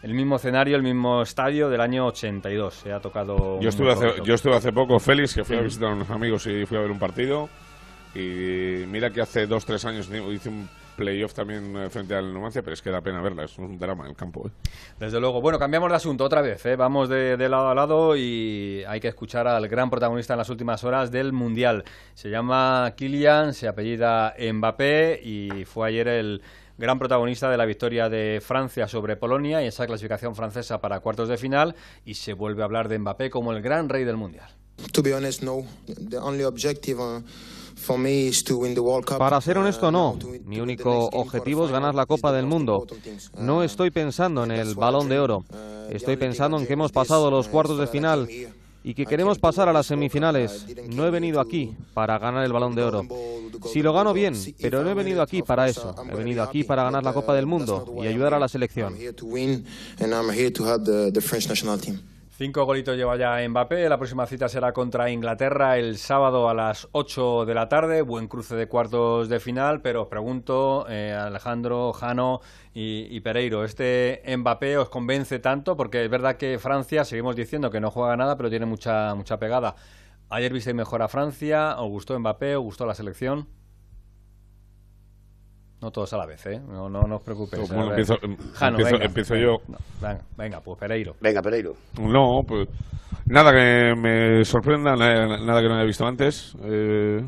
el 0.02 0.12
mismo 0.12 0.36
escenario, 0.36 0.76
el 0.76 0.82
mismo 0.82 1.22
estadio 1.22 1.70
del 1.70 1.80
año 1.80 2.08
82. 2.08 2.74
Se 2.74 2.92
ha 2.92 3.00
tocado. 3.00 3.58
Yo 3.60 3.70
estuve, 3.70 3.90
hace, 3.90 4.22
yo 4.22 4.34
estuve 4.34 4.54
hace 4.54 4.70
poco, 4.70 4.98
Félix, 4.98 5.34
que 5.34 5.44
fui 5.44 5.56
a 5.56 5.62
visitar 5.62 5.88
a 5.88 5.94
unos 5.94 6.10
amigos 6.10 6.46
y 6.46 6.66
fui 6.66 6.76
a 6.76 6.82
ver 6.82 6.90
un 6.90 6.98
partido. 6.98 7.48
Y 8.14 8.84
mira 8.86 9.08
que 9.08 9.22
hace 9.22 9.46
dos, 9.46 9.64
tres 9.64 9.82
años 9.86 10.10
hice 10.10 10.50
un 10.50 10.68
playoff 10.96 11.34
también 11.34 11.76
eh, 11.76 11.90
frente 11.90 12.14
al 12.14 12.32
Numancia, 12.32 12.62
pero 12.62 12.74
es 12.74 12.82
que 12.82 12.90
da 12.90 13.00
pena 13.00 13.20
verla, 13.20 13.44
es 13.44 13.58
un 13.58 13.78
drama 13.78 14.04
en 14.04 14.10
el 14.10 14.16
campo. 14.16 14.46
¿eh? 14.46 14.50
Desde 14.98 15.20
luego. 15.20 15.40
Bueno, 15.40 15.58
cambiamos 15.58 15.90
de 15.90 15.96
asunto 15.96 16.24
otra 16.24 16.40
vez, 16.40 16.64
¿eh? 16.66 16.76
vamos 16.76 17.08
de, 17.08 17.36
lado 17.48 17.68
a 17.68 17.74
lado 17.74 18.16
y 18.16 18.84
hay 18.86 19.00
que 19.00 19.08
escuchar 19.08 19.46
al 19.46 19.68
gran 19.68 19.90
protagonista 19.90 20.34
en 20.34 20.38
las 20.38 20.50
últimas 20.50 20.84
horas 20.84 21.10
del 21.10 21.32
Mundial. 21.32 21.84
Se 22.14 22.30
llama 22.30 22.94
Kylian, 22.96 23.54
se 23.54 23.68
apellida 23.68 24.34
Mbappé 24.38 25.20
y 25.22 25.64
fue 25.64 25.88
ayer 25.88 26.08
el 26.08 26.42
gran 26.76 26.98
protagonista 26.98 27.50
de 27.50 27.56
la 27.56 27.64
victoria 27.64 28.08
de 28.08 28.40
Francia 28.44 28.88
sobre 28.88 29.16
Polonia 29.16 29.62
y 29.62 29.66
esa 29.66 29.86
clasificación 29.86 30.34
francesa 30.34 30.80
para 30.80 31.00
cuartos 31.00 31.28
de 31.28 31.36
final 31.36 31.74
y 32.04 32.14
se 32.14 32.32
vuelve 32.32 32.62
a 32.62 32.64
hablar 32.64 32.88
de 32.88 32.98
Mbappé 32.98 33.30
como 33.30 33.52
el 33.52 33.62
gran 33.62 33.88
rey 33.88 34.04
del 34.04 34.16
Mundial. 34.16 34.48
To 34.92 35.02
be 35.02 35.14
honest, 35.14 35.42
no. 35.42 35.64
The 35.86 36.18
only 36.18 36.44
objective, 36.44 37.00
uh, 37.00 37.22
para 39.18 39.40
ser 39.40 39.58
honesto, 39.58 39.90
no. 39.90 40.18
Mi 40.44 40.60
único 40.60 41.06
objetivo 41.12 41.66
es 41.66 41.72
ganar 41.72 41.94
la 41.94 42.06
Copa 42.06 42.32
del 42.32 42.46
Mundo. 42.46 42.86
No 43.38 43.62
estoy 43.62 43.90
pensando 43.90 44.44
en 44.44 44.50
el 44.50 44.74
balón 44.74 45.08
de 45.08 45.18
oro. 45.18 45.44
Estoy 45.90 46.16
pensando 46.16 46.58
en 46.58 46.66
que 46.66 46.72
hemos 46.72 46.92
pasado 46.92 47.30
los 47.30 47.48
cuartos 47.48 47.78
de 47.78 47.86
final 47.86 48.28
y 48.86 48.94
que 48.94 49.06
queremos 49.06 49.38
pasar 49.38 49.68
a 49.68 49.72
las 49.72 49.86
semifinales. 49.86 50.66
No 50.88 51.06
he 51.06 51.10
venido 51.10 51.40
aquí 51.40 51.74
para 51.94 52.18
ganar 52.18 52.44
el 52.44 52.52
balón 52.52 52.74
de 52.74 52.82
oro. 52.82 53.06
Si 53.72 53.82
lo 53.82 53.92
gano 53.92 54.12
bien, 54.12 54.34
pero 54.60 54.82
no 54.82 54.90
he 54.90 54.94
venido 54.94 55.22
aquí 55.22 55.42
para 55.42 55.68
eso. 55.68 55.94
He 56.10 56.14
venido 56.14 56.42
aquí 56.42 56.64
para 56.64 56.84
ganar 56.84 57.02
la 57.02 57.12
Copa 57.12 57.34
del 57.34 57.46
Mundo 57.46 57.94
y 58.02 58.06
ayudar 58.06 58.34
a 58.34 58.38
la 58.38 58.48
selección. 58.48 58.94
Cinco 62.36 62.64
golitos 62.64 62.96
lleva 62.96 63.16
ya 63.16 63.48
Mbappé. 63.48 63.88
La 63.88 63.96
próxima 63.96 64.26
cita 64.26 64.48
será 64.48 64.72
contra 64.72 65.08
Inglaterra 65.08 65.78
el 65.78 65.98
sábado 65.98 66.48
a 66.48 66.54
las 66.54 66.88
8 66.90 67.44
de 67.46 67.54
la 67.54 67.68
tarde. 67.68 68.02
Buen 68.02 68.26
cruce 68.26 68.56
de 68.56 68.66
cuartos 68.66 69.28
de 69.28 69.38
final. 69.38 69.82
Pero 69.82 70.02
os 70.02 70.08
pregunto, 70.08 70.84
eh, 70.88 71.12
Alejandro, 71.12 71.92
Jano 71.92 72.40
y, 72.74 73.20
Pereiro, 73.20 73.62
¿este 73.62 74.20
Mbappé 74.36 74.78
os 74.78 74.88
convence 74.88 75.38
tanto? 75.38 75.76
Porque 75.76 76.02
es 76.04 76.10
verdad 76.10 76.36
que 76.36 76.58
Francia, 76.58 77.04
seguimos 77.04 77.36
diciendo 77.36 77.70
que 77.70 77.78
no 77.78 77.92
juega 77.92 78.16
nada, 78.16 78.36
pero 78.36 78.50
tiene 78.50 78.66
mucha, 78.66 79.14
mucha 79.14 79.38
pegada. 79.38 79.76
Ayer 80.28 80.52
visteis 80.52 80.74
mejor 80.74 81.02
a 81.02 81.08
Francia. 81.08 81.76
¿Os 81.78 81.88
gustó 81.88 82.18
Mbappé? 82.18 82.56
¿Os 82.56 82.64
gustó 82.64 82.84
la 82.84 82.96
selección? 82.96 83.46
No 85.84 85.90
todos 85.90 86.14
a 86.14 86.16
la 86.16 86.24
vez, 86.24 86.46
¿eh? 86.46 86.58
No, 86.66 86.88
no, 86.88 87.02
no 87.02 87.16
os 87.16 87.22
preocupéis. 87.22 87.68
Bueno, 87.68 87.90
empiezo, 87.90 88.16
empiezo, 88.22 89.36
yo. 89.36 89.58
venga, 90.34 90.58
pues 90.62 90.78
Pereiro. 90.78 91.14
Venga, 91.20 91.42
Pereiro. 91.42 91.74
No, 92.00 92.40
pues 92.42 92.66
nada 93.26 93.52
que 93.52 93.94
me 93.94 94.42
sorprenda, 94.46 94.96
nada, 94.96 95.60
que 95.60 95.68
no 95.68 95.74
haya 95.74 95.84
visto 95.84 96.06
antes. 96.06 96.56
Eh, 96.64 97.22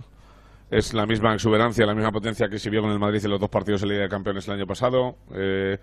es 0.70 0.94
la 0.94 1.04
misma 1.04 1.34
exuberancia, 1.34 1.84
la 1.84 1.94
misma 1.94 2.11
potencia 2.11 2.48
que 2.48 2.59
se 2.59 2.70
vio 2.70 2.80
con 2.80 2.92
el 2.92 2.98
Madrid 2.98 3.22
en 3.22 3.32
los 3.32 3.40
dos 3.40 3.50
partidos 3.50 3.82
de 3.82 3.88
Liga 3.88 4.04
de 4.04 4.09
Campeones 4.09 4.48
el 4.48 4.54
año 4.54 4.66
pasado. 4.66 5.16
Eh, 5.34 5.76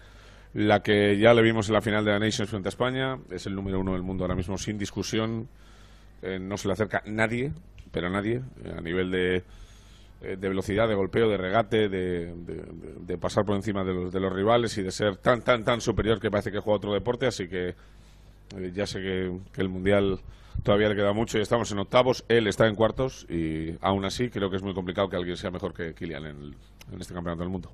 la 0.55 0.79
que 0.79 1.19
ya 1.19 1.31
le 1.35 1.43
vimos 1.43 1.69
en 1.69 1.75
la 1.75 1.81
final 1.81 2.03
de 2.03 2.09
la 2.09 2.17
Nations 2.17 2.49
frente 2.49 2.69
a 2.69 2.71
España. 2.71 3.19
Es 3.29 3.45
el 3.45 3.53
número 3.53 3.81
uno 3.81 3.91
del 3.91 4.01
mundo 4.01 4.23
ahora 4.23 4.35
mismo, 4.35 4.57
sin 4.57 4.79
discusión. 4.79 5.47
Eh, 6.23 6.39
no 6.39 6.57
se 6.57 6.67
le 6.67 6.73
acerca 6.73 7.03
nadie, 7.05 7.51
pero 7.91 8.09
nadie, 8.09 8.41
a 8.75 8.81
nivel 8.81 9.11
de 9.11 9.43
eh, 10.23 10.37
de 10.37 10.47
velocidad, 10.47 10.87
de 10.87 10.95
golpeo, 10.95 11.27
de 11.27 11.35
regate, 11.35 11.89
de, 11.89 13.17
pasar 13.19 13.43
por 13.43 13.57
encima 13.57 13.83
de 13.83 13.93
los, 13.93 14.13
de 14.13 14.19
los, 14.21 14.31
rivales 14.31 14.77
y 14.77 14.81
de 14.81 14.91
ser 14.91 15.17
tan, 15.17 15.41
tan, 15.41 15.65
tan 15.65 15.81
superior 15.81 16.19
que 16.19 16.31
parece 16.31 16.49
que 16.49 16.59
juega 16.59 16.77
otro 16.77 16.93
deporte. 16.93 17.27
Así 17.27 17.49
que 17.49 17.75
eh, 18.57 18.71
ya 18.73 18.87
sé 18.87 19.01
que, 19.01 19.61
el 19.61 19.69
Mundial 19.69 20.21
todavía 20.63 20.87
le 20.87 20.95
queda 20.95 21.11
mucho 21.11 21.37
y 21.37 21.41
estamos 21.41 21.71
en 21.73 21.79
octavos. 21.79 22.23
Él 22.29 22.47
está 22.47 22.67
en 22.67 22.75
cuartos 22.75 23.25
y 23.29 23.75
aún 23.81 24.05
así 24.05 24.29
creo 24.29 24.49
que 24.49 24.55
es 24.55 24.63
muy 24.63 24.73
complicado 24.73 25.09
que 25.09 25.17
alguien 25.17 25.35
sea 25.35 25.51
mejor 25.51 25.73
que 25.73 25.93
Kylian 25.93 26.25
en, 26.25 26.55
este 26.99 27.13
campeonato 27.13 27.41
del 27.41 27.49
mundo. 27.49 27.69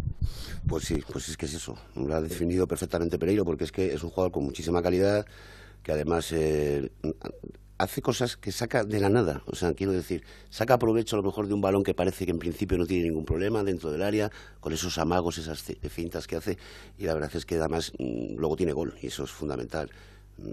Pues 0.68 0.86
sí, 0.86 1.04
pues 1.12 1.30
es 1.30 1.38
que 1.38 1.46
es 1.46 1.54
eso. 1.54 1.78
Lo 1.96 2.16
ha 2.16 2.22
definido 2.22 2.66
perfectamente 2.66 3.20
Pereiro 3.20 3.46
porque 3.46 3.66
es 3.66 3.72
que 3.72 3.94
es 3.94 4.04
un 4.04 4.10
jugador 4.10 4.32
con 4.32 4.44
muchísima 4.44 4.82
calidad 4.82 5.24
que 5.84 5.92
además. 5.92 6.32
Eh, 6.32 6.90
hace 7.80 8.02
cosas 8.02 8.36
que 8.36 8.52
saca 8.52 8.84
de 8.84 9.00
la 9.00 9.10
nada. 9.10 9.42
O 9.46 9.56
sea, 9.56 9.74
quiero 9.74 9.94
decir, 9.94 10.24
saca 10.50 10.78
provecho 10.78 11.16
a 11.16 11.20
lo 11.20 11.24
mejor 11.24 11.48
de 11.48 11.54
un 11.54 11.62
balón 11.62 11.82
que 11.82 11.94
parece 11.94 12.26
que 12.26 12.32
en 12.32 12.38
principio 12.38 12.78
no 12.78 12.86
tiene 12.86 13.06
ningún 13.06 13.24
problema 13.26 13.64
dentro 13.64 13.90
del 13.90 14.04
área, 14.04 14.30
con 14.60 14.74
esos 14.74 14.98
amagos, 14.98 15.38
esas 15.38 15.64
fintas 15.90 16.28
que 16.28 16.36
hace, 16.36 16.58
y 16.98 17.06
la 17.06 17.14
verdad 17.14 17.32
es 17.34 17.46
que 17.46 17.56
además 17.56 17.94
mm, 17.98 18.36
luego 18.36 18.58
tiene 18.58 18.74
gol, 18.74 18.94
y 19.02 19.08
eso 19.08 19.24
es 19.24 19.32
fundamental. 19.32 19.90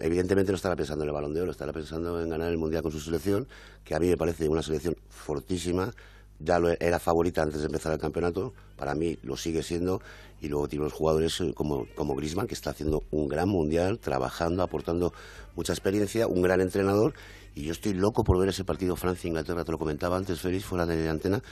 Evidentemente 0.01 0.53
no 0.53 0.57
estará 0.57 0.77
pensando 0.77 1.03
en 1.03 1.09
el 1.09 1.15
balón 1.15 1.35
de 1.35 1.43
oro, 1.43 1.51
estará 1.51 1.73
pensando 1.73 2.21
en 2.23 2.29
ganar 2.29 2.51
el 2.51 2.59
mundial 2.59 2.83
con 2.83 2.93
su 2.93 3.01
selección, 3.01 3.49
que 3.85 3.97
a 3.97 3.99
mí 3.99 4.07
me 4.07 4.17
parece 4.17 4.49
una 4.49 4.63
selección 4.63 4.95
fortísima. 5.09 5.93
Ya 6.39 6.59
lo 6.59 6.69
era 6.69 6.99
favorita 6.99 7.43
antes 7.43 7.61
de 7.61 7.67
empezar 7.67 7.93
el 7.95 7.99
campeonato, 7.99 8.53
para 8.77 8.95
mí 8.95 9.17
lo 9.23 9.39
sigue 9.39 9.63
siendo, 9.63 10.03
y 10.41 10.49
luego 10.49 10.69
tiene 10.69 10.85
los 10.85 10.93
jugadores 10.93 11.41
eh, 11.41 11.53
como, 11.55 11.87
como 11.95 12.15
Grisman, 12.15 12.47
que 12.47 12.55
está 12.55 12.71
haciendo 12.71 13.03
un 13.11 13.27
gran 13.27 13.49
mundial, 13.49 13.99
trabajando, 13.99 14.63
aportando 14.63 15.13
mucha 15.57 15.73
experiencia, 15.73 16.27
un 16.27 16.43
gran 16.43 16.61
entrenador, 16.61 17.15
y 17.55 17.65
yo 17.65 17.73
estoy 17.73 17.95
loco 17.95 18.23
por 18.23 18.39
ver 18.39 18.51
ese 18.51 18.65
partido 18.65 18.95
Francia-Inglaterra, 18.95 19.65
te 19.65 19.73
lo 19.73 19.79
comentaba 19.79 20.17
antes, 20.17 20.41
Félix, 20.41 20.65
fuera 20.65 20.87
de 20.87 21.09
antena, 21.09 21.43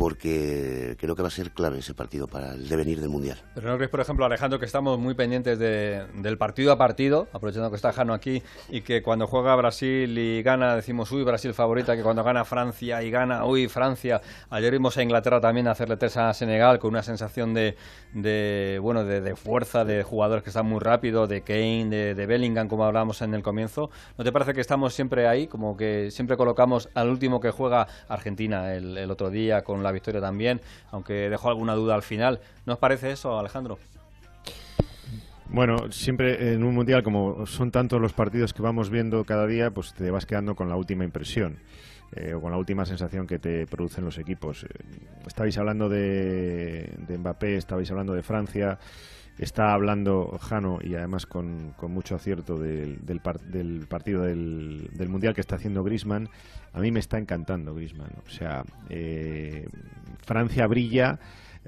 porque 0.00 0.96
creo 0.98 1.14
que 1.14 1.20
va 1.20 1.28
a 1.28 1.30
ser 1.30 1.50
clave 1.50 1.80
ese 1.80 1.92
partido 1.92 2.26
para 2.26 2.54
el 2.54 2.70
devenir 2.70 3.02
del 3.02 3.10
Mundial. 3.10 3.36
Pero 3.54 3.68
no 3.68 3.76
crees, 3.76 3.90
por 3.90 4.00
ejemplo, 4.00 4.24
Alejandro, 4.24 4.58
que 4.58 4.64
estamos 4.64 4.98
muy 4.98 5.12
pendientes 5.12 5.58
del 5.58 6.38
partido 6.38 6.72
a 6.72 6.78
partido, 6.78 7.28
aprovechando 7.34 7.68
que 7.68 7.76
está 7.76 7.92
Jano 7.92 8.14
aquí, 8.14 8.42
y 8.70 8.80
que 8.80 9.02
cuando 9.02 9.26
juega 9.26 9.54
Brasil 9.56 10.16
y 10.16 10.42
gana 10.42 10.74
decimos, 10.74 11.12
uy, 11.12 11.22
Brasil 11.22 11.52
favorita, 11.52 11.96
que 11.96 12.02
cuando 12.02 12.24
gana 12.24 12.46
Francia 12.46 13.02
y 13.02 13.10
gana, 13.10 13.44
uy, 13.44 13.68
Francia. 13.68 14.22
Ayer 14.48 14.72
vimos 14.72 14.96
a 14.96 15.02
Inglaterra 15.02 15.38
también 15.38 15.68
hacerle 15.68 15.98
tres 15.98 16.16
a 16.16 16.32
Senegal 16.32 16.78
con 16.78 16.92
una 16.92 17.02
sensación 17.02 17.52
de, 17.52 17.76
de 18.14 18.78
bueno, 18.80 19.04
de, 19.04 19.36
fuerza, 19.36 19.84
de 19.84 20.02
jugadores 20.02 20.42
que 20.42 20.48
están 20.48 20.64
muy 20.64 20.80
rápidos, 20.80 21.28
de 21.28 21.42
Kane, 21.42 22.14
de, 22.14 22.26
Bellingham, 22.26 22.68
como 22.68 22.86
hablábamos 22.86 23.20
en 23.20 23.34
el 23.34 23.42
comienzo. 23.42 23.90
¿No 24.16 24.24
te 24.24 24.32
parece 24.32 24.54
que 24.54 24.62
estamos 24.62 24.94
siempre 24.94 25.28
ahí, 25.28 25.46
como 25.46 25.76
que 25.76 26.10
siempre 26.10 26.38
colocamos 26.38 26.88
al 26.94 27.10
último 27.10 27.38
que 27.38 27.50
juega 27.50 27.86
Argentina 28.08 28.74
el, 28.74 28.96
el 28.96 29.10
otro 29.10 29.28
día 29.28 29.62
con 29.62 29.82
la 29.82 29.89
victoria 29.92 30.20
también, 30.20 30.60
aunque 30.90 31.30
dejó 31.30 31.48
alguna 31.48 31.74
duda 31.74 31.94
al 31.94 32.02
final. 32.02 32.40
¿No 32.66 32.74
os 32.74 32.78
parece 32.78 33.10
eso, 33.10 33.38
Alejandro? 33.38 33.78
Bueno, 35.48 35.90
siempre 35.90 36.52
en 36.52 36.62
un 36.62 36.74
mundial, 36.74 37.02
como 37.02 37.44
son 37.46 37.70
tantos 37.70 38.00
los 38.00 38.12
partidos 38.12 38.52
que 38.52 38.62
vamos 38.62 38.88
viendo 38.88 39.24
cada 39.24 39.46
día, 39.46 39.70
pues 39.70 39.92
te 39.94 40.10
vas 40.10 40.24
quedando 40.24 40.54
con 40.54 40.68
la 40.68 40.76
última 40.76 41.04
impresión. 41.04 41.58
Eh, 42.12 42.34
o 42.34 42.40
con 42.40 42.50
la 42.50 42.58
última 42.58 42.84
sensación 42.84 43.24
que 43.24 43.38
te 43.38 43.68
producen 43.68 44.04
los 44.04 44.18
equipos. 44.18 44.64
Eh, 44.64 44.68
estabais 45.28 45.56
hablando 45.58 45.88
de, 45.88 46.92
de 47.06 47.18
Mbappé, 47.18 47.56
estabais 47.56 47.88
hablando 47.90 48.14
de 48.14 48.22
Francia. 48.24 48.78
Está 49.40 49.72
hablando 49.72 50.38
Jano 50.38 50.80
y 50.82 50.94
además 50.96 51.24
con, 51.24 51.74
mucho 51.88 52.14
acierto 52.14 52.58
del, 52.58 52.98
del, 53.00 53.86
partido 53.88 54.24
del, 54.24 55.08
Mundial 55.08 55.34
que 55.34 55.40
está 55.40 55.56
haciendo 55.56 55.82
Grisman. 55.82 56.28
A 56.74 56.80
mí 56.80 56.92
me 56.92 57.00
está 57.00 57.16
encantando 57.16 57.74
Grisman. 57.74 58.10
O 58.26 58.28
sea, 58.28 58.64
eh, 58.90 59.66
Francia 60.26 60.66
brilla 60.66 61.18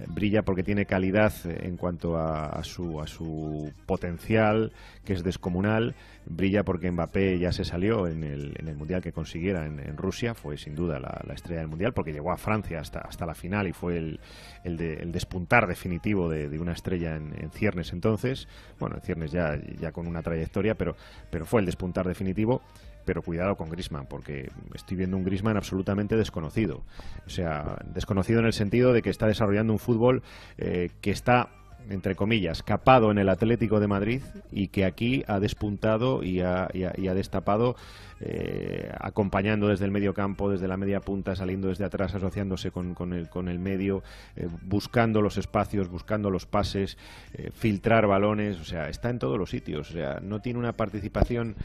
brilla 0.09 0.43
porque 0.43 0.63
tiene 0.63 0.87
calidad 0.87 1.33
en 1.45 1.77
cuanto 1.77 2.17
a, 2.17 2.63
su, 2.65 3.01
a 3.01 3.07
su 3.07 3.73
potencial, 3.87 4.73
que 5.05 5.13
es 5.15 5.23
descomunal. 5.23 5.95
Brilla 6.27 6.65
porque 6.65 6.91
Mbappé 6.91 7.39
ya 7.39 7.53
se 7.53 7.65
salió 7.65 8.07
en 8.07 8.25
el, 8.25 8.55
en 8.59 8.69
el 8.69 8.77
Mundial 8.77 9.03
que 9.03 9.13
consiguiera 9.13 9.67
en, 9.67 9.97
Rusia. 9.97 10.35
Fue 10.35 10.57
sin 10.57 10.75
duda 10.75 10.99
la, 10.99 11.35
estrella 11.35 11.61
del 11.61 11.69
Mundial 11.69 11.93
porque 11.93 12.13
llegó 12.13 12.33
a 12.33 12.37
Francia 12.37 12.81
hasta, 12.81 13.01
hasta 13.01 13.27
la 13.27 13.35
final 13.35 13.67
y 13.69 13.73
fue 13.73 13.97
el, 13.97 14.21
el, 14.65 15.13
despuntar 15.13 15.67
definitivo 15.67 16.29
de, 16.29 16.59
una 16.59 16.73
estrella 16.73 17.17
en, 17.17 17.51
ciernes 17.51 17.93
entonces. 17.93 18.49
Bueno, 18.79 18.97
en 18.97 19.03
ciernes 19.03 19.33
ya, 19.33 19.59
ya 19.81 19.93
con 19.93 20.07
una 20.07 20.23
trayectoria, 20.23 20.75
pero, 20.75 20.97
pero 21.31 21.45
fue 21.45 21.61
el 21.61 21.67
despuntar 21.67 22.07
definitivo 22.07 22.63
pero 23.05 23.21
cuidado 23.21 23.57
con 23.57 23.69
Grisman, 23.69 24.07
porque 24.07 24.49
estoy 24.75 24.97
viendo 24.97 25.17
un 25.17 25.25
Grisman 25.25 25.57
absolutamente 25.57 26.17
desconocido. 26.17 26.85
O 27.27 27.31
sea, 27.31 27.79
desconocido 27.93 28.39
en 28.39 28.47
el 28.47 28.53
sentido 28.53 28.93
de 28.93 29.03
que 29.03 29.11
está 29.11 29.27
desarrollando 29.27 29.73
un 29.73 29.81
fútbol 29.81 30.23
eh, 30.57 30.91
que 31.01 31.11
está 31.11 31.49
entre 31.91 32.15
comillas, 32.15 32.63
capado 32.63 33.11
en 33.11 33.19
el 33.19 33.29
Atlético 33.29 33.81
de 33.81 33.89
Madrid 33.89 34.23
y 34.51 34.69
que 34.69 34.85
aquí 34.85 35.25
ha 35.27 35.41
despuntado 35.41 36.23
y 36.23 36.41
ha, 36.41 36.69
destapado, 37.15 37.77
eh, 38.21 38.93
acompañando 38.99 39.69
desde 39.69 39.85
el 39.85 39.91
medio 39.91 40.15
campo, 40.15 40.51
desde 40.51 40.69
la 40.69 40.77
media 40.77 41.01
punta, 41.01 41.35
saliendo 41.35 41.69
desde 41.69 41.85
atrás, 41.85 42.15
asociándose 42.15 42.71
con, 42.71 43.13
el, 43.13 43.29
con 43.29 43.49
el 43.49 43.59
medio, 43.59 44.03
eh, 44.37 44.49
buscando 44.63 45.23
los 45.23 45.37
espacios, 45.37 45.89
buscando 45.89 46.31
los 46.31 46.47
pases, 46.47 46.97
eh, 47.35 47.51
filtrar 47.53 48.07
balones, 48.07 48.61
o 48.61 48.65
sea, 48.65 48.89
está 48.89 49.11
en 49.11 49.19
todos 49.19 49.39
los 49.39 49.51
sitios. 49.51 49.91
O 49.91 49.93
sea, 49.93 50.21
no 50.21 50.41
tiene 50.41 50.59
una 50.59 50.73
participación 50.73 51.57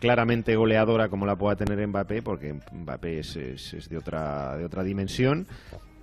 claramente 0.00 0.56
goleadora 0.56 1.08
como 1.08 1.26
la 1.26 1.36
pueda 1.36 1.56
tener 1.56 1.86
Mbappé, 1.86 2.22
porque 2.22 2.54
Mbappé 2.72 3.20
es, 3.20 3.36
es 3.36 3.88
de, 3.88 3.98
otra, 3.98 4.56
de 4.56 4.64
otra 4.64 4.82
dimensión 4.82 5.46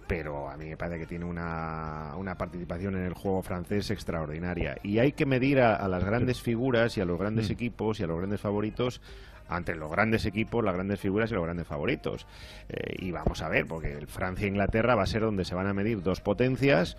pero 0.08 0.49
a 0.49 0.58
mí 0.58 0.66
me 0.70 0.78
parece 0.78 0.99
que 0.99 1.06
tiene 1.06 1.26
una, 1.26 2.14
una 2.18 2.36
participación 2.36 2.95
en 2.95 3.04
el 3.04 3.14
juego 3.14 3.41
francés 3.41 3.89
extraordinaria. 3.91 4.78
Y 4.84 4.99
hay 4.99 5.14
que 5.14 5.26
medir 5.26 5.60
a, 5.60 5.88
las 5.88 6.04
grandes 6.04 6.41
figuras 6.41 6.97
y 6.97 7.01
a 7.01 7.06
los 7.06 7.20
grandes 7.20 7.49
mm. 7.49 7.54
equipos 7.54 7.99
y 7.99 8.04
a 8.04 8.08
los 8.08 8.18
grandes 8.18 8.41
favoritos 8.41 9.01
ante 9.47 9.76
los 9.76 9.91
grandes 9.91 10.26
equipos, 10.26 10.64
las 10.64 10.74
grandes 10.74 10.99
figuras 10.99 11.30
y 11.32 11.36
los 11.36 11.43
grandes 11.43 11.68
favoritos. 11.68 12.26
Eh, 12.70 12.95
y 12.99 13.12
vamos 13.12 13.41
a 13.41 13.49
ver, 13.49 13.66
porque 13.66 13.93
el 13.93 14.08
Francia-Inglaterra 14.08 14.95
va 14.95 15.04
a 15.04 15.08
ser 15.08 15.22
donde 15.22 15.45
se 15.45 15.56
van 15.56 15.68
a 15.68 15.74
medir 15.74 16.01
dos 16.01 16.22
potencias 16.22 16.97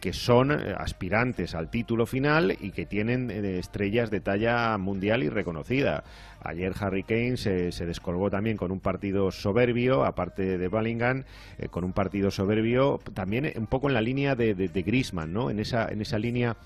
que 0.00 0.12
son 0.12 0.50
eh, 0.52 0.74
aspirantes 0.76 1.54
al 1.54 1.70
título 1.70 2.06
final 2.06 2.56
y 2.60 2.70
que 2.70 2.86
tienen 2.86 3.30
eh, 3.30 3.58
estrellas 3.58 4.10
de 4.10 4.20
talla 4.20 4.76
mundial 4.78 5.22
y 5.22 5.28
reconocida. 5.28 6.04
Ayer 6.42 6.72
Harry 6.78 7.02
Kane 7.02 7.36
se, 7.36 7.70
descolgó 7.86 8.30
también 8.30 8.56
con 8.56 8.70
un 8.70 8.80
partido 8.80 9.30
soberbio, 9.32 10.04
aparte 10.04 10.58
de 10.58 10.68
Bellingham, 10.68 11.24
eh, 11.58 11.68
con 11.68 11.84
un 11.84 11.92
partido 11.92 12.30
soberbio, 12.30 13.00
también 13.14 13.52
un 13.56 13.66
poco 13.66 13.88
en 13.88 13.94
la 13.94 14.00
línea 14.00 14.34
de, 14.34 14.54
de, 14.54 14.68
de 14.68 14.82
Griezmann, 14.82 15.32
¿no? 15.32 15.50
En 15.50 15.58
esa, 15.58 15.88
en 15.88 16.00
esa 16.00 16.18
línea 16.18 16.56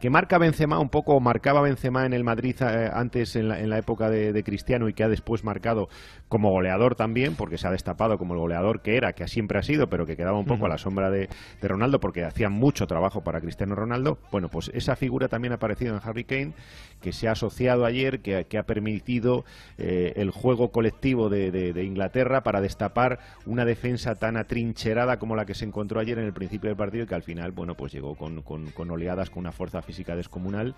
que 0.00 0.10
marca 0.10 0.38
Benzema 0.38 0.78
un 0.78 0.90
poco, 0.90 1.18
marcaba 1.20 1.62
Benzema 1.62 2.04
en 2.04 2.12
el 2.12 2.22
Madrid 2.22 2.56
eh, 2.60 2.90
antes 2.92 3.34
en 3.36 3.48
la, 3.48 3.78
época 3.78 4.10
de, 4.10 4.44
Cristiano 4.44 4.88
y 4.88 4.92
que 4.92 5.02
ha 5.02 5.08
después 5.08 5.42
marcado 5.42 5.88
como 6.28 6.50
goleador 6.50 6.94
también, 6.94 7.34
porque 7.34 7.56
se 7.56 7.66
ha 7.66 7.70
destapado 7.70 8.18
como 8.18 8.34
el 8.34 8.40
goleador 8.40 8.82
que 8.82 8.96
era, 8.96 9.14
que 9.14 9.26
siempre 9.28 9.58
ha 9.58 9.62
sido, 9.62 9.88
pero 9.88 10.06
que 10.06 10.16
quedaba 10.16 10.38
un 10.38 10.44
poco 10.44 10.66
a 10.66 10.68
la 10.68 10.78
sombra 10.78 11.10
de, 11.10 11.28
Ronaldo 11.62 11.98
porque 11.98 12.24
hacía 12.24 12.48
mucho 12.48 12.86
trabajo 12.86 13.24
para 13.24 13.40
Cristiano 13.40 13.74
Ronaldo. 13.74 14.18
Bueno, 14.30 14.48
pues 14.48 14.70
esa 14.74 14.94
figura 14.94 15.28
también 15.28 15.52
ha 15.52 15.56
aparecido 15.56 15.94
en 15.94 16.00
Harry 16.04 16.24
Kane, 16.24 16.52
que 17.00 17.12
se 17.12 17.28
ha 17.28 17.32
asociado 17.32 17.84
ayer, 17.84 18.20
que, 18.20 18.58
ha 18.58 18.62
permitido 18.62 19.44
eh, 19.78 20.14
el 20.16 20.30
juego 20.30 20.70
colectivo 20.70 21.28
de, 21.28 21.84
Inglaterra 21.86 22.42
para 22.42 22.60
destapar 22.60 23.18
una 23.44 23.64
defensa 23.64 24.14
tan 24.14 24.36
atrincherada 24.36 25.18
como 25.18 25.36
la 25.36 25.44
que 25.44 25.54
se 25.54 25.64
encontró 25.64 26.00
ayer 26.00 26.18
en 26.18 26.24
el 26.24 26.32
principio 26.32 26.68
del 26.68 26.76
partido 26.76 27.04
y 27.04 27.06
que 27.06 27.14
al 27.14 27.22
final, 27.22 27.52
bueno, 27.52 27.74
pues 27.74 27.92
llegó 27.92 28.14
con, 28.14 28.42
con 28.42 28.90
oleadas, 28.90 29.30
con 29.30 29.40
una 29.40 29.52
fuerza 29.52 29.82
física 29.86 30.16
descomunal 30.16 30.74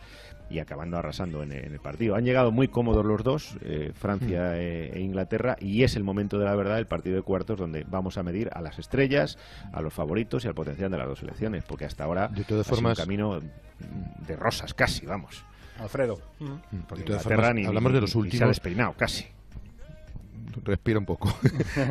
y 0.51 0.61
acabando 0.61 0.97
arrasando 0.97 1.43
en, 1.43 1.53
el 1.53 1.81
partido. 1.81 2.15
Han 2.15 2.25
llegado 2.25 2.53
muy 2.53 2.69
cómodos 2.69 3.05
los 3.05 3.23
dos, 3.23 3.57
eh, 3.63 3.93
Francia 3.95 4.53
hmm. 4.53 4.61
e, 4.61 4.91
e, 4.95 5.01
Inglaterra, 5.01 5.57
y 5.61 5.83
es 5.83 5.97
el 5.97 6.05
momento 6.05 6.39
de 6.39 6.45
la 6.45 6.55
verdad, 6.55 6.79
el 6.79 6.87
partido 6.87 7.17
de 7.17 7.23
cuartos, 7.23 7.59
donde 7.59 7.85
vamos 7.89 8.19
a 8.19 8.23
medir 8.23 8.51
a 8.53 8.61
las 8.61 8.79
estrellas, 8.79 9.39
a 9.73 9.81
los 9.81 9.93
favoritos 9.93 10.45
y 10.45 10.49
al 10.49 10.55
potencial 10.55 10.91
de 10.91 10.99
las 10.99 11.09
dos 11.09 11.19
selecciones, 11.19 11.65
porque 11.65 11.85
hasta 11.85 12.05
ahora 12.05 12.29
de 12.29 12.45
todas 12.45 12.67
formas, 12.67 12.99
un 12.99 13.05
camino 13.05 13.41
de 14.27 14.37
rosas 14.37 14.75
casi, 14.75 15.07
vamos. 15.07 15.45
Alfredo. 15.79 16.19
Porque 16.89 17.05
de 17.05 17.67
hablamos 17.67 17.93
de 17.93 18.01
los 18.01 18.15
últimos. 18.15 18.39
se 18.39 18.45
ha 18.45 18.49
despeinado, 18.49 18.95
casi 18.95 19.27
respira 20.65 20.99
un 20.99 21.07
poco. 21.07 21.35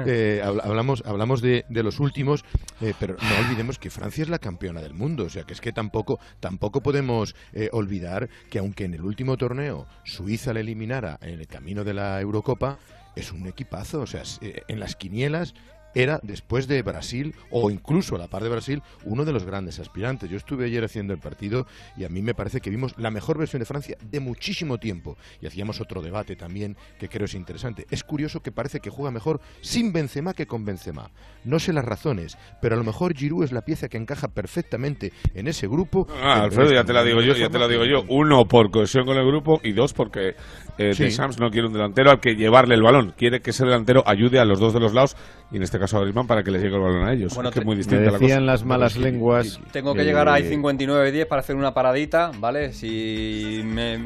Eh, 0.10 0.42
hablamos 0.44 1.04
hablamos 1.06 1.42
de, 1.42 1.66
los 1.70 2.00
últimos, 2.00 2.46
eh, 2.82 2.94
pero 3.00 3.16
no 3.16 3.46
olvidemos 3.46 3.78
que 3.80 3.90
Francia 3.90 4.22
es 4.22 4.30
la 4.30 4.40
campeona 4.40 4.82
del 4.82 4.94
mundo. 4.94 5.26
O 5.26 5.30
sea, 5.30 5.44
que 5.44 5.54
es 5.54 5.62
que 5.62 5.72
tampoco, 5.72 6.20
tampoco 6.40 6.82
podemos 6.82 7.36
eh, 7.54 7.70
olvidar 7.72 8.30
que 8.50 8.60
aunque 8.60 8.86
en 8.86 8.94
el 8.94 9.02
último 9.02 9.38
torneo 9.38 9.86
Suiza 10.04 10.54
le 10.54 10.62
eliminara 10.62 11.18
en 11.22 11.40
el 11.40 11.48
camino 11.48 11.84
de 11.84 11.94
la 11.94 12.20
Eurocopa, 12.22 12.78
es 13.16 13.32
un 13.32 13.48
equipazo. 13.48 14.02
O 14.02 14.08
sea, 14.08 14.24
en 14.42 14.80
las 14.80 14.96
quinielas 14.96 15.54
era, 15.98 16.20
después 16.22 16.68
de 16.68 16.82
Brasil, 16.84 17.34
o 17.50 17.72
incluso 17.72 18.16
a 18.16 18.20
la 18.20 18.28
par 18.28 18.44
de 18.44 18.50
Brasil, 18.50 18.84
uno 19.04 19.26
de 19.26 19.34
los 19.34 19.46
grandes 19.46 19.80
aspirantes. 19.80 20.30
Yo 20.30 20.38
estuve 20.38 20.66
ayer 20.66 20.84
haciendo 20.84 21.14
el 21.14 21.20
partido 21.20 21.66
y 21.96 22.04
a 22.04 22.10
mí 22.10 22.22
me 22.22 22.36
parece 22.36 22.62
que 22.62 22.70
vimos 22.70 22.94
la 22.98 23.10
mejor 23.10 23.38
versión 23.38 23.60
de 23.60 23.66
Francia 23.66 23.98
de 24.00 24.20
muchísimo 24.20 24.78
tiempo. 24.78 25.18
Y 25.42 25.48
hacíamos 25.48 25.82
otro 25.82 26.02
debate 26.02 26.36
también 26.36 26.78
que 27.00 27.10
creo 27.10 27.26
es 27.26 27.34
interesante. 27.34 27.88
Es 27.90 28.04
curioso 28.04 28.42
que 28.42 28.52
parece 28.52 28.80
que 28.80 28.90
juega 28.90 29.10
mejor 29.10 29.42
sin 29.62 29.92
Benzema 29.92 30.34
que 30.34 30.46
con 30.46 30.66
Benzema. 30.66 31.10
No 31.44 31.60
sé 31.60 31.74
las 31.74 31.86
razones, 31.86 32.38
pero 32.62 32.76
a 32.76 32.78
lo 32.78 32.84
mejor 32.84 33.16
Giroud 33.16 33.44
es 33.44 33.52
la 33.52 33.62
pieza 33.62 33.90
que 33.90 33.98
encaja 33.98 34.28
perfectamente 34.28 35.12
en 35.34 35.48
ese 35.48 35.68
grupo. 35.68 36.08
Ah, 36.22 36.44
Alfredo, 36.44 36.74
ya 36.74 36.84
te 36.84 36.94
la 36.94 37.04
digo 37.04 37.22
yo, 37.22 37.34
ya 37.34 37.50
te 37.50 37.58
la 37.58 37.68
digo 37.68 37.86
yo. 37.86 38.04
Uno, 38.08 38.48
por 38.48 38.70
cohesión 38.70 39.06
con 39.06 39.18
el 39.18 39.26
grupo 39.26 39.60
y 39.64 39.72
dos, 39.72 39.94
porque 39.94 40.36
eh, 40.78 40.94
no 41.40 41.50
quiere 41.50 41.68
un 41.68 41.74
delantero 41.74 42.12
al 42.12 42.20
que 42.20 42.36
llevarle 42.36 42.76
el 42.76 42.84
balón. 42.84 43.14
Quiere 43.18 43.42
que 43.42 43.50
ese 43.50 43.66
delantero 43.66 44.04
ayude 44.06 44.40
a 44.40 44.46
los 44.46 44.60
dos 44.60 44.74
de 44.74 44.80
los 44.80 44.94
lados 44.94 45.16
y 45.52 45.58
en 45.58 45.64
este 45.64 45.80
caso 45.80 45.87
caso 45.88 45.98
a 45.98 46.02
Griezmann 46.02 46.28
para 46.28 46.44
que 46.44 46.52
les 46.52 46.62
llegue 46.62 46.76
el 46.76 46.82
balón 46.82 47.04
a 47.08 47.14
ellos. 47.14 47.34
Bueno, 47.34 47.50
es 47.50 47.54
que 47.54 47.60
es 47.60 47.66
muy 47.66 47.76
Me 47.76 47.78
distinta 47.80 48.06
la 48.06 48.12
decían 48.18 48.40
cosa. 48.40 48.42
las 48.52 48.64
malas 48.66 48.98
lenguas. 48.98 49.60
Tengo 49.72 49.94
que 49.94 50.04
llegar 50.04 50.28
a 50.30 50.38
59-10 50.40 51.26
para 51.28 51.40
hacer 51.42 51.56
una 51.56 51.74
paradita, 51.74 52.32
¿vale? 52.40 52.74
Si 52.74 53.62
me 53.66 54.00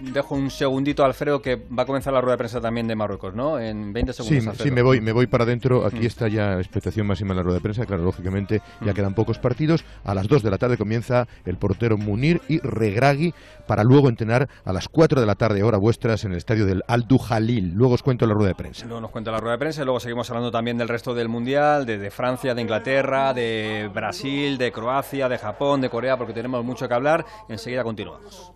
dejo 0.00 0.34
un 0.34 0.50
segundito, 0.50 1.04
Alfredo, 1.04 1.40
que 1.40 1.56
va 1.56 1.82
a 1.82 1.86
comenzar 1.86 2.12
la 2.12 2.20
rueda 2.20 2.34
de 2.34 2.38
prensa 2.38 2.60
también 2.60 2.86
de 2.88 2.96
Marruecos, 2.96 3.34
¿no? 3.34 3.58
En 3.58 3.92
20 3.92 4.12
Sí, 4.12 4.22
segundos. 4.22 4.46
Alfredo. 4.48 4.64
sí, 4.64 4.70
me 4.74 4.82
voy, 4.82 5.00
me 5.00 5.12
voy 5.12 5.26
para 5.26 5.44
adentro. 5.44 5.86
Aquí 5.86 6.00
Mm. 6.00 6.06
está 6.06 6.28
ya 6.28 6.58
expectación 6.58 7.06
máxima 7.06 7.30
en 7.32 7.36
la 7.38 7.42
rueda 7.42 7.56
de 7.58 7.62
prensa. 7.62 7.86
Claro, 7.86 8.02
lógicamente 8.02 8.60
ya 8.84 8.92
quedan 8.94 9.14
pocos 9.14 9.38
partidos. 9.38 9.84
A 10.04 10.14
las 10.14 10.26
2 10.28 10.42
de 10.42 10.50
la 10.50 10.58
tarde 10.58 10.76
comienza 10.76 11.26
el 11.44 11.56
portero 11.56 11.96
Munir 11.96 12.40
y 12.48 12.58
Regragui 12.60 13.32
para 13.68 13.84
luego 13.84 14.08
entrenar 14.08 14.48
a 14.64 14.72
las 14.72 14.88
4 14.88 15.20
de 15.20 15.26
la 15.26 15.36
tarde, 15.36 15.62
hora 15.62 15.78
vuestras, 15.78 16.24
en 16.24 16.32
el 16.32 16.38
estadio 16.38 16.66
del 16.66 16.82
Al 16.88 17.06
Jalil. 17.06 17.74
Luego 17.74 17.94
os 17.94 18.02
cuento 18.02 18.26
la 18.26 18.34
rueda 18.34 18.48
de 18.48 18.54
prensa. 18.56 18.86
Luego 18.86 19.02
nos 19.02 19.10
cuenta 19.12 19.30
la 19.30 19.38
rueda 19.38 19.52
de 19.52 19.58
prensa 19.58 19.82
y 19.82 19.84
luego 19.84 20.00
seguimos 20.00 20.28
hablando 20.30 20.50
también 20.50 20.76
del 20.76 20.88
resto 20.88 21.14
del 21.14 21.28
Mundial, 21.28 21.86
de, 21.86 21.98
de 21.98 22.10
Francia, 22.10 22.54
de 22.54 22.62
Inglaterra, 22.62 23.32
de 23.32 23.88
Brasil, 23.94 24.58
de 24.58 24.72
Croacia, 24.72 25.28
de 25.28 25.38
Japón, 25.38 25.80
de 25.80 25.90
Corea, 25.90 26.16
porque 26.16 26.32
tenemos 26.32 26.64
mucho 26.64 26.88
que 26.88 26.94
hablar. 26.94 27.24
Enseguida 27.48 27.84
continuamos. 27.84 28.52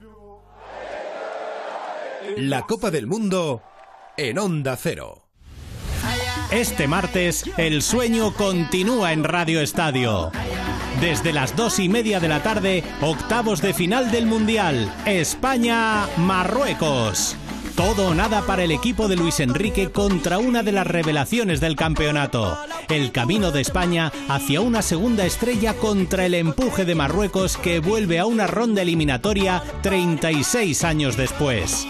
La 2.36 2.62
Copa 2.62 2.90
del 2.90 3.06
Mundo 3.06 3.62
en 4.16 4.38
Onda 4.38 4.76
Cero. 4.76 5.31
Este 6.52 6.86
martes, 6.86 7.50
el 7.56 7.80
sueño 7.80 8.34
continúa 8.34 9.14
en 9.14 9.24
Radio 9.24 9.62
Estadio. 9.62 10.30
Desde 11.00 11.32
las 11.32 11.56
dos 11.56 11.78
y 11.78 11.88
media 11.88 12.20
de 12.20 12.28
la 12.28 12.42
tarde, 12.42 12.84
octavos 13.00 13.62
de 13.62 13.72
final 13.72 14.10
del 14.10 14.26
Mundial. 14.26 14.92
España-Marruecos. 15.06 17.38
Todo 17.74 18.08
o 18.08 18.14
nada 18.14 18.42
para 18.42 18.64
el 18.64 18.70
equipo 18.70 19.08
de 19.08 19.16
Luis 19.16 19.40
Enrique 19.40 19.90
contra 19.90 20.38
una 20.38 20.62
de 20.62 20.72
las 20.72 20.86
revelaciones 20.86 21.62
del 21.62 21.74
campeonato. 21.74 22.58
El 22.90 23.12
camino 23.12 23.50
de 23.50 23.62
España 23.62 24.12
hacia 24.28 24.60
una 24.60 24.82
segunda 24.82 25.24
estrella 25.24 25.72
contra 25.72 26.26
el 26.26 26.34
empuje 26.34 26.84
de 26.84 26.94
Marruecos 26.94 27.56
que 27.56 27.80
vuelve 27.80 28.18
a 28.18 28.26
una 28.26 28.46
ronda 28.46 28.82
eliminatoria 28.82 29.62
36 29.80 30.84
años 30.84 31.16
después. 31.16 31.86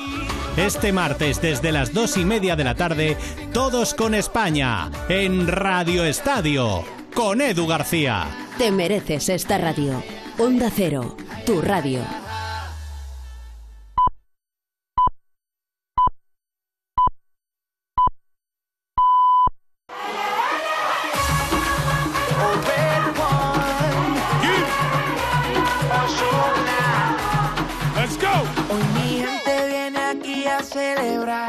Este 0.56 0.92
martes 0.92 1.40
desde 1.40 1.72
las 1.72 1.94
dos 1.94 2.18
y 2.18 2.26
media 2.26 2.56
de 2.56 2.64
la 2.64 2.74
tarde, 2.74 3.16
todos 3.54 3.94
con 3.94 4.14
España, 4.14 4.90
en 5.08 5.48
Radio 5.48 6.04
Estadio, 6.04 6.84
con 7.14 7.40
Edu 7.40 7.66
García. 7.66 8.26
Te 8.58 8.70
mereces 8.70 9.30
esta 9.30 9.56
radio. 9.56 10.02
Onda 10.38 10.70
Cero, 10.70 11.16
tu 11.46 11.62
radio. 11.62 12.00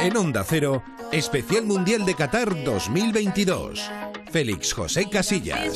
En 0.04 0.18
Onda 0.18 0.43
Cero, 0.45 0.84
especial 1.14 1.64
Mundial 1.64 2.06
de 2.06 2.14
Qatar 2.14 2.62
2022. 2.66 3.89
Félix 4.34 4.74
José 4.74 5.10
Casillas. 5.10 5.76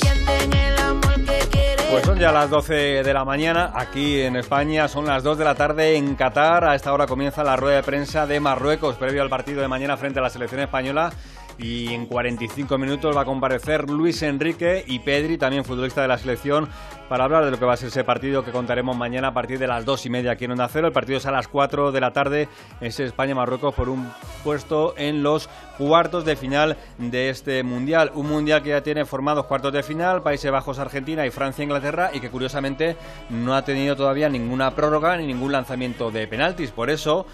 Pues 1.89 2.03
son 2.03 2.19
ya 2.19 2.33
las 2.33 2.49
12 2.49 2.73
de 3.03 3.13
la 3.13 3.23
mañana 3.23 3.71
aquí 3.73 4.19
en 4.19 4.35
España, 4.35 4.89
son 4.89 5.05
las 5.05 5.23
2 5.23 5.37
de 5.37 5.45
la 5.45 5.55
tarde 5.55 5.95
en 5.95 6.15
Qatar. 6.15 6.65
A 6.65 6.75
esta 6.75 6.91
hora 6.91 7.07
comienza 7.07 7.41
la 7.45 7.55
rueda 7.55 7.77
de 7.77 7.83
prensa 7.83 8.27
de 8.27 8.41
Marruecos 8.41 8.97
previo 8.97 9.21
al 9.21 9.29
partido 9.29 9.61
de 9.61 9.69
mañana 9.69 9.95
frente 9.95 10.19
a 10.19 10.23
la 10.23 10.29
selección 10.29 10.59
española. 10.59 11.13
Y 11.59 11.93
en 11.93 12.05
45 12.05 12.77
minutos 12.77 13.15
va 13.15 13.21
a 13.21 13.25
comparecer 13.25 13.89
Luis 13.89 14.21
Enrique 14.21 14.83
y 14.85 14.99
Pedri, 14.99 15.37
también 15.37 15.65
futbolista 15.65 16.01
de 16.03 16.07
la 16.07 16.17
selección, 16.17 16.69
para 17.09 17.23
hablar 17.23 17.45
de 17.45 17.51
lo 17.51 17.57
que 17.57 17.65
va 17.65 17.73
a 17.73 17.77
ser 17.77 17.87
ese 17.87 18.03
partido 18.03 18.43
que 18.43 18.51
contaremos 18.51 18.95
mañana 18.95 19.29
a 19.29 19.33
partir 19.33 19.57
de 19.57 19.65
las 19.65 19.83
2 19.83 20.05
y 20.05 20.09
media 20.09 20.31
aquí 20.33 20.45
en 20.45 20.51
Onda 20.51 20.67
Cero. 20.67 20.87
El 20.87 20.93
partido 20.93 21.17
es 21.17 21.25
a 21.25 21.31
las 21.31 21.47
4 21.47 21.91
de 21.91 22.01
la 22.01 22.11
tarde, 22.11 22.47
es 22.79 22.99
España-Marruecos 22.99 23.73
por 23.73 23.89
un 23.89 24.07
puesto 24.43 24.93
en 24.97 25.23
los 25.23 25.49
cuartos 25.77 26.25
de 26.25 26.35
final 26.35 26.77
de 26.97 27.29
este 27.29 27.63
Mundial. 27.63 28.11
Un 28.13 28.27
Mundial 28.27 28.61
que 28.61 28.69
ya 28.69 28.81
tiene 28.81 29.05
formados 29.05 29.45
cuartos 29.45 29.73
de 29.73 29.81
final, 29.81 30.21
Países 30.21 30.51
Bajos, 30.51 30.77
Argentina 30.77 31.25
y 31.25 31.31
Francia-Inglaterra, 31.31 32.11
y 32.13 32.19
que 32.19 32.29
curiosamente 32.29 32.97
no 33.29 33.55
ha 33.55 33.63
tenido 33.63 33.95
todavía 33.95 34.29
ninguna 34.29 34.75
prórroga 34.75 35.17
ni 35.17 35.25
ningún 35.25 35.51
lanzamiento 35.51 36.11
de 36.11 36.27
penaltis. 36.27 36.71
Por 36.71 36.89
eso 36.89 37.25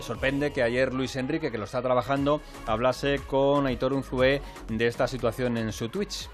sorprende 0.00 0.52
que 0.52 0.62
ayer 0.62 0.92
Luis 0.94 1.16
Enrique, 1.16 1.50
que 1.50 1.58
lo 1.58 1.64
está 1.64 1.82
trabajando, 1.82 2.40
hablase 2.66 3.20
con 3.26 3.66
Aitor 3.66 3.92
Unzué 3.92 4.42
de 4.68 4.86
esta 4.86 5.06
situación 5.06 5.56
en 5.56 5.72
su 5.72 5.88
Twitch. 5.88 6.28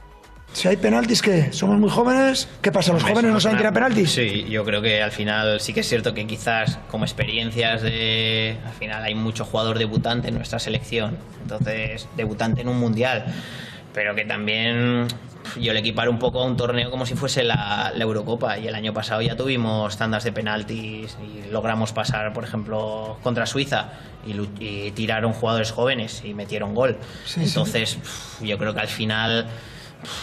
Si 0.52 0.68
hay 0.68 0.76
penaltis, 0.76 1.20
¿qué? 1.20 1.52
¿Somos 1.52 1.80
muy 1.80 1.90
jóvenes? 1.90 2.48
¿Qué 2.62 2.70
pasa? 2.70 2.92
¿Los 2.92 3.02
jóvenes 3.02 3.32
no 3.32 3.40
saben 3.40 3.58
tirar 3.58 3.72
penaltis? 3.72 4.12
Sí, 4.12 4.44
yo 4.48 4.64
creo 4.64 4.80
que 4.80 5.02
al 5.02 5.10
final 5.10 5.60
sí 5.60 5.72
que 5.72 5.80
es 5.80 5.88
cierto 5.88 6.14
que 6.14 6.26
quizás 6.26 6.78
como 6.90 7.04
experiencias 7.04 7.82
de... 7.82 8.56
Al 8.64 8.72
final 8.74 9.02
hay 9.02 9.16
mucho 9.16 9.44
jugador 9.44 9.78
debutante 9.78 10.28
en 10.28 10.36
nuestra 10.36 10.60
selección, 10.60 11.18
entonces 11.42 12.08
debutante 12.16 12.60
en 12.60 12.68
un 12.68 12.78
mundial, 12.78 13.24
pero 13.92 14.14
que 14.14 14.24
también 14.24 15.08
yo 15.60 15.72
le 15.72 15.80
equiparo 15.80 16.10
un 16.10 16.18
poco 16.18 16.42
a 16.42 16.44
un 16.44 16.56
torneo 16.56 16.90
como 16.90 17.06
si 17.06 17.14
fuese 17.14 17.44
la, 17.44 17.92
la 17.94 18.04
Eurocopa 18.04 18.58
y 18.58 18.66
el 18.66 18.74
año 18.74 18.92
pasado 18.92 19.22
ya 19.22 19.36
tuvimos 19.36 19.96
tandas 19.96 20.24
de 20.24 20.32
penaltis 20.32 21.16
y 21.22 21.50
logramos 21.50 21.92
pasar, 21.92 22.32
por 22.32 22.44
ejemplo, 22.44 23.18
contra 23.22 23.46
Suiza 23.46 23.92
y, 24.26 24.90
tiraron 24.92 25.32
jugadores 25.32 25.72
jóvenes 25.72 26.22
y 26.24 26.34
metieron 26.34 26.74
gol. 26.74 26.96
Sí, 27.24 27.40
sí. 27.40 27.46
entonces 27.46 27.98
yo 28.40 28.58
creo 28.58 28.74
que 28.74 28.80
al 28.80 28.88
final 28.88 29.46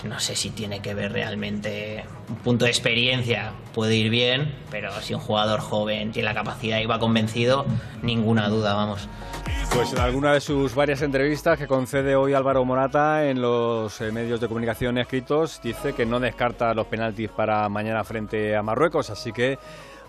no 0.04 0.20
sé 0.20 0.36
si 0.36 0.50
tiene 0.50 0.82
que 0.82 0.94
ver 0.94 1.12
realmente 1.12 2.06
un 2.30 2.36
punto 2.38 2.66
de 2.66 2.72
experiencia 2.72 3.52
puede 3.74 3.96
ir 3.96 4.10
bien 4.10 4.54
pero 4.70 4.92
si 5.02 5.14
un 5.14 5.20
jugador 5.20 5.60
joven 5.60 6.12
tiene 6.12 6.28
la 6.28 6.34
capacidad 6.34 6.80
y 6.80 6.86
va 6.86 7.00
convencido 7.00 7.66
ninguna 8.02 8.50
duda 8.50 8.74
vamos. 8.74 9.08
Pues 9.74 9.94
en 9.94 10.00
alguna 10.00 10.34
de 10.34 10.42
sus 10.42 10.76
varias 10.76 11.02
entrevistas 11.02 11.58
que 11.58 11.66
concede 11.66 12.16
hoy 12.16 12.34
Álvaro 12.34 12.66
Morata 12.66 13.30
en 13.30 13.42
los 13.42 14.02
eh, 14.02 14.12
medios 14.12 14.42
de 14.42 14.48
comunicación 14.50 14.98
escritos, 14.98 15.62
dice 15.64 15.94
que 15.94 16.06
no 16.06 16.20
descarta 16.20 16.74
los 16.74 16.88
penaltis 16.88 17.30
para 17.30 17.70
mañana 17.70 18.04
frente 18.04 18.56
a 18.56 18.64
Marruecos, 18.64 19.10
así 19.10 19.32
que 19.32 19.58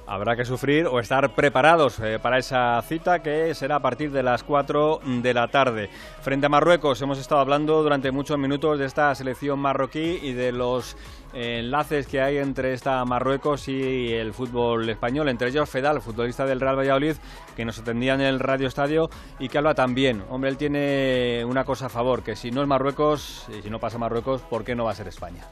habrá 0.07 0.37
que 0.37 0.45
sufrir 0.45 0.87
o 0.87 1.01
estar 1.01 1.35
preparados 1.35 1.99
eh, 2.01 2.19
para 2.21 2.39
esa 2.39 2.81
cita 2.83 3.23
que 3.23 3.55
será 3.55 3.77
a 3.77 3.81
partir 3.81 4.11
de 4.11 4.23
las 4.23 4.43
4 4.43 5.01
de 5.23 5.35
la 5.35 5.49
tarde. 5.49 5.91
Frente 6.21 6.47
a 6.47 6.49
Marruecos 6.49 7.01
hemos 7.03 7.19
estado 7.19 7.41
hablando 7.41 7.83
durante 7.83 8.11
muchos 8.11 8.39
minutos 8.39 8.79
de 8.79 8.87
esta 8.87 9.15
selección 9.15 9.59
marroquí 9.59 10.19
y 10.23 10.33
de 10.33 10.53
los 10.53 10.97
eh, 11.35 11.61
enlaces 11.61 12.07
que 12.07 12.21
hay 12.21 12.39
entre 12.39 12.73
esta 12.73 13.05
Marruecos 13.05 13.69
y 13.69 14.13
el 14.13 14.33
fútbol 14.33 14.89
español, 14.89 15.29
entre 15.29 15.49
ellos 15.49 15.69
Fedal, 15.69 16.03
futbolista 16.03 16.45
del 16.45 16.61
Real 16.61 16.79
Valladolid, 16.79 17.17
que 17.57 17.65
nos 17.65 17.79
atendía 17.79 18.15
en 18.15 18.21
el 18.21 18.41
Radio 18.41 18.69
Estadio 18.69 19.09
y 19.39 19.49
que 19.49 19.59
habla 19.59 19.75
también. 19.75 20.23
Hombre, 20.29 20.51
él 20.51 20.57
tiene 20.57 21.45
una 21.47 21.65
cosa 21.65 21.87
a 21.87 21.89
favor, 21.89 22.23
que 22.23 22.37
si 22.37 22.51
no 22.51 22.63
es 22.63 22.69
Marruecos, 22.69 23.47
y 23.57 23.63
si 23.63 23.71
no 23.71 23.79
pasa 23.79 23.99
Marruecos, 23.99 24.43
¿por 24.43 24.65
qué 24.65 24.75
no 24.75 24.85
va 24.85 24.93
a 24.93 24.95
ser 24.95 25.09
España? 25.09 25.45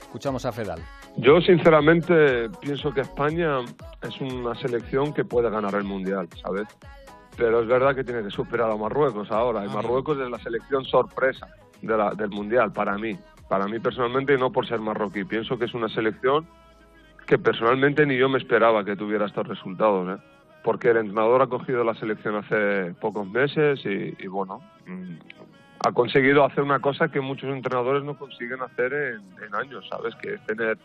Escuchamos 0.00 0.44
a 0.44 0.52
Fedal. 0.52 0.80
Yo 1.16 1.40
sinceramente 1.40 2.48
pienso 2.60 2.92
que 2.94 3.02
España 3.02 3.58
es 4.02 4.20
una 4.20 4.54
selección 4.54 5.12
que 5.12 5.24
puede 5.24 5.50
ganar 5.50 5.74
el 5.74 5.84
Mundial, 5.84 6.28
¿sabes? 6.42 6.64
Pero 7.36 7.60
es 7.60 7.66
verdad 7.66 7.94
que 7.94 8.04
tiene 8.04 8.22
que 8.22 8.30
superar 8.30 8.70
a 8.70 8.76
Marruecos 8.76 9.30
ahora. 9.30 9.64
Y 9.64 9.68
Marruecos 9.68 10.18
es 10.18 10.30
la 10.30 10.38
selección 10.38 10.84
sorpresa 10.84 11.46
de 11.82 11.96
la- 11.96 12.10
del 12.14 12.30
Mundial 12.30 12.72
para 12.72 12.96
mí. 12.96 13.18
Para 13.48 13.66
mí 13.66 13.78
personalmente 13.80 14.34
y 14.34 14.38
no 14.38 14.52
por 14.52 14.66
ser 14.66 14.78
marroquí. 14.80 15.24
Pienso 15.24 15.58
que 15.58 15.64
es 15.64 15.74
una 15.74 15.88
selección 15.88 16.46
que 17.26 17.38
personalmente 17.38 18.06
ni 18.06 18.16
yo 18.16 18.28
me 18.28 18.38
esperaba 18.38 18.84
que 18.84 18.96
tuviera 18.96 19.26
estos 19.26 19.46
resultados, 19.46 20.18
¿eh? 20.18 20.22
Porque 20.62 20.90
el 20.90 20.98
entrenador 20.98 21.42
ha 21.42 21.46
cogido 21.48 21.82
la 21.84 21.94
selección 21.94 22.36
hace 22.36 22.94
pocos 23.00 23.26
meses 23.26 23.80
y, 23.84 24.14
y 24.22 24.26
bueno, 24.26 24.60
mm, 24.86 25.14
ha 25.86 25.92
conseguido 25.92 26.44
hacer 26.44 26.62
una 26.62 26.80
cosa 26.80 27.08
que 27.08 27.20
muchos 27.20 27.48
entrenadores 27.50 28.04
no 28.04 28.16
consiguen 28.16 28.60
hacer 28.62 28.92
en, 28.92 29.20
en 29.44 29.54
años, 29.54 29.86
¿sabes? 29.88 30.14
Que 30.16 30.34
es 30.34 30.46
tener 30.46 30.76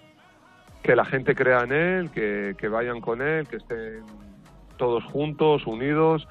que 0.85 0.95
la 0.95 1.05
gente 1.05 1.33
crea 1.33 1.61
en 1.61 1.71
él, 1.71 2.11
que, 2.11 2.55
que 2.57 2.67
vayan 2.67 3.01
con 3.01 3.21
él, 3.21 3.47
que 3.47 3.57
estén 3.57 4.03
todos 4.77 5.03
juntos, 5.05 5.65
unidos. 5.65 6.27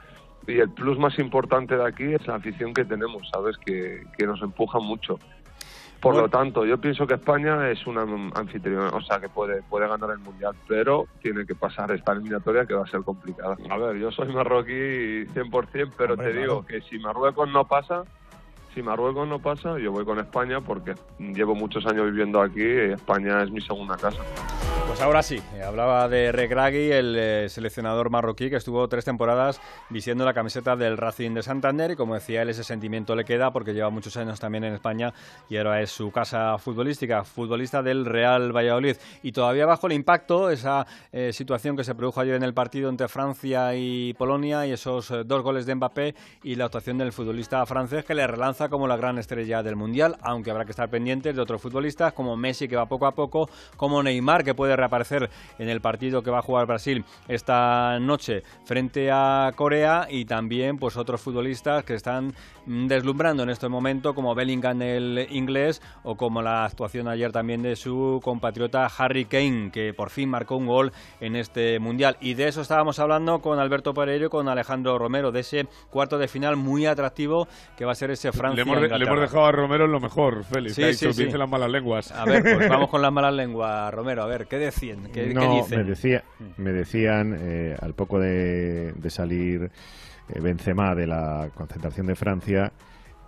Y 0.46 0.60
el 0.60 0.70
plus 0.70 0.96
más 0.98 1.18
importante 1.18 1.76
de 1.76 1.84
aquí 1.84 2.04
es 2.04 2.24
la 2.26 2.36
afición 2.36 2.72
que 2.72 2.84
tenemos, 2.84 3.28
¿sabes? 3.32 3.56
Que, 3.58 4.04
que 4.16 4.26
nos 4.26 4.40
empuja 4.42 4.78
mucho. 4.78 5.18
Por 6.00 6.16
lo 6.16 6.28
tanto, 6.28 6.66
yo 6.66 6.78
pienso 6.78 7.06
que 7.06 7.14
España 7.14 7.70
es 7.70 7.86
una 7.86 8.02
anfitriona, 8.34 8.90
o 8.90 9.00
sea, 9.00 9.18
que 9.18 9.30
puede, 9.30 9.62
puede 9.62 9.88
ganar 9.88 10.10
el 10.10 10.18
Mundial, 10.18 10.54
pero 10.68 11.08
tiene 11.22 11.46
que 11.46 11.54
pasar 11.54 11.90
esta 11.92 12.12
eliminatoria 12.12 12.66
que 12.66 12.74
va 12.74 12.84
a 12.84 12.86
ser 12.86 13.00
complicada. 13.00 13.56
A 13.70 13.78
ver, 13.78 13.96
yo 13.96 14.12
soy 14.12 14.28
marroquí 14.28 15.24
100%, 15.32 15.92
pero 15.96 16.12
Hombre, 16.12 16.32
te 16.32 16.38
digo 16.38 16.62
claro. 16.62 16.66
que 16.66 16.88
si 16.88 16.98
Marruecos 16.98 17.48
no 17.48 17.66
pasa, 17.66 18.04
si 18.74 18.82
Marruecos 18.82 19.28
no 19.28 19.38
pasa, 19.38 19.78
yo 19.78 19.92
voy 19.92 20.04
con 20.04 20.18
España 20.18 20.60
porque 20.60 20.94
llevo 21.18 21.54
muchos 21.54 21.86
años 21.86 22.06
viviendo 22.06 22.40
aquí 22.40 22.64
España 22.64 23.42
es 23.42 23.50
mi 23.50 23.60
segunda 23.60 23.96
casa. 23.96 24.20
Pues 24.86 25.00
ahora 25.00 25.22
sí, 25.22 25.40
hablaba 25.66 26.08
de 26.08 26.30
Regragui, 26.30 26.92
el 26.92 27.16
eh, 27.18 27.48
seleccionador 27.48 28.10
marroquí 28.10 28.50
que 28.50 28.56
estuvo 28.56 28.86
tres 28.86 29.04
temporadas 29.04 29.60
vistiendo 29.88 30.24
la 30.24 30.34
camiseta 30.34 30.76
del 30.76 30.98
Racing 30.98 31.32
de 31.32 31.42
Santander 31.42 31.92
y 31.92 31.96
como 31.96 32.14
decía 32.14 32.42
él 32.42 32.50
ese 32.50 32.64
sentimiento 32.64 33.16
le 33.16 33.24
queda 33.24 33.50
porque 33.50 33.72
lleva 33.72 33.90
muchos 33.90 34.16
años 34.16 34.38
también 34.38 34.62
en 34.64 34.74
España 34.74 35.12
y 35.48 35.56
ahora 35.56 35.80
es 35.80 35.90
su 35.90 36.12
casa 36.12 36.58
futbolística, 36.58 37.24
futbolista 37.24 37.82
del 37.82 38.04
Real 38.04 38.54
Valladolid 38.54 38.96
y 39.22 39.32
todavía 39.32 39.66
bajo 39.66 39.86
el 39.86 39.94
impacto 39.94 40.50
esa 40.50 40.86
eh, 41.12 41.32
situación 41.32 41.76
que 41.76 41.84
se 41.84 41.94
produjo 41.94 42.20
ayer 42.20 42.34
en 42.34 42.42
el 42.42 42.54
partido 42.54 42.88
entre 42.88 43.08
Francia 43.08 43.74
y 43.74 44.12
Polonia 44.14 44.66
y 44.66 44.72
esos 44.72 45.10
eh, 45.10 45.24
dos 45.24 45.42
goles 45.42 45.66
de 45.66 45.74
Mbappé 45.74 46.14
y 46.42 46.56
la 46.56 46.66
actuación 46.66 46.98
del 46.98 47.12
futbolista 47.12 47.64
francés 47.66 48.04
que 48.04 48.14
le 48.14 48.26
relanza 48.26 48.63
como 48.68 48.86
la 48.86 48.96
gran 48.96 49.18
estrella 49.18 49.62
del 49.62 49.76
Mundial, 49.76 50.16
aunque 50.22 50.50
habrá 50.50 50.64
que 50.64 50.70
estar 50.70 50.88
pendientes 50.88 51.34
de 51.34 51.42
otros 51.42 51.60
futbolistas 51.60 52.12
como 52.12 52.36
Messi 52.36 52.68
que 52.68 52.76
va 52.76 52.86
poco 52.86 53.06
a 53.06 53.12
poco, 53.12 53.48
como 53.76 54.02
Neymar 54.02 54.44
que 54.44 54.54
puede 54.54 54.76
reaparecer 54.76 55.30
en 55.58 55.68
el 55.68 55.80
partido 55.80 56.22
que 56.22 56.30
va 56.30 56.38
a 56.38 56.42
jugar 56.42 56.66
Brasil 56.66 57.04
esta 57.28 57.98
noche 58.00 58.42
frente 58.64 59.10
a 59.10 59.52
Corea 59.54 60.06
y 60.08 60.24
también 60.24 60.78
pues 60.78 60.96
otros 60.96 61.20
futbolistas 61.20 61.84
que 61.84 61.94
están 61.94 62.34
deslumbrando 62.66 63.42
en 63.42 63.50
este 63.50 63.68
momento 63.68 64.14
como 64.14 64.34
Bellingham 64.34 64.80
el 64.82 65.26
inglés 65.30 65.82
o 66.02 66.16
como 66.16 66.42
la 66.42 66.64
actuación 66.64 67.08
ayer 67.08 67.32
también 67.32 67.62
de 67.62 67.76
su 67.76 68.20
compatriota 68.22 68.86
Harry 68.98 69.26
Kane 69.26 69.70
que 69.72 69.92
por 69.92 70.10
fin 70.10 70.30
marcó 70.30 70.56
un 70.56 70.66
gol 70.66 70.92
en 71.20 71.36
este 71.36 71.78
mundial. 71.78 72.16
Y 72.20 72.34
de 72.34 72.48
eso 72.48 72.60
estábamos 72.60 72.98
hablando 72.98 73.40
con 73.40 73.58
Alberto 73.58 73.94
Pereiro 73.94 74.26
y 74.26 74.30
con 74.30 74.48
Alejandro 74.48 74.98
Romero 74.98 75.32
de 75.32 75.40
ese 75.40 75.66
cuarto 75.90 76.18
de 76.18 76.28
final 76.28 76.56
muy 76.56 76.86
atractivo 76.86 77.46
que 77.76 77.84
va 77.84 77.92
a 77.92 77.94
ser 77.94 78.10
ese 78.10 78.32
Francia 78.32 78.53
Le 78.54 78.62
hemos, 78.62 78.80
le 78.80 79.04
hemos 79.04 79.20
dejado 79.20 79.46
a 79.46 79.52
Romero 79.52 79.84
en 79.84 79.92
lo 79.92 80.00
mejor, 80.00 80.44
Félix. 80.44 80.74
Sí, 80.74 80.94
sí, 80.94 81.12
sí. 81.12 81.24
"Dice 81.24 81.38
las 81.38 81.48
malas 81.48 81.70
lenguas. 81.70 82.12
A 82.12 82.24
ver, 82.24 82.42
pues 82.42 82.68
vamos 82.68 82.88
con 82.88 83.02
las 83.02 83.12
malas 83.12 83.34
lenguas, 83.34 83.92
Romero. 83.94 84.22
A 84.22 84.26
ver, 84.26 84.46
¿qué 84.46 84.58
decían? 84.58 85.04
¿Qué, 85.12 85.28
qué 85.28 85.34
no, 85.34 85.56
dicen? 85.56 85.78
me, 85.78 85.84
decía, 85.84 86.24
me 86.56 86.72
decían 86.72 87.36
eh, 87.38 87.76
al 87.80 87.94
poco 87.94 88.18
de, 88.18 88.92
de 88.92 89.10
salir 89.10 89.70
eh, 90.28 90.40
Benzema 90.40 90.94
de 90.94 91.06
la 91.06 91.50
concentración 91.54 92.06
de 92.06 92.14
Francia 92.14 92.72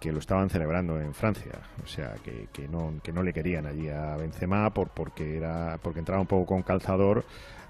que 0.01 0.13
lo 0.13 0.19
estaban 0.19 0.51
celebrando 0.51 1.01
en 1.01 1.15
Francia, 1.15 1.53
o 1.83 1.87
sea 1.87 2.15
que, 2.23 2.49
que 2.53 2.69
no 2.69 2.93
que 3.03 3.13
no 3.13 3.23
le 3.23 3.33
querían 3.33 3.65
allí 3.65 3.89
a 3.89 4.15
Benzema 4.17 4.69
por 4.71 4.89
porque 4.89 5.39
era 5.39 5.79
porque 5.83 6.01
entraba 6.01 6.21
un 6.21 6.27
poco 6.27 6.45
con 6.45 6.63
calzador 6.63 7.25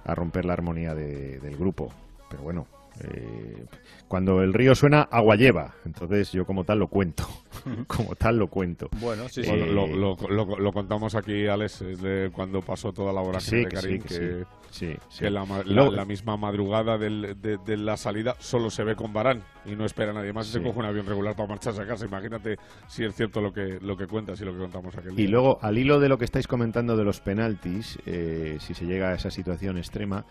a 0.05 0.15
romper 0.15 0.45
la 0.45 0.53
armonía 0.55 0.93
de- 0.95 1.39
del 1.39 1.57
grupo, 1.57 1.93
pero 2.29 2.43
bueno. 2.43 2.67
Eh, 3.01 3.65
cuando 4.09 4.43
el 4.43 4.53
río 4.55 4.75
suena, 4.75 5.03
agua 5.03 5.37
lleva. 5.37 5.75
Entonces 5.85 6.31
yo 6.33 6.45
como 6.47 6.65
tal 6.65 6.79
lo 6.79 6.89
cuento. 6.89 7.27
como 7.87 8.15
tal 8.15 8.39
lo 8.39 8.49
cuento. 8.49 8.89
Bueno, 9.01 9.29
sí, 9.29 9.43
Bueno, 9.47 9.65
Eh, 9.65 9.73
lo, 9.73 9.87
lo- 9.87 10.17
lo- 10.29 10.59
lo 10.59 10.73
contamos 10.73 11.15
aquí, 11.15 11.47
Alex, 11.47 11.81
de 11.81 12.31
cuando 12.33 12.63
pasó 12.63 12.93
toda 12.93 13.13
la 13.13 13.21
vorágine 13.21 13.59
Sí, 13.59 13.65
de 13.65 13.71
Karim, 13.71 14.03
sí, 14.03 14.09
que 14.09 14.09
que, 14.09 14.45
sí. 14.71 14.91
Sí, 14.93 14.97
sí. 15.09 15.21
que 15.25 15.31
la, 15.31 16.05
misma 16.05 16.37
madrugada 16.37 16.99
del- 16.99 17.37
de, 17.41 17.57
de 17.59 17.77
la 17.77 17.97
salida 17.97 18.37
solo 18.39 18.69
se 18.71 18.85
ve 18.85 18.95
con 18.95 19.13
Barán 19.13 19.43
y 19.65 19.75
no 19.75 19.85
espera 19.85 20.11
a 20.11 20.15
nadie 20.15 20.33
más 20.33 20.49
y 20.49 20.53
se 20.53 20.63
coge 20.63 20.79
un 20.79 20.85
avión 20.85 21.07
regular 21.07 21.35
para 21.35 21.49
marcharse 21.49 21.81
a 21.83 21.87
casa. 21.87 22.05
Imagínate 22.05 22.57
si 22.89 23.05
es 23.05 23.15
cierto 23.15 23.41
lo 23.41 23.53
que, 23.53 23.79
lo 23.81 23.97
que 23.97 24.07
cuentas 24.07 24.41
y 24.41 24.45
lo 24.45 24.53
que 24.53 24.59
contamos 24.59 24.95
aquel 24.97 25.17
día. 25.17 25.25
Y 25.25 25.29
luego, 25.29 25.59
al 25.63 25.79
hilo 25.79 25.99
de 25.99 26.09
lo 26.09 26.19
que 26.19 26.25
estáis 26.27 26.47
comentando 26.47 26.97
de 26.97 27.05
los 27.05 27.21
penaltis, 27.21 27.99
eh, 28.07 28.59
si 28.61 28.75
se 28.75 28.85
llega 28.87 29.09
a 29.11 29.15
esa 29.15 29.31
situación 29.31 29.79
extrema, 29.79 30.25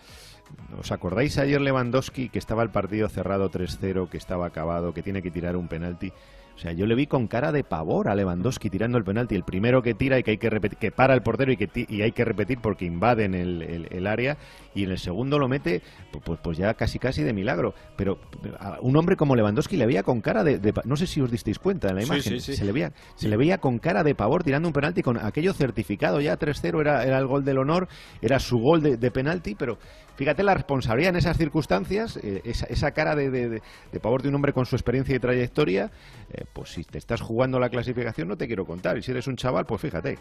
¿os 0.79 0.91
acordáis 0.91 1.37
ayer 1.37 1.61
Lewandowski 1.61 2.29
que 2.29 2.39
estaba 2.39 2.63
el 2.63 2.69
partido 2.69 3.09
cerrado 3.09 3.49
3-0, 3.49 4.09
que 4.09 4.17
estaba 4.17 4.45
acabado, 4.45 4.93
que 4.93 5.03
tiene 5.03 5.21
que 5.21 5.31
tirar 5.31 5.55
un 5.55 5.67
penalti? 5.67 6.11
O 6.55 6.57
sea, 6.57 6.71
yo 6.71 6.85
le 6.85 6.95
vi 6.95 7.05
con 7.05 7.27
cara 7.27 7.51
de 7.51 7.65
pavor 7.65 8.07
a 8.07 8.15
Lewandowski 8.15 8.69
tirando 8.69 8.97
el 8.97 9.03
penalti. 9.03 9.35
El 9.35 9.43
primero 9.43 9.81
que 9.81 9.93
tira 9.93 10.17
y 10.17 10.23
que 10.23 10.31
hay 10.31 10.37
que 10.37 10.49
repetir, 10.49 10.77
que 10.79 10.89
para 10.91 11.13
el 11.13 11.21
portero 11.21 11.51
y 11.51 11.57
que 11.57 11.69
y 11.89 12.01
hay 12.01 12.13
que 12.13 12.23
repetir 12.23 12.59
porque 12.61 12.85
invaden 12.85 13.33
el- 13.33 13.87
el 13.91 14.07
área. 14.07 14.37
Y 14.75 14.83
en 14.83 14.91
el 14.91 14.99
segundo 14.99 15.39
lo 15.39 15.47
mete, 15.47 15.81
pu- 16.11 16.21
pues, 16.23 16.39
pues 16.43 16.57
ya 16.57 16.73
casi 16.75 16.99
casi 16.99 17.23
de 17.23 17.33
milagro. 17.33 17.73
Pero 17.97 18.19
a 18.59 18.77
un 18.81 18.95
hombre 18.97 19.15
como 19.15 19.35
Lewandowski 19.35 19.77
le 19.77 19.85
veía 19.87 20.03
con 20.03 20.21
cara 20.21 20.43
de, 20.43 20.73
no 20.83 20.95
sé 20.97 21.07
si 21.07 21.21
os 21.21 21.31
disteis 21.31 21.57
cuenta 21.57 21.89
en 21.89 21.95
la 21.95 22.01
Sí, 22.01 22.07
imagen. 22.07 22.23
sí, 22.23 22.39
sí. 22.41 22.55
Se 22.57 22.65
le 22.65 22.71
veía, 22.73 22.91
se 23.15 23.27
le 23.29 23.37
veía 23.37 23.57
con 23.59 23.79
cara 23.79 24.03
de 24.03 24.13
pavor 24.15 24.43
tirando 24.43 24.67
un 24.67 24.73
penalti 24.73 25.01
con 25.01 25.17
aquello 25.17 25.53
certificado 25.53 26.19
ya 26.21 26.37
3-0 26.37 26.79
era, 26.81 27.03
era 27.05 27.17
el 27.17 27.25
gol 27.25 27.43
del 27.45 27.57
honor, 27.57 27.87
era 28.21 28.39
su 28.39 28.59
gol 28.59 28.81
de, 28.83 28.97
de 28.97 29.11
penalti, 29.11 29.55
pero 29.55 29.77
fíjate 30.17 30.43
la 30.43 30.53
responsabilidad 30.53 31.09
en 31.11 31.15
esas 31.17 31.37
circunstancias, 31.37 32.17
eh, 32.17 32.41
esa, 32.43 32.65
esa 32.67 32.91
cara 32.91 33.15
de, 33.15 33.29
de- 33.31 33.49
de- 33.49 33.61
de 33.91 33.99
pavor 33.99 34.21
de 34.21 34.29
un 34.29 34.35
hombre 34.35 34.51
con 34.53 34.65
su 34.65 34.75
experiencia 34.75 35.15
y 35.15 35.19
trayectoria, 35.19 35.91
eh, 36.33 36.43
pues 36.53 36.69
si 36.71 36.83
te 36.83 36.97
estás 36.97 37.21
jugando 37.21 37.59
la 37.59 37.69
clasificación 37.69 38.27
no 38.27 38.37
te 38.37 38.47
quiero 38.47 38.65
contar, 38.65 38.97
y 38.97 39.03
si 39.03 39.11
eres 39.11 39.27
un 39.27 39.35
chaval, 39.37 39.65
pues 39.65 39.81
fíjate. 39.81 40.19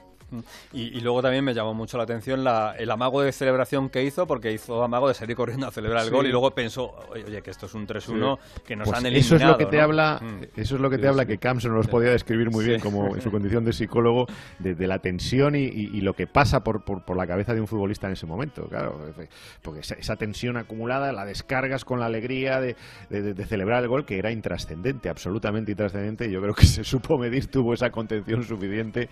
Y, 0.73 0.97
y 0.97 1.01
luego 1.01 1.23
también 1.23 1.45
me 1.45 1.55
llamó 1.55 1.75
mucho 1.75 1.97
la 1.97 2.05
atención 2.05 2.45
la- 2.45 2.75
el 2.79 2.91
amago 2.91 3.23
de 3.23 3.33
celebración 3.33 3.89
que 3.89 4.03
hizo, 4.05 4.27
porque 4.27 4.44
hizo 4.53 4.83
amago 4.83 5.09
de 5.09 5.15
salir 5.15 5.37
corriendo 5.37 5.67
a 5.67 5.71
celebrar 5.71 6.03
el 6.03 6.09
Sí. 6.09 6.15
gol 6.15 6.27
y 6.27 6.31
luego 6.31 6.51
pensó, 6.53 6.95
oye, 7.11 7.25
oye, 7.27 7.43
que 7.43 7.51
esto 7.51 7.67
es 7.67 7.75
un 7.75 7.87
3-1, 7.87 8.39
que 8.67 8.77
nos 8.77 8.89
Pues 8.89 8.99
han 8.99 9.07
eliminado. 9.07 9.27
eso 9.27 9.37
es 9.37 9.43
lo 9.51 9.57
que 9.59 9.67
te 9.67 9.77
¿no? 9.79 9.83
habla, 9.85 10.21
Mm. 10.23 10.43
eso 10.61 10.75
es 10.77 10.81
lo 10.81 10.91
que 10.91 10.99
te 10.99 11.09
habla 11.09 11.27
que 11.27 11.39
Camps 11.39 11.65
nos 11.67 11.75
los 11.75 11.89
podía 11.89 12.11
describir 12.11 12.51
muy 12.51 12.65
bien 12.65 12.81
como 12.81 13.15
en 13.15 13.21
su 13.23 13.31
condición 13.31 13.65
de 13.65 13.73
psicólogo 13.73 14.27
de, 14.59 14.75
de 14.75 14.87
la 14.87 14.99
tensión 14.99 15.55
y, 15.55 15.65
y- 15.65 15.91
y 15.95 16.01
lo 16.01 16.15
que 16.15 16.27
pasa 16.27 16.61
por, 16.65 16.85
por, 16.85 17.05
por 17.05 17.17
la 17.17 17.27
cabeza 17.27 17.55
de 17.55 17.61
un 17.61 17.67
futbolista 17.67 18.07
en 18.07 18.15
ese 18.15 18.27
momento, 18.27 18.67
claro, 18.69 18.99
porque 19.63 19.81
esa, 19.81 19.95
esa 19.95 20.17
tensión 20.17 20.57
acumulada 20.57 21.13
la 21.13 21.25
descargas 21.25 21.85
con 21.85 22.01
la 22.01 22.07
alegría 22.07 22.61
de, 22.61 22.77
de- 23.11 23.23
de- 23.23 23.35
de 23.35 23.47
celebrar 23.47 23.83
el 23.83 23.89
gol 23.89 24.05
que 24.05 24.19
era 24.19 24.31
intrascendente, 24.31 25.09
absolutamente 25.09 25.73
intrascendente. 25.73 26.31
Yo 26.31 26.41
creo 26.41 26.55
que 26.55 26.67
se 26.67 26.85
supo 26.85 27.19
medir, 27.19 27.47
tuvo 27.47 27.75
esa 27.75 27.91
contención 27.91 28.43
suficiente, 28.45 29.09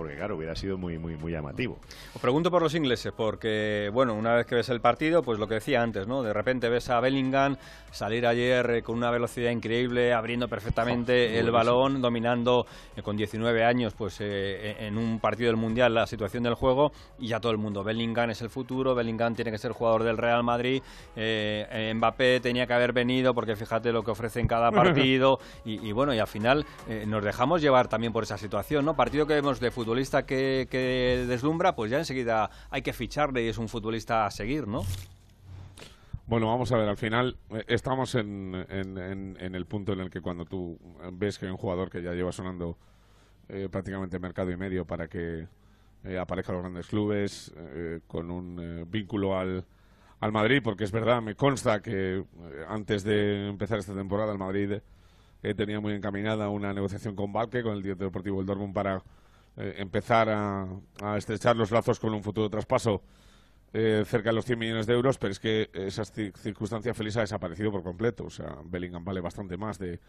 porque 0.00 0.16
claro 0.16 0.36
hubiera 0.36 0.56
sido 0.56 0.78
muy 0.78 0.96
muy 0.96 1.14
muy 1.18 1.30
llamativo. 1.30 1.78
Os 2.14 2.22
pregunto 2.22 2.50
por 2.50 2.62
los 2.62 2.74
ingleses, 2.74 3.12
porque, 3.14 3.90
bueno, 3.92 4.14
una 4.14 4.34
vez 4.34 4.46
que 4.46 4.54
ves 4.54 4.70
el 4.70 4.80
partido, 4.80 5.22
pues 5.22 5.38
lo 5.38 5.46
que 5.46 5.56
decía 5.56 5.82
antes, 5.82 6.06
¿no? 6.06 6.22
De 6.22 6.32
repente 6.32 6.70
ves 6.70 6.88
a 6.88 7.00
Bellingham 7.00 7.58
salir 7.90 8.26
ayer 8.26 8.70
eh, 8.70 8.82
con 8.82 8.96
una 8.96 9.10
velocidad 9.10 9.50
increíble, 9.50 10.14
abriendo 10.14 10.48
perfectamente 10.48 11.38
el 11.38 11.50
balón, 11.50 12.00
dominando 12.00 12.64
eh, 12.96 13.02
con 13.02 13.14
19 13.14 13.62
años, 13.62 13.92
pues 13.92 14.22
eh, 14.22 14.76
en 14.86 14.96
un 14.96 15.20
partido 15.20 15.48
del 15.48 15.56
Mundial 15.56 15.92
la 15.92 16.06
situación 16.06 16.44
del 16.44 16.54
juego, 16.54 16.92
y 17.18 17.28
ya 17.28 17.38
todo 17.38 17.52
el 17.52 17.58
mundo, 17.58 17.84
Bellingham 17.84 18.30
es 18.30 18.40
el 18.40 18.48
futuro, 18.48 18.94
Bellingham 18.94 19.34
tiene 19.34 19.50
que 19.50 19.58
ser 19.58 19.72
jugador 19.72 20.02
del 20.02 20.16
Real 20.16 20.42
Madrid, 20.42 20.82
eh, 21.14 21.92
Mbappé 21.94 22.40
tenía 22.40 22.66
que 22.66 22.72
haber 22.72 22.94
venido, 22.94 23.34
porque 23.34 23.54
fíjate 23.54 23.92
lo 23.92 24.02
que 24.02 24.12
ofrece 24.12 24.40
en 24.40 24.46
cada 24.46 24.70
partido, 24.72 25.40
y, 25.66 25.86
y 25.86 25.92
bueno, 25.92 26.14
y 26.14 26.18
al 26.18 26.26
final 26.26 26.64
nos 27.06 27.22
dejamos 27.22 27.60
llevar 27.60 27.88
también 27.88 28.14
por 28.14 28.22
esa 28.22 28.38
situación, 28.38 28.86
¿no? 28.86 28.94
Partido 28.94 29.26
que 29.26 29.34
vemos 29.34 29.60
de 29.60 29.70
futbolista 29.90 30.24
que, 30.24 30.68
que 30.70 31.24
deslumbra, 31.26 31.74
pues 31.74 31.90
ya 31.90 31.98
enseguida 31.98 32.48
hay 32.70 32.80
que 32.82 32.92
ficharle 32.92 33.42
y 33.42 33.48
es 33.48 33.58
un 33.58 33.68
futbolista 33.68 34.24
a 34.24 34.30
seguir, 34.30 34.68
¿no? 34.68 34.84
Bueno, 36.28 36.46
vamos 36.46 36.70
a 36.70 36.76
ver, 36.78 36.88
al 36.88 36.96
final 36.96 37.36
eh, 37.50 37.64
estamos 37.66 38.14
en, 38.14 38.54
en- 38.70 39.36
en- 39.40 39.54
el 39.56 39.66
punto 39.66 39.92
en 39.92 39.98
el 39.98 40.08
que 40.08 40.20
cuando 40.20 40.44
tú 40.44 40.78
ves 41.14 41.38
que 41.40 41.46
hay 41.46 41.50
un 41.50 41.56
jugador 41.58 41.90
que 41.90 42.02
ya 42.04 42.12
lleva 42.12 42.30
sonando 42.30 42.78
eh, 43.48 43.68
prácticamente 43.68 44.20
mercado 44.20 44.52
y 44.52 44.56
medio 44.56 44.84
para 44.84 45.08
que 45.08 45.48
eh, 46.04 46.18
aparezca 46.18 46.52
los 46.52 46.62
grandes 46.62 46.86
clubes, 46.86 47.52
eh, 47.56 47.98
con 48.06 48.30
un 48.30 48.60
eh, 48.62 48.84
vínculo 48.88 49.36
al, 49.36 49.64
al 50.20 50.30
Madrid, 50.30 50.60
porque 50.62 50.84
es 50.84 50.92
verdad, 50.92 51.20
me 51.20 51.34
consta 51.34 51.82
que 51.82 52.22
antes 52.68 53.02
de 53.02 53.48
empezar 53.48 53.80
esta 53.80 53.92
temporada 53.94 54.30
el 54.30 54.38
Madrid 54.38 54.74
tenía 55.56 55.80
muy 55.80 55.94
encaminada 55.94 56.48
una 56.48 56.72
negociación 56.72 57.16
con 57.16 57.32
Valque, 57.32 57.64
con 57.64 57.72
el 57.72 57.82
director 57.82 58.06
deportivo 58.06 58.36
del 58.36 58.46
Dortmund, 58.46 58.72
para 58.74 59.02
eh, 59.56 59.74
empezar 59.78 60.28
a, 60.30 60.66
a 61.02 61.16
estrechar 61.18 61.56
los 61.56 61.70
lazos 61.70 61.98
con 62.00 62.14
un 62.14 62.22
futuro 62.22 62.48
traspaso 62.50 63.02
eh, 63.72 64.04
cerca 64.06 64.30
de 64.30 64.34
los 64.36 64.44
100 64.46 64.58
millones 64.58 64.86
de 64.86 64.94
euros, 64.94 65.18
pero 65.18 65.32
es 65.32 65.40
que 65.40 65.70
esa 65.74 66.02
ci- 66.04 66.34
circunstancia 66.36 66.94
feliz 66.94 67.16
ha 67.16 67.20
desaparecido 67.22 67.70
por 67.72 67.82
completo. 67.82 68.24
O 68.26 68.30
sea, 68.30 68.56
Bellingham 68.64 69.04
vale 69.04 69.20
bastante 69.20 69.56
más 69.56 69.78
de, 69.78 70.00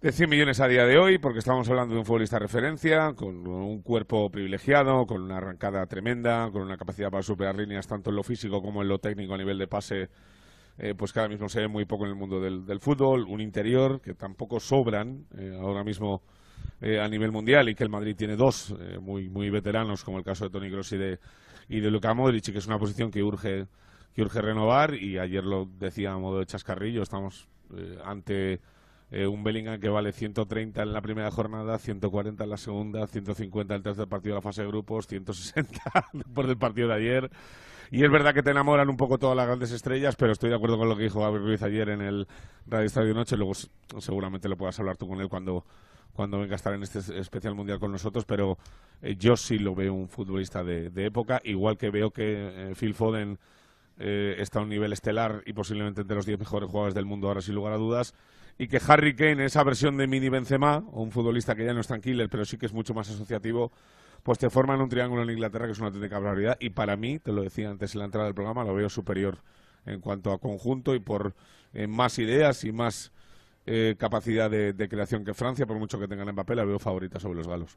de 0.00 0.12
100 0.12 0.30
millones 0.30 0.60
a 0.60 0.68
día 0.68 0.86
de 0.86 0.98
hoy, 0.98 1.18
porque 1.18 1.40
estamos 1.40 1.68
hablando 1.68 1.94
de 1.94 2.00
un 2.00 2.06
futbolista 2.06 2.38
referencia, 2.38 3.12
con 3.14 3.46
un 3.46 3.82
cuerpo 3.82 4.30
privilegiado, 4.30 5.06
con 5.06 5.22
una 5.22 5.36
arrancada 5.36 5.86
tremenda, 5.86 6.50
con 6.50 6.62
una 6.62 6.78
capacidad 6.78 7.10
para 7.10 7.22
superar 7.22 7.56
líneas 7.56 7.86
tanto 7.86 8.10
en 8.10 8.16
lo 8.16 8.22
físico 8.22 8.62
como 8.62 8.80
en 8.82 8.88
lo 8.88 8.98
técnico 8.98 9.34
a 9.34 9.38
nivel 9.38 9.58
de 9.58 9.66
pase, 9.68 10.08
eh, 10.78 10.94
pues 10.96 11.12
que 11.12 11.20
ahora 11.20 11.30
mismo 11.30 11.48
se 11.48 11.60
ve 11.60 11.68
muy 11.68 11.84
poco 11.86 12.04
en 12.04 12.10
el 12.10 12.16
mundo 12.16 12.40
del, 12.40 12.66
del 12.66 12.80
fútbol, 12.80 13.24
un 13.28 13.40
interior 13.40 14.00
que 14.00 14.14
tampoco 14.14 14.60
sobran 14.60 15.26
eh, 15.38 15.58
ahora 15.60 15.84
mismo 15.84 16.22
eh, 16.80 17.00
a 17.00 17.08
nivel 17.08 17.32
mundial 17.32 17.68
y 17.68 17.74
que 17.74 17.84
el 17.84 17.90
Madrid 17.90 18.16
tiene 18.16 18.36
dos 18.36 18.74
eh, 18.80 18.98
muy 18.98 19.28
muy 19.28 19.50
veteranos, 19.50 20.04
como 20.04 20.18
el 20.18 20.24
caso 20.24 20.44
de 20.44 20.50
Toni 20.50 20.70
Kroos 20.70 20.92
y 20.92 20.98
de, 20.98 21.18
y 21.68 21.80
de 21.80 21.90
Luka 21.90 22.14
Modric, 22.14 22.48
y 22.48 22.52
que 22.52 22.58
es 22.58 22.66
una 22.66 22.78
posición 22.78 23.10
que 23.10 23.22
urge 23.22 23.66
que 24.14 24.22
urge 24.22 24.42
renovar 24.42 24.94
y 24.94 25.18
ayer 25.18 25.44
lo 25.44 25.68
decía 25.78 26.12
a 26.12 26.18
modo 26.18 26.40
de 26.40 26.46
chascarrillo, 26.46 27.02
estamos 27.02 27.48
eh, 27.76 27.98
ante 28.04 28.60
eh, 29.10 29.26
un 29.26 29.42
Bellingham 29.42 29.80
que 29.80 29.88
vale 29.88 30.12
130 30.12 30.82
en 30.82 30.92
la 30.92 31.00
primera 31.00 31.30
jornada, 31.30 31.78
140 31.78 32.44
en 32.44 32.50
la 32.50 32.56
segunda, 32.56 33.06
150 33.06 33.74
en 33.74 33.78
el 33.78 33.82
tercer 33.82 34.06
partido 34.08 34.34
de 34.34 34.38
la 34.38 34.42
fase 34.42 34.62
de 34.62 34.68
grupos, 34.68 35.06
160 35.06 35.80
después 36.12 36.46
del 36.46 36.58
partido 36.58 36.88
de 36.88 36.94
ayer. 36.94 37.30
Y 37.90 38.04
es 38.04 38.10
verdad 38.10 38.32
que 38.32 38.42
te 38.42 38.50
enamoran 38.50 38.88
un 38.88 38.96
poco 38.96 39.18
todas 39.18 39.36
las 39.36 39.46
grandes 39.46 39.72
estrellas, 39.72 40.14
pero 40.14 40.30
estoy 40.30 40.48
de 40.48 40.56
acuerdo 40.56 40.78
con 40.78 40.88
lo 40.88 40.96
que 40.96 41.02
dijo 41.02 41.20
Gabriel 41.20 41.44
Ruiz 41.44 41.62
ayer 41.62 41.88
en 41.88 42.00
el 42.00 42.28
Radio 42.66 42.86
Estadio 42.86 43.14
Noche. 43.14 43.36
Luego 43.36 43.52
seguramente 43.98 44.48
lo 44.48 44.56
puedas 44.56 44.78
hablar 44.78 44.96
tú 44.96 45.08
con 45.08 45.20
él 45.20 45.28
cuando, 45.28 45.64
cuando 46.12 46.38
venga 46.38 46.52
a 46.52 46.56
estar 46.56 46.72
en 46.72 46.84
este 46.84 47.00
especial 47.18 47.56
mundial 47.56 47.80
con 47.80 47.90
nosotros, 47.90 48.24
pero 48.24 48.58
eh, 49.02 49.16
yo 49.18 49.36
sí 49.36 49.58
lo 49.58 49.74
veo 49.74 49.92
un 49.92 50.08
futbolista 50.08 50.62
de, 50.62 50.92
época, 51.04 51.40
igual 51.42 51.76
que 51.76 51.90
veo 51.90 52.12
que 52.12 52.70
eh, 52.70 52.74
Phil 52.78 52.94
Foden 52.94 53.40
eh, 53.98 54.36
está 54.38 54.60
a 54.60 54.62
un 54.62 54.68
nivel 54.68 54.92
estelar 54.92 55.42
y 55.44 55.52
posiblemente 55.52 56.02
entre 56.02 56.16
los 56.16 56.26
10 56.26 56.38
mejores 56.38 56.70
jugadores 56.70 56.94
del 56.94 57.06
mundo 57.06 57.26
ahora 57.26 57.42
sin 57.42 57.56
lugar 57.56 57.72
a 57.72 57.76
dudas, 57.76 58.14
y 58.56 58.68
que 58.68 58.80
Harry 58.86 59.16
Kane, 59.16 59.44
esa 59.46 59.64
versión 59.64 59.96
de 59.96 60.06
mini 60.06 60.28
Benzema, 60.28 60.84
un 60.92 61.10
futbolista 61.10 61.56
que 61.56 61.64
ya 61.64 61.74
no 61.74 61.80
es 61.80 61.88
tranquilo, 61.88 62.24
pero 62.28 62.44
sí 62.44 62.56
que 62.56 62.66
es 62.66 62.72
mucho 62.72 62.94
más 62.94 63.10
asociativo, 63.10 63.72
pues 64.22 64.38
te 64.38 64.50
forman 64.50 64.80
un 64.80 64.88
triángulo 64.88 65.22
en 65.22 65.30
Inglaterra 65.30 65.66
que 65.66 65.72
es 65.72 65.78
una 65.78 65.88
auténtica 65.88 66.18
barbaridad 66.18 66.56
y 66.60 66.70
para 66.70 66.96
mí, 66.96 67.18
te 67.18 67.32
lo 67.32 67.42
decía 67.42 67.70
antes 67.70 67.94
en 67.94 68.00
la 68.00 68.04
entrada 68.06 68.26
del 68.26 68.34
programa, 68.34 68.64
lo 68.64 68.74
veo 68.74 68.88
superior 68.88 69.38
en 69.86 70.00
cuanto 70.00 70.32
a 70.32 70.38
conjunto 70.38 70.94
y 70.94 71.00
por 71.00 71.34
más 71.88 72.18
ideas 72.18 72.64
y 72.64 72.72
más 72.72 73.12
eh, 73.66 73.94
capacidad 73.98 74.50
de, 74.50 74.88
creación 74.88 75.24
que 75.24 75.34
Francia, 75.34 75.66
por 75.66 75.78
mucho 75.78 76.00
que 76.00 76.08
tengan 76.08 76.28
en 76.28 76.34
papel, 76.34 76.56
la 76.56 76.64
veo 76.64 76.78
favorita 76.78 77.20
sobre 77.20 77.36
los 77.36 77.46
galos. 77.46 77.76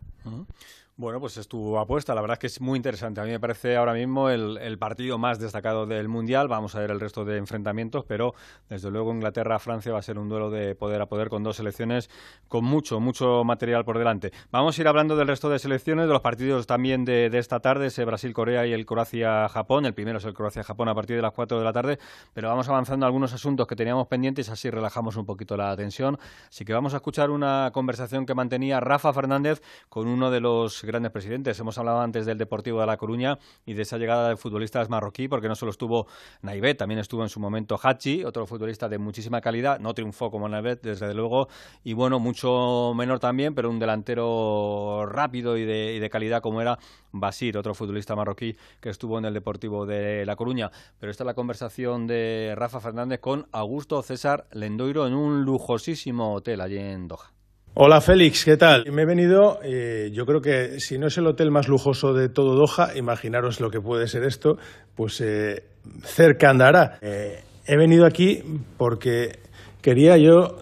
Bueno, 0.95 1.19
pues 1.19 1.37
es 1.37 1.47
tu 1.47 1.79
apuesta. 1.79 2.13
La 2.13 2.21
verdad 2.21 2.35
es 2.35 2.39
que 2.39 2.47
es 2.47 2.61
muy 2.61 2.77
interesante. 2.77 3.19
A 3.19 3.23
mí 3.23 3.31
me 3.31 3.39
parece 3.39 3.77
ahora 3.77 3.93
mismo 3.93 4.29
el, 4.29 4.77
partido 4.77 5.17
más 5.17 5.39
destacado 5.39 5.87
del 5.87 6.07
Mundial. 6.07 6.47
Vamos 6.47 6.75
a 6.75 6.81
ver 6.81 6.91
el 6.91 6.99
resto 6.99 7.25
de 7.25 7.37
enfrentamientos, 7.37 8.05
pero 8.05 8.35
desde 8.69 8.91
luego 8.91 9.11
Inglaterra-Francia 9.11 9.91
va 9.91 9.97
a 9.97 10.03
ser 10.03 10.19
un 10.19 10.29
duelo 10.29 10.51
de 10.51 10.75
poder 10.75 11.01
a 11.01 11.07
poder 11.07 11.29
con 11.29 11.41
dos 11.41 11.55
selecciones 11.55 12.11
con 12.47 12.63
mucho, 12.63 12.99
mucho 12.99 13.43
material 13.43 13.83
por 13.85 13.97
delante. 13.97 14.31
Vamos 14.51 14.77
a 14.77 14.81
ir 14.81 14.87
hablando 14.87 15.15
del 15.15 15.27
resto 15.27 15.49
de 15.49 15.57
selecciones, 15.57 16.05
de 16.05 16.13
los 16.13 16.21
partidos 16.21 16.67
también 16.67 17.05
de, 17.05 17.25
esta 17.39 17.59
tarde, 17.59 17.87
ese 17.87 18.05
Brasil-Corea 18.05 18.67
y 18.67 18.73
el 18.73 18.85
Croacia-Japón. 18.85 19.87
El 19.87 19.95
primero 19.95 20.19
es 20.19 20.25
el 20.25 20.35
Croacia-Japón 20.35 20.89
a 20.89 20.93
partir 20.93 21.15
de 21.15 21.23
las 21.23 21.33
4 21.33 21.57
de 21.57 21.63
la 21.63 21.73
tarde, 21.73 21.97
pero 22.35 22.49
vamos 22.49 22.69
avanzando 22.69 23.07
algunos 23.07 23.33
asuntos 23.33 23.65
que 23.65 23.75
teníamos 23.75 24.07
pendientes, 24.07 24.47
así 24.49 24.69
relajamos 24.69 25.15
un 25.15 25.25
poquito 25.25 25.57
la 25.57 25.75
tensión. 25.75 26.19
Así 26.49 26.65
que 26.65 26.73
vamos 26.73 26.93
a 26.93 26.97
escuchar 26.97 27.31
una 27.31 27.71
conversación 27.73 28.27
que 28.27 28.35
mantenía 28.35 28.79
Rafa 28.79 29.11
Fernández 29.11 29.63
con 29.89 30.07
uno 30.07 30.29
de 30.29 30.39
los 30.39 30.82
grandes 30.85 31.11
presidentes. 31.11 31.59
Hemos 31.59 31.77
hablado 31.77 32.01
antes 32.01 32.25
del 32.25 32.37
Deportivo 32.37 32.79
de 32.79 32.87
La 32.87 32.97
Coruña 32.97 33.37
y 33.65 33.73
de 33.73 33.81
esa 33.81 33.97
llegada 33.97 34.29
de 34.29 34.37
futbolistas 34.37 34.89
marroquí, 34.89 35.27
porque 35.27 35.47
no 35.47 35.55
solo 35.55 35.71
estuvo 35.71 36.07
Naivet, 36.41 36.77
también 36.77 36.99
estuvo 36.99 37.23
en 37.23 37.29
su 37.29 37.39
momento 37.39 37.79
Hachi, 37.81 38.23
otro 38.23 38.45
futbolista 38.45 38.89
de 38.89 38.97
muchísima 38.97 39.41
calidad, 39.41 39.79
no 39.79 39.93
triunfó 39.93 40.31
como 40.31 40.47
Naivet, 40.49 40.81
desde 40.81 41.13
luego, 41.13 41.47
y 41.83 41.93
bueno, 41.93 42.19
mucho 42.19 42.93
menor 42.95 43.19
también, 43.19 43.55
pero 43.55 43.69
un 43.69 43.79
delantero 43.79 45.05
rápido 45.05 45.57
y 45.57 45.65
de, 45.65 45.93
y 45.93 45.99
de 45.99 46.09
calidad 46.09 46.41
como 46.41 46.61
era 46.61 46.77
Basir, 47.11 47.57
otro 47.57 47.73
futbolista 47.73 48.15
marroquí 48.15 48.55
que 48.81 48.89
estuvo 48.89 49.17
en 49.19 49.25
el 49.25 49.33
Deportivo 49.33 49.85
de 49.85 50.25
La 50.25 50.35
Coruña. 50.35 50.71
Pero 50.99 51.11
esta 51.11 51.23
es 51.23 51.27
la 51.27 51.35
conversación 51.35 52.07
de 52.07 52.53
Rafa 52.55 52.79
Fernández 52.79 53.19
con 53.19 53.47
Augusto 53.51 54.01
César 54.01 54.47
Lendoiro 54.51 55.07
en 55.07 55.13
un 55.13 55.43
lujosísimo 55.43 56.33
hotel 56.33 56.61
allí 56.61 56.77
en 56.77 57.07
Doha. 57.07 57.33
Hola 57.75 58.01
Félix, 58.01 58.45
¿qué 58.45 58.55
tal? 58.55 58.85
Me 58.91 59.01
he 59.01 59.05
venido, 59.07 59.57
eh, 59.63 60.11
yo 60.13 60.27
creo 60.27 60.41
que 60.41 60.79
si 60.79 60.99
no 60.99 61.07
es 61.07 61.17
el 61.17 61.25
hotel 61.25 61.49
más 61.49 61.67
lujoso 61.67 62.13
de 62.13 62.29
todo 62.29 62.53
Doha, 62.53 62.95
imaginaros 62.95 63.59
lo 63.59 63.71
que 63.71 63.81
puede 63.81 64.07
ser 64.07 64.25
esto, 64.25 64.57
pues 64.93 65.19
eh, 65.21 65.63
cerca 66.03 66.51
andará. 66.51 66.99
Eh, 67.01 67.41
he 67.65 67.75
venido 67.75 68.05
aquí 68.05 68.43
porque 68.77 69.39
quería 69.81 70.17
yo 70.17 70.59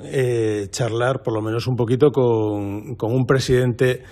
charlar 0.70 1.22
por 1.22 1.34
lo 1.34 1.42
menos 1.42 1.68
un 1.68 1.76
poquito 1.76 2.12
con 2.12 2.96
un 3.12 3.26
presidente 3.28 4.04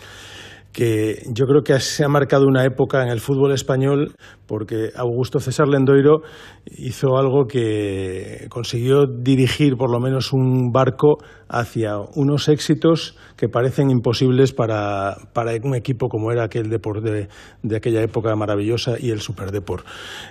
que 0.72 1.24
yo 1.34 1.46
creo 1.46 1.64
que 1.64 1.80
se 1.80 2.04
ha 2.04 2.08
marcado 2.08 2.46
una 2.46 2.64
época 2.64 3.02
en 3.04 3.10
el 3.10 3.20
fútbol 3.20 3.52
español 3.54 4.14
porque 4.46 4.92
Augusto 4.96 5.40
César 5.40 5.68
Lendoiro 5.68 6.22
hizo 6.66 7.18
algo 7.18 7.46
que 7.48 8.48
consiguió 8.50 9.06
dirigir 9.08 9.76
por 9.78 9.92
lo 9.92 10.00
menos 10.00 10.32
un 10.32 10.72
barco 10.72 11.18
hacia 11.48 11.98
unos 12.16 12.48
éxitos 12.50 13.18
que 13.36 13.50
parecen 13.50 13.90
imposibles 13.90 14.54
para, 14.54 15.18
un 15.64 15.76
equipo 15.76 16.08
como 16.08 16.32
era 16.32 16.44
aquel 16.44 16.70
deporte 16.70 17.28
de, 17.64 17.76
aquella 17.76 18.02
época 18.02 18.36
maravillosa 18.36 18.96
y 19.00 19.10
el 19.10 19.22
Superdeport. 19.22 19.86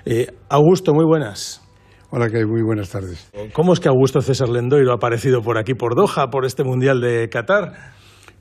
Eh, 0.04 0.28
Augusto, 0.48 0.94
muy 0.94 1.04
buenas. 1.04 1.62
Hola, 2.10 2.30
que 2.30 2.46
muy 2.46 2.62
buenas 2.62 2.90
tardes. 2.90 3.30
¿Cómo 3.52 3.74
es 3.74 3.80
que 3.80 3.88
Augusto 3.88 4.22
César 4.22 4.48
Lendoiro 4.48 4.92
ha 4.92 4.94
aparecido 4.94 5.42
por 5.42 5.58
aquí, 5.58 5.74
por 5.74 5.94
Doha, 5.94 6.30
por 6.30 6.46
este 6.46 6.64
Mundial 6.64 7.02
de 7.02 7.28
Qatar? 7.28 7.97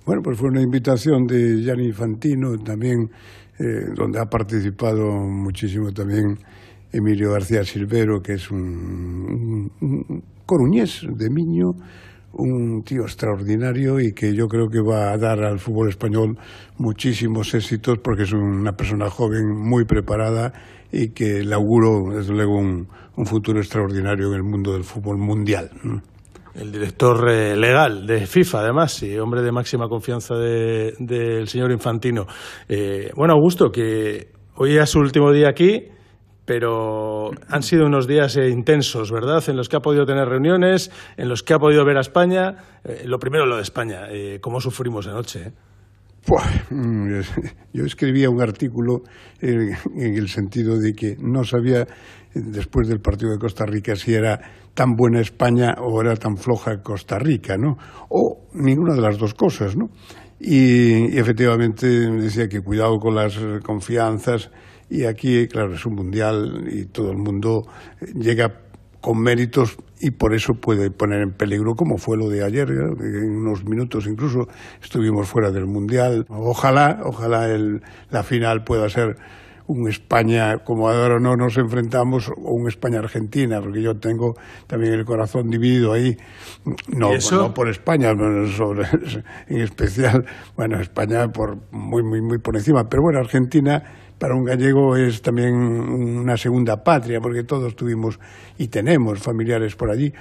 Bueno, 0.08 0.22
pues 0.22 0.38
fue 0.38 0.48
una 0.48 0.62
invitación 0.62 1.28
de 1.28 1.62
Gianni 1.62 1.88
Infantino 1.88 2.58
también, 2.60 3.12
eh, 3.60 3.90
donde 3.94 4.22
ha 4.22 4.26
participado 4.26 5.12
muchísimo 5.12 5.92
también 5.92 6.40
Emilio 6.94 7.34
García 7.34 7.66
Silvero, 7.66 8.22
que 8.22 8.36
es 8.36 8.50
un, 8.50 9.70
coruñés 10.46 11.06
de 11.14 11.30
Miño, 11.30 11.74
un 12.32 12.84
tío 12.84 13.02
extraordinario 13.02 14.00
y 14.00 14.14
que 14.14 14.34
yo 14.34 14.48
creo 14.48 14.70
que 14.70 14.80
va 14.80 15.12
a 15.12 15.18
dar 15.18 15.44
al 15.44 15.60
fútbol 15.60 15.90
español 15.90 16.38
muchísimos 16.78 17.54
éxitos 17.54 18.00
porque 18.00 18.24
es 18.24 18.32
una 18.32 18.78
persona 18.78 19.10
joven, 19.10 19.50
muy 19.50 19.84
preparada 19.84 20.54
y 20.90 21.10
que 21.10 21.44
le 21.44 21.54
auguro, 21.54 22.16
desde 22.16 22.32
luego, 22.32 22.58
un, 22.58 22.88
un 23.18 23.26
futuro 23.26 23.60
extraordinario 23.60 24.28
en 24.28 24.36
el 24.36 24.44
mundo 24.44 24.72
del 24.72 24.86
fútbol 24.86 25.18
mundial 25.18 25.70
el 26.58 26.72
director 26.72 27.30
eh, 27.30 27.56
legal 27.56 28.08
de 28.08 28.26
FIFA, 28.26 28.60
además, 28.62 29.04
y 29.04 29.18
hombre 29.20 29.42
de 29.42 29.52
máxima 29.52 29.88
confianza 29.88 30.36
del 30.36 31.48
señor 31.48 31.72
Infantino. 31.72 32.26
Eh, 32.68 33.12
bueno, 33.16 33.34
Augusto, 33.34 33.70
que 33.72 34.32
hoy 34.56 34.78
es 34.78 34.90
su 34.90 35.00
último 35.00 35.32
día 35.32 35.50
aquí, 35.50 35.86
pero 36.46 37.30
han 37.50 37.62
sido 37.62 37.86
unos 37.86 38.08
días 38.08 38.38
eh, 38.38 38.50
intensos, 38.50 39.12
¿verdad? 39.12 39.44
En 39.48 39.56
los 39.56 39.70
que 39.70 39.76
ha 39.76 39.82
podido 39.82 40.06
tener 40.06 40.28
reuniones, 40.28 40.92
en 41.16 41.30
los 41.30 41.44
que 41.44 41.54
ha 41.54 41.60
podido 41.60 41.86
ver 41.86 41.98
a 41.98 42.02
España. 42.02 42.56
lo 43.06 43.20
primero, 43.20 43.46
lo 43.46 43.58
de 43.58 43.62
España. 43.62 44.08
¿Cómo 44.42 44.60
sufrimos 44.60 45.08
anoche? 45.08 45.52
Mm, 46.70 47.20
yo 47.74 47.86
escribía 47.86 48.30
un 48.30 48.42
artículo 48.42 49.04
en 49.42 49.78
el 49.96 50.28
sentido 50.28 50.78
de 50.78 50.94
que 50.94 51.16
no 51.20 51.44
sabía, 51.44 51.88
después 52.34 52.88
del 52.88 53.00
partido 53.00 53.32
de 53.32 53.40
Costa 53.40 53.66
Rica, 53.66 53.96
si 53.96 54.14
era 54.14 54.40
tan 54.74 54.96
buena 54.96 55.22
España 55.22 55.76
o 55.80 56.02
era 56.02 56.16
tan 56.16 56.38
floja 56.38 56.82
Costa 56.82 57.18
Rica, 57.18 57.58
¿no? 57.58 57.78
O 58.10 58.48
ninguna 58.54 58.94
de 58.94 59.02
las 59.02 59.18
dos 59.18 59.34
cosas, 59.34 59.76
¿no? 59.76 59.90
Y, 60.40 61.18
efectivamente 61.18 61.88
decía 61.88 62.48
que 62.48 62.62
cuidado 62.62 63.00
con 63.00 63.16
las 63.16 63.40
confianzas 63.64 64.52
y 64.90 65.06
aquí, 65.06 65.48
claro, 65.48 65.74
es 65.74 65.86
un 65.86 65.96
mundial 65.96 66.68
y 66.72 66.86
todo 66.86 67.12
el 67.12 67.18
mundo 67.18 67.64
llega 68.14 68.67
con 69.08 69.20
méritos 69.20 69.78
y 70.02 70.12
por 70.12 70.34
eso 70.34 70.56
puede 70.56 70.92
poner 70.92 71.22
en 71.22 71.32
peligro, 71.32 71.76
como 71.76 71.98
fue 71.98 72.18
lo 72.18 72.28
de 72.28 72.44
ayer, 72.44 72.70
en 72.70 73.38
unos 73.38 73.64
minutos 73.64 74.06
incluso 74.06 74.50
estuvimos 74.84 75.30
fuera 75.30 75.50
del 75.50 75.66
mundial. 75.66 76.26
Ojalá, 76.28 77.00
ojalá 77.06 77.48
el, 77.48 77.82
la 78.10 78.24
final 78.24 78.66
pueda 78.66 78.90
ser 78.90 79.16
un 79.66 79.88
España, 79.88 80.58
como 80.58 80.90
ahora 80.90 81.22
no 81.22 81.38
nos 81.38 81.58
enfrentamos, 81.58 82.28
o 82.28 82.52
un 82.52 82.68
España-Argentina, 82.68 83.62
porque 83.62 83.82
yo 83.82 83.96
tengo 83.96 84.36
también 84.68 84.92
el 84.92 85.06
corazón 85.06 85.50
dividido 85.50 85.94
ahí, 85.94 86.18
no, 86.90 87.12
no 87.32 87.54
por 87.54 87.70
España, 87.70 88.14
sobre, 88.58 88.88
en 89.48 89.62
especial, 89.62 90.26
bueno, 90.58 90.82
España 90.82 91.32
por 91.32 91.60
muy, 91.72 92.04
muy, 92.04 92.20
muy 92.20 92.40
por 92.40 92.58
encima, 92.58 92.90
pero 92.90 93.04
bueno, 93.04 93.20
Argentina 93.20 93.84
para 94.18 94.36
un 94.36 94.44
gallego 94.44 94.96
es 94.96 95.22
también 95.22 95.54
una 95.54 96.38
segunda 96.38 96.84
patria, 96.84 97.20
porque 97.22 97.44
todos 97.44 97.76
tuvimos 97.76 98.20
y 98.58 98.68
tenemos 98.68 99.20
familiares 99.20 99.76
por 99.76 99.92
allí. 99.92 100.12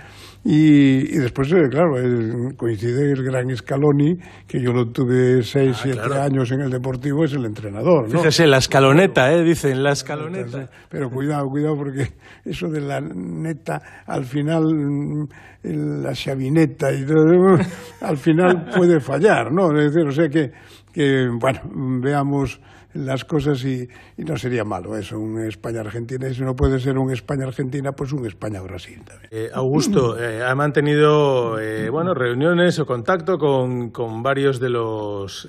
Y, 0.49 1.19
después, 1.19 1.51
eh, 1.51 1.69
claro, 1.69 1.95
coincide 2.57 3.11
el 3.11 3.25
gran 3.25 3.55
Scaloni, 3.57 4.17
que 4.47 4.61
yo 4.61 4.73
lo 4.73 4.91
tuve 4.91 5.43
seis, 5.43 5.77
ah, 5.79 5.81
siete 5.83 6.15
años 6.21 6.53
en 6.53 6.61
el 6.61 6.71
Deportivo, 6.71 7.25
es 7.25 7.33
el 7.33 7.47
entrenador. 7.47 8.05
¿no? 8.05 8.19
Fíjese, 8.21 8.47
la 8.47 8.59
escaloneta, 8.59 9.33
¿eh? 9.33 9.43
dicen, 9.43 9.83
la 9.83 9.91
escaloneta. 9.91 10.69
Pero 10.89 11.11
cuidado, 11.11 11.49
cuidado, 11.49 11.77
porque 11.77 12.13
eso 12.45 12.69
de 12.69 12.81
la 12.81 13.01
neta, 13.01 14.05
al 14.07 14.25
final, 14.25 14.63
la 15.65 16.13
chavineta, 16.13 16.93
y 16.93 17.05
al 18.03 18.17
final 18.17 18.67
puede 18.73 19.01
fallar, 19.01 19.51
¿no? 19.51 19.77
Es 19.77 19.93
decir, 19.93 20.07
o 20.07 20.13
sea 20.13 20.29
que, 20.29 20.53
que 20.93 21.27
bueno, 21.41 21.61
veamos 22.01 22.61
las 22.97 23.25
cosas 23.25 23.65
y, 23.65 23.89
no 24.17 24.37
sería 24.37 24.65
malo 24.65 24.97
eso, 24.97 25.19
un 25.19 25.41
España-Argentina. 25.41 26.29
Y 26.29 26.35
si 26.35 26.43
no 26.43 26.55
puede 26.55 26.81
ser 26.81 26.99
un 26.99 27.13
España-Argentina, 27.13 27.93
pues 27.93 28.13
un 28.13 28.27
España-Brasil 28.27 29.03
también. 29.05 29.29
Eh, 29.31 29.51
Augusto, 29.53 30.19
eh, 30.19 30.43
ha 30.43 30.55
mantenido 30.55 31.59
eh, 31.59 31.91
bueno, 31.91 32.15
reuniones 32.15 32.79
o 32.79 32.87
contacto 32.87 33.39
con, 33.39 33.91
con 33.91 34.23
varios 34.23 34.61
de 34.61 34.71
los 34.71 35.49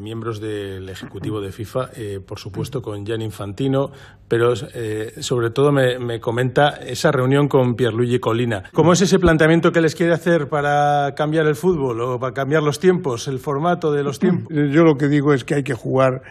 miembros 0.00 0.40
del 0.40 0.88
Ejecutivo 0.88 1.40
de 1.40 1.52
FIFA, 1.52 1.90
por 2.26 2.38
supuesto 2.38 2.82
con 2.82 3.04
Gian 3.04 3.22
Infantino, 3.22 3.90
pero 4.28 4.54
sobre 4.56 5.50
todo 5.50 5.72
me, 5.72 5.98
me, 5.98 6.20
comenta 6.20 6.70
esa 6.70 7.10
reunión 7.12 7.48
con 7.48 7.74
Pierluigi 7.74 8.18
Colina. 8.18 8.64
¿Cómo 8.72 8.92
es 8.92 9.00
ese 9.00 9.18
planteamiento 9.18 9.72
que 9.72 9.80
les 9.80 9.94
quiere 9.94 10.12
hacer 10.12 10.48
para 10.48 11.14
cambiar 11.14 11.46
el 11.46 11.54
fútbol 11.54 12.00
o 12.00 12.18
para 12.18 12.32
cambiar 12.32 12.62
los 12.62 12.78
tiempos, 12.78 13.28
el 13.28 13.38
formato 13.38 13.92
de 13.92 14.02
los 14.02 14.18
tiempos? 14.18 14.48
Yo 14.50 14.82
lo 14.82 14.96
que 14.96 15.08
digo 15.08 15.32
es 15.32 15.44
que 15.44 15.54
hay 15.54 15.62
que 15.62 15.74
jugar 15.74 16.22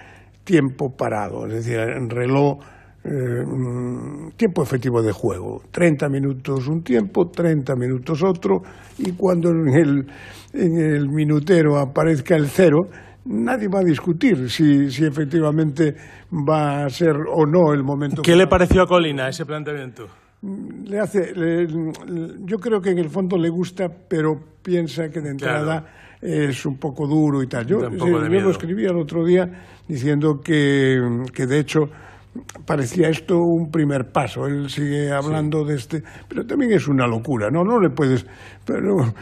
tiempo 0.44 0.96
parado, 0.96 1.46
es 1.48 1.54
decir, 1.54 1.78
el 1.80 2.10
reloj 2.10 2.60
eh, 3.06 3.10
mm, 3.46 4.32
tiempo 4.38 4.64
efectivo 4.64 5.02
de 5.02 5.12
juego. 5.12 5.62
30 5.72 6.08
minutos 6.10 6.68
un 6.68 6.84
tiempo, 6.84 7.30
30 7.30 7.76
minutos 7.76 8.24
otro, 8.24 8.62
y 8.98 9.12
cuando 9.14 9.50
en 9.50 9.68
el, 9.70 10.06
en 10.54 10.78
el 10.78 11.10
minutero 11.10 11.78
aparezca 11.78 12.36
el 12.36 12.48
cero, 12.48 12.80
nadie 13.26 13.68
va 13.68 13.80
a 13.80 13.84
discutir 13.84 14.50
si, 14.50 14.90
si 14.90 15.06
efectivamente 15.06 15.96
va 16.32 16.86
a 16.86 16.90
ser 16.90 17.16
o 17.16 17.46
no 17.46 17.74
el 17.74 17.84
momento. 17.84 18.22
¿Qué 18.22 18.36
le 18.36 18.48
pareció 18.48 18.84
a 18.84 18.88
Colina 18.88 19.28
ese 19.30 19.46
planteamiento? 19.46 20.08
Le 20.86 21.00
hace, 21.00 21.34
le- 21.36 21.68
yo 22.46 22.58
creo 22.58 22.82
que 22.82 22.90
en 22.92 22.98
el 23.00 23.10
fondo 23.10 23.38
le 23.38 23.50
gusta, 23.50 23.88
pero 24.10 24.32
piensa 24.62 25.10
que 25.10 25.22
de 25.22 25.30
entrada 25.32 25.86
es 26.24 26.66
un 26.66 26.78
poco 26.78 27.06
duro 27.06 27.44
y 27.44 27.48
tal. 27.48 27.66
Yo, 27.66 27.90
yo 27.90 28.08
lo 28.08 28.50
escribí 28.50 28.86
el 28.86 28.98
otro 28.98 29.26
día 29.26 29.50
diciendo 29.88 30.40
que, 30.42 30.98
que 31.34 31.46
de 31.46 31.60
hecho 31.60 31.90
parecía 32.66 33.10
esto 33.10 33.40
un 33.40 33.70
primer 33.70 34.12
paso. 34.12 34.48
Él 34.48 34.70
sigue 34.70 35.12
hablando 35.12 35.66
de 35.66 35.76
este, 35.76 36.04
pero 36.28 36.46
también 36.46 36.72
es 36.72 36.88
una 36.88 37.08
locura, 37.08 37.50
¿no? 37.52 37.64
No 37.64 37.80
le 37.80 37.90
puedes, 37.90 38.26
pero 38.66 39.14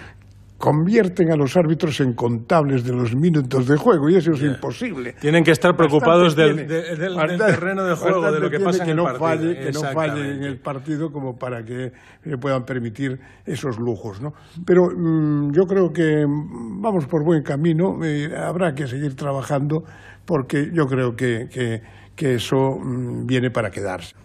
convierten 0.61 1.29
a 1.31 1.35
los 1.35 1.57
árbitros 1.57 1.99
en 1.99 2.13
contables 2.13 2.85
de 2.85 2.93
los 2.93 3.13
minutos 3.15 3.67
de 3.67 3.75
juego 3.75 4.09
y 4.09 4.15
eso 4.15 4.31
es 4.31 4.41
imposible. 4.43 5.13
Tienen 5.19 5.43
que 5.43 5.51
estar 5.51 5.75
preocupados 5.75 6.35
del, 6.38 6.67
del- 6.67 6.97
del 6.97 7.15
Bastante- 7.15 7.45
terreno 7.45 7.83
de 7.83 7.95
juego, 7.95 8.31
de 8.31 8.39
lo 8.39 8.49
que 8.49 8.59
pasa 8.61 8.79
en 8.79 8.85
que 8.85 8.91
el 8.91 8.97
no 8.97 9.03
partido. 9.03 9.27
falle, 9.27 9.59
que 9.59 9.71
no 9.73 9.81
falle 9.91 10.31
en 10.35 10.43
el 10.43 10.57
partido 10.59 11.11
como 11.11 11.38
para 11.38 11.65
que 11.65 11.91
le 12.23 12.38
puedan 12.38 12.63
permitir 12.63 13.19
esos 13.45 13.77
lujos, 13.79 14.21
¿no? 14.21 14.33
Pero 14.65 14.89
mm, 14.95 15.51
yo 15.51 15.65
creo 15.65 15.91
que 15.91 16.25
mm, 16.25 16.79
vamos 16.81 17.05
por 17.07 17.23
buen 17.23 17.43
camino, 17.43 17.99
eh, 18.03 18.29
habrá 18.38 18.73
que 18.73 18.88
seguir 18.88 19.15
trabajando 19.15 19.83
porque 20.23 20.69
yo 20.71 20.85
creo 20.88 21.15
que, 21.15 21.49
que, 21.51 21.81
que 22.15 22.35
eso 22.35 22.77
mm, 22.79 23.25
viene 23.25 23.49
para 23.49 23.71
quedarse. 23.71 24.15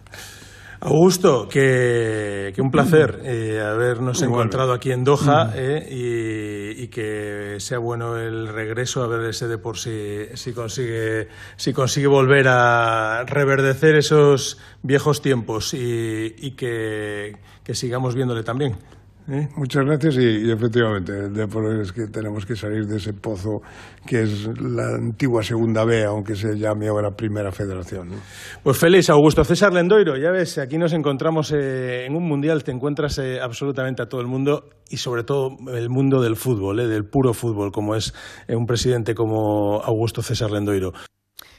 Augusto, 0.79 1.47
que, 1.49 2.51
que 2.55 2.61
un 2.61 2.69
placer 2.69 3.19
eh, 3.23 3.59
habernos 3.59 4.21
encontrado 4.21 4.73
aquí 4.73 4.91
en 4.91 5.03
Doha 5.03 5.45
Mm. 5.45 5.51
eh, 5.55 5.87
y, 5.89 6.83
y 6.83 6.87
que 6.89 7.55
sea 7.59 7.79
bueno 7.79 8.17
el 8.17 8.47
regreso, 8.47 9.01
a 9.03 9.07
ver 9.07 9.25
ese 9.29 9.47
de 9.47 9.57
por 9.57 9.77
si, 9.77 10.25
si 10.35 10.53
consigue 10.53 11.27
si 11.55 11.73
consigue 11.73 12.07
volver 12.07 12.47
a 12.47 13.23
reverdecer 13.25 13.95
esos 13.95 14.59
viejos 14.83 15.21
tiempos 15.21 15.73
y, 15.73 16.35
y 16.37 16.51
que, 16.51 17.33
que 17.63 17.73
sigamos 17.73 18.13
viéndole 18.13 18.43
también. 18.43 18.75
¿Eh? 19.29 19.47
Muchas 19.55 19.85
gracias 19.85 20.17
y, 20.17 20.49
efectivamente, 20.51 21.11
el 21.11 21.33
Depor 21.33 21.81
es 21.81 21.91
que 21.91 22.07
tenemos 22.07 22.45
que 22.45 22.55
salir 22.55 22.85
de 22.85 22.97
ese 22.97 23.13
pozo 23.13 23.61
que 24.05 24.23
es 24.23 24.47
la 24.59 24.95
antigua 24.95 25.43
Segunda 25.43 25.83
B, 25.85 26.03
aunque 26.05 26.35
se 26.35 26.57
llame 26.57 26.87
ahora 26.87 27.11
Primera 27.11 27.51
Federación. 27.51 28.09
Pues 28.63 28.77
feliz, 28.77 29.09
Augusto 29.09 29.43
César 29.43 29.73
Lendoiro, 29.73 30.17
ya 30.17 30.31
ves, 30.31 30.57
aquí 30.57 30.77
nos 30.77 30.93
encontramos 30.93 31.51
eh, 31.51 32.05
en 32.05 32.15
un 32.15 32.27
mundial, 32.27 32.63
te 32.63 32.71
encuentras 32.71 33.17
eh, 33.19 33.39
absolutamente 33.41 34.01
a 34.01 34.07
todo 34.07 34.21
el 34.21 34.27
mundo 34.27 34.69
y 34.89 34.97
sobre 34.97 35.23
todo 35.23 35.57
el 35.73 35.89
mundo 35.89 36.21
del 36.21 36.35
fútbol, 36.35 36.79
eh, 36.79 36.87
del 36.87 37.05
puro 37.05 37.33
fútbol, 37.33 37.71
como 37.71 37.95
es 37.95 38.13
un 38.47 38.65
presidente 38.65 39.13
como 39.13 39.81
Augusto 39.81 40.21
César 40.21 40.51
Lendoiro. 40.51 40.93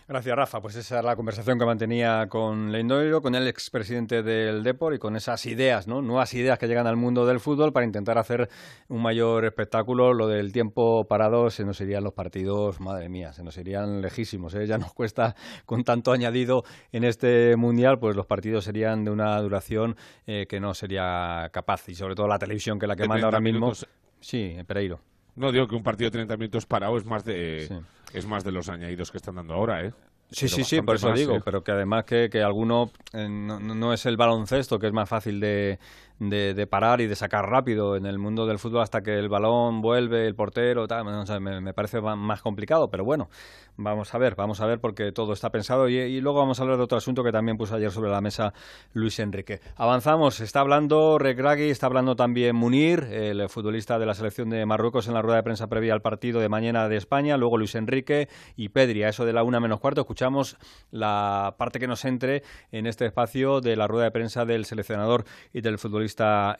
Gracias, 0.09 0.35
Rafa. 0.35 0.63
Pues 0.63 0.75
esa 0.75 1.01
es 1.01 1.05
la 1.05 1.15
conversación 1.17 1.59
que 1.59 1.67
mantenía 1.67 2.29
con 2.31 2.73
Leindoiro, 2.73 3.21
con 3.21 3.35
el 3.35 3.47
expresidente 3.47 4.23
del 4.23 4.63
Depor 4.63 4.95
y 4.95 4.99
con 4.99 5.17
esas 5.17 5.45
ideas, 5.45 5.87
¿no? 5.87 6.01
Nuevas 6.01 6.33
ideas 6.33 6.59
que 6.59 6.67
llegan 6.67 6.87
al 6.87 6.97
mundo 6.97 7.27
del 7.27 7.41
fútbol 7.41 7.75
para 7.75 7.85
intentar 7.85 8.17
hacer 8.17 8.49
un 8.89 9.03
mayor 9.03 9.45
espectáculo. 9.45 10.15
Lo 10.15 10.27
del 10.27 10.51
tiempo 10.51 11.05
parado 11.07 11.51
se 11.51 11.67
nos 11.67 11.79
irían 11.83 12.05
los 12.05 12.15
partidos, 12.15 12.81
madre 12.81 13.11
mía, 13.11 13.35
se 13.35 13.43
nos 13.43 13.59
irían 13.59 14.01
lejísimos. 14.01 14.55
¿eh? 14.55 14.67
Ya 14.67 14.79
nos 14.79 14.95
cuesta, 14.95 15.37
con 15.67 15.85
tanto 15.85 16.11
añadido 16.11 16.65
en 16.91 17.05
este 17.05 17.55
mundial, 17.57 17.99
pues 17.99 18.17
los 18.17 18.25
partidos 18.25 18.65
serían 18.65 19.05
de 19.05 19.11
una 19.11 19.39
duración 19.43 19.95
eh, 20.27 20.47
que 20.49 20.59
no 20.59 20.73
sería 20.73 21.51
capaz. 21.53 21.87
Y 21.91 21.95
sobre 21.95 22.15
todo 22.15 22.29
la 22.29 22.39
televisión, 22.39 22.79
que 22.79 22.87
es 22.87 22.89
la 22.89 22.97
que 22.97 23.07
manda 23.07 23.27
ahora 23.27 23.41
30 23.41 23.53
mismo. 23.53 23.67
minutos. 23.67 23.87
Sí, 24.21 24.57
Pereiro. 24.67 25.01
No 25.37 25.53
digo 25.53 25.69
que 25.69 25.77
un 25.77 25.83
partido 25.83 26.09
de 26.09 26.13
30 26.13 26.37
minutos 26.39 26.65
parado 26.65 26.97
es 26.97 27.05
más 27.05 27.27
de 27.27 27.69
es 28.13 28.27
más 28.27 28.45
de 28.45 28.53
los 28.53 28.69
añadidos 28.69 29.11
que 29.11 29.19
están 29.19 29.37
dando 29.37 29.55
ahora, 29.55 29.85
¿eh? 29.85 29.93
Sí, 30.31 30.45
Pero 30.47 30.57
sí, 30.57 30.65
sí, 30.65 30.83
por 30.83 30.97
eso 30.97 31.09
más, 31.09 31.19
digo, 31.19 31.37
¿eh? 31.37 31.43
pero 31.43 31.65
que 31.65 31.73
además 31.73 32.05
que, 32.05 32.29
que 32.31 32.43
alguno 32.43 32.91
eh, 33.15 33.27
no, 33.29 33.59
no 33.59 33.93
es 33.95 34.05
el 34.05 34.19
baloncesto, 34.19 34.79
que 34.79 34.87
es 34.87 34.93
más 34.93 35.09
fácil 35.09 35.41
de, 35.41 35.79
de, 36.19 36.67
parar 36.67 37.01
y 37.01 37.07
de 37.07 37.15
sacar 37.15 37.49
rápido 37.49 37.97
en 37.97 38.07
el 38.07 38.19
mundo 38.19 38.47
del 38.47 38.59
fútbol 38.59 38.83
hasta 38.83 39.03
que 39.03 39.19
el 39.19 39.29
balón 39.29 39.81
vuelve, 39.81 40.27
el 40.27 40.35
portero, 40.35 40.87
tal, 40.87 41.05
no 41.05 41.27
sé, 41.27 41.39
me, 41.41 41.61
me 41.61 41.73
parece 41.73 42.01
más 42.01 42.43
complicado, 42.43 42.91
pero 42.91 43.05
bueno, 43.05 43.29
vamos 43.77 44.13
a 44.15 44.19
ver, 44.19 44.35
vamos 44.35 44.61
a 44.61 44.67
ver 44.67 44.81
porque 44.81 45.13
todo 45.13 45.33
está 45.33 45.51
pensado. 45.51 45.89
Y, 45.89 45.97
y 45.97 46.21
luego 46.21 46.41
vamos 46.41 46.59
a 46.59 46.63
hablar 46.63 46.79
de 46.79 46.85
otro 46.85 46.99
asunto 46.99 47.23
que 47.23 47.33
también 47.33 47.57
puso 47.57 47.77
ayer 47.77 47.91
sobre 47.91 48.11
la 48.11 48.21
mesa 48.21 48.53
Luis 48.93 49.19
Enrique. 49.21 49.61
Avanzamos, 49.77 50.41
está 50.41 50.61
hablando 50.61 51.19
Regragui, 51.19 51.71
está 51.71 51.87
hablando 51.87 52.17
también 52.17 52.57
Munir, 52.57 53.05
el 53.11 53.49
futbolista 53.49 53.99
de 53.99 54.07
la 54.07 54.15
selección 54.15 54.51
de 54.51 54.67
Marruecos 54.67 55.07
en 55.09 55.15
la 55.15 55.23
rueda 55.23 55.37
de 55.37 55.43
prensa 55.45 55.69
previa 55.69 55.95
al 55.95 56.03
partido 56.03 56.41
de 56.41 56.49
mañana 56.49 56.89
de 56.89 56.97
España, 56.97 57.37
luego 57.37 57.59
Luis 57.59 57.75
Enrique 57.75 58.29
y 58.57 58.71
Pedri, 58.71 59.05
a 59.05 59.09
eso 59.09 59.25
de 59.25 59.33
la 59.33 59.45
una 59.45 59.61
menos 59.61 59.81
cuarto, 59.81 60.01
escuchamos 60.01 60.57
la 60.91 61.55
parte 61.59 61.79
que 61.79 61.87
nos 61.87 62.05
entre 62.05 62.43
en 62.73 62.87
este 62.87 63.07
espacio 63.07 63.61
de 63.61 63.77
la 63.77 63.87
rueda 63.87 64.05
de 64.05 64.11
prensa 64.11 64.45
del 64.45 64.65
seleccionador 64.65 65.25
y 65.53 65.61
del 65.61 65.79
futbolista 65.79 66.08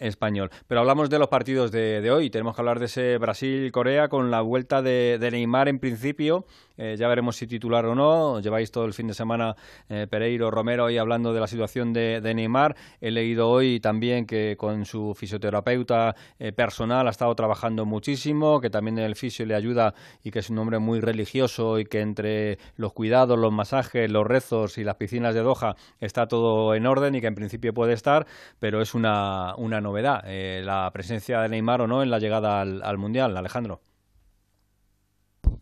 español. 0.01 0.51
Pero 0.67 0.81
hablamos 0.81 1.11
de 1.11 1.19
los 1.19 1.29
partidos 1.29 1.71
de, 1.71 2.11
hoy, 2.11 2.31
tenemos 2.31 2.55
que 2.55 2.61
hablar 2.61 2.79
de 2.79 2.87
ese 2.87 3.19
Brasil-Corea 3.19 4.09
con 4.09 4.31
la 4.31 4.41
vuelta 4.41 4.83
de, 4.83 5.19
de 5.19 5.31
Neymar 5.31 5.69
en 5.69 5.79
principio, 5.79 6.47
eh, 6.79 6.97
ya 6.97 7.09
veremos 7.09 7.37
si 7.37 7.47
titular 7.47 7.85
o 7.87 7.95
no, 7.95 8.41
lleváis 8.41 8.71
todo 8.71 8.85
el 8.85 8.95
fin 8.95 9.09
de 9.09 9.15
semana 9.15 9.57
eh, 9.89 10.07
Pereiro, 10.09 10.51
Romero 10.51 10.87
ahí 10.87 10.97
hablando 10.97 11.33
de 11.33 11.41
la 11.41 11.49
situación 11.49 11.93
de, 11.93 12.21
Neymar, 12.35 12.77
he 13.01 13.11
leído 13.11 13.51
hoy 13.51 13.81
también 13.81 14.27
que 14.27 14.57
con 14.57 14.85
su 14.85 15.15
fisioterapeuta 15.15 16.15
eh, 16.39 16.53
personal 16.53 17.09
ha 17.09 17.11
estado 17.11 17.35
trabajando 17.35 17.85
muchísimo, 17.85 18.61
que 18.61 18.71
también 18.71 18.99
el 18.99 19.17
fisio 19.17 19.45
le 19.45 19.57
ayuda 19.57 19.95
y 20.23 20.31
que 20.31 20.39
es 20.39 20.51
un 20.51 20.59
hombre 20.59 20.79
muy 20.79 21.01
religioso 21.01 21.81
y 21.81 21.85
que 21.85 22.01
entre 22.01 22.59
los 22.77 22.93
cuidados, 22.93 23.39
los 23.39 23.53
masajes, 23.53 24.11
los 24.11 24.27
rezos 24.27 24.79
y 24.79 24.85
las 24.85 24.95
piscinas 24.95 25.35
de 25.35 25.41
Doha 25.41 25.75
está 26.01 26.29
todo 26.29 26.75
en 26.77 26.87
orden 26.87 27.17
y 27.17 27.21
que 27.21 27.27
en 27.27 27.35
principio 27.35 27.75
puede 27.75 27.95
estar, 27.95 28.27
pero 28.61 28.81
es 28.81 28.95
una, 28.95 29.55
una 29.57 29.81
novedad 29.81 30.25
la 30.63 30.91
presencia 30.93 31.41
de 31.41 31.49
Neymar 31.49 31.83
o 31.83 31.87
no 31.87 32.03
en 32.03 32.11
la 32.11 32.19
llegada 32.19 32.61
al, 32.61 32.83
al 32.83 32.99
Mundial, 32.99 33.37
Alejandro. 33.37 33.81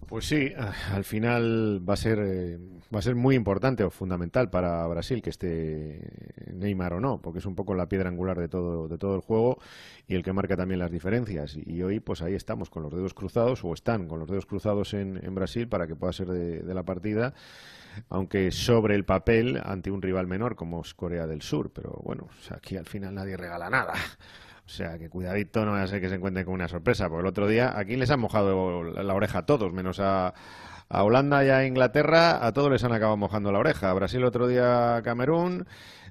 Pues 0.08 0.26
sí, 0.28 0.52
a- 0.56 0.94
al 0.94 1.04
final 1.04 1.82
va 1.88 1.94
a 1.94 1.96
ser 1.96 2.18
eh, 2.22 2.58
va 2.94 3.00
a 3.00 3.02
ser 3.02 3.16
muy 3.16 3.34
importante 3.34 3.82
o 3.82 3.90
fundamental 3.90 4.50
para 4.50 4.86
Brasil 4.86 5.20
que 5.20 5.30
esté 5.30 6.32
Neymar 6.52 6.94
o 6.94 7.00
no, 7.00 7.20
porque 7.20 7.40
es 7.40 7.46
un 7.46 7.56
poco 7.56 7.74
la 7.74 7.88
piedra 7.88 8.08
angular 8.08 8.38
de 8.38 8.48
todo 8.48 8.86
de 8.88 8.98
todo 8.98 9.16
el 9.16 9.20
juego 9.20 9.58
y 10.06 10.14
el 10.14 10.22
que 10.22 10.32
marca 10.32 10.56
también 10.56 10.78
las 10.78 10.92
diferencias. 10.92 11.56
Y 11.56 11.82
hoy 11.82 11.98
pues 12.00 12.22
ahí 12.22 12.34
estamos 12.34 12.70
con 12.70 12.84
los 12.84 12.92
dedos 12.92 13.14
cruzados 13.14 13.64
o 13.64 13.74
están 13.74 14.06
con 14.06 14.20
los 14.20 14.28
dedos 14.28 14.46
cruzados 14.46 14.94
en, 14.94 15.18
en 15.24 15.34
Brasil 15.34 15.68
para 15.68 15.86
que 15.88 15.96
pueda 15.96 16.12
ser 16.12 16.28
de, 16.28 16.74
la 16.74 16.84
partida, 16.84 17.34
aunque 18.10 18.50
sobre 18.52 18.94
el 18.94 19.04
papel 19.04 19.60
ante 19.64 19.90
un 19.90 20.02
rival 20.02 20.26
menor 20.28 20.56
como 20.56 20.82
es 20.82 20.94
Corea 20.94 21.26
del 21.26 21.42
Sur. 21.42 21.72
Pero 21.72 22.00
bueno, 22.04 22.28
sea, 22.42 22.58
aquí 22.58 22.76
al 22.76 22.86
final 22.86 23.14
nadie 23.14 23.36
regala 23.36 23.70
nada. 23.70 23.94
O 24.66 24.68
sea, 24.68 24.98
que 24.98 25.08
cuidadito, 25.08 25.64
no 25.64 25.72
vaya 25.72 25.84
a 25.84 25.86
ser 25.86 26.00
que 26.00 26.08
se 26.08 26.16
encuentren 26.16 26.44
con 26.44 26.54
una 26.54 26.68
sorpresa. 26.68 27.08
Porque 27.08 27.20
el 27.20 27.26
otro 27.26 27.46
día 27.46 27.78
aquí 27.78 27.96
les 27.96 28.10
han 28.10 28.20
mojado 28.20 28.82
la 28.82 29.14
oreja 29.14 29.38
a 29.38 29.46
todos, 29.46 29.72
menos 29.72 30.00
a, 30.00 30.34
a 30.88 31.02
Holanda 31.04 31.44
y 31.44 31.50
a 31.50 31.64
Inglaterra, 31.66 32.44
a 32.44 32.52
todos 32.52 32.70
les 32.70 32.82
han 32.82 32.92
acabado 32.92 33.16
mojando 33.16 33.52
la 33.52 33.60
oreja. 33.60 33.90
A 33.90 33.94
Brasil 33.94 34.24
otro 34.24 34.48
día 34.48 35.00
Camerún, 35.04 35.66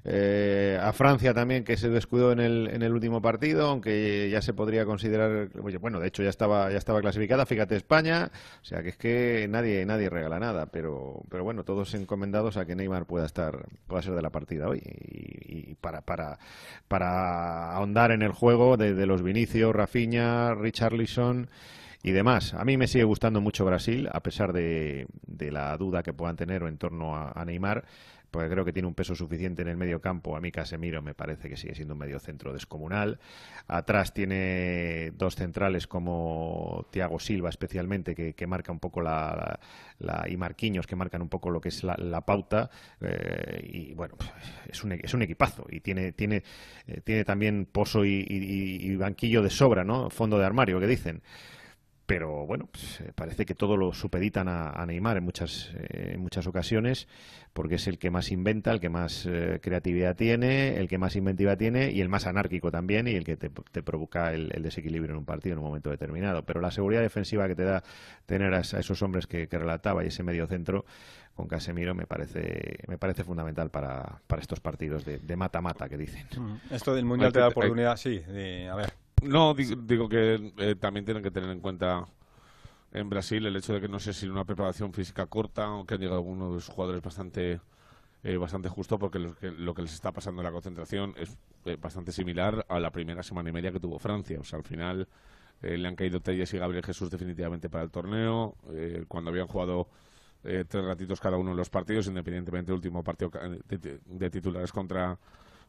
eh, 0.08 0.78
a 0.80 0.92
Francia 0.92 1.34
también 1.34 1.64
que 1.64 1.76
se 1.76 1.88
descuidó 1.88 2.30
en 2.30 2.38
el, 2.38 2.68
en 2.72 2.82
el 2.82 2.92
último 2.92 3.20
partido, 3.20 3.66
aunque 3.66 4.30
ya 4.30 4.40
se 4.40 4.54
podría 4.54 4.84
considerar, 4.84 5.48
bueno, 5.80 5.98
de 5.98 6.06
hecho 6.06 6.22
ya 6.22 6.28
estaba 6.28 6.70
ya 6.70 6.78
estaba 6.78 7.00
clasificada, 7.00 7.44
fíjate 7.44 7.74
España, 7.74 8.30
o 8.62 8.64
sea 8.64 8.84
que 8.84 8.90
es 8.90 8.96
que 8.96 9.48
nadie 9.50 9.84
nadie 9.84 10.08
regala 10.08 10.38
nada, 10.38 10.66
pero 10.66 11.22
pero 11.28 11.42
bueno, 11.42 11.64
todos 11.64 11.92
encomendados 11.94 12.56
a 12.56 12.64
que 12.66 12.76
Neymar 12.76 13.06
pueda 13.06 13.26
estar 13.26 13.66
pueda 13.88 14.00
ser 14.00 14.14
de 14.14 14.22
la 14.22 14.30
partida 14.30 14.68
hoy. 14.68 14.80
Y, 14.84 15.74
para 15.80 16.02
para 16.02 16.38
para 16.86 17.72
ahondar 17.72 18.12
en 18.12 18.22
el 18.22 18.30
juego 18.30 18.76
de, 18.76 18.94
de 18.94 19.06
los 19.06 19.22
Vinicius, 19.22 19.74
Rafinha, 19.74 20.54
Richarlison 20.54 21.48
y 22.04 22.12
demás. 22.12 22.54
A 22.54 22.64
mí 22.64 22.76
me 22.76 22.86
sigue 22.86 23.04
gustando 23.04 23.40
mucho 23.40 23.64
Brasil, 23.64 24.08
a 24.12 24.20
pesar 24.20 24.52
de, 24.52 25.08
de 25.26 25.50
la 25.50 25.76
duda 25.76 26.04
que 26.04 26.12
puedan 26.12 26.36
tener 26.36 26.62
en 26.62 26.78
torno 26.78 27.16
a 27.16 27.44
Neymar, 27.44 27.84
porque 28.36 28.50
creo 28.50 28.66
que 28.66 28.72
tiene 28.74 28.86
un 28.86 28.94
peso 28.94 29.14
suficiente 29.14 29.62
en 29.62 29.68
el 29.68 29.78
medio 29.78 29.98
campo. 30.02 30.36
A 30.36 30.40
mí 30.42 30.52
Casemiro 30.52 31.00
me 31.00 31.14
parece 31.14 31.48
que 31.48 31.56
sigue 31.56 31.74
siendo 31.74 31.94
un 31.94 32.00
medio 32.00 32.18
centro 32.20 32.52
descomunal. 32.52 33.18
Atrás 33.66 34.12
tiene 34.12 35.10
dos 35.16 35.36
centrales 35.36 35.86
como 35.86 36.86
Thiago 36.90 37.18
Silva 37.18 37.48
especialmente, 37.48 38.14
que, 38.14 38.34
que 38.34 38.46
marca 38.46 38.72
un 38.72 38.78
poco 38.78 39.00
la, 39.00 39.58
y 40.28 40.36
Marquinhos, 40.36 40.86
que 40.86 40.96
marcan 40.96 41.22
un 41.22 41.30
poco 41.30 41.48
lo 41.48 41.62
que 41.62 41.70
es 41.70 41.82
la, 41.82 42.20
pauta. 42.26 42.68
eh, 43.00 43.66
y 43.72 43.94
bueno, 43.94 44.16
es 44.68 44.84
un, 44.84 44.92
es 44.92 45.14
un 45.14 45.22
equipazo 45.22 45.64
y 45.70 45.80
tiene, 45.80 46.12
tiene, 46.12 46.42
eh, 46.86 47.00
tiene 47.02 47.24
también 47.24 47.64
pozo 47.64 48.04
y, 48.04 48.26
y- 48.28 48.86
y 48.92 48.96
banquillo 48.96 49.40
de 49.40 49.48
sobra, 49.48 49.82
¿no? 49.82 50.10
Fondo 50.10 50.38
de 50.38 50.44
armario, 50.44 50.78
que 50.78 50.86
dicen. 50.86 51.22
Pero 52.06 52.46
bueno, 52.46 52.68
pues, 52.70 53.00
eh, 53.00 53.12
parece 53.14 53.44
que 53.44 53.54
todo 53.54 53.76
lo 53.76 53.92
supeditan 53.92 54.48
a, 54.48 54.86
Neymar 54.86 55.16
en 55.16 55.24
muchas, 55.24 55.72
eh, 55.74 56.12
en 56.14 56.20
muchas 56.20 56.46
ocasiones, 56.46 57.08
porque 57.52 57.74
es 57.74 57.88
el 57.88 57.98
que 57.98 58.10
más 58.10 58.30
inventa, 58.30 58.70
el 58.70 58.80
que 58.80 58.88
más 58.88 59.26
eh, 59.26 59.58
creatividad 59.60 60.14
tiene, 60.14 60.76
el 60.78 60.88
que 60.88 60.98
más 60.98 61.16
inventiva 61.16 61.56
tiene 61.56 61.90
y 61.90 62.00
el 62.00 62.08
más 62.08 62.26
anárquico 62.26 62.70
también 62.70 63.08
y 63.08 63.16
el 63.16 63.24
que 63.24 63.36
te, 63.36 63.50
provoca 63.82 64.32
el, 64.32 64.50
desequilibrio 64.62 65.12
en 65.12 65.18
un 65.18 65.24
partido 65.24 65.54
en 65.54 65.58
un 65.58 65.64
momento 65.64 65.90
determinado. 65.90 66.44
Pero 66.44 66.60
la 66.60 66.70
seguridad 66.70 67.02
defensiva 67.02 67.48
que 67.48 67.56
te 67.56 67.64
da 67.64 67.82
tener 68.24 68.54
a, 68.54 68.60
esos 68.60 69.02
hombres 69.02 69.26
que, 69.26 69.48
relataba 69.56 70.04
y 70.04 70.08
ese 70.08 70.22
medio 70.22 70.46
centro 70.46 70.84
con 71.34 71.48
Casemiro 71.48 71.94
me 71.94 72.06
parece 72.06 72.78
me 72.88 72.98
parece 72.98 73.24
fundamental 73.24 73.70
para, 73.70 74.20
para 74.26 74.42
estos 74.42 74.60
partidos 74.60 75.04
de 75.04 75.36
mata-mata 75.36 75.88
que 75.88 75.96
dicen. 75.96 76.26
Mm. 76.38 76.74
Esto 76.74 76.94
del 76.94 77.04
Mundial 77.04 77.32
te 77.32 77.40
da 77.40 77.48
oportunidad, 77.48 77.96
sí, 77.96 78.22
a 78.70 78.74
ver. 78.74 79.05
No, 79.22 79.54
digo, 79.54 80.08
que 80.08 80.52
eh, 80.58 80.74
también 80.76 81.04
tienen 81.04 81.22
que 81.22 81.30
tener 81.30 81.50
en 81.50 81.60
cuenta 81.60 82.04
en 82.92 83.08
Brasil 83.08 83.44
el 83.46 83.56
hecho 83.56 83.72
de 83.72 83.80
que 83.80 83.88
no 83.88 83.98
sé 83.98 84.12
si 84.12 84.28
una 84.28 84.44
preparación 84.44 84.92
física 84.92 85.26
corta 85.26 85.70
o 85.70 85.86
que 85.86 85.94
han 85.94 86.00
llegado 86.00 86.18
algunos 86.18 86.66
de 86.66 86.72
jugadores 86.72 87.02
bastante 87.02 87.60
eh, 88.22 88.36
bastante 88.36 88.68
justo 88.68 88.98
porque 88.98 89.18
lo 89.18 89.74
que, 89.74 89.82
les 89.82 89.94
está 89.94 90.12
pasando 90.12 90.42
en 90.42 90.46
la 90.46 90.52
concentración 90.52 91.14
es 91.16 91.36
eh, 91.64 91.76
bastante 91.80 92.12
similar 92.12 92.66
a 92.68 92.78
la 92.80 92.90
primera 92.90 93.22
semana 93.22 93.50
y 93.50 93.52
media 93.52 93.72
que 93.72 93.80
tuvo 93.80 93.98
Francia. 93.98 94.38
O 94.40 94.44
sea, 94.44 94.58
al 94.58 94.64
final 94.64 95.08
le 95.62 95.88
han 95.88 95.96
caído 95.96 96.20
Telles 96.20 96.52
y 96.52 96.58
Gabriel 96.58 96.84
Jesús 96.84 97.10
definitivamente 97.10 97.70
para 97.70 97.84
el 97.84 97.90
torneo. 97.90 98.54
cuando 99.08 99.30
habían 99.30 99.46
jugado 99.46 99.88
tres 100.42 100.84
ratitos 100.84 101.18
cada 101.18 101.38
uno 101.38 101.52
en 101.52 101.56
los 101.56 101.70
partidos, 101.70 102.06
independientemente 102.08 102.72
del 102.72 102.76
último 102.76 103.02
partido 103.02 103.30
de 103.66 104.30
titulares 104.30 104.70
contra 104.70 105.18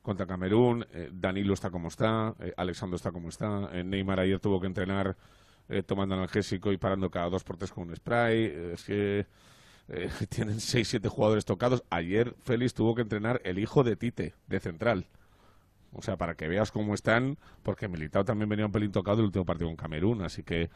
contra 0.02 0.26
Camerún, 0.26 0.86
eh, 0.94 1.10
Danilo 1.12 1.54
está 1.54 1.70
como 1.70 1.90
está, 1.90 2.34
eh, 2.40 2.54
Alexandro 2.58 2.96
está 2.96 3.12
como 3.12 3.30
está, 3.30 3.70
eh, 3.74 3.84
Neymar 3.84 4.20
ayer 4.20 4.40
tuvo 4.40 4.60
que 4.60 4.68
entrenar 4.68 5.16
tomando 5.86 6.16
analgésico 6.16 6.72
y 6.72 6.78
parando 6.78 7.12
cada 7.12 7.30
dos 7.30 7.44
por 7.44 7.58
tres 7.58 7.74
con 7.74 7.90
un 7.90 7.96
spray, 7.98 8.46
es 8.74 8.86
que 8.86 9.26
tienen 10.30 10.62
seis, 10.62 10.88
siete 10.88 11.10
jugadores 11.10 11.44
tocados. 11.44 11.84
Ayer 11.90 12.34
Félix 12.40 12.74
tuvo 12.74 12.96
que 12.96 13.02
entrenar 13.02 13.42
el 13.44 13.60
hijo 13.60 13.84
de 13.84 13.98
Tite, 13.98 14.34
de 14.48 14.60
central. 14.62 15.08
O 15.92 16.02
sea, 16.02 16.16
para 16.16 16.36
que 16.36 16.48
veas 16.48 16.72
cómo 16.72 16.94
están, 16.94 17.38
porque 17.64 17.90
Militao 17.90 18.24
también 18.24 18.48
venía 18.48 18.66
un 18.66 18.72
pelín 18.72 18.94
tocado 18.94 19.20
el 19.20 19.26
último 19.26 19.44
partido 19.44 19.68
con 19.68 19.76
Camerún, 19.76 20.22
así 20.22 20.42
que 20.42 20.70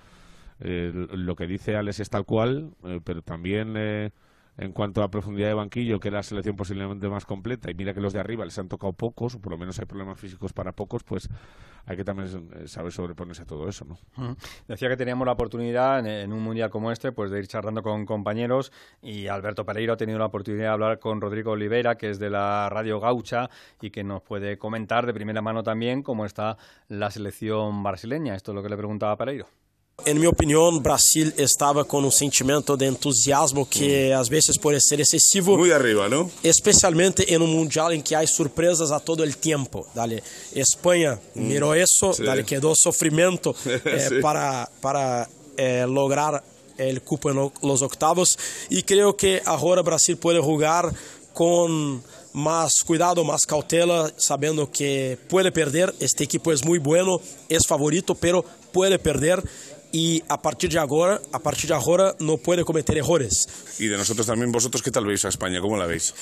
lo 0.59 1.37
que 1.37 1.47
dice 1.47 1.77
Alex 1.77 2.01
es 2.01 2.09
tal 2.09 2.25
cual, 2.25 2.73
pero 3.05 3.21
también 3.21 4.11
en 4.57 4.73
cuanto 4.73 5.01
a 5.03 5.09
profundidad 5.09 5.47
de 5.47 5.53
banquillo, 5.53 5.99
que 5.99 6.09
es 6.09 6.13
la 6.13 6.23
selección 6.23 6.55
posiblemente 6.55 7.07
más 7.09 7.25
completa, 7.25 7.71
y 7.71 7.73
mira 7.73 7.93
que 7.93 8.01
los 8.01 8.13
de 8.13 8.19
arriba 8.19 8.45
les 8.45 8.57
han 8.59 8.67
tocado 8.67 8.93
pocos, 8.93 9.35
o 9.35 9.39
por 9.39 9.51
lo 9.51 9.57
menos 9.57 9.79
hay 9.79 9.85
problemas 9.85 10.19
físicos 10.19 10.53
para 10.53 10.71
pocos, 10.73 11.03
pues 11.03 11.29
hay 11.85 11.97
que 11.97 12.03
también 12.03 12.49
eh, 12.53 12.67
saber 12.67 12.91
sobreponerse 12.91 13.43
a 13.43 13.45
todo 13.45 13.67
eso, 13.67 13.85
¿no? 13.85 13.97
Decía 14.67 14.89
que 14.89 14.97
teníamos 14.97 15.25
la 15.25 15.31
oportunidad 15.33 16.05
en, 16.05 16.31
un 16.31 16.43
mundial 16.43 16.69
como 16.69 16.91
este, 16.91 17.11
pues 17.11 17.31
de 17.31 17.39
ir 17.39 17.47
charlando 17.47 17.81
con 17.81 18.05
compañeros, 18.05 18.71
y 19.01 19.27
Alberto 19.27 19.65
Pereiro 19.65 19.93
ha 19.93 19.97
tenido 19.97 20.19
la 20.19 20.25
oportunidad 20.25 20.63
de 20.63 20.69
hablar 20.69 20.99
con 20.99 21.21
Rodrigo 21.21 21.51
Oliveira, 21.51 21.95
que 21.95 22.09
es 22.09 22.19
de 22.19 22.29
la 22.29 22.69
Radio 22.69 22.99
Gaucha, 22.99 23.49
y 23.81 23.89
que 23.89 24.03
nos 24.03 24.21
puede 24.21 24.57
comentar 24.57 25.05
de 25.05 25.13
primera 25.13 25.41
mano 25.41 25.63
también 25.63 26.03
cómo 26.03 26.25
está 26.25 26.57
la 26.87 27.09
selección 27.09 27.83
brasileña. 27.83 28.35
Esto 28.35 28.51
es 28.51 28.55
lo 28.55 28.63
que 28.63 28.69
le 28.69 28.77
preguntaba 28.77 29.17
Pereiro. 29.17 29.47
Em 30.03 30.15
minha 30.15 30.29
opinião, 30.29 30.79
Brasil 30.79 31.31
estava 31.37 31.85
com 31.85 32.01
um 32.01 32.09
sentimento 32.09 32.75
de 32.75 32.87
entusiasmo 32.87 33.65
que 33.65 34.11
às 34.11 34.27
vezes 34.27 34.57
pode 34.57 34.81
ser 34.81 34.99
excessivo. 34.99 35.55
Muito 35.57 35.73
arriba, 35.73 36.09
não? 36.09 36.29
Especialmente 36.43 37.23
em 37.23 37.37
um 37.37 37.45
mundial 37.45 37.93
em 37.93 38.01
que 38.01 38.15
há 38.15 38.25
surpresas 38.25 38.91
a 38.91 38.99
todo 38.99 39.23
o 39.23 39.33
tempo. 39.33 39.85
Dale, 39.93 40.23
Espanha 40.55 41.19
mm. 41.35 41.41
mirou 41.41 41.75
isso, 41.75 42.13
sí. 42.13 42.23
dale, 42.23 42.43
quedou 42.43 42.75
sofrimento 42.75 43.55
eh, 43.85 44.09
sí. 44.09 44.21
para 44.21 44.67
para 44.81 45.29
eh, 45.57 45.85
lograr 45.85 46.43
o 46.79 47.01
cupo 47.01 47.29
en 47.29 47.51
los 47.61 47.81
octavos 47.83 48.37
e 48.69 48.81
creio 48.81 49.13
que 49.13 49.41
agora 49.45 49.83
Brasil 49.83 50.17
pode 50.17 50.41
jogar 50.41 50.91
com 51.33 52.01
mais 52.33 52.81
cuidado, 52.81 53.23
mais 53.23 53.45
cautela, 53.45 54.11
sabendo 54.17 54.67
que 54.67 55.17
pode 55.27 55.51
perder. 55.51 55.93
Este 55.99 56.23
equipo 56.23 56.51
é 56.51 56.55
muito 56.65 56.83
bueno, 56.83 57.21
é 57.49 57.57
favorito, 57.67 58.15
pero 58.15 58.43
pode 58.71 58.97
perder 58.99 59.43
y 59.91 60.23
a 60.27 60.41
partir 60.41 60.71
de 60.71 60.79
ahora, 60.79 61.21
a 61.31 61.39
partir 61.39 61.69
de 61.69 61.75
ahora 61.75 62.15
no 62.19 62.37
puede 62.37 62.63
cometer 62.63 62.97
errores. 62.97 63.47
Y 63.79 63.87
de 63.87 63.97
nosotros 63.97 64.27
también, 64.27 64.51
vosotros, 64.51 64.81
¿qué 64.81 64.91
tal 64.91 65.05
veis 65.05 65.25
a 65.25 65.29
España? 65.29 65.59
¿Cómo 65.61 65.77
la 65.77 65.85
veis? 65.85 66.13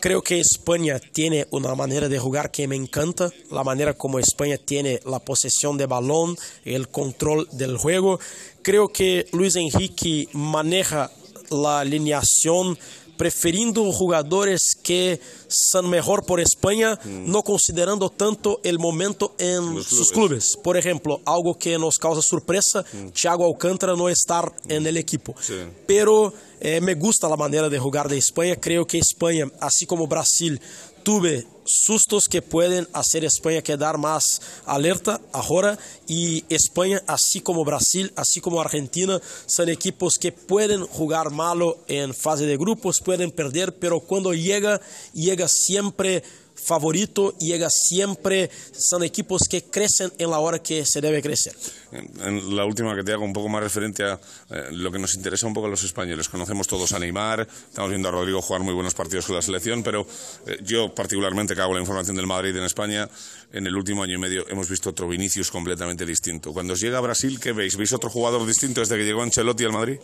Creo 0.00 0.22
que 0.22 0.38
España 0.38 0.98
tiene 0.98 1.46
una 1.50 1.74
manera 1.74 2.08
de 2.08 2.18
jugar 2.18 2.50
que 2.50 2.68
me 2.68 2.76
encanta, 2.76 3.30
la 3.50 3.64
manera 3.64 3.94
como 3.94 4.18
España 4.18 4.58
tiene 4.58 5.00
la 5.06 5.18
posesión 5.18 5.78
de 5.78 5.86
balón, 5.86 6.36
el 6.64 6.88
control 6.88 7.48
del 7.52 7.78
juego. 7.78 8.20
Creo 8.62 8.88
que 8.88 9.26
Luis 9.32 9.56
Enrique 9.56 10.28
maneja 10.32 11.10
la 11.50 11.80
alineación 11.80 12.78
preferindo 13.16 13.90
jogadores 13.92 14.74
que 14.74 15.18
são 15.48 15.82
melhor 15.84 16.22
por 16.22 16.40
Espanha, 16.40 16.98
mm. 17.04 17.30
não 17.30 17.42
considerando 17.42 18.08
tanto 18.08 18.60
o 18.64 18.80
momento 18.80 19.30
em 19.38 19.82
seus 19.82 20.10
clubes. 20.10 20.56
Por 20.56 20.76
exemplo, 20.76 21.20
algo 21.24 21.54
que 21.54 21.76
nos 21.78 21.96
causa 21.96 22.22
surpresa, 22.22 22.84
mm. 22.92 23.10
Thiago 23.10 23.44
Alcântara 23.44 23.96
não 23.96 24.08
estar 24.08 24.44
mm. 24.46 24.80
no 24.80 24.98
equipo. 24.98 25.34
Sí. 25.40 25.66
Pero 25.86 26.32
eh, 26.60 26.80
me 26.80 26.94
gusta 26.94 27.26
a 27.26 27.36
maneira 27.36 27.68
de 27.70 27.76
jogar 27.76 28.08
de 28.08 28.16
Espanha. 28.16 28.56
Creio 28.56 28.86
que 28.86 28.98
Espanha, 28.98 29.50
assim 29.60 29.86
como 29.86 30.06
Brasil, 30.06 30.58
tuve 31.02 31.46
sustos 31.64 32.28
que 32.28 32.42
pueden 32.42 32.88
hacer 32.92 33.24
España 33.24 33.62
quedar 33.62 33.98
más 33.98 34.40
alerta 34.66 35.20
ahora. 35.32 35.78
Y 36.06 36.44
España, 36.48 37.02
así 37.06 37.40
como 37.40 37.64
Brasil, 37.64 38.12
así 38.16 38.40
como 38.40 38.60
Argentina, 38.60 39.20
son 39.46 39.68
equipos 39.68 40.18
que 40.18 40.32
pueden 40.32 40.86
jugar 40.86 41.30
malo 41.30 41.78
en 41.88 42.14
fase 42.14 42.46
de 42.46 42.56
grupos, 42.56 43.00
pueden 43.00 43.30
perder, 43.30 43.76
pero 43.78 44.00
cuando 44.00 44.34
llega, 44.34 44.80
llega 45.12 45.48
siempre 45.48 46.22
favorito 46.54 47.36
llega 47.38 47.68
siempre, 47.70 48.50
son 48.72 49.04
equipos 49.04 49.42
que 49.48 49.64
crecen 49.64 50.12
en 50.18 50.30
la 50.30 50.38
hora 50.38 50.60
que 50.60 50.84
se 50.86 51.00
debe 51.00 51.20
crecer. 51.20 51.54
En 51.92 52.56
la 52.56 52.64
última 52.64 52.94
que 52.94 53.02
te 53.02 53.12
hago 53.12 53.24
un 53.24 53.32
poco 53.32 53.48
más 53.48 53.62
referente 53.62 54.02
a 54.04 54.20
eh, 54.50 54.68
lo 54.72 54.90
que 54.90 54.98
nos 54.98 55.14
interesa 55.14 55.46
un 55.46 55.54
poco 55.54 55.66
a 55.66 55.70
los 55.70 55.84
españoles. 55.84 56.28
Conocemos 56.28 56.66
todos 56.66 56.92
a 56.92 56.98
Neymar, 56.98 57.46
estamos 57.68 57.90
viendo 57.90 58.08
a 58.08 58.12
Rodrigo 58.12 58.40
jugar 58.40 58.62
muy 58.62 58.74
buenos 58.74 58.94
partidos 58.94 59.26
con 59.26 59.36
la 59.36 59.42
selección, 59.42 59.82
pero 59.82 60.06
eh, 60.46 60.58
yo 60.62 60.94
particularmente 60.94 61.54
que 61.54 61.60
hago 61.60 61.74
la 61.74 61.80
información 61.80 62.16
del 62.16 62.26
Madrid 62.26 62.56
en 62.56 62.64
España, 62.64 63.08
en 63.52 63.66
el 63.66 63.76
último 63.76 64.02
año 64.02 64.14
y 64.14 64.18
medio 64.18 64.48
hemos 64.48 64.68
visto 64.68 64.90
otro 64.90 65.08
Vinicius 65.08 65.50
completamente 65.50 66.06
distinto. 66.06 66.52
Cuando 66.52 66.72
os 66.72 66.80
llega 66.80 66.98
a 66.98 67.00
Brasil, 67.00 67.38
¿qué 67.38 67.52
veis? 67.52 67.76
¿Veis 67.76 67.92
otro 67.92 68.10
jugador 68.10 68.46
distinto 68.46 68.80
desde 68.80 68.96
que 68.96 69.04
llegó 69.04 69.22
Ancelotti 69.22 69.64
al 69.64 69.72
Madrid? 69.72 69.98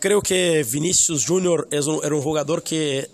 Creo 0.00 0.20
que 0.20 0.66
Vinicius 0.70 1.24
Junior 1.26 1.66
era 1.70 2.14
un 2.14 2.22
jugador 2.22 2.62
que 2.62 3.08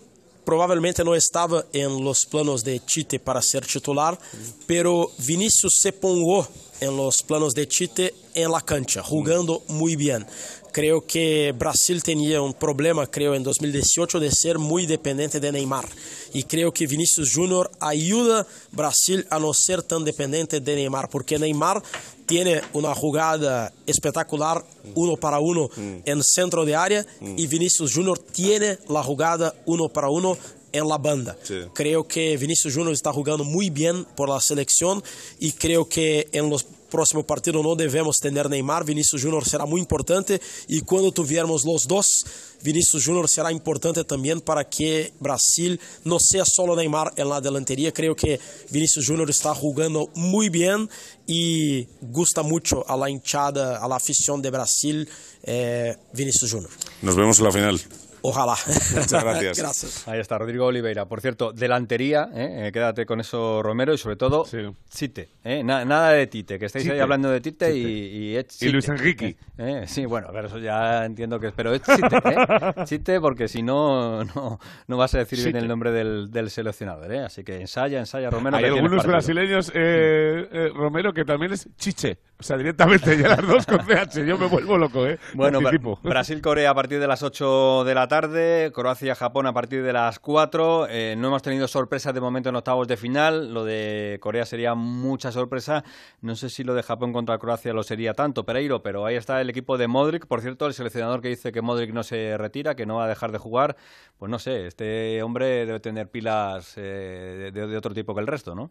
provavelmente 0.50 1.04
não 1.04 1.14
estava 1.14 1.64
em 1.72 1.86
los 1.86 2.24
planos 2.24 2.64
de 2.64 2.80
Tite 2.80 3.20
para 3.20 3.40
ser 3.40 3.64
titular, 3.64 4.18
pero 4.66 5.08
Vinicius 5.16 5.74
se 5.80 5.92
pongou 5.92 6.44
em 6.80 6.88
los 6.88 7.22
planos 7.22 7.54
de 7.54 7.66
Tite 7.66 8.12
em 8.34 8.48
la 8.48 8.60
cancha, 8.60 9.00
jugando 9.00 9.62
muito 9.68 9.98
bem. 9.98 10.26
Creo 10.72 11.02
que 11.02 11.52
Brasil 11.52 12.00
tinha 12.00 12.42
um 12.42 12.50
problema, 12.50 13.06
creo, 13.06 13.32
em 13.36 13.42
2018 13.42 14.18
de 14.18 14.30
ser 14.34 14.58
muito 14.58 14.88
dependente 14.88 15.38
de 15.38 15.52
Neymar. 15.52 15.88
E 16.34 16.42
creio 16.42 16.72
que 16.72 16.84
Vinicius 16.84 17.28
Júnior 17.28 17.70
ajuda 17.80 18.44
Brasil 18.72 19.24
a 19.30 19.38
não 19.38 19.52
ser 19.52 19.82
tão 19.82 20.02
dependente 20.02 20.58
de 20.58 20.74
Neymar, 20.74 21.08
porque 21.08 21.38
Neymar 21.38 21.80
tiene 22.30 22.62
una 22.74 22.94
jugada 22.94 23.72
espectacular 23.86 24.64
uno 24.94 25.16
para 25.16 25.40
uno 25.40 25.68
en 25.76 26.22
centro 26.22 26.64
de 26.64 26.76
área 26.76 27.04
y 27.20 27.48
Vinicius 27.48 27.92
Junior 27.92 28.20
tiene 28.20 28.78
la 28.88 29.02
jugada 29.02 29.52
uno 29.66 29.88
para 29.88 30.10
uno 30.10 30.38
en 30.70 30.88
la 30.88 30.96
banda. 30.96 31.36
Sí. 31.42 31.62
Creo 31.74 32.06
que 32.06 32.36
Vinicius 32.36 32.72
Junior 32.72 32.92
está 32.92 33.12
jugando 33.12 33.42
muy 33.42 33.68
bien 33.68 34.04
por 34.14 34.28
la 34.28 34.40
selección 34.40 35.02
y 35.40 35.50
creo 35.50 35.88
que 35.88 36.28
en 36.30 36.48
los 36.48 36.64
próximos 36.90 37.24
partidos 37.24 37.62
no 37.62 37.74
devemos 37.74 38.18
tener 38.18 38.50
Neymar. 38.50 38.84
Vinicius 38.84 39.22
Junior 39.22 39.48
será 39.48 39.64
muy 39.64 39.80
importante 39.80 40.40
y 40.68 40.80
cuando 40.82 41.12
tuviéramos 41.12 41.64
los 41.64 41.86
dos 41.86 42.24
Vinicius 42.62 43.04
Júnior 43.04 43.28
será 43.28 43.50
importante 43.52 44.04
também 44.04 44.38
para 44.38 44.64
que 44.64 45.12
Brasil 45.18 45.78
não 46.04 46.18
seja 46.18 46.44
só 46.44 46.66
Neymar 46.76 47.12
na 47.16 47.40
delanteria. 47.40 47.92
Creio 47.92 48.14
que 48.14 48.38
Vinicius 48.70 49.04
Júnior 49.04 49.30
está 49.30 49.54
jogando 49.54 50.10
muito 50.14 50.52
bem 50.52 50.88
e 51.26 51.86
gusta 52.02 52.42
muito 52.42 52.84
a 52.86 52.96
la 52.96 53.08
hinchada, 53.08 53.78
a 53.78 53.86
la 53.86 53.96
afición 53.96 54.42
de 54.42 54.50
Brasil, 54.50 55.06
eh, 55.44 55.96
Vinicius 56.12 56.50
Júnior. 56.50 56.70
Nos 57.02 57.16
vemos 57.16 57.38
en 57.38 57.44
la 57.44 57.52
final. 57.52 57.80
Ojalá. 58.22 58.54
Muchas 58.94 59.24
gracias. 59.24 59.58
Gracias. 59.60 60.08
Ahí 60.08 60.20
está, 60.20 60.38
Rodrigo 60.38 60.66
Oliveira. 60.66 61.06
Por 61.06 61.20
cierto, 61.20 61.52
delantería, 61.52 62.28
¿eh? 62.34 62.66
Eh, 62.68 62.72
quédate 62.72 63.06
con 63.06 63.20
eso, 63.20 63.62
Romero, 63.62 63.92
y 63.94 63.98
sobre 63.98 64.16
todo, 64.16 64.44
Chite. 64.90 65.28
¿eh? 65.44 65.62
Na- 65.64 65.84
nada 65.84 66.10
de 66.12 66.26
Tite, 66.26 66.58
que 66.58 66.66
estáis 66.66 66.84
ahí 66.84 66.90
Chite. 66.92 67.02
hablando 67.02 67.30
de 67.30 67.40
Tite, 67.40 67.66
Chite. 67.72 67.78
y, 67.78 68.32
y 68.32 68.36
es 68.36 68.44
Y 68.44 68.58
Chite. 68.58 68.72
Luis 68.72 68.88
Enrique. 68.88 69.36
¿Eh? 69.58 69.84
Sí, 69.86 70.04
bueno, 70.06 70.28
pero 70.32 70.48
eso 70.48 70.58
ya 70.58 71.04
entiendo 71.04 71.38
que 71.40 71.48
es. 71.48 71.52
Pero 71.54 71.72
es 71.74 71.82
Chite, 71.82 72.16
¿eh? 72.16 72.74
Chite, 72.84 73.20
porque 73.20 73.48
si 73.48 73.62
no, 73.62 74.24
no, 74.24 74.58
no 74.86 74.96
vas 74.96 75.14
a 75.14 75.18
decir 75.18 75.38
bien 75.38 75.48
Chite. 75.50 75.58
el 75.58 75.68
nombre 75.68 75.90
del, 75.92 76.30
del 76.30 76.50
seleccionador, 76.50 77.12
¿eh? 77.12 77.20
Así 77.24 77.42
que 77.44 77.60
ensaya, 77.60 77.98
ensaya, 77.98 78.30
Romero. 78.30 78.56
Hay 78.56 78.64
algunos 78.64 79.06
brasileños, 79.06 79.70
eh, 79.74 80.48
eh, 80.52 80.70
Romero, 80.74 81.12
que 81.12 81.24
también 81.24 81.52
es 81.52 81.68
chiche. 81.76 82.18
O 82.40 82.42
sea, 82.42 82.56
directamente 82.56 83.18
ya 83.18 83.28
las 83.28 83.46
dos 83.46 83.66
con 83.66 83.80
CH. 83.80 84.24
Yo 84.24 84.38
me 84.38 84.46
vuelvo 84.46 84.78
loco, 84.78 85.06
¿eh? 85.06 85.18
Bueno. 85.34 85.60
Brasil-Corea 86.02 86.70
a 86.70 86.74
partir 86.74 86.98
de 86.98 87.06
las 87.06 87.22
8 87.22 87.84
de 87.84 87.94
la 87.94 88.08
tarde, 88.08 88.72
Croacia-Japón 88.74 89.46
a 89.46 89.52
partir 89.52 89.82
de 89.82 89.92
las 89.92 90.18
4. 90.18 90.86
Eh, 90.88 91.16
no 91.18 91.28
hemos 91.28 91.42
tenido 91.42 91.68
sorpresas 91.68 92.14
de 92.14 92.20
momento 92.22 92.48
en 92.48 92.56
octavos 92.56 92.88
de 92.88 92.96
final. 92.96 93.52
Lo 93.52 93.66
de 93.66 94.18
Corea 94.22 94.46
sería 94.46 94.74
mucha 94.74 95.32
sorpresa. 95.32 95.84
No 96.22 96.34
sé 96.34 96.48
si 96.48 96.64
lo 96.64 96.72
de 96.72 96.82
Japón 96.82 97.12
contra 97.12 97.36
Croacia 97.38 97.74
lo 97.74 97.82
sería 97.82 98.14
tanto, 98.14 98.46
Pereiro, 98.46 98.82
pero 98.82 99.04
ahí 99.04 99.16
está 99.16 99.38
el 99.42 99.50
equipo 99.50 99.76
de 99.76 99.86
Modric. 99.86 100.26
Por 100.26 100.40
cierto, 100.40 100.66
el 100.66 100.72
seleccionador 100.72 101.20
que 101.20 101.28
dice 101.28 101.52
que 101.52 101.60
Modric 101.60 101.92
no 101.92 102.02
se 102.02 102.38
retira, 102.38 102.74
que 102.74 102.86
no 102.86 102.96
va 102.96 103.04
a 103.04 103.08
dejar 103.08 103.32
de 103.32 103.38
jugar. 103.38 103.76
Pues 104.16 104.30
no 104.30 104.38
sé, 104.38 104.66
este 104.66 105.22
hombre 105.22 105.66
debe 105.66 105.80
tener 105.80 106.08
pilas 106.08 106.72
eh, 106.78 107.50
de, 107.52 107.66
de 107.66 107.76
otro 107.76 107.92
tipo 107.92 108.14
que 108.14 108.22
el 108.22 108.26
resto, 108.26 108.54
¿no? 108.54 108.70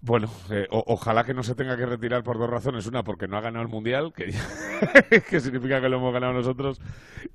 Bueno, 0.00 0.30
eh, 0.50 0.66
o- 0.70 0.84
ojalá 0.86 1.24
que 1.24 1.34
no 1.34 1.42
se 1.42 1.54
tenga 1.56 1.76
que 1.76 1.84
retirar 1.84 2.22
por 2.22 2.38
dos 2.38 2.48
razones. 2.48 2.86
Una, 2.86 3.02
porque 3.02 3.26
no 3.26 3.36
ha 3.36 3.40
ganado 3.40 3.64
el 3.64 3.68
Mundial, 3.68 4.12
que, 4.14 4.32
significa 5.40 5.80
que 5.80 5.88
lo 5.88 5.96
hemos 5.96 6.12
ganado 6.12 6.32
nosotros. 6.32 6.80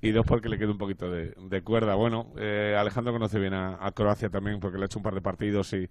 Y 0.01 0.11
dos, 0.11 0.25
porque 0.25 0.49
le 0.49 0.57
queda 0.57 0.71
un 0.71 0.77
poquito 0.77 1.11
de, 1.11 1.61
cuerda. 1.63 1.95
Bueno, 1.95 2.31
eh, 2.37 2.75
Alejandro 2.79 3.11
conoce 3.11 3.39
bien 3.39 3.53
a, 3.53 3.91
Croacia 3.93 4.29
también, 4.29 4.59
porque 4.59 4.77
le 4.77 4.83
ha 4.83 4.85
hecho 4.85 4.99
un 4.99 5.03
par 5.03 5.13
de 5.13 5.21
partidos 5.21 5.73
y, 5.73 5.89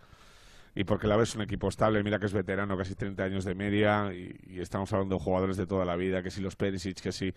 porque 0.85 1.07
la 1.07 1.17
ves 1.17 1.35
un 1.37 1.43
equipo 1.43 1.69
estable. 1.69 2.03
Mira 2.03 2.19
que 2.19 2.27
es 2.27 2.33
veterano, 2.33 2.77
casi 2.79 2.95
30 2.95 3.23
años 3.23 3.45
de 3.45 3.55
media. 3.55 4.11
Y, 4.15 4.35
y 4.47 4.61
estamos 4.61 4.91
hablando 4.95 5.17
de 5.17 5.21
jugadores 5.23 5.59
de 5.59 5.67
toda 5.67 5.85
la 5.85 5.97
vida, 5.97 6.23
que 6.23 6.31
si 6.31 6.41
los 6.41 6.57
Perisic, 6.57 7.01
que 7.01 7.13
si 7.13 7.35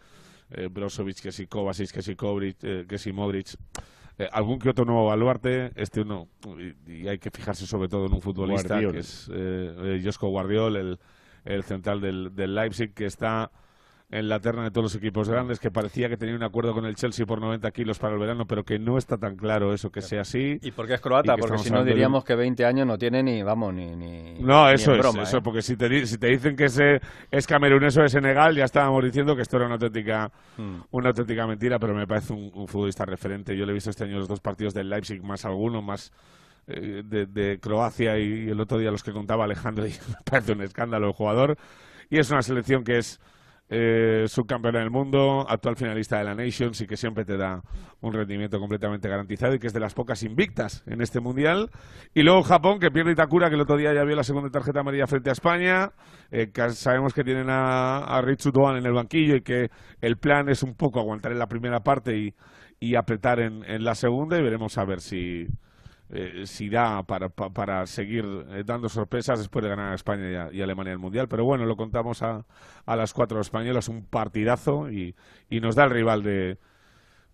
eh, 0.51 0.69
Brozovic, 0.71 1.19
que 1.21 1.31
si 1.31 1.47
Kovacic, 1.47 1.91
que 1.91 2.01
si 2.01 2.15
Kobric, 2.15 2.57
eh, 2.63 2.85
que 2.87 2.97
si 2.97 3.11
Modric. 3.11 3.47
Eh, 4.17 4.29
algún 4.31 4.59
que 4.59 4.69
otro 4.69 4.85
nuevo 4.85 5.07
baluarte, 5.07 5.71
este 5.75 6.01
uno, 6.01 6.29
y, 6.87 6.91
y 7.03 7.07
hay 7.07 7.19
que 7.19 7.29
fijarse 7.31 7.67
sobre 7.67 7.89
todo 7.89 8.05
en 8.05 8.13
un 8.13 8.21
futbolista 8.21 8.75
Guardiol. 8.75 8.93
que 8.93 8.99
es 8.99 9.29
eh, 9.33 9.75
eh, 9.77 10.01
Josko 10.03 10.29
Guardiol, 10.29 10.75
el, 10.77 10.99
el 11.43 11.63
central 11.63 11.99
del, 11.99 12.33
del 12.33 12.55
Leipzig, 12.55 12.93
que 12.93 13.05
está 13.05 13.51
en 14.11 14.29
la 14.29 14.39
terna 14.39 14.63
de 14.63 14.71
todos 14.71 14.83
los 14.83 14.95
equipos 14.95 15.29
grandes, 15.29 15.59
que 15.59 15.71
parecía 15.71 16.09
que 16.09 16.17
tenía 16.17 16.35
un 16.35 16.43
acuerdo 16.43 16.73
con 16.73 16.85
el 16.85 16.95
Chelsea 16.95 17.25
por 17.25 17.41
90 17.41 17.69
kilos 17.71 17.97
para 17.97 18.13
el 18.13 18.19
verano, 18.19 18.45
pero 18.45 18.63
que 18.63 18.77
no 18.77 18.97
está 18.97 19.17
tan 19.17 19.35
claro 19.35 19.73
eso 19.73 19.91
que 19.91 20.01
sea 20.01 20.21
así. 20.21 20.59
Y 20.61 20.71
porque 20.71 20.93
es 20.93 21.01
croata, 21.01 21.35
porque 21.35 21.57
si 21.57 21.71
no 21.71 21.83
de 21.83 21.91
diríamos 21.91 22.23
que 22.23 22.35
20 22.35 22.65
años 22.65 22.85
no 22.85 22.97
tiene 22.97 23.23
ni, 23.23 23.41
vamos, 23.41 23.73
ni... 23.73 23.95
ni 23.95 24.39
No, 24.39 24.69
eso 24.69 24.93
es, 24.93 24.99
broma, 24.99 25.23
eso, 25.23 25.37
¿eh? 25.37 25.41
porque 25.43 25.61
si 25.61 25.75
te, 25.75 26.05
si 26.05 26.17
te 26.17 26.27
dicen 26.27 26.55
que 26.55 26.65
ese 26.65 27.01
es 27.31 27.47
camerunés 27.47 27.97
o 27.97 28.01
de 28.03 28.09
Senegal, 28.09 28.55
ya 28.55 28.65
estábamos 28.65 29.03
diciendo 29.03 29.35
que 29.35 29.41
esto 29.41 29.57
era 29.57 29.65
una 29.65 29.75
auténtica, 29.75 30.31
Hmm. 30.57 30.81
una 30.91 31.09
auténtica 31.09 31.45
mentira, 31.45 31.79
pero 31.79 31.93
me 31.93 32.07
parece 32.07 32.31
un, 32.31 32.49
un 32.53 32.67
futbolista 32.67 33.03
referente. 33.05 33.57
Yo 33.57 33.65
le 33.65 33.71
he 33.71 33.73
visto 33.73 33.89
este 33.89 34.05
año 34.05 34.19
los 34.19 34.27
dos 34.27 34.39
partidos 34.39 34.73
del 34.73 34.89
Leipzig, 34.89 35.21
más 35.21 35.43
alguno, 35.43 35.81
más 35.81 36.13
eh, 36.67 37.03
de, 37.03 37.25
de 37.25 37.59
Croacia 37.59 38.17
y 38.17 38.49
el 38.49 38.59
otro 38.61 38.77
día 38.77 38.89
los 38.91 39.03
que 39.03 39.11
contaba 39.11 39.43
Alejandro, 39.43 39.85
y 39.87 39.89
me 39.89 40.15
parece 40.23 40.53
un 40.53 40.61
escándalo 40.61 41.07
el 41.07 41.13
jugador. 41.13 41.57
Y 42.09 42.19
es 42.19 42.29
una 42.31 42.41
selección 42.41 42.83
que 42.83 42.99
es 42.99 43.19
eh, 43.69 44.25
subcampeona 44.27 44.79
del 44.79 44.91
mundo, 44.91 45.45
actual 45.49 45.75
finalista 45.75 46.19
de 46.19 46.23
la 46.23 46.35
Nations 46.35 46.79
y 46.81 46.87
que 46.87 46.97
siempre 46.97 47.25
te 47.25 47.37
da 47.37 47.63
un 48.01 48.13
rendimiento 48.13 48.59
completamente 48.59 49.09
garantizado 49.09 49.55
y 49.55 49.59
que 49.59 49.67
es 49.67 49.73
de 49.73 49.79
las 49.79 49.93
pocas 49.93 50.23
invictas 50.23 50.83
en 50.85 51.01
este 51.01 51.19
mundial. 51.19 51.71
Y 52.13 52.21
luego 52.23 52.43
Japón, 52.43 52.79
que 52.79 52.91
pierde 52.91 53.13
Itakura, 53.13 53.49
que 53.49 53.55
el 53.55 53.61
otro 53.61 53.77
día 53.77 53.93
ya 53.93 54.03
vio 54.03 54.15
la 54.15 54.23
segunda 54.23 54.49
tarjeta 54.49 54.81
amarilla 54.81 55.07
frente 55.07 55.29
a 55.29 55.33
España. 55.33 55.91
Eh, 56.31 56.51
sabemos 56.73 57.13
que 57.13 57.23
tienen 57.23 57.49
a, 57.49 58.17
a 58.17 58.21
Doan 58.53 58.77
en 58.77 58.85
el 58.85 58.93
banquillo 58.93 59.35
y 59.35 59.41
que 59.41 59.71
el 60.01 60.17
plan 60.17 60.49
es 60.49 60.61
un 60.61 60.75
poco 60.75 60.99
aguantar 60.99 61.31
en 61.31 61.39
la 61.39 61.47
primera 61.47 61.81
parte 61.81 62.17
y, 62.17 62.35
y 62.79 62.95
apretar 62.95 63.39
en, 63.39 63.63
en 63.63 63.83
la 63.83 63.95
segunda 63.95 64.37
y 64.37 64.43
veremos 64.43 64.77
a 64.77 64.85
ver 64.85 65.01
si, 65.01 65.47
eh, 66.09 66.43
si 66.45 66.69
da 66.69 67.03
para, 67.03 67.29
pa- 67.29 67.49
para 67.51 67.85
seguir 67.87 68.25
eh, 68.51 68.63
dando 68.65 68.89
sorpresas 68.89 69.39
después 69.39 69.63
de 69.63 69.69
ganar 69.69 69.91
a 69.91 69.95
España 69.95 70.31
y, 70.31 70.35
a- 70.35 70.49
y 70.53 70.61
Alemania 70.61 70.93
el 70.93 70.99
Mundial. 70.99 71.27
Pero 71.27 71.45
bueno, 71.45 71.65
lo 71.65 71.75
contamos 71.77 72.21
a, 72.21 72.45
a 72.85 72.95
las 72.95 73.13
cuatro 73.13 73.41
españolas, 73.41 73.89
un 73.89 74.05
partidazo 74.05 74.91
y, 74.91 75.15
y 75.49 75.59
nos 75.61 75.75
da 75.75 75.85
el 75.85 75.89
rival 75.91 76.23
de, 76.23 76.57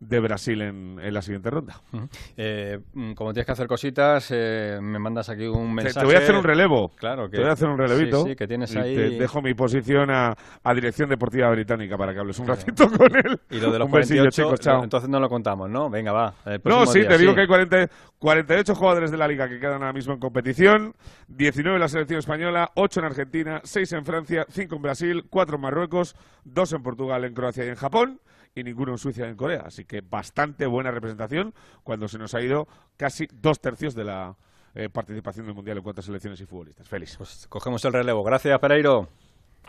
de 0.02 0.20
Brasil 0.20 0.62
en, 0.64 1.00
en 1.00 1.14
la 1.14 1.22
siguiente 1.22 1.50
ronda. 1.52 1.80
Eh, 2.36 2.80
mm, 2.94 3.14
como 3.14 3.34
tienes 3.34 3.46
que 3.46 3.52
hacer 3.52 3.68
cositas, 3.68 4.30
eh, 4.32 4.80
me 4.82 4.98
mandas 4.98 5.30
aquí 5.30 5.46
un 5.46 5.68
Te, 5.70 5.84
mensaje. 5.84 6.00
te 6.00 6.06
voy 6.06 6.16
a 6.16 6.18
hacer 6.18 6.36
un 6.36 6.44
relevo. 6.44 6.90
Claro, 6.96 7.30
que 7.30 7.38
Te 7.38 7.42
voy 7.44 7.50
a 7.50 7.54
hacer 7.54 7.70
un 7.70 7.78
relevito. 7.78 8.24
Sí, 8.24 8.30
sí, 8.32 8.36
que 8.36 8.48
tienes 8.48 8.74
y 8.74 8.80
ahí. 8.80 8.96
te 8.96 9.10
dejo 9.12 9.42
mi 9.44 9.54
posición 9.54 10.10
a, 10.10 10.36
a 10.64 10.74
Dirección 10.74 11.08
Deportiva 11.08 11.52
Británica 11.52 11.98
para 11.98 12.14
que 12.14 12.20
hables 12.20 12.40
un 12.40 12.48
ratito 12.48 12.90
con 12.90 13.16
él. 13.16 13.40
Y 13.52 13.60
lo 13.60 13.72
de 13.72 13.78
los 13.78 13.86
un 13.86 13.92
besillo, 13.94 14.22
48, 14.24 14.32
chicos, 14.44 14.60
chao. 14.60 14.84
entonces 14.84 15.08
no 15.08 15.20
lo 15.20 15.30
contamos, 15.30 15.70
¿no? 15.70 15.88
Venga, 15.90 16.12
va. 16.12 16.34
No, 16.66 16.88
sí, 16.88 17.02
día, 17.02 17.10
te 17.10 17.18
digo 17.20 17.36
que 17.36 17.42
hay 17.42 17.48
40 17.48 17.88
48 18.18 18.76
jugadores 18.76 19.12
de 19.12 19.18
la 19.18 19.28
liga 19.28 19.48
que 19.50 19.60
quedan 19.60 19.82
ahora 19.82 19.94
mismo 19.94 20.14
en 20.14 20.20
competición, 20.20 20.94
19 21.28 21.76
en 21.76 21.80
la 21.82 21.88
selección 21.88 22.20
española, 22.20 22.72
8 22.76 23.00
en 23.02 23.06
Argentina, 23.06 23.62
6 23.64 23.94
en 23.94 24.06
Francia, 24.06 24.46
5 24.50 24.76
en 24.76 24.82
Brasil, 24.82 25.26
4 25.30 25.56
en 25.56 25.62
Marruecos, 25.62 26.16
2 26.46 26.74
en 26.74 26.84
Portugal, 26.84 27.24
en 27.26 27.34
Croacia 27.34 27.66
y 27.66 27.70
en 27.70 27.76
Japón, 27.76 28.20
y 28.56 28.64
ninguno 28.64 28.92
en 28.92 28.98
Suiza 28.98 29.26
y 29.26 29.30
en 29.30 29.36
Corea. 29.36 29.64
Así 29.66 29.86
que 29.86 30.02
bastante 30.02 30.66
buena 30.66 30.92
representación 30.92 31.54
cuando 31.84 32.08
se 32.08 32.18
nos 32.18 32.34
ha 32.36 32.42
ido 32.42 32.68
casi 32.98 33.28
dos 33.32 33.60
tercios 33.60 33.96
de 33.96 34.04
la 34.04 34.36
eh, 34.74 34.90
participación 34.90 35.46
del 35.46 35.56
Mundial 35.56 35.78
en 35.78 35.84
cuanto 35.84 36.02
a 36.02 36.04
selecciones 36.04 36.40
y 36.42 36.46
futbolistas. 36.46 36.88
Feliz. 36.88 37.16
Pues 37.18 37.48
cogemos 37.48 37.84
el 37.86 37.94
relevo. 37.94 38.24
Gracias, 38.24 38.60
Pereiro. 38.60 39.10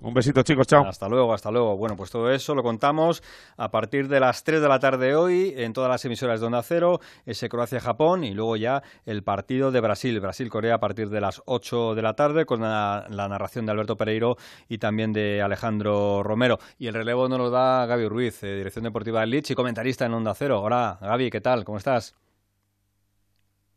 Un 0.01 0.15
besito, 0.15 0.43
chicos. 0.43 0.67
Chao. 0.67 0.85
Hasta 0.85 1.09
luego, 1.09 1.33
hasta 1.33 1.51
luego. 1.51 1.77
Bueno, 1.77 1.97
pues 1.97 2.11
todo 2.11 2.31
eso 2.33 2.55
lo 2.55 2.63
contamos 2.63 3.23
a 3.57 3.71
partir 3.71 4.09
de 4.09 4.19
las 4.19 4.43
3 4.43 4.61
de 4.61 4.69
la 4.69 4.81
tarde 4.81 5.15
hoy 5.15 5.55
en 5.57 5.73
todas 5.73 5.89
las 5.89 6.05
emisoras 6.05 6.41
de 6.41 6.47
Onda 6.47 6.63
Cero, 6.63 6.99
ese 7.25 7.49
Croacia-Japón 7.49 8.25
y 8.25 8.35
luego 8.35 8.57
ya 8.57 8.83
el 9.05 9.23
partido 9.23 9.71
de 9.71 9.81
Brasil, 9.81 10.19
Brasil-Corea 10.19 10.75
a 10.75 10.81
partir 10.81 11.09
de 11.09 11.21
las 11.21 11.41
8 11.47 11.95
de 11.95 12.03
la 12.03 12.15
tarde 12.15 12.47
con 12.47 12.63
la, 12.63 13.07
narración 13.11 13.65
de 13.65 13.73
Alberto 13.73 13.97
Pereiro 13.97 14.37
y 14.69 14.79
también 14.79 15.13
de 15.13 15.41
Alejandro 15.41 16.23
Romero. 16.25 16.59
Y 16.79 16.89
el 16.89 16.95
relevo 16.95 17.29
nos 17.29 17.39
lo 17.39 17.51
da 17.51 17.87
Gaby 17.87 18.09
Ruiz, 18.09 18.43
eh, 18.43 18.57
dirección 18.57 18.85
deportiva 18.85 19.21
del 19.21 19.31
Leeds 19.31 19.53
y 19.53 19.55
comentarista 19.55 20.07
en 20.07 20.15
Onda 20.15 20.35
Cero. 20.35 20.63
Hola, 20.63 20.99
Gaby, 21.01 21.31
¿qué 21.31 21.41
tal? 21.41 21.65
¿Cómo 21.65 21.79
estás? 21.79 22.17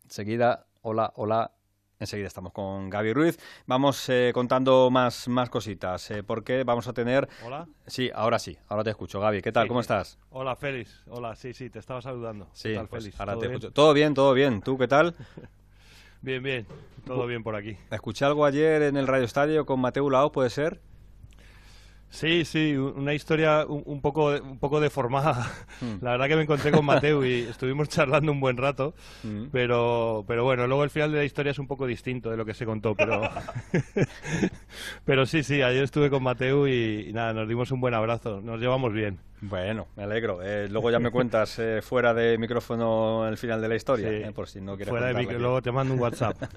Enseguida, 0.06 0.66
hola, 0.82 1.12
hola. 1.16 1.55
Enseguida 2.06 2.28
estamos 2.28 2.54
con 2.54 2.88
Gaby 2.92 3.14
Ruiz. 3.14 3.40
Vamos 3.66 4.08
eh, 4.10 4.30
contando 4.32 4.92
más, 4.92 5.28
más 5.28 5.50
cositas, 5.50 6.12
eh, 6.12 6.22
porque 6.22 6.64
vamos 6.64 6.88
a 6.88 6.94
tener... 6.94 7.28
Hola. 7.44 7.68
Sí, 7.88 8.12
ahora 8.14 8.38
sí, 8.38 8.56
ahora 8.68 8.84
te 8.84 8.92
escucho. 8.92 9.20
Gaby, 9.20 9.42
¿qué 9.42 9.52
tal? 9.52 9.64
Sí, 9.64 9.70
¿Cómo 9.70 9.80
estás? 9.82 10.20
Hola, 10.30 10.56
Félix. 10.56 11.02
Hola, 11.08 11.36
sí, 11.36 11.56
sí, 11.56 11.72
te 11.72 11.80
estaba 11.80 12.04
saludando. 12.04 12.48
Sí, 12.54 12.70
¿Qué 12.70 12.76
tal, 12.76 12.88
pues 12.88 13.06
Félix? 13.06 13.20
ahora 13.20 13.34
¿Todo 13.34 13.42
te 13.42 13.48
bien? 13.48 13.56
escucho. 13.58 13.74
Todo 13.74 13.94
bien, 13.94 14.14
todo 14.14 14.34
bien. 14.36 14.62
¿Tú 14.62 14.78
qué 14.78 14.88
tal? 14.88 15.16
Bien, 16.22 16.42
bien. 16.42 16.66
Todo 17.06 17.28
bien 17.28 17.44
por 17.44 17.56
aquí. 17.56 17.78
Escuché 17.92 18.26
algo 18.26 18.46
ayer 18.46 18.82
en 18.82 18.98
el 18.98 19.06
Radio 19.06 19.26
Estadio 19.26 19.66
con 19.68 19.80
Mateo 19.80 20.10
Lao, 20.10 20.32
¿puede 20.32 20.50
ser? 20.50 20.82
Sí, 22.16 22.46
sí, 22.46 22.76
una 22.78 23.14
historia 23.14 23.66
un, 23.68 23.84
un 23.86 24.00
poco 24.02 24.28
un 24.28 24.58
poco 24.58 24.80
deformada. 24.80 25.52
Hmm. 25.82 25.96
La 26.02 26.12
verdad 26.12 26.28
que 26.30 26.36
me 26.38 26.44
encontré 26.44 26.72
con 26.72 26.86
Mateo 26.86 27.26
y 27.26 27.40
estuvimos 27.42 27.90
charlando 27.90 28.32
un 28.32 28.40
buen 28.40 28.56
rato, 28.56 28.94
Mm. 29.24 29.48
pero 29.52 30.24
pero 30.28 30.44
bueno, 30.46 30.66
luego 30.66 30.84
el 30.86 30.90
final 30.90 31.12
de 31.12 31.18
la 31.18 31.24
historia 31.26 31.52
es 31.52 31.60
un 31.60 31.68
poco 31.68 31.86
distinto 31.86 32.30
de 32.32 32.38
lo 32.38 32.46
que 32.46 32.54
se 32.54 32.66
contó, 32.66 32.96
pero 32.96 33.22
pero 35.06 35.26
sí, 35.26 35.44
sí, 35.44 35.62
ayer 35.62 35.84
estuve 35.84 36.10
con 36.10 36.24
Mateo 36.24 36.68
y, 36.68 37.08
y 37.10 37.14
nada, 37.14 37.34
nos 37.34 37.48
dimos 37.48 37.72
un 37.72 37.82
buen 37.82 37.94
abrazo, 37.94 38.42
nos 38.42 38.60
llevamos 38.60 38.94
bien. 38.94 39.20
Bueno, 39.48 39.88
me 39.96 40.04
alegro. 40.04 40.40
Eh, 40.42 40.68
luego 40.70 40.90
ya 40.92 41.00
me 41.00 41.12
cuentas 41.12 41.60
eh, 41.60 41.82
fuera 41.82 42.14
de 42.14 42.38
micrófono 42.38 43.28
el 43.28 43.38
final 43.38 43.62
de 43.62 43.68
la 43.68 43.76
historia, 43.76 44.10
Sí. 44.10 44.16
eh, 44.16 44.32
por 44.34 44.48
si 44.48 44.62
no 44.62 44.76
quieres 44.76 44.90
Fuera 44.90 45.08
de 45.08 45.14
micro, 45.14 45.38
luego 45.40 45.62
te 45.62 45.72
mando 45.72 45.94
un 45.94 46.00
WhatsApp. 46.00 46.36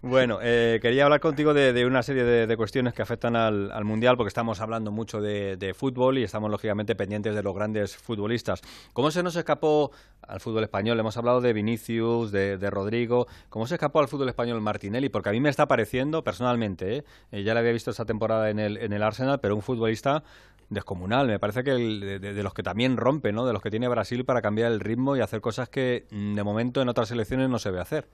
Bueno, 0.00 0.38
eh, 0.40 0.78
quería 0.80 1.04
hablar 1.04 1.18
contigo 1.20 1.52
de, 1.52 1.72
de 1.72 1.84
una 1.84 2.02
serie 2.04 2.22
de, 2.24 2.46
de 2.46 2.56
cuestiones 2.56 2.94
que 2.94 3.02
afectan 3.02 3.34
al, 3.36 3.70
al 3.72 3.84
Mundial, 3.84 4.16
porque 4.16 4.28
estamos 4.28 4.60
hablando 4.60 4.92
mucho 4.92 5.20
de, 5.20 5.56
de 5.56 5.74
fútbol 5.74 6.18
y 6.18 6.22
estamos 6.22 6.50
lógicamente 6.50 6.94
pendientes 6.94 7.34
de 7.34 7.42
los 7.42 7.54
grandes 7.54 7.96
futbolistas. 7.96 8.62
¿Cómo 8.92 9.10
se 9.10 9.22
nos 9.24 9.34
escapó 9.36 9.90
al 10.22 10.40
fútbol 10.40 10.62
español? 10.62 10.98
Hemos 11.00 11.16
hablado 11.16 11.40
de 11.40 11.52
Vinicius, 11.52 12.30
de, 12.30 12.56
de 12.58 12.70
Rodrigo. 12.70 13.26
¿Cómo 13.50 13.66
se 13.66 13.74
escapó 13.74 13.98
al 14.00 14.08
fútbol 14.08 14.28
español 14.28 14.60
Martinelli? 14.60 15.08
Porque 15.08 15.30
a 15.30 15.32
mí 15.32 15.40
me 15.40 15.50
está 15.50 15.66
pareciendo, 15.66 16.22
personalmente, 16.22 17.04
ya 17.32 17.52
le 17.52 17.60
había 17.60 17.72
visto 17.72 17.90
esta 17.90 18.04
temporada 18.04 18.50
en 18.50 18.60
el, 18.60 18.76
en 18.78 18.92
el 18.92 19.02
Arsenal, 19.02 19.40
pero 19.40 19.56
un 19.56 19.62
futbolista 19.62 20.22
descomunal. 20.70 21.26
Me 21.26 21.38
parece 21.38 21.64
que 21.64 21.70
el- 21.72 22.20
de, 22.20 22.42
los 22.42 22.54
que 22.54 22.62
también 22.62 22.96
rompe, 22.96 23.32
¿no? 23.32 23.46
De 23.46 23.52
los 23.52 23.62
que 23.62 23.70
tiene 23.70 23.88
Brasil 23.88 24.24
para 24.24 24.42
cambiar 24.42 24.70
el 24.72 24.80
ritmo 24.80 25.16
y 25.16 25.20
hacer 25.20 25.40
cosas 25.40 25.68
que 25.68 26.06
mm, 26.10 26.34
de 26.34 26.44
momento 26.44 26.82
en 26.82 26.88
otras 26.88 27.08
selecciones 27.08 27.48
no 27.48 27.58
se 27.58 27.70
ve 27.70 27.80
hacer. 27.80 28.06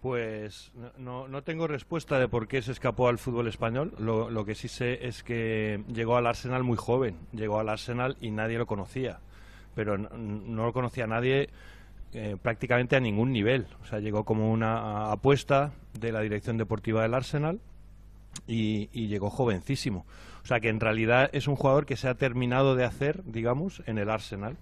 Pues 0.00 0.72
no- 0.98 1.28
no, 1.28 1.42
tengo 1.42 1.66
respuesta 1.66 2.18
de 2.18 2.26
por 2.26 2.48
qué 2.48 2.62
se 2.62 2.72
escapó 2.72 3.08
al 3.08 3.18
fútbol 3.18 3.48
español. 3.48 3.92
Lo, 3.98 4.44
que 4.46 4.54
sí 4.54 4.68
sé 4.68 5.06
es 5.06 5.22
que 5.22 5.84
llegó 5.92 6.16
al 6.16 6.26
Arsenal 6.26 6.64
muy 6.64 6.78
joven. 6.78 7.16
Llegó 7.32 7.60
al 7.60 7.68
Arsenal 7.68 8.16
y 8.20 8.30
nadie 8.30 8.56
lo 8.58 8.66
conocía. 8.66 9.20
pero 9.74 9.98
no, 9.98 10.64
lo 10.64 10.72
conocía 10.72 11.06
nadie 11.06 11.50
eh, 12.12 12.36
prácticamente 12.40 12.96
a 12.96 13.00
ningún 13.00 13.30
nivel. 13.32 13.66
O 13.82 13.86
sea, 13.86 14.00
llegó 14.00 14.24
como 14.24 14.50
una 14.50 15.12
apuesta 15.12 15.72
de 15.98 16.12
la 16.12 16.20
dirección 16.20 16.56
deportiva 16.56 17.02
del 17.02 17.14
Arsenal 17.14 17.60
y, 18.46 18.86
llegó 19.06 19.28
jovencísimo. 19.28 20.06
O 20.42 20.46
sea, 20.46 20.60
que 20.60 20.68
en 20.68 20.80
realidad 20.80 21.30
es 21.32 21.48
un 21.48 21.56
jugador 21.56 21.86
que 21.86 21.96
se 21.96 22.08
ha 22.08 22.14
terminado 22.14 22.74
de 22.74 22.84
hacer, 22.84 23.22
digamos, 23.24 23.82
en 23.86 23.98
el 23.98 24.10
Arsenal. 24.10 24.56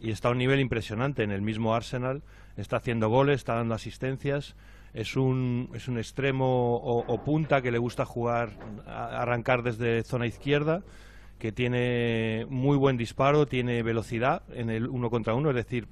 Y 0.00 0.10
está 0.10 0.28
a 0.28 0.32
un 0.32 0.38
nivel 0.38 0.60
impresionante 0.60 1.22
en 1.22 1.30
el 1.30 1.42
mismo 1.42 1.74
Arsenal. 1.74 2.22
Está 2.56 2.76
haciendo 2.76 3.08
goles, 3.08 3.36
está 3.36 3.54
dando 3.54 3.74
asistencias. 3.74 4.54
Es 4.92 5.16
un, 5.16 5.70
es 5.74 5.88
un 5.88 5.98
extremo 5.98 6.76
o, 6.76 7.24
punta 7.24 7.62
que 7.62 7.72
le 7.72 7.78
gusta 7.78 8.04
jugar, 8.04 8.50
arrancar 8.86 9.62
desde 9.62 10.04
zona 10.04 10.26
izquierda 10.26 10.82
que 11.38 11.52
tiene 11.52 12.46
muy 12.48 12.76
buen 12.76 12.96
disparo, 12.96 13.46
tiene 13.46 13.82
velocidad 13.82 14.42
en 14.54 14.70
el 14.70 14.88
uno 14.88 15.10
contra 15.10 15.34
uno, 15.34 15.50
es 15.50 15.56
decir, 15.56 15.88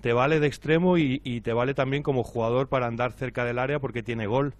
te 0.00 0.12
vale 0.12 0.40
de 0.40 0.46
extremo 0.46 0.98
y, 0.98 1.40
te 1.40 1.52
vale 1.52 1.74
también 1.74 2.02
como 2.02 2.22
jugador 2.22 2.68
para 2.68 2.86
andar 2.86 3.12
cerca 3.12 3.44
del 3.44 3.58
área 3.58 3.78
porque 3.80 4.02
tiene 4.02 4.26
gol. 4.26 4.54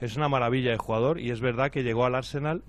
Es 0.00 0.16
una 0.16 0.28
maravilla 0.28 0.70
de 0.70 0.78
jugador 0.78 1.20
y 1.20 1.30
es 1.30 1.40
verdad 1.40 1.70
que 1.70 1.82
llegó 1.82 2.04
al 2.04 2.14
Arsenal, 2.14 2.62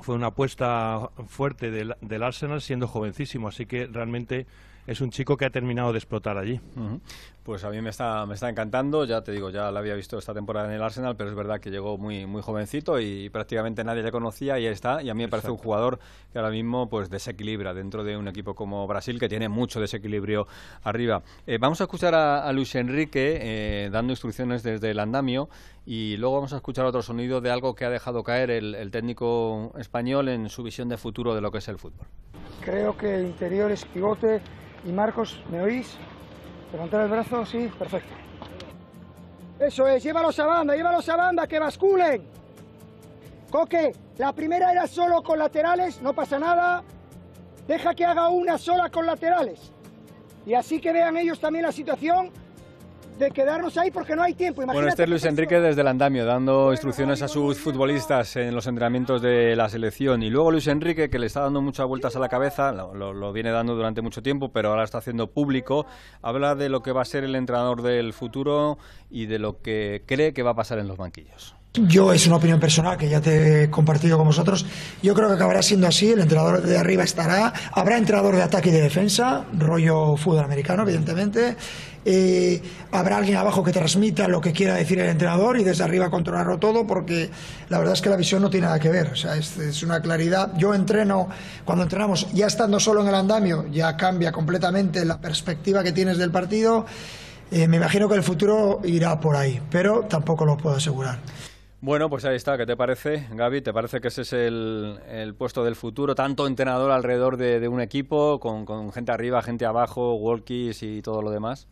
fue 0.00 0.14
una 0.14 0.28
apuesta 0.28 1.10
fuerte 1.26 1.70
del, 1.70 1.96
del 2.00 2.22
Arsenal 2.22 2.60
siendo 2.60 2.88
jovencísimo, 2.88 3.48
así 3.48 3.66
que 3.66 3.86
realmente 3.86 4.46
es 4.86 5.00
un 5.00 5.10
chico 5.10 5.36
que 5.36 5.44
ha 5.44 5.50
terminado 5.50 5.92
de 5.92 5.98
explotar 5.98 6.36
allí. 6.36 6.60
Pues 7.44 7.64
a 7.64 7.70
mí 7.70 7.80
me 7.80 7.90
está, 7.90 8.26
me 8.26 8.34
está 8.34 8.48
encantando, 8.48 9.04
ya 9.04 9.22
te 9.22 9.32
digo, 9.32 9.50
ya 9.50 9.70
lo 9.70 9.78
había 9.78 9.94
visto 9.94 10.18
esta 10.18 10.34
temporada 10.34 10.68
en 10.68 10.74
el 10.74 10.82
Arsenal, 10.82 11.16
pero 11.16 11.30
es 11.30 11.36
verdad 11.36 11.60
que 11.60 11.70
llegó 11.70 11.96
muy, 11.96 12.26
muy 12.26 12.42
jovencito 12.42 13.00
y 13.00 13.28
prácticamente 13.30 13.84
nadie 13.84 14.02
le 14.02 14.10
conocía 14.10 14.58
y 14.58 14.66
ahí 14.66 14.72
está. 14.72 15.02
Y 15.02 15.10
a 15.10 15.14
mí 15.14 15.22
me 15.22 15.28
parece 15.28 15.50
un 15.50 15.56
jugador 15.56 15.98
que 16.32 16.38
ahora 16.38 16.50
mismo 16.50 16.88
pues 16.88 17.08
desequilibra 17.08 17.72
dentro 17.72 18.04
de 18.04 18.16
un 18.16 18.28
equipo 18.28 18.54
como 18.54 18.86
Brasil, 18.86 19.18
que 19.18 19.28
tiene 19.28 19.48
mucho 19.48 19.80
desequilibrio 19.80 20.46
arriba. 20.82 21.22
Eh, 21.46 21.58
vamos 21.58 21.80
a 21.80 21.84
escuchar 21.84 22.14
a, 22.14 22.52
Luis 22.52 22.74
Enrique 22.74 23.38
eh, 23.40 23.90
dando 23.90 24.12
instrucciones 24.12 24.62
desde 24.62 24.90
el 24.90 24.98
andamio 24.98 25.48
y 25.86 26.16
luego 26.16 26.36
vamos 26.36 26.52
a 26.52 26.56
escuchar 26.56 26.84
otro 26.84 27.02
sonido 27.02 27.40
de 27.40 27.50
algo 27.50 27.74
que 27.74 27.84
ha 27.84 27.90
dejado 27.90 28.22
caer 28.22 28.50
el, 28.50 28.74
el 28.74 28.90
técnico 28.90 29.72
español 29.78 30.28
en 30.28 30.48
su 30.48 30.62
visión 30.62 30.88
de 30.88 30.96
futuro 30.96 31.34
de 31.34 31.40
lo 31.40 31.50
que 31.50 31.58
es 31.58 31.68
el 31.68 31.78
fútbol. 31.78 32.06
Creo 32.60 32.96
que 32.96 33.14
el 33.14 33.26
interior 33.26 33.70
es 33.70 33.84
pivote 33.84 34.40
y 34.84 34.92
Marcos, 34.92 35.40
¿me 35.50 35.60
oís? 35.60 35.96
Levantar 36.72 37.02
el 37.02 37.10
brazo, 37.10 37.44
sí, 37.44 37.70
perfecto. 37.78 38.14
Eso 39.58 39.86
es, 39.88 40.02
llévalos 40.02 40.38
a 40.38 40.46
banda, 40.46 40.74
llévalos 40.74 41.08
a 41.08 41.16
banda, 41.16 41.46
que 41.46 41.58
basculen. 41.58 42.24
Coque, 43.50 43.92
la 44.16 44.32
primera 44.32 44.72
era 44.72 44.86
solo 44.86 45.22
con 45.22 45.38
laterales, 45.38 46.00
no 46.00 46.14
pasa 46.14 46.38
nada. 46.38 46.82
Deja 47.66 47.94
que 47.94 48.04
haga 48.04 48.28
una 48.28 48.56
sola 48.56 48.90
con 48.90 49.04
laterales. 49.04 49.72
Y 50.46 50.54
así 50.54 50.80
que 50.80 50.92
vean 50.92 51.16
ellos 51.16 51.40
también 51.40 51.66
la 51.66 51.72
situación 51.72 52.30
de 53.20 53.30
quedarnos 53.30 53.76
ahí 53.76 53.90
porque 53.90 54.16
no 54.16 54.22
hay 54.22 54.34
tiempo. 54.34 54.62
bueno, 54.64 54.88
este 54.88 55.04
es 55.04 55.08
Luis 55.08 55.24
Enrique 55.24 55.60
desde 55.60 55.82
el 55.82 55.86
andamio, 55.86 56.24
dando 56.24 56.72
instrucciones 56.72 57.20
a 57.20 57.28
sus 57.28 57.58
futbolistas 57.58 58.34
en 58.36 58.54
los 58.54 58.66
entrenamientos 58.66 59.20
de 59.20 59.54
la 59.54 59.68
selección. 59.68 60.22
Y 60.22 60.30
luego 60.30 60.50
Luis 60.50 60.66
Enrique, 60.66 61.10
que 61.10 61.18
le 61.18 61.26
está 61.26 61.40
dando 61.40 61.60
muchas 61.60 61.86
vueltas 61.86 62.16
a 62.16 62.18
la 62.18 62.28
cabeza, 62.28 62.72
lo, 62.72 63.32
viene 63.32 63.50
dando 63.50 63.76
durante 63.76 64.00
mucho 64.00 64.22
tiempo, 64.22 64.50
pero 64.50 64.70
ahora 64.70 64.84
está 64.84 64.98
haciendo 64.98 65.28
público, 65.28 65.86
habla 66.22 66.54
de 66.54 66.70
lo 66.70 66.82
que 66.82 66.92
va 66.92 67.02
a 67.02 67.04
ser 67.04 67.22
el 67.24 67.34
entrenador 67.36 67.82
del 67.82 68.14
futuro 68.14 68.78
y 69.10 69.26
de 69.26 69.38
lo 69.38 69.60
que 69.60 70.02
cree 70.06 70.32
que 70.32 70.42
va 70.42 70.52
a 70.52 70.54
pasar 70.54 70.78
en 70.78 70.88
los 70.88 70.96
banquillos. 70.96 71.54
Yo 71.72 72.12
es 72.12 72.26
una 72.26 72.36
opinión 72.36 72.58
personal 72.58 72.98
que 72.98 73.08
ya 73.08 73.20
te 73.20 73.64
he 73.64 73.70
compartido 73.70 74.18
con 74.18 74.26
vosotros. 74.26 74.66
Yo 75.04 75.14
creo 75.14 75.28
que 75.28 75.34
acabará 75.34 75.62
siendo 75.62 75.86
así. 75.86 76.10
El 76.10 76.18
entrenador 76.18 76.62
de 76.62 76.76
arriba 76.76 77.04
estará. 77.04 77.52
Habrá 77.72 77.96
entrenador 77.96 78.34
de 78.34 78.42
ataque 78.42 78.70
y 78.70 78.72
de 78.72 78.80
defensa, 78.80 79.44
rollo 79.56 80.16
fútbol 80.16 80.44
americano, 80.44 80.82
evidentemente. 80.82 81.56
Eh, 82.04 82.62
habrá 82.92 83.18
alguien 83.18 83.36
abajo 83.36 83.62
que 83.62 83.72
transmita 83.72 84.26
lo 84.26 84.40
que 84.40 84.52
quiera 84.52 84.74
decir 84.74 84.98
el 85.00 85.08
entrenador 85.08 85.58
y 85.58 85.64
desde 85.64 85.84
arriba 85.84 86.10
controlarlo 86.10 86.58
todo, 86.58 86.86
porque 86.86 87.30
la 87.68 87.78
verdad 87.78 87.94
es 87.94 88.00
que 88.00 88.08
la 88.08 88.16
visión 88.16 88.40
no 88.42 88.50
tiene 88.50 88.66
nada 88.66 88.78
que 88.78 88.88
ver. 88.88 89.08
O 89.08 89.16
sea, 89.16 89.36
es, 89.36 89.82
una 89.82 90.00
claridad. 90.00 90.52
Yo 90.56 90.74
entreno, 90.74 91.28
cuando 91.64 91.84
entrenamos, 91.84 92.32
ya 92.32 92.46
estando 92.46 92.80
solo 92.80 93.02
en 93.02 93.08
el 93.08 93.14
andamio, 93.14 93.66
ya 93.70 93.96
cambia 93.96 94.32
completamente 94.32 95.04
la 95.04 95.20
perspectiva 95.20 95.82
que 95.82 95.92
tienes 95.92 96.18
del 96.18 96.30
partido. 96.30 96.86
Eh, 97.50 97.66
me 97.66 97.76
imagino 97.76 98.08
que 98.08 98.14
el 98.14 98.22
futuro 98.22 98.80
irá 98.84 99.18
por 99.20 99.36
ahí, 99.36 99.60
pero 99.70 100.02
tampoco 100.08 100.44
lo 100.44 100.56
puedo 100.56 100.76
asegurar. 100.76 101.18
Bueno, 101.82 102.10
pues 102.10 102.26
ahí 102.26 102.36
está. 102.36 102.58
¿Qué 102.58 102.66
te 102.66 102.76
parece, 102.76 103.26
Gaby? 103.32 103.62
¿Te 103.62 103.72
parece 103.72 104.02
que 104.02 104.08
ese 104.08 104.22
es 104.22 104.32
el, 104.34 105.34
puesto 105.38 105.64
del 105.64 105.76
futuro? 105.76 106.14
Tanto 106.14 106.46
entrenador 106.46 106.90
alrededor 106.90 107.38
de, 107.38 107.66
un 107.68 107.80
equipo, 107.80 108.38
con, 108.38 108.92
gente 108.92 109.12
arriba, 109.12 109.40
gente 109.40 109.64
abajo, 109.64 110.14
walkies 110.14 110.82
y 110.82 111.00
todo 111.00 111.22
lo 111.22 111.30
demás. 111.30 111.68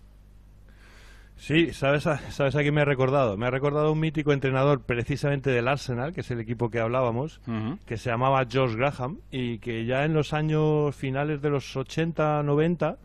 Sí, 1.39 1.73
¿sabes 1.73 2.06
a, 2.06 2.19
¿sabes 2.31 2.56
a 2.56 2.62
quién 2.62 2.74
me 2.74 2.81
ha 2.81 2.85
recordado? 2.85 3.36
Me 3.36 3.47
ha 3.47 3.51
recordado 3.51 3.93
un 3.93 4.01
mítico 4.01 4.32
entrenador 4.32 4.82
precisamente 4.82 5.51
del 5.51 5.69
Arsenal, 5.69 6.12
que 6.12 6.20
es 6.20 6.31
el 6.31 6.40
equipo 6.40 6.69
que 6.69 6.81
hablábamos, 6.81 7.40
que 7.86 7.97
se 7.97 8.10
llamaba 8.10 8.44
George 8.48 8.77
Graham 8.77 9.19
y 9.31 9.59
que 9.59 9.86
ya 9.86 10.05
en 10.05 10.15
los 10.15 10.32
años 10.32 10.94
finales 10.94 11.40
de 11.40 11.51
los 11.51 11.77
80, 11.77 12.43
90 12.43 12.98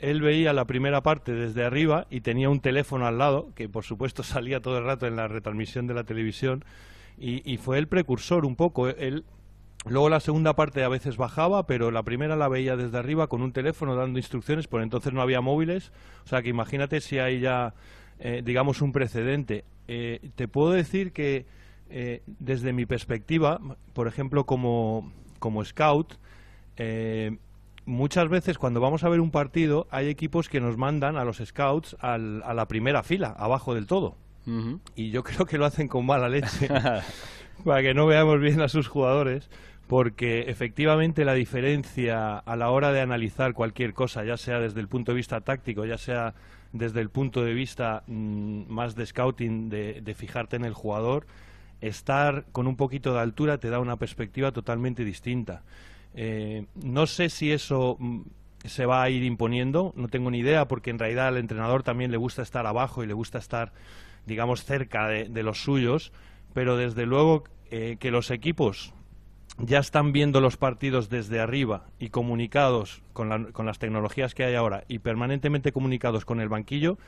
él 0.00 0.22
veía 0.22 0.52
la 0.52 0.64
primera 0.64 1.02
parte 1.02 1.32
desde 1.32 1.64
arriba 1.64 2.06
y 2.10 2.22
tenía 2.22 2.48
un 2.48 2.60
teléfono 2.60 3.06
al 3.06 3.18
lado, 3.18 3.50
que 3.54 3.68
por 3.68 3.84
supuesto 3.84 4.22
salía 4.24 4.60
todo 4.60 4.78
el 4.78 4.84
rato 4.84 5.06
en 5.06 5.16
la 5.16 5.28
retransmisión 5.28 5.86
de 5.86 5.94
la 5.94 6.04
televisión, 6.04 6.64
y, 7.22 7.58
fue 7.58 7.76
el 7.76 7.86
precursor 7.86 8.46
un 8.46 8.56
poco. 8.56 8.88
Él, 8.88 9.24
luego 9.86 10.08
la 10.08 10.20
segunda 10.20 10.54
parte 10.54 10.82
a 10.84 10.88
veces 10.88 11.16
bajaba, 11.16 11.66
pero 11.66 11.90
la 11.90 12.02
primera 12.02 12.36
la 12.36 12.48
veía 12.48 12.76
desde 12.76 12.98
arriba 12.98 13.28
con 13.28 13.42
un 13.42 13.52
teléfono 13.52 13.94
dando 13.94 14.18
instrucciones, 14.18 14.66
por 14.66 14.82
entonces 14.82 15.12
no 15.12 15.22
había 15.22 15.40
móviles, 15.40 15.92
o 16.24 16.28
sea 16.28 16.42
que 16.42 16.48
imagínate 16.50 17.00
si 17.00 17.18
hay 17.18 17.40
ya, 17.40 17.74
eh, 18.18 18.42
digamos, 18.44 18.82
un 18.82 18.92
precedente. 18.92 19.64
Eh, 19.88 20.30
te 20.36 20.48
puedo 20.48 20.70
decir 20.70 21.12
que 21.12 21.46
eh, 21.88 22.22
desde 22.26 22.72
mi 22.72 22.86
perspectiva, 22.86 23.60
por 23.92 24.06
ejemplo, 24.06 24.44
como, 24.44 25.12
como 25.38 25.64
scout, 25.64 26.14
muchas 27.84 28.28
veces 28.28 28.56
cuando 28.56 28.80
vamos 28.80 29.04
a 29.04 29.08
ver 29.10 29.20
un 29.20 29.30
partido 29.30 29.86
hay 29.90 30.08
equipos 30.08 30.48
que 30.48 30.60
nos 30.60 30.78
mandan 30.78 31.18
a 31.18 31.24
los 31.24 31.38
scouts 31.44 31.96
a 32.00 32.16
la 32.18 32.68
primera 32.68 33.02
fila, 33.02 33.34
abajo 33.36 33.74
del 33.74 33.86
todo. 33.86 34.16
Y 34.96 35.10
yo 35.10 35.22
creo 35.22 35.46
que 35.46 35.58
lo 35.58 35.66
hacen 35.66 35.88
con 35.88 36.06
mala 36.06 36.28
leche, 36.28 36.68
para 37.64 37.82
que 37.82 37.94
no 37.94 38.06
veamos 38.06 38.40
bien 38.40 38.60
a 38.60 38.68
sus 38.68 38.88
jugadores, 38.88 39.50
porque 39.90 40.42
efectivamente 40.42 41.24
la 41.24 41.34
diferencia 41.34 42.38
a 42.38 42.54
la 42.54 42.70
hora 42.70 42.92
de 42.92 43.00
analizar 43.00 43.54
cualquier 43.54 43.92
cosa, 43.92 44.22
ya 44.22 44.36
sea 44.36 44.60
desde 44.60 44.78
el 44.78 44.86
punto 44.86 45.10
de 45.10 45.16
vista 45.16 45.40
táctico, 45.40 45.84
ya 45.84 45.98
sea 45.98 46.32
desde 46.72 47.00
el 47.00 47.10
punto 47.10 47.42
de 47.42 47.54
vista 47.54 48.04
mm, 48.06 48.66
más 48.68 48.94
de 48.94 49.04
scouting, 49.04 49.68
de 49.68 50.14
fijarte 50.16 50.54
en 50.54 50.64
el 50.64 50.74
jugador, 50.74 51.26
estar 51.80 52.44
con 52.52 52.68
un 52.68 52.76
poquito 52.76 53.14
de 53.14 53.18
altura 53.18 53.58
te 53.58 53.68
da 53.68 53.80
una 53.80 53.96
perspectiva 53.96 54.52
totalmente 54.52 55.04
distinta. 55.04 55.64
Eh, 56.14 56.66
no 56.76 57.08
sé 57.08 57.28
si 57.28 57.50
eso 57.50 57.96
mm, 57.98 58.20
se 58.66 58.86
va 58.86 59.02
a 59.02 59.10
ir 59.10 59.24
imponiendo, 59.24 59.92
no 59.96 60.06
tengo 60.06 60.30
ni 60.30 60.38
idea, 60.38 60.68
porque 60.68 60.90
en 60.90 61.00
realidad 61.00 61.26
al 61.26 61.36
entrenador 61.36 61.82
también 61.82 62.12
le 62.12 62.16
gusta 62.16 62.42
estar 62.42 62.64
abajo 62.64 63.02
y 63.02 63.08
le 63.08 63.14
gusta 63.14 63.38
estar, 63.38 63.72
digamos, 64.24 64.64
cerca 64.64 65.08
de, 65.08 65.42
los 65.42 65.64
suyos, 65.64 66.12
pero 66.54 66.76
desde 66.76 67.06
luego 67.06 67.42
eh, 67.72 67.96
que 67.98 68.12
los 68.12 68.30
equipos 68.30 68.94
ya 69.64 69.78
están 69.78 70.12
viendo 70.12 70.40
los 70.40 70.56
partidos 70.56 71.08
desde 71.08 71.40
arriba 71.40 71.84
y 71.98 72.10
comunicados 72.10 73.02
con, 73.12 73.52
con, 73.52 73.66
las 73.66 73.78
tecnologías 73.78 74.34
que 74.34 74.44
hay 74.44 74.54
ahora 74.54 74.84
y 74.88 75.00
permanentemente 75.00 75.72
comunicados 75.72 76.24
con 76.24 76.40
el 76.40 76.48
banquillo, 76.48 76.98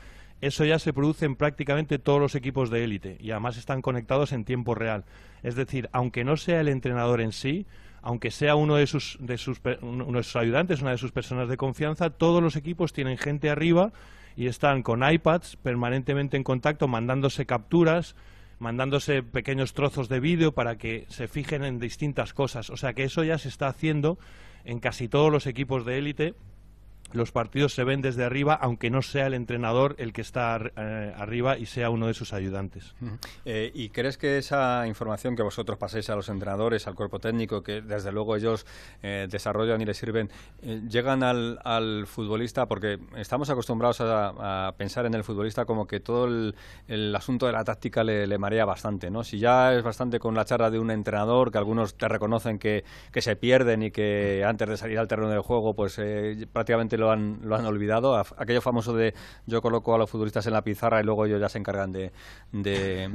eso 0.41 0.65
ya 0.65 0.77
se 0.77 0.93
produce 0.93 1.25
en 1.25 1.35
prácticamente 1.35 1.99
todos 1.99 2.19
los 2.19 2.35
equipos 2.35 2.69
de 2.69 2.83
élite 2.83 3.17
y 3.19 3.31
además 3.31 3.57
están 3.57 3.81
conectados 3.81 4.33
en 4.33 4.43
tiempo 4.43 4.75
real. 4.75 5.05
Es 5.41 5.55
decir, 5.55 5.89
aunque 5.93 6.23
no 6.23 6.37
sea 6.37 6.59
el 6.59 6.67
entrenador 6.67 7.21
en 7.21 7.31
sí, 7.31 7.65
aunque 8.01 8.31
sea 8.31 8.55
uno 8.55 8.75
de 8.75 8.85
sus, 8.85 9.17
de 9.21 9.37
sus, 9.37 9.61
uno 9.81 10.17
de 10.17 10.23
sus 10.23 10.35
ayudantes, 10.35 10.81
una 10.81 10.91
de 10.91 10.97
sus 10.97 11.13
personas 11.13 11.47
de 11.47 11.55
confianza, 11.55 12.09
todos 12.09 12.43
los 12.43 12.57
equipos 12.57 12.91
tienen 12.91 13.17
gente 13.17 13.49
arriba 13.49 13.93
y 14.35 14.47
están 14.47 14.83
con 14.83 15.09
iPads 15.09 15.55
permanentemente 15.55 16.35
en 16.35 16.43
contacto, 16.43 16.89
mandándose 16.89 17.45
capturas, 17.45 18.15
mandándose 18.63 19.21
pequeños 19.21 19.73
trozos 19.73 20.09
de 20.09 20.21
vídeo 20.21 20.53
para 20.53 20.77
que 20.77 21.05
se 21.09 21.27
fijen 21.27 21.63
en 21.63 21.79
distintas 21.79 22.33
cosas. 22.33 22.69
O 22.69 22.77
sea 22.77 22.93
que 22.93 23.03
eso 23.03 23.23
ya 23.23 23.37
se 23.37 23.49
está 23.49 23.67
haciendo 23.67 24.17
en 24.63 24.79
casi 24.79 25.09
todos 25.09 25.31
los 25.31 25.45
equipos 25.45 25.85
de 25.85 25.97
élite 25.97 26.33
los 27.13 27.31
partidos 27.31 27.73
se 27.73 27.83
ven 27.83 28.01
desde 28.01 28.23
arriba, 28.23 28.53
aunque 28.55 28.89
no 28.89 29.01
sea 29.01 29.27
el 29.27 29.33
entrenador 29.33 29.95
el 29.99 30.13
que 30.13 30.21
está 30.21 30.59
eh, 30.75 31.13
arriba 31.15 31.57
y 31.57 31.65
sea 31.65 31.89
uno 31.89 32.07
de 32.07 32.13
sus 32.13 32.33
ayudantes. 32.33 32.95
Eh, 33.45 33.71
¿Y 33.73 33.89
crees 33.89 34.17
que 34.17 34.37
esa 34.37 34.85
información 34.87 35.35
que 35.35 35.43
vosotros 35.43 35.77
paséis 35.77 36.09
a 36.09 36.15
los 36.15 36.29
entrenadores, 36.29 36.87
al 36.87 36.95
cuerpo 36.95 37.19
técnico, 37.19 37.63
que 37.63 37.81
desde 37.81 38.11
luego 38.11 38.35
ellos 38.35 38.65
eh, 39.01 39.27
desarrollan 39.29 39.81
y 39.81 39.85
les 39.85 39.97
sirven, 39.97 40.29
llegan 40.89 41.23
al, 41.23 42.07
futbolista? 42.07 42.65
Porque 42.65 42.99
estamos 43.15 43.49
acostumbrados 43.49 44.01
a, 44.01 44.73
pensar 44.77 45.05
en 45.05 45.13
el 45.13 45.23
futbolista 45.23 45.65
como 45.65 45.85
que 45.85 45.99
todo 45.99 46.25
el, 46.25 47.15
asunto 47.15 47.45
de 47.45 47.51
la 47.51 47.63
táctica 47.63 48.03
le, 48.03 48.37
marea 48.37 48.65
bastante, 48.65 49.11
¿no? 49.11 49.23
Si 49.23 49.37
ya 49.37 49.73
es 49.73 49.83
bastante 49.83 50.19
con 50.19 50.33
la 50.33 50.43
charla 50.45 50.71
de 50.71 50.79
un 50.79 50.89
entrenador, 50.91 51.51
que 51.51 51.59
algunos 51.59 51.95
te 51.95 52.07
reconocen 52.07 52.57
que, 52.57 52.83
que 53.11 53.21
se 53.21 53.35
pierden 53.35 53.83
y 53.83 53.91
que 53.91 54.43
antes 54.45 54.67
de 54.67 54.77
salir 54.77 54.97
al 54.97 55.07
terreno 55.07 55.29
del 55.29 55.41
juego, 55.41 55.75
pues 55.75 56.01
prácticamente 56.51 56.97
lo 57.03 57.11
han, 57.11 57.39
lo 57.43 57.55
han 57.55 57.65
olvidado. 57.65 58.15
Aquello 58.15 58.61
famoso 58.61 58.93
de 58.93 59.13
yo 59.45 59.61
coloco 59.61 59.93
a 59.93 59.97
los 59.97 60.09
futbolistas 60.09 60.45
en 60.47 60.53
la 60.53 60.63
pizarra 60.63 61.01
y 61.01 61.03
luego 61.03 61.25
ellos 61.25 61.39
ya 61.39 61.49
se 61.49 61.59
encargan 61.59 61.91
de, 61.91 62.11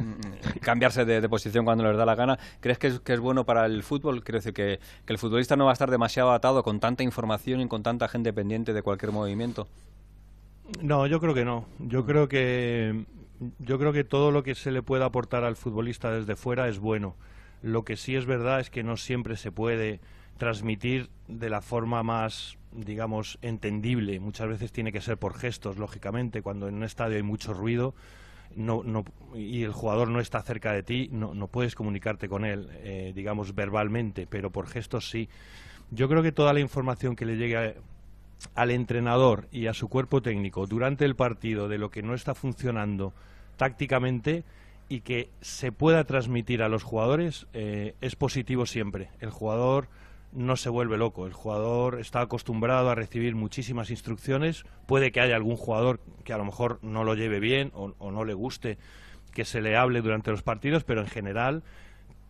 cambiarse 0.61 1.05
de, 1.05 1.29
posición 1.29 1.65
cuando 1.65 1.85
les 1.85 1.97
da 1.97 2.07
la 2.07 2.15
gana. 2.15 2.39
¿Crees 2.61 2.79
que 2.79 2.87
es, 2.89 3.01
que 3.01 3.15
es 3.15 3.21
bueno 3.21 3.45
para 3.45 3.67
el 3.67 3.83
fútbol? 3.83 4.23
Quiero 4.23 4.39
decir 4.39 4.53
que, 4.53 4.79
que 5.05 5.13
el 5.13 5.19
futbolista 5.19 5.57
no 5.57 5.65
va 5.65 5.71
a 5.71 5.75
estar 5.75 5.91
demasiado 5.91 6.33
atado 6.33 6.63
con 6.63 6.81
tanta 6.81 7.03
información 7.03 7.61
y 7.61 7.69
con 7.69 7.83
tanta 7.83 8.09
gente 8.09 8.33
pendiente 8.33 8.73
de 8.73 8.83
cualquier 8.83 9.13
movimiento. 9.13 9.67
No, 10.83 11.07
yo 11.07 11.21
creo 11.21 11.35
que 11.35 11.45
no. 11.45 11.65
Yo 11.79 12.05
creo 12.05 12.29
que 12.29 13.07
yo 13.59 13.79
creo 13.79 13.93
que 13.93 14.05
todo 14.05 14.31
lo 14.31 14.43
que 14.43 14.55
se 14.55 14.71
le 14.71 14.83
pueda 14.83 15.07
aportar 15.07 15.45
al 15.45 15.57
futbolista 15.57 16.11
desde 16.11 16.37
fuera 16.37 16.69
es 16.69 16.79
bueno. 16.79 17.17
Lo 17.63 17.85
que 17.85 17.97
sí 17.97 18.17
es 18.17 18.27
verdad 18.27 18.61
es 18.61 18.71
que 18.71 18.83
no 18.83 18.97
siempre 18.97 19.37
se 19.37 19.53
puede 19.53 20.01
transmitir 20.39 21.11
de 21.27 21.51
la 21.51 21.61
forma 21.61 22.03
más, 22.03 22.58
digamos, 22.73 23.39
entendible. 23.43 24.21
Muchas 24.21 24.49
veces 24.49 24.73
tiene 24.73 24.93
que 24.93 25.01
ser 25.01 25.19
por 25.19 25.35
gestos, 25.35 25.79
lógicamente. 25.79 26.43
Cuando 26.43 26.69
en 26.69 26.75
un 26.75 26.85
estadio 26.85 27.17
hay 27.17 27.23
mucho 27.23 27.55
ruido 27.55 27.95
no, 28.57 28.83
no, 28.83 29.05
y 29.35 29.63
el 29.63 29.73
jugador 29.73 30.09
no 30.09 30.21
está 30.21 30.43
cerca 30.43 30.73
de 30.73 30.83
ti, 30.83 31.09
no, 31.13 31.35
no 31.35 31.49
puedes 31.49 31.75
comunicarte 31.75 32.29
con 32.29 32.45
él, 32.45 32.69
eh, 32.83 33.13
digamos, 33.15 33.55
verbalmente, 33.55 34.27
pero 34.27 34.51
por 34.51 34.67
gestos 34.67 35.11
sí. 35.11 35.29
Yo 35.91 36.09
creo 36.09 36.23
que 36.23 36.33
toda 36.33 36.53
la 36.53 36.61
información 36.61 37.17
que 37.17 37.27
le 37.27 37.37
llegue 37.37 37.77
al 38.55 38.71
entrenador 38.71 39.49
y 39.51 39.67
a 39.67 39.75
su 39.75 39.89
cuerpo 39.89 40.23
técnico 40.23 40.67
durante 40.67 41.05
el 41.05 41.17
partido 41.17 41.69
de 41.69 41.79
lo 41.79 41.91
que 41.91 42.03
no 42.03 42.15
está 42.15 42.35
funcionando 42.35 43.13
tácticamente 43.57 44.45
y 44.89 45.01
que 45.01 45.31
se 45.41 45.73
pueda 45.73 46.05
transmitir 46.05 46.63
a 46.63 46.69
los 46.69 46.83
jugadores 46.83 47.47
eh, 47.53 47.95
es 48.01 48.17
positivo 48.17 48.67
siempre. 48.67 49.11
El 49.21 49.31
jugador 49.31 49.89
no 50.39 50.57
se 50.57 50.71
vuelve 50.71 50.97
loco, 50.97 51.27
el 51.27 51.33
jugador 51.33 51.99
está 52.01 52.21
acostumbrado 52.21 52.89
a 52.91 52.95
recibir 52.95 53.35
muchísimas 53.35 53.91
instrucciones, 53.91 54.65
puede 54.87 55.11
que 55.11 55.21
haya 55.21 55.35
algún 55.35 55.57
jugador 55.57 56.01
que 56.25 56.33
a 56.33 56.39
lo 56.39 56.45
mejor 56.45 56.79
no 56.83 57.03
lo 57.03 57.15
lleve 57.15 57.41
bien 57.41 57.73
o, 57.75 57.95
o 57.99 58.11
no 58.13 58.25
le 58.25 58.35
guste 58.35 58.79
que 59.33 59.45
se 59.45 59.61
le 59.61 59.77
hable 59.77 60.01
durante 60.01 60.31
los 60.31 60.43
partidos, 60.43 60.85
pero 60.85 61.01
en 61.01 61.09
general 61.09 61.65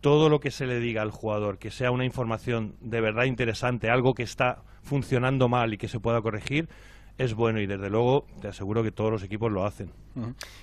todo 0.01 0.29
lo 0.29 0.39
que 0.39 0.49
se 0.49 0.65
le 0.65 0.79
diga 0.79 1.01
al 1.01 1.11
jugador, 1.11 1.59
que 1.59 1.71
sea 1.71 1.91
una 1.91 2.05
información 2.05 2.75
de 2.81 2.99
verdad 2.99 3.25
interesante, 3.25 3.89
algo 3.89 4.13
que 4.13 4.23
está 4.23 4.63
funcionando 4.81 5.47
mal 5.47 5.73
y 5.73 5.77
que 5.77 5.87
se 5.87 5.99
pueda 5.99 6.21
corregir, 6.21 6.67
es 7.19 7.35
bueno 7.35 7.59
y 7.59 7.67
desde 7.67 7.89
luego 7.89 8.25
te 8.41 8.47
aseguro 8.47 8.81
que 8.81 8.93
todos 8.93 9.11
los 9.11 9.23
equipos 9.23 9.51
lo 9.51 9.65
hacen. 9.65 9.91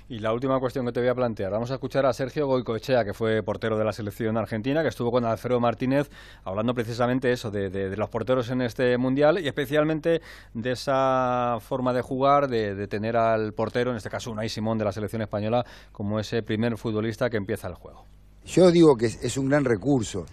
Y 0.08 0.20
la 0.20 0.32
última 0.32 0.58
cuestión 0.58 0.86
que 0.86 0.92
te 0.92 1.00
voy 1.00 1.10
a 1.10 1.14
plantear, 1.14 1.52
vamos 1.52 1.70
a 1.70 1.74
escuchar 1.74 2.06
a 2.06 2.14
Sergio 2.14 2.46
Goicoechea, 2.46 3.04
que 3.04 3.12
fue 3.12 3.42
portero 3.42 3.76
de 3.76 3.84
la 3.84 3.92
selección 3.92 4.38
argentina, 4.38 4.82
que 4.82 4.88
estuvo 4.88 5.10
con 5.10 5.26
Alfredo 5.26 5.60
Martínez 5.60 6.10
hablando 6.44 6.72
precisamente 6.72 7.30
eso, 7.30 7.50
de, 7.50 7.94
los 7.94 8.08
porteros 8.08 8.48
en 8.48 8.62
este 8.62 8.96
mundial 8.96 9.38
y 9.38 9.48
especialmente 9.48 10.22
de 10.54 10.72
esa 10.72 11.58
forma 11.60 11.92
de 11.92 12.00
jugar, 12.00 12.48
de, 12.48 12.88
tener 12.88 13.18
al 13.18 13.52
portero, 13.52 13.90
en 13.90 13.98
este 13.98 14.08
caso 14.08 14.30
Unai 14.30 14.48
Simón 14.48 14.78
de 14.78 14.86
la 14.86 14.92
selección 14.92 15.20
española, 15.20 15.62
como 15.92 16.18
ese 16.18 16.42
primer 16.42 16.78
futbolista 16.78 17.28
que 17.28 17.36
empieza 17.36 17.68
el 17.68 17.74
juego. 17.74 18.06
Yo 18.46 18.70
digo 18.70 18.96
que 18.96 19.06
es 19.06 19.36
un 19.36 19.50
gran 19.50 19.64
recurso. 19.66 20.24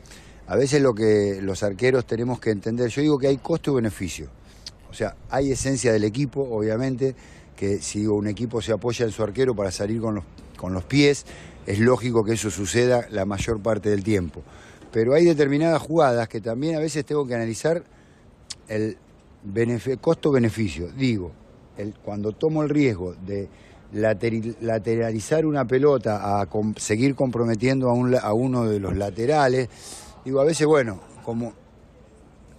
A 0.48 0.56
veces 0.56 0.82
lo 0.82 0.94
que 0.94 1.40
los 1.42 1.64
arqueros 1.64 2.06
tenemos 2.06 2.40
que 2.40 2.52
entender, 2.52 2.90
yo 2.90 3.02
digo 3.02 3.18
que 3.18 3.28
hay 3.28 3.38
costo 3.38 3.72
y 3.72 3.76
beneficio 3.76 4.30
o 4.94 4.96
sea, 4.96 5.16
hay 5.32 5.52
esencia 5.52 5.92
del 5.92 6.04
equipo, 6.04 6.48
obviamente, 6.52 7.16
que 7.56 7.80
si 7.80 8.06
un 8.06 8.28
equipo 8.28 8.62
se 8.62 8.74
apoya 8.74 9.06
en 9.06 9.12
su 9.12 9.24
arquero 9.24 9.56
para 9.56 9.72
salir 9.72 10.00
con 10.00 10.14
los, 10.14 10.24
con 10.56 10.72
los 10.72 10.84
pies, 10.84 11.26
es 11.66 11.80
lógico 11.80 12.24
que 12.24 12.34
eso 12.34 12.52
suceda 12.52 13.08
la 13.10 13.26
mayor 13.26 13.60
parte 13.60 13.90
del 13.90 14.04
tiempo. 14.04 14.44
Pero 14.92 15.16
hay 15.16 15.26
determinadas 15.26 15.82
jugadas 15.82 16.28
que 16.28 16.42
también 16.42 16.76
a 16.76 16.80
veces 16.80 17.06
tengo 17.06 17.26
que 17.26 17.34
analizar 17.34 17.84
el 18.68 18.98
costo-beneficio. 20.00 20.90
Digo, 20.92 21.32
cuando 22.06 22.34
tomo 22.34 22.62
el 22.62 22.70
riesgo 22.70 23.16
de 23.16 23.50
lateralizar 23.94 25.48
una 25.48 25.66
pelota 25.66 26.40
a 26.40 26.48
seguir 26.78 27.16
comprometiendo 27.16 27.90
a, 27.90 28.20
a 28.20 28.34
uno 28.34 28.66
de 28.66 28.80
los 28.80 28.96
laterales, 28.96 29.70
digo, 30.24 30.40
a 30.40 30.46
veces, 30.46 30.68
bueno, 30.68 31.00
como 31.26 31.52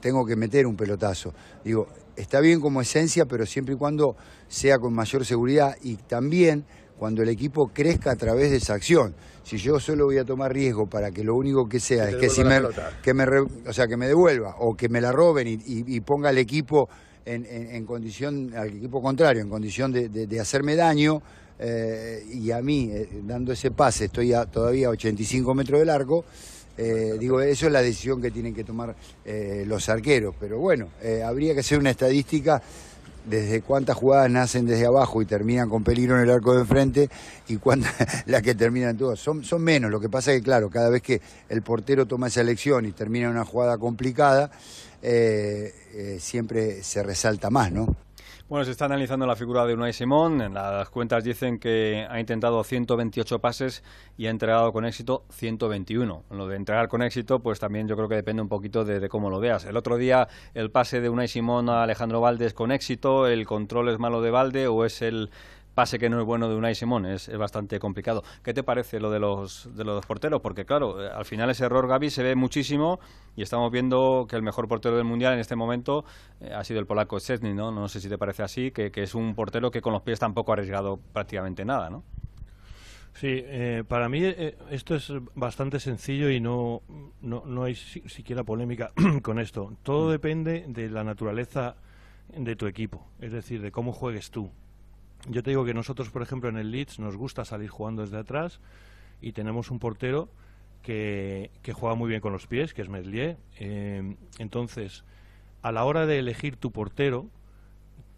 tengo 0.04 0.26
que 0.26 0.36
meter 0.36 0.66
un 0.66 0.76
pelotazo. 0.76 1.32
Digo, 1.64 1.86
está 2.16 2.40
bien 2.40 2.60
como 2.60 2.80
esencia, 2.80 3.26
pero 3.26 3.46
siempre 3.46 3.74
y 3.74 3.78
cuando 3.78 4.16
sea 4.48 4.78
con 4.78 4.94
mayor 4.94 5.24
seguridad 5.24 5.76
y 5.82 5.96
también 5.96 6.64
cuando 6.98 7.22
el 7.22 7.28
equipo 7.28 7.68
crezca 7.72 8.12
a 8.12 8.16
través 8.16 8.50
de 8.50 8.58
esa 8.58 8.74
acción. 8.74 9.14
Si 9.42 9.58
yo 9.58 9.78
solo 9.78 10.06
voy 10.06 10.18
a 10.18 10.24
tomar 10.24 10.52
riesgo 10.52 10.86
para 10.86 11.10
que 11.10 11.22
lo 11.22 11.34
único 11.34 11.68
que 11.68 11.80
sea 11.80 12.08
es 12.08 12.16
que 12.16 12.30
si 12.30 12.44
me, 12.44 12.62
que 13.02 13.12
me 13.12 13.24
o 13.66 13.72
sea 13.72 13.86
que 13.86 13.96
me 13.96 14.06
devuelva 14.06 14.56
o 14.60 14.74
que 14.74 14.88
me 14.88 15.00
la 15.00 15.12
roben 15.12 15.60
y, 15.66 16.00
ponga 16.00 16.30
al 16.30 16.38
equipo 16.38 16.88
en, 17.26 17.84
condición 17.84 18.52
al 18.56 18.68
equipo 18.68 19.02
contrario 19.02 19.42
en 19.42 19.50
condición 19.50 19.92
de, 19.92 20.40
hacerme 20.40 20.76
daño 20.76 21.20
eh, 21.58 22.24
y 22.32 22.50
a 22.50 22.62
mí 22.62 22.90
eh, 22.90 23.08
dando 23.22 23.52
ese 23.52 23.70
pase 23.70 24.06
estoy 24.06 24.32
todavía 24.50 24.88
a 24.88 24.90
85 24.90 25.54
metros 25.54 25.80
de 25.80 25.86
largo 25.86 26.24
eh, 26.76 27.16
digo, 27.18 27.40
eso 27.40 27.66
es 27.66 27.72
la 27.72 27.82
decisión 27.82 28.20
que 28.20 28.30
tienen 28.30 28.54
que 28.54 28.64
tomar 28.64 28.94
eh, 29.24 29.64
los 29.66 29.88
arqueros, 29.88 30.34
pero 30.38 30.58
bueno, 30.58 30.88
eh, 31.02 31.22
habría 31.22 31.54
que 31.54 31.60
hacer 31.60 31.78
una 31.78 31.90
estadística 31.90 32.60
desde 33.24 33.62
cuántas 33.62 33.96
jugadas 33.96 34.30
nacen 34.30 34.66
desde 34.66 34.84
abajo 34.84 35.22
y 35.22 35.24
terminan 35.24 35.68
con 35.68 35.82
peligro 35.82 36.16
en 36.16 36.24
el 36.24 36.30
arco 36.30 36.52
de 36.52 36.60
enfrente 36.60 37.08
y 37.48 37.56
cuántas 37.56 37.94
las 38.26 38.42
que 38.42 38.54
terminan 38.54 38.96
todas. 38.96 39.18
Son, 39.20 39.44
son 39.44 39.62
menos, 39.62 39.90
lo 39.90 40.00
que 40.00 40.08
pasa 40.08 40.32
es 40.32 40.38
que 40.38 40.44
claro, 40.44 40.68
cada 40.68 40.90
vez 40.90 41.00
que 41.00 41.20
el 41.48 41.62
portero 41.62 42.06
toma 42.06 42.26
esa 42.26 42.40
elección 42.40 42.86
y 42.86 42.92
termina 42.92 43.30
una 43.30 43.44
jugada 43.44 43.78
complicada, 43.78 44.50
siempre 46.18 46.82
se 46.82 47.02
resalta 47.02 47.50
más, 47.50 47.70
¿no? 47.70 47.94
Bueno, 48.54 48.66
se 48.66 48.70
está 48.70 48.84
analizando 48.84 49.26
la 49.26 49.34
figura 49.34 49.66
de 49.66 49.74
Unai 49.74 49.92
Simón. 49.92 50.38
Las 50.54 50.88
cuentas 50.88 51.24
dicen 51.24 51.58
que 51.58 52.06
ha 52.08 52.20
intentado 52.20 52.62
128 52.62 53.40
pases 53.40 53.82
y 54.16 54.26
ha 54.26 54.30
entregado 54.30 54.72
con 54.72 54.84
éxito 54.84 55.24
121. 55.30 56.22
Lo 56.30 56.46
de 56.46 56.54
entregar 56.54 56.86
con 56.86 57.02
éxito, 57.02 57.40
pues 57.40 57.58
también 57.58 57.88
yo 57.88 57.96
creo 57.96 58.08
que 58.08 58.14
depende 58.14 58.42
un 58.42 58.48
poquito 58.48 58.84
de, 58.84 59.08
cómo 59.08 59.28
lo 59.28 59.40
veas. 59.40 59.64
El 59.64 59.76
otro 59.76 59.96
día 59.96 60.28
el 60.54 60.70
pase 60.70 61.00
de 61.00 61.08
Unai 61.08 61.26
Simón 61.26 61.68
a 61.68 61.82
Alejandro 61.82 62.20
Valdes 62.20 62.54
con 62.54 62.70
éxito, 62.70 63.26
el 63.26 63.44
control 63.44 63.88
es 63.88 63.98
malo 63.98 64.22
de 64.22 64.30
Valde 64.30 64.68
o 64.68 64.84
es 64.84 65.02
el 65.02 65.30
pase 65.74 65.98
que 65.98 66.08
no 66.08 66.20
es 66.20 66.24
bueno 66.24 66.48
de 66.48 66.54
Unai 66.54 66.74
Simón, 66.74 67.04
es, 67.06 67.28
bastante 67.36 67.78
complicado. 67.78 68.22
¿Qué 68.42 68.54
te 68.54 68.62
parece 68.62 69.00
lo 69.00 69.10
de 69.10 69.18
los, 69.18 69.68
de 69.74 69.84
los 69.84 70.04
porteros? 70.06 70.40
Porque 70.40 70.64
claro, 70.64 71.04
eh, 71.04 71.10
al 71.12 71.24
final 71.24 71.50
ese 71.50 71.64
error 71.64 71.88
Gaby 71.88 72.10
se 72.10 72.22
ve 72.22 72.34
muchísimo 72.34 73.00
y 73.36 73.42
estamos 73.42 73.70
viendo 73.70 74.26
que 74.28 74.36
el 74.36 74.42
mejor 74.42 74.68
portero 74.68 74.96
del 74.96 75.04
Mundial 75.04 75.34
en 75.34 75.40
este 75.40 75.56
momento 75.56 76.04
eh, 76.40 76.52
ha 76.52 76.64
sido 76.64 76.80
el 76.80 76.86
polaco 76.86 77.18
Szczesny, 77.18 77.54
¿no? 77.54 77.72
No 77.72 77.88
sé 77.88 78.00
si 78.00 78.08
te 78.08 78.18
parece 78.18 78.42
así, 78.42 78.70
que, 78.70 78.92
es 78.94 79.14
un 79.14 79.34
portero 79.34 79.70
que 79.70 79.82
con 79.82 79.92
los 79.92 80.02
pies 80.02 80.18
tampoco 80.18 80.52
ha 80.52 80.54
arriesgado 80.54 80.98
prácticamente 81.12 81.64
nada, 81.64 81.90
¿no? 81.90 82.04
Sí, 83.12 83.28
eh, 83.44 83.84
para 83.86 84.08
mí 84.08 84.22
esto 84.70 84.96
es 84.96 85.12
bastante 85.34 85.78
sencillo 85.78 86.30
y 86.30 86.40
no, 86.40 86.82
no, 87.20 87.44
no 87.46 87.62
hay 87.62 87.76
siquiera 87.76 88.42
polémica 88.42 88.92
con 89.22 89.38
esto. 89.38 89.72
Todo 89.82 90.08
mm. 90.08 90.10
depende 90.10 90.64
de 90.68 90.90
la 90.90 91.04
naturaleza 91.04 91.76
de 92.36 92.56
tu 92.56 92.66
equipo, 92.66 93.06
es 93.20 93.32
decir, 93.32 93.60
de 93.60 93.70
cómo 93.70 93.92
juegues 93.92 94.30
tú. 94.30 94.50
Yo 95.28 95.42
te 95.42 95.50
digo 95.50 95.64
que 95.64 95.72
nosotros, 95.72 96.10
por 96.10 96.22
ejemplo, 96.22 96.50
en 96.50 96.56
el 96.56 96.70
Leeds 96.70 96.98
nos 96.98 97.16
gusta 97.16 97.44
salir 97.44 97.70
jugando 97.70 98.02
desde 98.02 98.18
atrás 98.18 98.60
y 99.20 99.32
tenemos 99.32 99.70
un 99.70 99.78
portero 99.78 100.28
que, 100.82 101.50
juega 101.72 101.94
muy 101.94 102.10
bien 102.10 102.20
con 102.20 102.32
los 102.32 102.46
pies, 102.46 102.74
que 102.74 102.82
es 102.82 102.90
Meslier. 102.90 103.38
Eh, 103.58 104.16
entonces, 104.38 105.04
a 105.62 105.72
la 105.72 105.84
hora 105.84 106.04
de 106.04 106.18
elegir 106.18 106.56
tu 106.56 106.72
portero, 106.72 107.30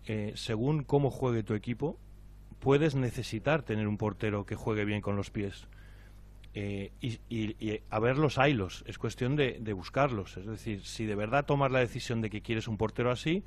eh, 0.07 0.33
según 0.35 0.83
cómo 0.83 1.11
juegue 1.11 1.45
tu 1.45 1.55
equipo, 1.55 1.97
puedes 2.59 2.97
necesitar 2.97 3.63
tener 3.63 3.87
un 3.87 3.99
portero 3.99 4.45
que 4.45 4.57
juegue 4.57 4.85
bien 4.85 5.01
con 5.01 5.15
los 5.15 5.31
pies. 5.31 5.69
Eh, 6.55 6.91
y, 7.01 7.81
a 7.89 8.01
ver 8.01 8.19
los 8.19 8.39
hilos, 8.39 8.83
es 8.89 8.99
cuestión 8.99 9.37
de, 9.37 9.59
de, 9.61 9.73
buscarlos. 9.75 10.37
Es 10.39 10.47
decir, 10.47 10.85
si 10.85 11.07
de 11.07 11.15
verdad 11.15 11.45
tomas 11.45 11.71
la 11.71 11.79
decisión 11.79 12.21
de 12.21 12.31
que 12.31 12.41
quieres 12.41 12.67
un 12.67 12.79
portero 12.79 13.13
así, 13.13 13.45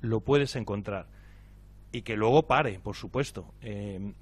lo 0.00 0.20
puedes 0.20 0.56
encontrar 0.56 1.06
y 1.96 2.02
que 2.02 2.14
luego 2.14 2.46
pare, 2.46 2.78
por 2.78 2.94
supuesto. 2.94 3.54
Eh, 3.62 4.12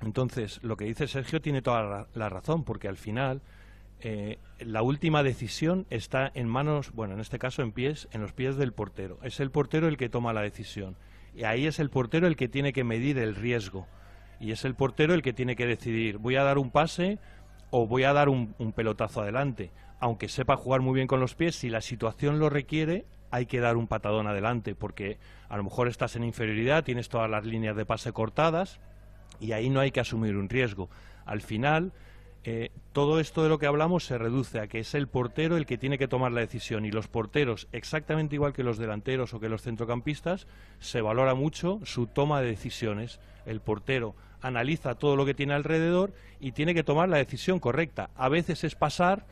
entonces, 0.00 0.60
lo 0.62 0.76
que 0.76 0.84
dice 0.84 1.08
Sergio 1.08 1.40
tiene 1.40 1.60
toda 1.60 2.06
la 2.14 2.28
razón, 2.28 2.62
porque 2.62 2.86
al 2.86 2.96
final 2.96 3.42
eh, 4.00 4.38
la 4.60 4.82
última 4.82 5.24
decisión 5.24 5.86
está 5.90 6.30
en 6.34 6.48
manos, 6.48 6.92
bueno, 6.92 7.14
en 7.14 7.20
este 7.20 7.40
caso 7.40 7.62
en 7.62 7.72
pies, 7.72 8.06
en 8.12 8.20
los 8.20 8.32
pies 8.32 8.56
del 8.56 8.72
portero. 8.72 9.18
Es 9.24 9.40
el 9.40 9.50
portero 9.50 9.88
el 9.88 9.96
que 9.96 10.08
toma 10.08 10.32
la 10.32 10.42
decisión. 10.42 10.96
Y 11.34 11.42
ahí 11.42 11.66
es 11.66 11.80
el 11.80 11.90
portero 11.90 12.28
el 12.28 12.36
que 12.36 12.46
tiene 12.46 12.72
que 12.72 12.84
medir 12.84 13.18
el 13.18 13.34
riesgo. 13.34 13.88
Y 14.38 14.52
es 14.52 14.64
el 14.64 14.76
portero 14.76 15.12
el 15.12 15.22
que 15.22 15.32
tiene 15.32 15.56
que 15.56 15.66
decidir, 15.66 16.18
voy 16.18 16.36
a 16.36 16.44
dar 16.44 16.58
un 16.58 16.70
pase 16.70 17.18
o 17.70 17.88
voy 17.88 18.04
a 18.04 18.12
dar 18.12 18.28
un 18.28 18.72
pelotazo 18.76 19.22
adelante. 19.22 19.72
Aunque 19.98 20.28
sepa 20.28 20.56
jugar 20.56 20.80
muy 20.80 20.94
bien 20.94 21.08
con 21.08 21.18
los 21.18 21.34
pies, 21.34 21.56
si 21.56 21.70
la 21.70 21.80
situación 21.80 22.38
lo 22.38 22.50
requiere, 22.50 23.04
hay 23.30 23.46
que 23.46 23.60
dar 23.60 23.76
un 23.76 23.86
patadón 23.86 24.26
adelante, 24.26 24.74
porque 24.74 25.18
a 25.48 25.56
lo 25.56 25.64
mejor 25.64 25.88
estás 25.88 26.16
en 26.16 26.24
inferioridad, 26.24 26.84
tienes 26.84 27.08
todas 27.08 27.30
las 27.30 27.44
líneas 27.44 27.76
de 27.76 27.86
pase 27.86 28.12
cortadas 28.12 28.80
y 29.40 29.52
ahí 29.52 29.70
no 29.70 29.80
hay 29.80 29.90
que 29.90 30.00
asumir 30.00 30.36
un 30.36 30.48
riesgo. 30.48 30.88
Al 31.24 31.40
final, 31.40 31.92
eh, 32.44 32.70
todo 32.92 33.18
esto 33.18 33.42
de 33.42 33.48
lo 33.48 33.58
que 33.58 33.66
hablamos 33.66 34.04
se 34.04 34.18
reduce 34.18 34.60
a 34.60 34.68
que 34.68 34.78
es 34.78 34.94
el 34.94 35.08
portero 35.08 35.56
el 35.56 35.66
que 35.66 35.78
tiene 35.78 35.98
que 35.98 36.06
tomar 36.06 36.30
la 36.30 36.40
decisión 36.40 36.84
y 36.84 36.92
los 36.92 37.08
porteros, 37.08 37.66
exactamente 37.72 38.36
igual 38.36 38.52
que 38.52 38.62
los 38.62 38.78
delanteros 38.78 39.34
o 39.34 39.40
que 39.40 39.48
los 39.48 39.62
centrocampistas, 39.62 40.46
se 40.78 41.00
valora 41.00 41.34
mucho 41.34 41.80
su 41.82 42.06
toma 42.06 42.40
de 42.40 42.48
decisiones. 42.48 43.18
El 43.46 43.60
portero 43.60 44.14
analiza 44.40 44.94
todo 44.94 45.16
lo 45.16 45.26
que 45.26 45.34
tiene 45.34 45.54
alrededor 45.54 46.12
y 46.38 46.52
tiene 46.52 46.74
que 46.74 46.84
tomar 46.84 47.08
la 47.08 47.16
decisión 47.16 47.58
correcta. 47.58 48.10
A 48.14 48.28
veces 48.28 48.62
es 48.62 48.76
pasar 48.76 49.26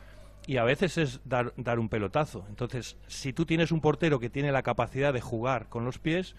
y 0.47 0.57
a 0.57 0.63
veces 0.63 0.97
es 0.97 1.21
dar, 1.25 1.53
dar 1.57 1.79
un 1.79 1.89
pelotazo. 1.89 2.45
Entonces, 2.49 2.97
si 3.07 3.33
tú 3.33 3.45
tienes 3.45 3.71
un 3.71 3.81
portero 3.81 4.19
que 4.19 4.29
tiene 4.29 4.51
la 4.51 4.63
capacidad 4.63 5.13
de 5.13 5.21
jugar 5.21 5.69
con 5.69 5.85
los 5.85 5.99
pies, 5.99 6.35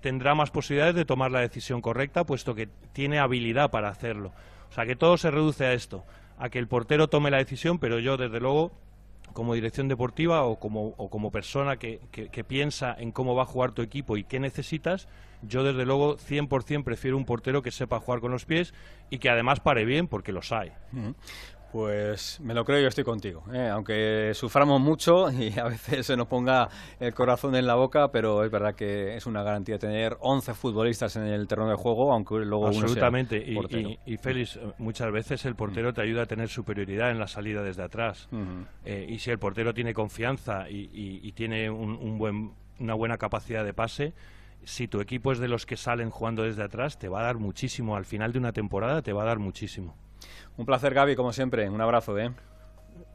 tendrá 0.00 0.34
más 0.34 0.50
posibilidades 0.50 0.94
de 0.94 1.06
tomar 1.06 1.30
la 1.30 1.40
decisión 1.40 1.80
correcta, 1.80 2.24
puesto 2.24 2.54
que 2.54 2.68
tiene 2.92 3.18
habilidad 3.18 3.70
para 3.70 3.88
hacerlo. 3.88 4.32
O 4.70 4.72
sea 4.72 4.84
que 4.84 4.96
todo 4.96 5.16
se 5.16 5.30
reduce 5.30 5.64
a 5.64 5.72
esto, 5.72 6.04
a 6.38 6.50
que 6.50 6.58
el 6.58 6.68
portero 6.68 7.08
tome 7.08 7.30
la 7.30 7.38
decisión, 7.38 7.78
pero 7.78 7.98
yo 7.98 8.16
desde 8.16 8.40
luego 8.40 8.72
como 9.32 9.54
dirección 9.54 9.88
deportiva 9.88 10.44
o 10.44 10.58
como, 10.58 11.30
persona 11.30 11.76
que, 11.76 12.00
que, 12.10 12.44
piensa 12.44 12.94
en 12.96 13.10
cómo 13.10 13.34
va 13.34 13.42
a 13.42 13.46
jugar 13.46 13.72
tu 13.72 13.82
equipo 13.82 14.16
y 14.16 14.24
qué 14.24 14.38
necesitas, 14.38 15.08
yo 15.42 15.64
desde 15.64 15.84
luego 15.84 16.16
100% 16.16 16.84
prefiero 16.84 17.16
un 17.16 17.24
portero 17.24 17.60
que 17.60 17.72
sepa 17.72 17.98
jugar 17.98 18.20
con 18.20 18.30
los 18.30 18.44
pies 18.44 18.72
y 19.10 19.18
que 19.18 19.28
además 19.28 19.60
pare 19.60 19.84
bien, 19.84 20.06
porque 20.06 20.32
los 20.32 20.52
hay. 20.52 20.72
Pues 21.74 22.38
me 22.38 22.54
lo 22.54 22.64
creo, 22.64 22.80
yo 22.80 22.86
estoy 22.86 23.02
contigo. 23.02 23.42
¿eh? 23.52 23.66
Aunque 23.66 24.30
suframos 24.34 24.80
mucho 24.80 25.28
y 25.32 25.58
a 25.58 25.64
veces 25.64 26.06
se 26.06 26.16
nos 26.16 26.28
ponga 26.28 26.68
el 27.00 27.12
corazón 27.12 27.56
en 27.56 27.66
la 27.66 27.74
boca, 27.74 28.12
pero 28.12 28.44
es 28.44 28.50
verdad 28.52 28.76
que 28.76 29.16
es 29.16 29.26
una 29.26 29.42
garantía 29.42 29.76
tener 29.76 30.16
11 30.20 30.54
futbolistas 30.54 31.16
en 31.16 31.24
el 31.24 31.48
terreno 31.48 31.70
de 31.70 31.74
juego, 31.74 32.12
aunque 32.12 32.36
luego 32.36 32.68
Absolutamente. 32.68 33.44
uno 33.56 33.66
sea 33.66 33.80
y, 33.80 33.98
y, 34.06 34.16
Félix, 34.18 34.60
muchas 34.78 35.10
veces 35.10 35.44
el 35.46 35.56
portero 35.56 35.92
te 35.92 36.00
ayuda 36.00 36.22
a 36.22 36.26
tener 36.26 36.48
superioridad 36.48 37.10
en 37.10 37.18
la 37.18 37.26
salida 37.26 37.60
desde 37.60 37.82
atrás. 37.82 38.28
Eh, 38.84 39.06
y 39.08 39.18
si 39.18 39.32
el 39.32 39.40
portero 39.40 39.74
tiene 39.74 39.94
confianza 39.94 40.70
y, 40.70 41.32
tiene 41.32 41.70
un, 41.70 42.18
buen, 42.18 42.52
una 42.78 42.94
buena 42.94 43.18
capacidad 43.18 43.64
de 43.64 43.74
pase, 43.74 44.12
si 44.62 44.86
tu 44.86 45.00
equipo 45.00 45.32
es 45.32 45.40
de 45.40 45.48
los 45.48 45.66
que 45.66 45.76
salen 45.76 46.10
jugando 46.10 46.44
desde 46.44 46.62
atrás, 46.62 47.00
te 47.00 47.08
va 47.08 47.22
a 47.22 47.24
dar 47.24 47.38
muchísimo. 47.38 47.96
Al 47.96 48.04
final 48.04 48.32
de 48.32 48.38
una 48.38 48.52
temporada 48.52 49.02
te 49.02 49.12
va 49.12 49.24
a 49.24 49.26
dar 49.26 49.40
muchísimo. 49.40 49.96
Un 50.56 50.66
placer, 50.66 50.94
Gaby, 50.94 51.16
como 51.16 51.32
siempre. 51.32 51.68
Un 51.68 51.80
abrazo, 51.80 52.18
¿eh? 52.18 52.32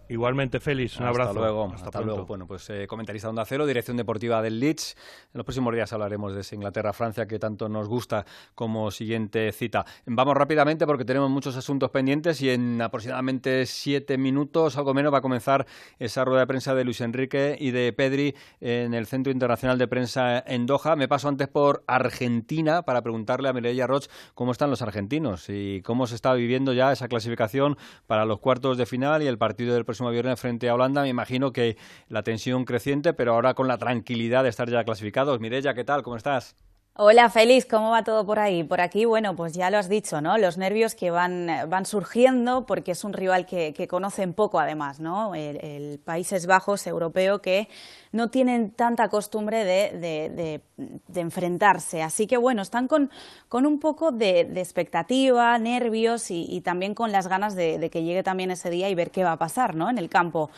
Igualmente, 0.10 0.60
Félix, 0.60 0.98
un 0.98 1.06
hasta 1.06 1.22
abrazo. 1.22 1.40
Luego, 1.40 1.72
hasta, 1.72 2.02
luego. 2.02 2.26
Bueno, 2.26 2.48
pues 2.48 2.68
eh, 2.72 2.88
comentarista 2.88 3.28
de 3.28 3.30
Onda 3.30 3.46
Cero, 3.46 3.68
dirección 3.68 3.96
deportiva 3.96 4.42
del 4.42 4.60
Leeds. 4.60 4.96
En 5.26 5.38
los 5.38 5.46
próximos 5.46 5.72
días 5.72 5.94
hablaremos 5.94 6.34
de 6.34 6.42
esa 6.42 6.56
Inglaterra-Francia 6.56 7.28
que 7.28 7.38
tanto 7.38 7.70
nos 7.70 7.88
gusta 7.88 8.26
como 8.56 8.90
siguiente 8.90 9.52
cita. 9.52 9.86
Vamos 10.08 10.36
rápidamente 10.36 10.88
porque 10.88 11.06
tenemos 11.06 11.30
muchos 11.30 11.56
asuntos 11.56 11.92
pendientes 11.92 12.42
y 12.42 12.50
en 12.50 12.82
aproximadamente 12.82 13.68
siete 13.68 14.18
minutos, 14.18 14.78
algo 14.78 14.96
menos, 14.96 15.14
va 15.14 15.20
a 15.20 15.22
comenzar 15.22 15.68
esa 16.00 16.26
rueda 16.26 16.40
de 16.40 16.48
prensa 16.48 16.74
de 16.74 16.86
Luis 16.86 17.02
Enrique 17.02 17.56
y 17.60 17.70
de 17.70 17.94
Pedri 17.94 18.36
en 18.62 18.96
el 18.96 19.06
Centro 19.06 19.32
Internacional 19.32 19.78
de 19.78 19.88
Prensa 19.88 20.40
en 20.40 20.66
Doha. 20.66 20.96
Me 20.96 21.08
paso 21.08 21.28
antes 21.28 21.48
por 21.48 21.84
Argentina 21.86 22.82
para 22.82 23.04
preguntarle 23.04 23.48
a 23.48 23.54
Mireia 23.54 23.86
Roch 23.86 24.08
cómo 24.34 24.54
están 24.54 24.72
los 24.72 24.82
argentinos 24.82 25.50
y 25.50 25.84
cómo 25.84 26.08
se 26.08 26.16
está 26.16 26.34
viviendo 26.34 26.74
ya 26.74 26.92
esa 26.92 27.08
clasificación 27.08 27.78
para 28.08 28.26
los 28.26 28.40
cuartos 28.40 28.80
de 28.80 28.88
final 28.88 29.22
y 29.22 29.28
el 29.28 29.38
partido 29.38 29.76
del 29.76 29.86
próximo 29.86 29.99
próximo 30.00 30.12
viernes 30.12 30.40
frente 30.40 30.70
a 30.70 30.76
Holanda. 30.76 31.02
Me 31.02 31.10
imagino 31.10 31.52
que 31.52 31.76
la 32.08 32.24
tensión 32.24 32.64
creciente, 32.64 33.14
pero 33.14 33.34
ahora 33.34 33.54
con 33.54 33.68
la 33.68 33.78
tranquilidad 33.78 34.44
de 34.44 34.50
estar 34.50 34.70
ya 34.70 34.84
clasificados. 34.86 35.40
Mireya, 35.42 35.74
¿qué 35.74 35.84
tal? 35.84 36.04
¿Cómo 36.04 36.16
estás? 36.16 36.56
Hola, 37.02 37.30
Félix, 37.30 37.66
¿cómo 37.66 37.92
va 37.92 38.04
todo 38.04 38.26
por 38.26 38.40
ahí? 38.40 38.62
Por 38.62 38.82
aquí, 38.82 39.06
bueno, 39.06 39.34
pues 39.34 39.54
ya 39.54 39.70
lo 39.70 39.78
has 39.78 39.88
dicho, 39.88 40.20
¿no? 40.20 40.38
Los 40.38 40.58
nervios 40.58 40.96
que 40.96 41.12
van, 41.12 41.48
van 41.70 41.86
surgiendo 41.86 42.66
porque 42.66 42.92
es 42.92 43.06
un 43.06 43.14
rival 43.14 43.46
que, 43.46 43.88
conocen 43.88 44.34
poco, 44.34 44.60
además, 44.60 45.00
¿no? 45.00 45.34
El, 45.34 46.02
Países 46.04 46.46
Bajos 46.46 46.86
europeo 46.88 47.42
que 47.42 47.70
no 48.12 48.30
tienen 48.30 48.72
tanta 48.72 49.08
costumbre 49.08 49.64
de, 49.64 50.62
de, 51.08 51.22
enfrentarse. 51.22 52.02
Así 52.02 52.28
que, 52.28 52.36
bueno, 52.36 52.62
están 52.62 52.90
con, 52.90 53.10
con 53.48 53.66
un 53.66 53.80
poco 53.80 54.12
de, 54.12 54.42
expectativa, 54.42 55.58
nervios 55.58 56.30
y, 56.32 56.60
también 56.66 56.96
con 56.96 57.14
las 57.14 57.30
ganas 57.30 57.56
de, 57.56 57.90
que 57.90 58.04
llegue 58.04 58.24
también 58.24 58.52
ese 58.52 58.70
día 58.70 58.90
y 58.90 58.96
ver 58.96 59.12
qué 59.12 59.24
va 59.24 59.32
a 59.32 59.38
pasar, 59.38 59.74
¿no? 59.74 59.90
En 59.90 60.00
el 60.00 60.10
campo. 60.10 60.50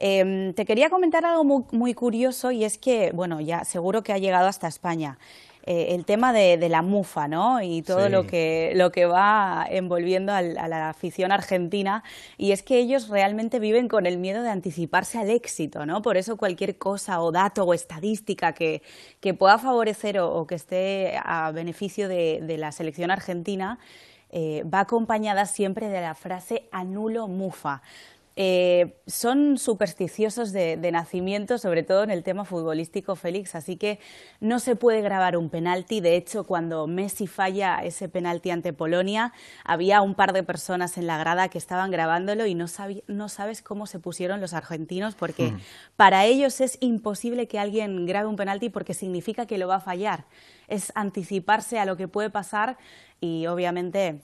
Em, 0.00 0.54
te 0.54 0.64
quería 0.64 0.90
comentar 0.90 1.24
algo 1.24 1.42
muy, 1.42 1.64
muy 1.72 1.92
curioso 1.92 2.52
y 2.52 2.62
es 2.62 2.78
que, 2.78 3.10
bueno, 3.12 3.40
ya 3.40 3.64
seguro 3.64 4.04
que 4.04 4.12
ha 4.12 4.18
llegado 4.18 4.46
hasta 4.46 4.68
España. 4.68 5.18
Eh, 5.70 5.94
el 5.94 6.06
tema 6.06 6.32
de, 6.32 6.66
la 6.70 6.80
mufa, 6.80 7.28
¿no? 7.28 7.60
Y 7.60 7.82
todo 7.82 8.08
lo, 8.08 8.26
que, 8.26 8.72
lo 8.74 8.90
que 8.90 9.04
va 9.04 9.66
envolviendo 9.68 10.32
a 10.32 10.40
la 10.40 10.88
afición 10.88 11.30
argentina. 11.30 12.02
Y 12.38 12.52
es 12.52 12.62
que 12.62 12.78
ellos 12.78 13.10
realmente 13.10 13.58
viven 13.58 13.86
con 13.86 14.06
el 14.06 14.16
miedo 14.16 14.42
de 14.42 14.48
anticiparse 14.48 15.18
al 15.18 15.28
éxito, 15.28 15.84
¿no? 15.84 16.00
Por 16.00 16.16
eso 16.16 16.38
cualquier 16.38 16.78
cosa 16.78 17.20
o 17.20 17.32
dato 17.32 17.64
o 17.64 17.74
estadística 17.74 18.54
que, 18.54 18.80
que 19.20 19.34
pueda 19.34 19.58
favorecer 19.58 20.20
o, 20.20 20.46
que 20.46 20.54
esté 20.54 21.20
a 21.22 21.50
beneficio 21.50 22.08
de, 22.08 22.56
la 22.56 22.72
selección 22.72 23.10
argentina 23.10 23.78
eh, 24.30 24.64
va 24.64 24.80
acompañada 24.80 25.44
siempre 25.44 25.88
de 25.88 26.00
la 26.00 26.14
frase 26.14 26.66
anulo 26.72 27.28
mufa. 27.28 27.82
Eh, 28.40 29.00
son 29.08 29.58
supersticiosos 29.58 30.52
de, 30.52 30.76
nacimiento, 30.92 31.58
sobre 31.58 31.82
todo 31.82 32.04
en 32.04 32.10
el 32.12 32.22
tema 32.22 32.44
futbolístico, 32.44 33.16
Félix, 33.16 33.56
así 33.56 33.74
que 33.74 33.98
no 34.38 34.60
se 34.60 34.76
puede 34.76 35.00
grabar 35.02 35.36
un 35.36 35.50
penalti. 35.50 36.00
De 36.00 36.14
hecho, 36.14 36.44
cuando 36.44 36.86
Messi 36.86 37.26
falla 37.26 37.80
ese 37.82 38.08
penalti 38.08 38.50
ante 38.50 38.72
Polonia, 38.72 39.32
había 39.64 40.02
un 40.02 40.14
par 40.14 40.32
de 40.32 40.44
personas 40.44 40.98
en 40.98 41.08
la 41.08 41.18
grada 41.18 41.48
que 41.48 41.58
estaban 41.58 41.90
grabándolo 41.90 42.46
y 42.46 42.54
no, 42.54 42.66
no 43.08 43.28
sabes 43.28 43.60
cómo 43.60 43.88
se 43.88 43.98
pusieron 43.98 44.40
los 44.40 44.54
argentinos, 44.54 45.16
porque 45.16 45.52
para 45.96 46.24
ellos 46.24 46.60
es 46.60 46.78
imposible 46.80 47.48
que 47.48 47.58
alguien 47.58 48.06
grabe 48.06 48.28
un 48.28 48.36
penalti 48.36 48.70
porque 48.70 48.94
significa 48.94 49.46
que 49.46 49.58
lo 49.58 49.66
va 49.66 49.76
a 49.76 49.80
fallar. 49.80 50.26
Es 50.68 50.92
anticiparse 50.94 51.80
a 51.80 51.84
lo 51.84 51.96
que 51.96 52.06
puede 52.06 52.30
pasar 52.30 52.78
y 53.20 53.48
obviamente 53.48 54.20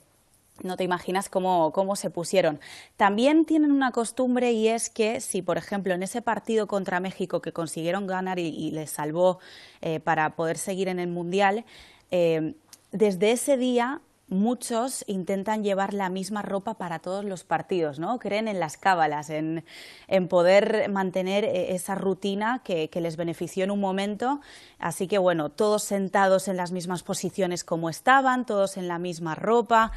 no 0.63 0.77
te 0.77 0.83
imaginas 0.83 1.29
cómo, 1.29 1.71
cómo, 1.71 1.95
se 1.95 2.09
pusieron. 2.09 2.59
También 2.97 3.45
tienen 3.45 3.71
una 3.71 3.91
costumbre 3.91 4.53
y 4.53 4.67
es 4.67 4.89
que 4.89 5.19
si, 5.21 5.41
por 5.41 5.57
ejemplo, 5.57 5.93
en 5.93 6.03
ese 6.03 6.21
partido 6.21 6.67
contra 6.67 6.99
México 6.99 7.41
que 7.41 7.51
consiguieron 7.51 8.07
ganar 8.07 8.39
y, 8.39 8.71
les 8.71 8.89
salvó 8.89 9.39
eh, 9.81 9.99
para 9.99 10.35
poder 10.35 10.57
seguir 10.57 10.87
en 10.87 10.99
el 10.99 11.07
Mundial, 11.07 11.65
eh, 12.11 12.55
desde 12.91 13.31
ese 13.31 13.57
día 13.57 14.01
muchos 14.27 15.03
intentan 15.07 15.63
llevar 15.63 15.93
la 15.93 16.09
misma 16.09 16.41
ropa 16.41 16.75
para 16.75 16.99
todos 16.99 17.23
los 17.23 17.43
partidos, 17.43 17.99
¿no? 17.99 18.17
Creen 18.17 18.47
en 18.47 18.59
las 18.59 18.75
cábalas, 18.77 19.29
en, 19.29 19.63
en 20.07 20.27
poder 20.27 20.89
mantener 20.89 21.43
eh, 21.45 21.75
esa 21.75 21.95
rutina 21.95 22.61
que, 22.63 22.89
que, 22.89 23.01
les 23.01 23.17
benefició 23.17 23.63
en 23.63 23.71
un 23.71 23.79
momento. 23.79 24.41
Así 24.79 25.07
que, 25.07 25.19
bueno, 25.19 25.49
todos 25.49 25.83
sentados 25.83 26.47
en 26.47 26.57
las 26.57 26.71
mismas 26.71 27.03
posiciones 27.03 27.63
como 27.63 27.89
estaban, 27.89 28.45
todos 28.45 28.77
en 28.77 28.87
la 28.87 28.97
misma 28.97 29.35
ropa 29.35 29.91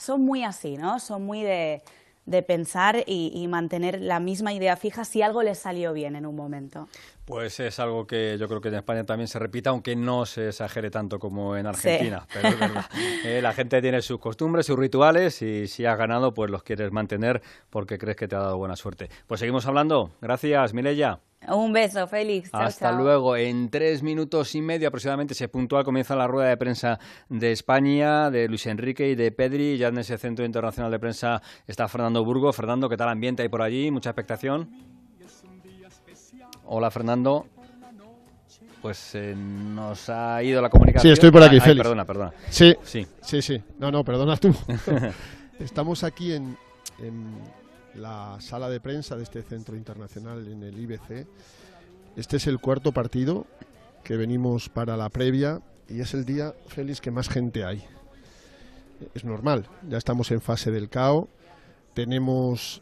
son 0.00 0.22
muy 0.22 0.44
así, 0.44 0.76
¿no? 0.76 0.98
Son 0.98 1.24
muy 1.24 1.42
de, 1.42 1.82
pensar 2.46 3.04
y, 3.06 3.46
mantener 3.48 4.00
la 4.00 4.20
misma 4.20 4.52
idea 4.52 4.76
fija 4.76 5.04
si 5.04 5.20
algo 5.20 5.42
les 5.42 5.58
salió 5.58 5.92
bien 5.92 6.16
en 6.16 6.26
un 6.26 6.36
momento. 6.36 6.88
Pues 7.30 7.60
es 7.60 7.78
algo 7.78 8.06
que 8.06 8.36
yo 8.38 8.48
creo 8.48 8.60
que 8.60 8.68
en 8.68 8.74
España 8.74 9.04
también 9.04 9.28
se 9.28 9.38
repita, 9.38 9.70
aunque 9.70 9.94
no 9.94 10.26
se 10.26 10.48
exagere 10.48 10.90
tanto 10.90 11.20
como 11.20 11.56
en 11.56 11.66
Argentina. 11.66 12.26
Pero 12.32 12.48
es 12.48 12.58
verdad. 12.58 12.84
Eh, 13.22 13.40
la 13.42 13.52
gente 13.52 13.82
tiene 13.82 14.00
sus 14.00 14.18
costumbres, 14.18 14.64
sus 14.64 14.78
rituales 14.78 15.42
y 15.42 15.66
si 15.66 15.84
has 15.84 15.98
ganado, 15.98 16.32
pues 16.32 16.50
los 16.50 16.62
quieres 16.62 16.90
mantener 16.90 17.42
porque 17.68 17.98
crees 17.98 18.16
que 18.16 18.26
te 18.26 18.34
ha 18.34 18.38
dado 18.38 18.56
buena 18.56 18.76
suerte. 18.76 19.10
Pues 19.26 19.40
seguimos 19.40 19.66
hablando. 19.66 20.10
Gracias, 20.22 20.72
Mireya. 20.72 21.20
Un 21.48 21.72
beso, 21.72 22.06
Félix. 22.06 22.50
Hasta 22.52 22.92
luego. 22.92 23.36
En 23.36 23.70
tres 23.70 24.02
minutos 24.02 24.54
y 24.54 24.62
medio 24.62 24.88
aproximadamente 24.88 25.34
se 25.34 25.48
puntual 25.48 25.84
comienza 25.84 26.16
la 26.16 26.26
rueda 26.26 26.48
de 26.48 26.56
prensa 26.56 26.98
de 27.28 27.52
España, 27.52 28.30
de 28.30 28.48
Luis 28.48 28.66
Enrique 28.66 29.08
y 29.08 29.14
de 29.14 29.32
Pedri. 29.32 29.76
Ya 29.76 29.88
en 29.88 29.98
ese 29.98 30.16
centro 30.18 30.44
internacional 30.44 30.90
de 30.90 30.98
prensa 30.98 31.42
está 31.66 31.88
Fernando 31.88 32.24
Burgo. 32.24 32.52
Fernando, 32.52 32.88
¿qué 32.88 32.96
tal 32.96 33.08
ambiente 33.08 33.42
hay 33.42 33.48
por 33.48 33.62
allí? 33.62 33.90
¿Mucha 33.90 34.10
expectación? 34.10 34.99
Hola, 36.72 36.88
Fernando. 36.92 37.48
Pues 38.80 39.16
eh, 39.16 39.34
nos 39.36 40.08
ha 40.08 40.40
ido 40.40 40.62
la 40.62 40.70
comunicación. 40.70 41.10
Sí, 41.10 41.12
estoy 41.12 41.32
por 41.32 41.42
aquí, 41.42 41.58
Félix. 41.58 41.82
Perdona, 41.82 42.04
perdona. 42.04 42.32
Sí, 42.48 42.76
sí, 42.84 43.06
sí, 43.42 43.60
No, 43.80 43.90
no, 43.90 44.04
perdona 44.04 44.36
tú. 44.36 44.54
Estamos 45.58 46.04
aquí 46.04 46.32
en 46.32 46.56
la 47.96 48.36
sala 48.38 48.70
de 48.70 48.78
prensa 48.78 49.16
de 49.16 49.24
este 49.24 49.42
centro 49.42 49.76
internacional 49.76 50.46
en 50.46 50.62
el 50.62 50.78
IBC. 50.78 51.26
Este 52.14 52.36
es 52.36 52.46
el 52.46 52.60
cuarto 52.60 52.92
partido 52.92 53.46
que 54.04 54.16
venimos 54.16 54.68
para 54.68 54.96
la 54.96 55.08
previa 55.08 55.60
y 55.88 56.00
es 56.00 56.14
el 56.14 56.24
día, 56.24 56.54
Félix, 56.68 57.00
que 57.00 57.10
más 57.10 57.28
gente 57.28 57.64
hay. 57.64 57.84
Es 59.12 59.24
normal, 59.24 59.66
ya 59.88 59.98
estamos 59.98 60.30
en 60.30 60.40
fase 60.40 60.70
del 60.70 60.88
CAO, 60.88 61.26
tenemos 61.94 62.80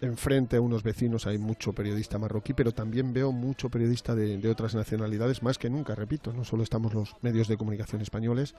enfrente 0.00 0.56
a 0.56 0.60
unos 0.60 0.82
vecinos, 0.82 1.26
hay 1.26 1.38
mucho 1.38 1.72
periodista 1.72 2.18
marroquí, 2.18 2.52
pero 2.52 2.72
también 2.72 3.12
veo 3.12 3.32
mucho 3.32 3.68
periodista 3.68 4.14
de, 4.14 4.48
otras 4.48 4.74
nacionalidades, 4.74 5.42
más 5.42 5.58
que 5.58 5.70
nunca, 5.70 5.94
repito, 5.94 6.32
no 6.32 6.44
solo 6.44 6.62
estamos 6.62 6.94
los 6.94 7.16
medios 7.22 7.48
de 7.48 7.56
comunicación 7.56 8.00
españoles, 8.00 8.54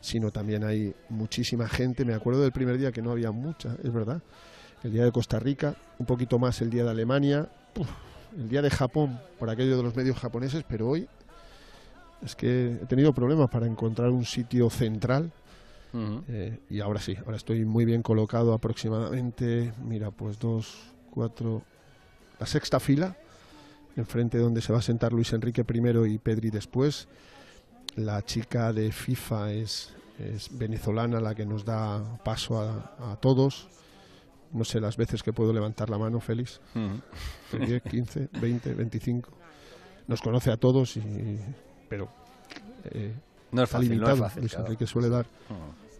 sino 0.00 0.30
también 0.30 0.64
hay 0.64 0.94
muchísima 1.08 1.68
gente. 1.68 2.04
Me 2.04 2.14
acuerdo 2.14 2.42
del 2.42 2.52
primer 2.52 2.78
día 2.78 2.92
que 2.92 3.02
no 3.02 3.10
había 3.10 3.30
mucha, 3.30 3.76
es 3.82 3.92
verdad. 3.92 4.22
El 4.82 4.92
día 4.92 5.04
de 5.04 5.12
Costa 5.12 5.38
Rica, 5.38 5.76
un 5.98 6.06
poquito 6.06 6.38
más 6.38 6.60
el 6.60 6.70
día 6.70 6.84
de 6.84 6.90
Alemania, 6.90 7.48
el 8.36 8.48
día 8.48 8.60
de 8.60 8.70
Japón, 8.70 9.20
por 9.38 9.48
aquello 9.48 9.76
de 9.76 9.82
los 9.82 9.96
medios 9.96 10.18
japoneses, 10.18 10.64
pero 10.68 10.88
hoy 10.88 11.08
es 12.22 12.34
que 12.34 12.78
he 12.82 12.86
tenido 12.86 13.12
problemas 13.12 13.50
para 13.50 13.66
encontrar 13.66 14.10
un 14.10 14.24
sitio 14.24 14.70
central. 14.70 15.30
Eh, 16.28 16.58
y 16.70 16.80
ahora 16.80 17.00
sí, 17.00 17.16
ahora 17.24 17.36
estoy 17.36 17.64
muy 17.64 17.84
bien 17.84 18.02
colocado 18.02 18.52
aproximadamente, 18.52 19.72
mira, 19.84 20.10
pues 20.10 20.38
dos, 20.40 20.76
cuatro, 21.10 21.62
la 22.40 22.46
sexta 22.46 22.80
fila, 22.80 23.16
enfrente 23.96 24.38
donde 24.38 24.60
se 24.60 24.72
va 24.72 24.80
a 24.80 24.82
sentar 24.82 25.12
Luis 25.12 25.32
Enrique 25.32 25.64
primero 25.64 26.04
y 26.06 26.18
Pedri 26.18 26.50
después. 26.50 27.06
La 27.94 28.22
chica 28.22 28.72
de 28.72 28.90
FIFA 28.90 29.52
es, 29.52 29.94
es 30.18 30.56
venezolana 30.58 31.20
la 31.20 31.34
que 31.34 31.46
nos 31.46 31.64
da 31.64 32.18
paso 32.24 32.60
a, 32.60 33.16
todos. 33.20 33.68
No 34.52 34.64
sé 34.64 34.80
las 34.80 34.96
veces 34.96 35.22
que 35.22 35.32
puedo 35.32 35.52
levantar 35.52 35.90
la 35.90 35.98
mano, 35.98 36.18
Félix. 36.18 36.60
10, 37.52 37.82
15, 37.82 38.28
20, 38.40 38.74
25. 38.74 39.30
Nos 40.08 40.20
conoce 40.20 40.50
a 40.50 40.56
todos, 40.56 40.96
y, 40.96 41.38
pero 41.88 42.08
eh, 42.84 43.14
no 43.52 43.62
es 43.62 43.70
fácil, 43.70 44.00
no 44.00 44.10
es 44.10 44.18
fácil, 44.18 44.40
Luis 44.40 44.54
Enrique 44.54 44.86
suele 44.86 45.08
dar 45.08 45.26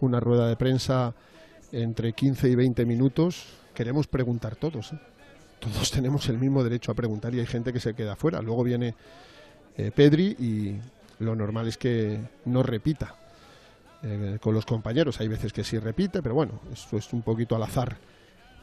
una 0.04 0.20
rueda 0.20 0.48
de 0.48 0.56
prensa 0.56 1.14
entre 1.72 2.12
15 2.12 2.48
y 2.48 2.54
20 2.54 2.86
minutos. 2.86 3.46
Queremos 3.74 4.06
preguntar 4.06 4.56
todos. 4.56 4.92
¿eh? 4.92 4.98
Todos 5.60 5.90
tenemos 5.90 6.28
el 6.28 6.38
mismo 6.38 6.62
derecho 6.62 6.92
a 6.92 6.94
preguntar 6.94 7.34
y 7.34 7.40
hay 7.40 7.46
gente 7.46 7.72
que 7.72 7.80
se 7.80 7.94
queda 7.94 8.16
fuera. 8.16 8.40
Luego 8.40 8.62
viene 8.62 8.94
eh, 9.76 9.90
Pedri 9.94 10.36
y 10.38 10.78
lo 11.18 11.34
normal 11.34 11.68
es 11.68 11.76
que 11.76 12.20
no 12.44 12.62
repita 12.62 13.16
eh, 14.02 14.38
con 14.40 14.54
los 14.54 14.66
compañeros. 14.66 15.20
Hay 15.20 15.28
veces 15.28 15.52
que 15.52 15.64
sí 15.64 15.78
repite, 15.78 16.22
pero 16.22 16.34
bueno, 16.34 16.60
esto 16.72 16.96
es 16.98 17.12
un 17.12 17.22
poquito 17.22 17.56
al 17.56 17.62
azar. 17.62 17.96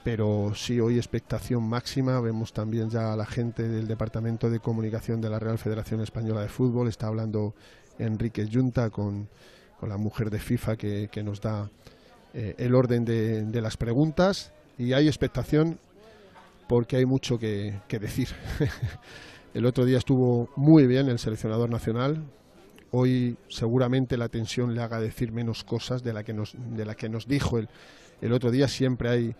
Pero 0.04 0.54
sí, 0.56 0.80
hoy 0.80 0.98
expectación 0.98 1.64
máxima. 1.64 2.20
Vemos 2.22 2.54
también 2.54 2.90
ya 2.90 3.14
a 3.14 3.16
la 3.16 3.26
gente 3.26 3.68
del 3.68 3.88
Departamento 3.88 4.50
de 4.50 4.60
Comunicación 4.60 5.22
de 5.22 5.30
la 5.30 5.38
Real 5.38 5.58
Federación 5.60 6.02
Española 6.02 6.42
de 6.42 6.50
Fútbol. 6.50 6.88
Está 6.88 7.08
hablando 7.08 7.54
Enrique 8.00 8.48
Junta 8.52 8.90
con, 8.90 9.28
la 9.88 9.98
mujer 9.98 10.30
de 10.30 10.40
FIFA 10.40 10.76
que, 10.76 11.24
nos 11.24 11.42
da 11.42 11.70
eh, 12.34 12.56
el 12.58 12.76
orden 12.76 13.06
de, 13.06 13.44
de, 13.44 13.62
las 13.62 13.78
preguntas. 13.78 14.54
Y 14.78 14.94
hay 14.94 15.08
expectación 15.08 15.80
porque 16.68 16.98
hay 16.98 17.06
mucho 17.06 17.38
que, 17.38 17.80
que 17.88 18.00
decir. 18.00 18.30
el 19.54 19.66
otro 19.66 19.86
día 19.86 19.98
estuvo 19.98 20.50
muy 20.56 20.88
bien 20.88 21.10
el 21.10 21.20
seleccionador 21.20 21.70
nacional, 21.70 22.24
Hoy 22.94 23.38
seguramente 23.48 24.18
la 24.18 24.28
tensión 24.28 24.76
le 24.76 24.82
haga 24.82 25.00
decir 25.00 25.32
menos 25.32 25.64
cosas 25.64 26.04
de 26.04 26.12
la 26.12 26.24
que 26.24 26.34
nos, 26.34 26.54
de 26.58 26.84
la 26.84 26.94
que 26.94 27.08
nos 27.08 27.26
dijo 27.26 27.58
el, 27.58 27.70
el 28.20 28.34
otro 28.34 28.52
día. 28.52 28.68
Siempre 28.68 29.10
hay 29.10 29.36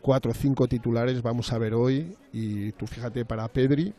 cuatro 0.00 0.30
o 0.30 0.34
cinco 0.34 0.66
titulares, 0.66 1.20
vamos 1.20 1.52
a 1.52 1.58
ver 1.58 1.74
hoy. 1.74 2.16
Y 2.32 2.72
tú 2.72 2.86
fíjate, 2.86 3.26
para 3.26 3.46
Pedri, 3.48 3.92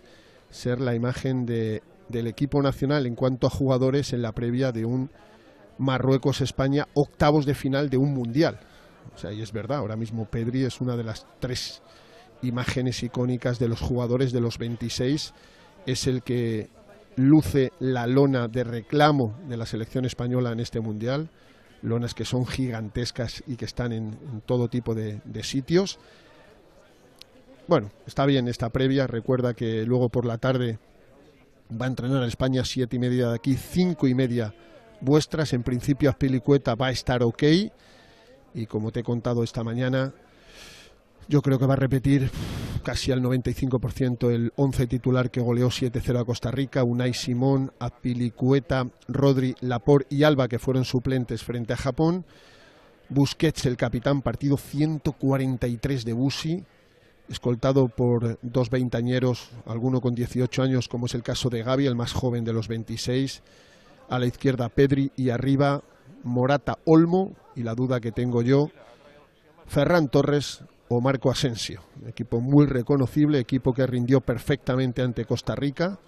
ser 0.50 0.82
la 0.82 0.96
imagen 0.96 1.46
de, 1.46 1.84
del 2.10 2.26
equipo 2.26 2.64
nacional 2.64 3.06
en 3.06 3.14
cuanto 3.14 3.46
a 3.46 3.52
jugadores 3.52 4.12
en 4.12 4.24
la 4.24 4.32
previa 4.32 4.72
de 4.72 4.86
un 4.86 5.12
Marruecos-España, 5.78 6.88
octavos 6.94 7.46
de 7.46 7.56
final 7.56 7.90
de 7.90 7.98
un 7.98 8.14
mundial. 8.14 8.60
O 9.14 9.18
sea, 9.18 9.32
y 9.32 9.42
es 9.42 9.52
verdad, 9.52 9.80
ahora 9.80 9.96
mismo 9.96 10.26
Pedri 10.26 10.64
es 10.64 10.82
una 10.82 10.96
de 10.96 11.04
las 11.04 11.26
tres 11.40 11.82
imágenes 12.42 13.02
icónicas 13.04 13.60
de 13.60 13.68
los 13.68 13.82
jugadores 13.82 14.32
de 14.32 14.42
los 14.42 14.58
26. 14.58 15.34
Es 15.86 16.08
el 16.08 16.24
que 16.24 16.70
luce 17.16 17.72
la 17.80 18.08
lona 18.08 18.48
de 18.48 18.64
reclamo 18.64 19.38
de 19.48 19.58
la 19.58 19.66
selección 19.66 20.06
española 20.06 20.52
en 20.52 20.60
este 20.60 20.80
mundial, 20.80 21.30
lonas 21.82 22.14
que 22.14 22.26
son 22.26 22.46
gigantescas 22.46 23.44
y 23.48 23.56
que 23.56 23.66
están 23.66 23.94
en, 23.94 24.42
todo 24.46 24.68
tipo 24.68 24.94
de, 24.96 25.22
sitios. 25.44 26.00
Bueno, 27.68 27.90
está 28.06 28.26
bien 28.26 28.48
esta 28.48 28.70
previa, 28.70 29.08
recuerda 29.08 29.54
que 29.54 29.86
luego 29.86 30.10
por 30.10 30.26
la 30.26 30.38
tarde 30.38 30.78
va 31.72 31.86
a 31.86 31.90
entrenar 31.90 32.22
a 32.22 32.28
España 32.28 32.64
siete 32.64 32.98
y 32.98 33.00
media 33.00 33.30
de 33.30 33.36
aquí, 33.36 33.56
cinco 33.56 34.08
y 34.08 34.14
media 34.14 34.54
vuestras, 35.06 35.54
en 35.54 35.64
principio 35.64 36.10
Azpilicueta 36.10 36.76
va 36.76 36.88
a 36.88 36.92
estar 36.92 37.24
ok 37.24 37.44
y 38.54 38.66
como 38.66 38.92
te 38.92 39.02
he 39.02 39.04
contado 39.04 39.44
esta 39.44 39.64
mañana, 39.64 40.14
yo 41.28 41.42
creo 41.42 41.60
que 41.60 41.66
va 41.66 41.74
a 41.74 41.78
repetir 41.78 42.30
casi 42.84 43.12
al 43.12 43.22
95% 43.22 44.32
el 44.32 44.54
11 44.56 44.88
titular 44.88 45.32
que 45.32 45.42
goleó 45.42 45.70
7-0 45.70 46.20
a 46.20 46.26
Costa 46.26 46.52
Rica, 46.52 46.84
Unai 46.84 47.14
Simón, 47.14 47.72
Apilicueta, 47.80 48.88
Rodri, 49.08 49.56
Lapor 49.62 50.06
y 50.10 50.24
Alba 50.24 50.48
que 50.48 50.60
fueron 50.60 50.86
suplentes 50.86 51.44
frente 51.44 51.74
a 51.74 51.78
Japón. 51.78 52.26
Busquets, 53.10 53.66
el 53.66 53.78
capitán, 53.78 54.22
partido 54.22 54.58
143 54.58 56.06
de 56.06 56.14
Busi, 56.14 56.64
escoltado 57.28 57.88
por 57.88 58.40
dos 58.42 58.70
veintañeros, 58.70 59.50
alguno 59.66 60.00
con 60.02 60.16
18 60.16 60.64
años, 60.64 60.88
como 60.88 61.08
es 61.08 61.14
el 61.14 61.24
caso 61.24 61.50
de 61.50 61.64
Gaby, 61.64 61.88
el 61.88 61.96
más 61.96 62.14
joven 62.14 62.46
de 62.46 62.54
los 62.54 62.68
26. 62.68 63.44
A 64.10 64.20
la 64.20 64.26
izquierda 64.26 64.70
Pedri 64.70 65.12
y 65.16 65.30
arriba 65.30 65.82
Morata 66.24 66.78
Olmo, 66.86 67.34
y 67.56 67.64
la 67.64 67.76
duda 67.76 68.00
que 68.00 68.12
tengo 68.12 68.42
yo, 68.42 68.70
Ferran 69.66 70.10
Torres, 70.10 70.64
o 70.88 71.02
Marco 71.02 71.32
Asensio. 71.32 71.82
Equipo 72.06 72.40
muy 72.42 72.66
reconocible, 72.66 73.40
equipo 73.40 73.74
que 73.74 73.88
rindió 73.88 74.22
perfectamente 74.22 75.02
ante 75.02 75.26
Costa 75.26 75.56
Rica 75.56 76.00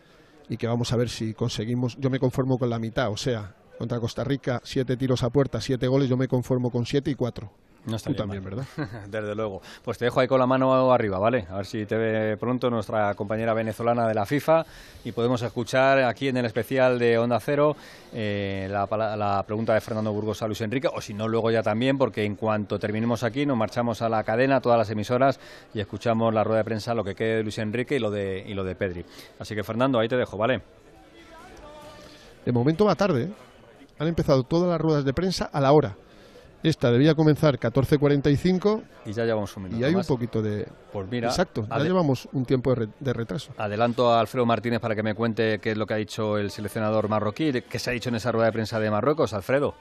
y 0.49 0.57
que 0.57 0.67
vamos 0.67 0.93
a 0.93 0.97
ver 0.97 1.09
si 1.09 1.33
conseguimos. 1.33 1.97
Yo 1.97 2.09
me 2.09 2.19
conformo 2.19 2.57
con 2.57 2.69
la 2.69 2.79
mitad, 2.79 3.11
o 3.11 3.17
sea, 3.17 3.55
contra 3.77 3.99
Costa 3.99 4.23
Rica, 4.23 4.61
siete 4.63 4.97
tiros 4.97 5.23
a 5.23 5.29
puerta, 5.29 5.61
siete 5.61 5.87
goles, 5.87 6.09
yo 6.09 6.17
me 6.17 6.27
conformo 6.27 6.69
con 6.69 6.85
siete 6.85 7.11
y 7.11 7.15
cuatro. 7.15 7.51
No 7.87 7.95
está 7.95 8.09
Tú 8.09 8.15
también, 8.17 8.43
¿verdad? 8.43 8.65
Desde 9.07 9.33
luego. 9.33 9.61
Pues 9.81 9.97
te 9.97 10.05
dejo 10.05 10.19
ahí 10.19 10.27
con 10.27 10.39
la 10.39 10.45
mano 10.45 10.91
arriba, 10.91 11.19
¿vale? 11.19 11.47
A 11.49 11.55
ver 11.55 11.65
si 11.65 11.85
te 11.85 11.95
ve 11.95 12.35
pronto 12.37 12.69
nuestra 12.69 13.15
compañera 13.15 13.53
venezolana 13.53 14.05
de 14.05 14.13
la 14.13 14.25
FIFA 14.25 14.65
y 15.05 15.13
podemos 15.13 15.41
escuchar 15.41 16.03
aquí 16.03 16.27
en 16.27 16.35
el 16.35 16.45
especial 16.45 16.99
de 16.99 17.17
Onda 17.17 17.39
Cero 17.39 17.77
eh, 18.13 18.67
la, 18.69 19.43
pregunta 19.47 19.73
de 19.73 19.79
Fernando 19.79 20.11
Burgos 20.11 20.41
a 20.41 20.47
Luis 20.47 20.59
Enrique, 20.59 20.89
o 20.93 20.99
si 20.99 21.13
no, 21.13 21.29
luego 21.29 21.49
ya 21.49 21.61
también, 21.61 21.97
porque 21.97 22.25
en 22.25 22.35
cuanto 22.35 22.77
terminemos 22.77 23.23
aquí 23.23 23.45
nos 23.45 23.57
marchamos 23.57 24.01
a 24.01 24.09
la 24.09 24.21
cadena, 24.23 24.59
todas 24.59 24.77
las 24.77 24.89
emisoras, 24.89 25.39
y 25.73 25.79
escuchamos 25.79 26.33
la 26.33 26.43
rueda 26.43 26.59
de 26.59 26.65
prensa, 26.65 26.93
lo 26.93 27.05
que 27.05 27.15
quede 27.15 27.37
de 27.37 27.43
Luis 27.43 27.57
Enrique 27.57 27.95
y 27.95 27.99
lo 27.99 28.11
de, 28.11 28.43
y 28.45 28.53
lo 28.53 28.65
de 28.65 28.75
Pedri. 28.75 29.05
Así 29.39 29.55
que, 29.55 29.63
Fernando, 29.63 29.97
ahí 29.97 30.09
te 30.09 30.17
dejo, 30.17 30.37
¿vale? 30.37 30.61
De 32.45 32.51
momento 32.51 32.85
va 32.85 32.95
tarde. 32.95 33.23
¿eh? 33.23 33.31
Han 33.99 34.07
empezado 34.07 34.43
todas 34.43 34.69
las 34.69 34.79
ruedas 34.79 35.05
de 35.05 35.13
prensa 35.13 35.45
a 35.45 35.61
la 35.61 35.71
hora. 35.71 35.95
Esta 36.63 36.91
debía 36.91 37.13
comenzar 37.15 37.59
14.45. 37.59 38.83
Y 39.05 39.13
ya 39.13 39.25
llevamos 39.25 39.55
un 39.57 39.63
minuto. 39.63 39.81
Y 39.81 39.83
hay 39.83 39.95
un 39.95 40.03
poquito 40.03 40.41
de. 40.41 40.67
Pues 40.91 41.07
mira. 41.09 41.27
Exacto, 41.27 41.67
ya 41.69 41.79
llevamos 41.79 42.27
un 42.31 42.45
tiempo 42.45 42.73
de, 42.73 43.13
retraso. 43.13 43.53
Adelanto 43.57 44.11
a 44.11 44.19
Alfredo 44.19 44.45
Martínez 44.45 44.79
para 44.79 44.95
que 44.95 45.03
me 45.03 45.13
cuente 45.13 45.59
qué 45.59 45.71
es 45.71 45.77
lo 45.77 45.85
que 45.85 45.93
ha 45.93 45.97
dicho 45.97 46.37
el 46.37 46.49
seleccionador 46.51 47.09
marroquí, 47.09 47.51
qué 47.61 47.79
se 47.79 47.89
ha 47.89 47.93
dicho 47.93 48.09
en 48.09 48.15
esa 48.15 48.31
rueda 48.31 48.47
de 48.47 48.53
prensa 48.53 48.79
de 48.79 48.89
Marruecos. 48.89 49.33
Alfredo. 49.33 49.75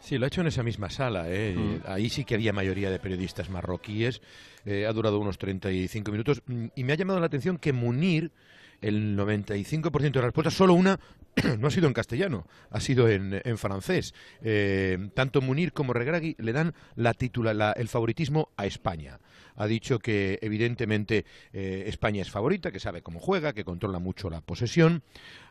Sí, 0.00 0.16
lo 0.16 0.24
ha 0.24 0.28
hecho 0.28 0.40
en 0.40 0.46
esa 0.46 0.62
misma 0.62 0.90
sala. 0.90 1.24
¿eh? 1.28 1.54
Mm. 1.56 1.90
Ahí 1.90 2.08
sí 2.08 2.24
que 2.24 2.34
había 2.34 2.52
mayoría 2.52 2.90
de 2.90 2.98
periodistas 2.98 3.50
marroquíes. 3.50 4.22
Eh, 4.64 4.86
ha 4.86 4.92
durado 4.92 5.18
unos 5.18 5.38
35 5.38 6.10
minutos. 6.10 6.42
Mm, 6.46 6.66
y 6.74 6.84
me 6.84 6.94
ha 6.94 6.96
llamado 6.96 7.20
la 7.20 7.26
atención 7.26 7.58
que 7.58 7.72
Munir 7.72 8.32
el 8.80 9.16
95% 9.16 9.90
de 10.00 10.10
las 10.10 10.24
respuestas, 10.24 10.54
solo 10.54 10.74
una 10.74 10.98
no 11.58 11.68
ha 11.68 11.70
sido 11.70 11.86
en 11.86 11.94
castellano, 11.94 12.46
ha 12.70 12.80
sido 12.80 13.08
en, 13.08 13.58
francés. 13.58 14.14
Eh, 14.42 15.10
tanto 15.14 15.40
Munir 15.40 15.72
como 15.72 15.92
Regragui 15.92 16.36
le 16.38 16.52
dan 16.52 16.74
la 16.94 17.14
titula, 17.14 17.72
el 17.72 17.88
favoritismo 17.88 18.50
a 18.56 18.66
España. 18.66 19.20
Ha 19.58 19.66
dicho 19.66 19.98
que 19.98 20.38
evidentemente 20.40 21.24
eh, 21.52 21.84
España 21.86 22.22
es 22.22 22.30
favorita, 22.30 22.72
que 22.72 22.80
sabe 22.80 23.02
cómo 23.02 23.20
juega, 23.20 23.52
que 23.52 23.64
controla 23.64 23.98
mucho 23.98 24.30
la 24.30 24.40
posesión. 24.40 25.02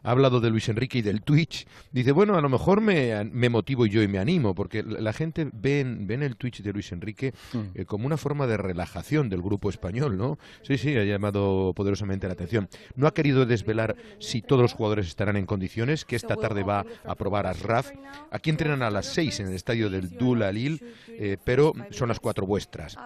Ha 0.03 0.11
hablado 0.11 0.39
de 0.39 0.49
Luis 0.49 0.69
Enrique 0.69 0.99
y 0.99 1.01
del 1.01 1.21
Twitch. 1.21 1.67
Dice, 1.91 2.11
bueno, 2.13 2.35
a 2.35 2.41
lo 2.41 2.49
mejor 2.49 2.81
me, 2.81 3.49
motivo 3.49 3.85
yo 3.85 4.01
y 4.01 4.07
me 4.07 4.19
animo, 4.19 4.55
porque 4.55 4.81
la 4.84 5.11
gente 5.13 5.49
ve 5.51 5.81
en, 5.81 6.23
el 6.23 6.38
Twitch 6.38 6.61
de 6.61 6.71
Luis 6.71 6.91
Enrique 6.91 7.34
mm. 7.53 7.59
eh, 7.75 7.85
como 7.85 8.05
una 8.05 8.17
forma 8.17 8.47
de 8.47 8.57
relajación 8.57 9.29
del 9.29 9.41
grupo 9.41 9.69
español, 9.69 10.17
¿no? 10.17 10.39
Sí, 10.61 10.77
sí, 10.77 10.95
ha 10.95 11.03
llamado 11.03 11.73
poderosamente 11.75 12.27
la 12.27 12.34
atención. 12.34 12.69
No 12.95 13.07
ha 13.07 13.13
querido 13.13 13.45
desvelar 13.45 13.95
si 14.19 14.41
todos 14.41 14.61
los 14.61 14.73
jugadores 14.73 15.07
estarán 15.07 15.35
en 15.35 15.45
condiciones 15.45 16.05
que 16.05 16.15
esta 16.15 16.35
tarde 16.35 16.63
va 16.63 16.85
a 17.05 17.15
probar 17.15 17.45
Asraf. 17.45 17.91
Aquí 18.31 18.49
entrenan 18.49 18.84
a 18.84 18.89
las 18.89 19.07
seis 19.07 19.39
en 19.39 19.47
el 19.47 19.53
estadio 19.53 19.89
del 19.89 20.17
Dul 20.17 20.43
Alil, 20.43 20.81
eh, 21.09 21.38
pero 21.43 21.73
son 21.91 22.09
las 22.09 22.19
cuatro 22.19 22.45
vuestras. 22.45 22.97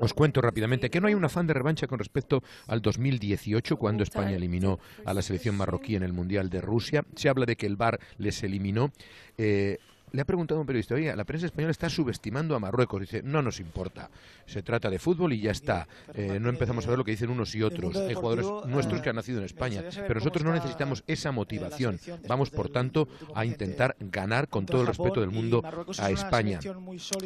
Os 0.00 0.14
cuento 0.14 0.39
rápidamente 0.40 0.90
que 0.90 1.00
no 1.00 1.08
hay 1.08 1.14
un 1.14 1.24
afán 1.24 1.46
de 1.46 1.54
revancha 1.54 1.86
con 1.86 1.98
respecto 1.98 2.42
al 2.66 2.82
2018, 2.82 3.76
cuando 3.76 4.02
España 4.02 4.36
eliminó 4.36 4.78
a 5.04 5.14
la 5.14 5.22
selección 5.22 5.56
marroquí 5.56 5.96
en 5.96 6.02
el 6.02 6.12
Mundial 6.12 6.50
de 6.50 6.60
Rusia. 6.60 7.04
Se 7.16 7.28
habla 7.28 7.46
de 7.46 7.56
que 7.56 7.66
el 7.66 7.76
VAR 7.76 8.00
les 8.18 8.42
eliminó. 8.42 8.92
Eh, 9.38 9.78
le 10.12 10.22
ha 10.22 10.24
preguntado 10.24 10.60
un 10.60 10.66
periodista, 10.66 10.94
oye, 10.94 11.14
la 11.14 11.24
prensa 11.24 11.46
española 11.46 11.70
está 11.70 11.88
subestimando 11.88 12.54
a 12.54 12.58
Marruecos. 12.58 13.00
Dice, 13.00 13.22
no 13.22 13.42
nos 13.42 13.60
importa, 13.60 14.10
se 14.46 14.62
trata 14.62 14.90
de 14.90 14.98
fútbol 14.98 15.32
y 15.32 15.40
ya 15.40 15.50
está. 15.50 15.86
Eh, 16.14 16.38
no 16.40 16.48
empezamos 16.48 16.86
a 16.86 16.90
ver 16.90 16.98
lo 16.98 17.04
que 17.04 17.12
dicen 17.12 17.30
unos 17.30 17.54
y 17.54 17.62
otros. 17.62 17.96
Hay 17.96 18.14
jugadores 18.14 18.46
nuestros 18.66 19.00
que 19.00 19.10
han 19.10 19.16
nacido 19.16 19.38
en 19.38 19.44
España, 19.44 19.82
pero 19.94 20.14
nosotros 20.14 20.44
no 20.44 20.52
necesitamos 20.52 21.04
esa 21.06 21.32
motivación. 21.32 21.98
Vamos, 22.26 22.50
por 22.50 22.68
tanto, 22.70 23.08
a 23.34 23.44
intentar 23.44 23.96
ganar 24.00 24.48
con 24.48 24.66
todo 24.66 24.82
el 24.82 24.88
respeto 24.88 25.20
del 25.20 25.30
mundo 25.30 25.62
a 25.98 26.10
España. 26.10 26.60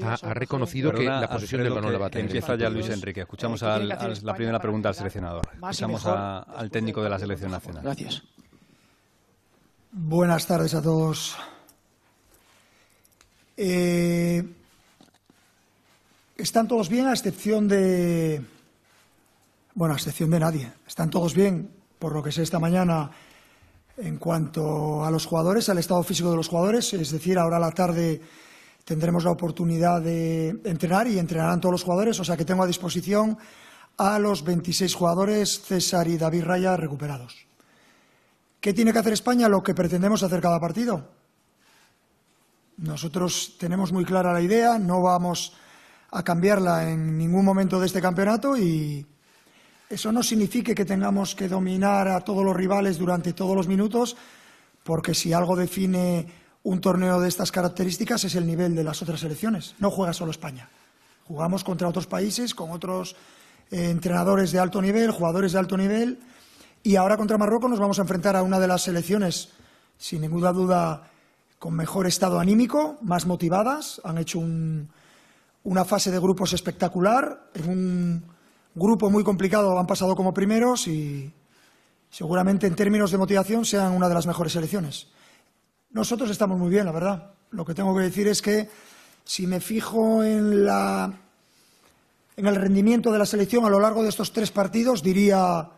Ha, 0.02 0.34
reconocido 0.34 0.92
que 0.92 1.04
la 1.04 1.28
posesión 1.28 1.62
del 1.62 1.72
balón 1.72 1.92
la 1.92 1.98
va 1.98 2.06
a 2.06 2.10
tener. 2.10 2.26
Empieza 2.26 2.56
ya 2.56 2.68
Luis 2.68 2.88
Enrique. 2.88 3.20
Escuchamos 3.20 3.62
la 3.62 4.34
primera 4.34 4.58
pregunta 4.58 4.88
al 4.88 4.94
seleccionador. 4.94 5.48
Escuchamos 5.54 6.04
al 6.06 6.70
técnico 6.70 7.02
de 7.02 7.10
la 7.10 7.18
selección 7.18 7.50
nacional. 7.50 7.82
Gracias. 7.82 8.22
Buenas 9.92 10.46
tardes 10.46 10.74
a 10.74 10.82
todos. 10.82 11.36
Eh, 13.56 14.42
están 16.36 16.66
todos 16.66 16.88
bien 16.88 17.06
a 17.06 17.12
excepción 17.12 17.68
de... 17.68 18.44
Bueno, 19.74 19.94
a 19.94 19.96
excepción 19.96 20.30
de 20.30 20.40
nadie. 20.40 20.72
Están 20.86 21.10
todos 21.10 21.34
bien, 21.34 21.70
por 21.98 22.12
lo 22.12 22.22
que 22.22 22.32
sé 22.32 22.42
esta 22.42 22.58
mañana, 22.58 23.10
en 23.96 24.18
cuanto 24.18 25.04
a 25.04 25.10
los 25.10 25.26
jugadores, 25.26 25.68
al 25.68 25.78
estado 25.78 26.02
físico 26.02 26.30
de 26.30 26.36
los 26.36 26.48
jugadores. 26.48 26.92
Es 26.94 27.10
decir, 27.10 27.38
ahora 27.38 27.56
a 27.56 27.60
la 27.60 27.72
tarde 27.72 28.20
tendremos 28.84 29.24
la 29.24 29.30
oportunidad 29.30 30.02
de 30.02 30.50
entrenar 30.64 31.06
y 31.06 31.18
entrenarán 31.18 31.60
todos 31.60 31.72
los 31.72 31.84
jugadores. 31.84 32.18
O 32.20 32.24
sea 32.24 32.36
que 32.36 32.44
tengo 32.44 32.62
a 32.62 32.66
disposición 32.66 33.38
a 33.96 34.18
los 34.18 34.44
26 34.44 34.94
jugadores, 34.94 35.60
César 35.62 36.08
y 36.08 36.18
David 36.18 36.44
Raya, 36.44 36.76
recuperados. 36.76 37.46
¿Qué 38.60 38.72
tiene 38.72 38.92
que 38.92 38.98
hacer 38.98 39.12
España? 39.12 39.48
Lo 39.48 39.62
que 39.62 39.74
pretendemos 39.74 40.22
hacer 40.22 40.40
cada 40.40 40.58
partido 40.58 41.23
nosotros 42.76 43.56
tenemos 43.58 43.92
muy 43.92 44.04
clara 44.04 44.32
la 44.32 44.40
idea, 44.40 44.78
no 44.78 45.02
vamos 45.02 45.54
a 46.10 46.22
cambiarla 46.22 46.90
en 46.90 47.18
ningún 47.18 47.44
momento 47.44 47.80
de 47.80 47.86
este 47.86 48.00
campeonato 48.00 48.56
y 48.56 49.06
eso 49.88 50.12
no 50.12 50.22
significa 50.22 50.74
que 50.74 50.84
tengamos 50.84 51.34
que 51.34 51.48
dominar 51.48 52.08
a 52.08 52.20
todos 52.20 52.44
los 52.44 52.56
rivales 52.56 52.98
durante 52.98 53.32
todos 53.32 53.56
los 53.56 53.68
minutos, 53.68 54.16
porque 54.82 55.14
si 55.14 55.32
algo 55.32 55.56
define 55.56 56.26
un 56.62 56.80
torneo 56.80 57.20
de 57.20 57.28
estas 57.28 57.52
características 57.52 58.24
es 58.24 58.34
el 58.34 58.46
nivel 58.46 58.74
de 58.74 58.84
las 58.84 59.02
otras 59.02 59.20
selecciones. 59.20 59.74
No 59.78 59.90
juega 59.90 60.12
solo 60.12 60.30
España. 60.30 60.68
Jugamos 61.24 61.62
contra 61.62 61.88
otros 61.88 62.06
países, 62.06 62.54
con 62.54 62.70
otros 62.70 63.16
eh, 63.70 63.90
entrenadores 63.90 64.50
de 64.52 64.58
alto 64.58 64.80
nivel, 64.80 65.10
jugadores 65.10 65.52
de 65.52 65.58
alto 65.58 65.76
nivel, 65.76 66.20
y 66.82 66.96
ahora 66.96 67.16
contra 67.16 67.38
Marruecos 67.38 67.70
nos 67.70 67.80
vamos 67.80 67.98
a 67.98 68.02
enfrentar 68.02 68.36
a 68.36 68.42
una 68.42 68.58
de 68.58 68.68
las 68.68 68.82
selecciones, 68.82 69.50
sin 69.96 70.20
ninguna 70.20 70.52
duda, 70.52 71.10
con 71.64 71.72
mejor 71.72 72.06
estado 72.06 72.38
anímico, 72.38 72.98
más 73.00 73.24
motivadas, 73.24 73.98
han 74.04 74.18
hecho 74.18 74.38
una 74.38 75.84
fase 75.86 76.10
de 76.10 76.18
grupos 76.18 76.52
espectacular, 76.52 77.48
en 77.54 77.70
un 77.70 78.24
grupo 78.74 79.08
muy 79.08 79.24
complicado 79.24 79.78
han 79.78 79.86
pasado 79.86 80.14
como 80.14 80.34
primeros 80.34 80.86
y 80.88 81.32
seguramente 82.10 82.66
en 82.66 82.74
términos 82.74 83.12
de 83.12 83.16
motivación 83.16 83.64
sean 83.64 83.92
una 83.92 84.10
de 84.10 84.14
las 84.14 84.26
mejores 84.26 84.52
selecciones. 84.52 85.06
Nosotros 85.92 86.28
estamos 86.28 86.58
muy 86.58 86.68
bien, 86.68 86.84
la 86.84 86.92
verdad. 86.92 87.32
Lo 87.52 87.64
que 87.64 87.72
tengo 87.72 87.96
que 87.96 88.02
decir 88.02 88.28
es 88.28 88.42
que 88.42 88.68
si 89.24 89.46
me 89.46 89.58
fijo 89.58 90.22
en, 90.22 90.66
la, 90.66 91.14
en 92.36 92.46
el 92.46 92.56
rendimiento 92.56 93.10
de 93.10 93.20
la 93.20 93.24
selección 93.24 93.64
a 93.64 93.70
lo 93.70 93.80
largo 93.80 94.02
de 94.02 94.10
estos 94.10 94.34
tres 94.34 94.50
partidos, 94.50 95.02
diría 95.02 95.70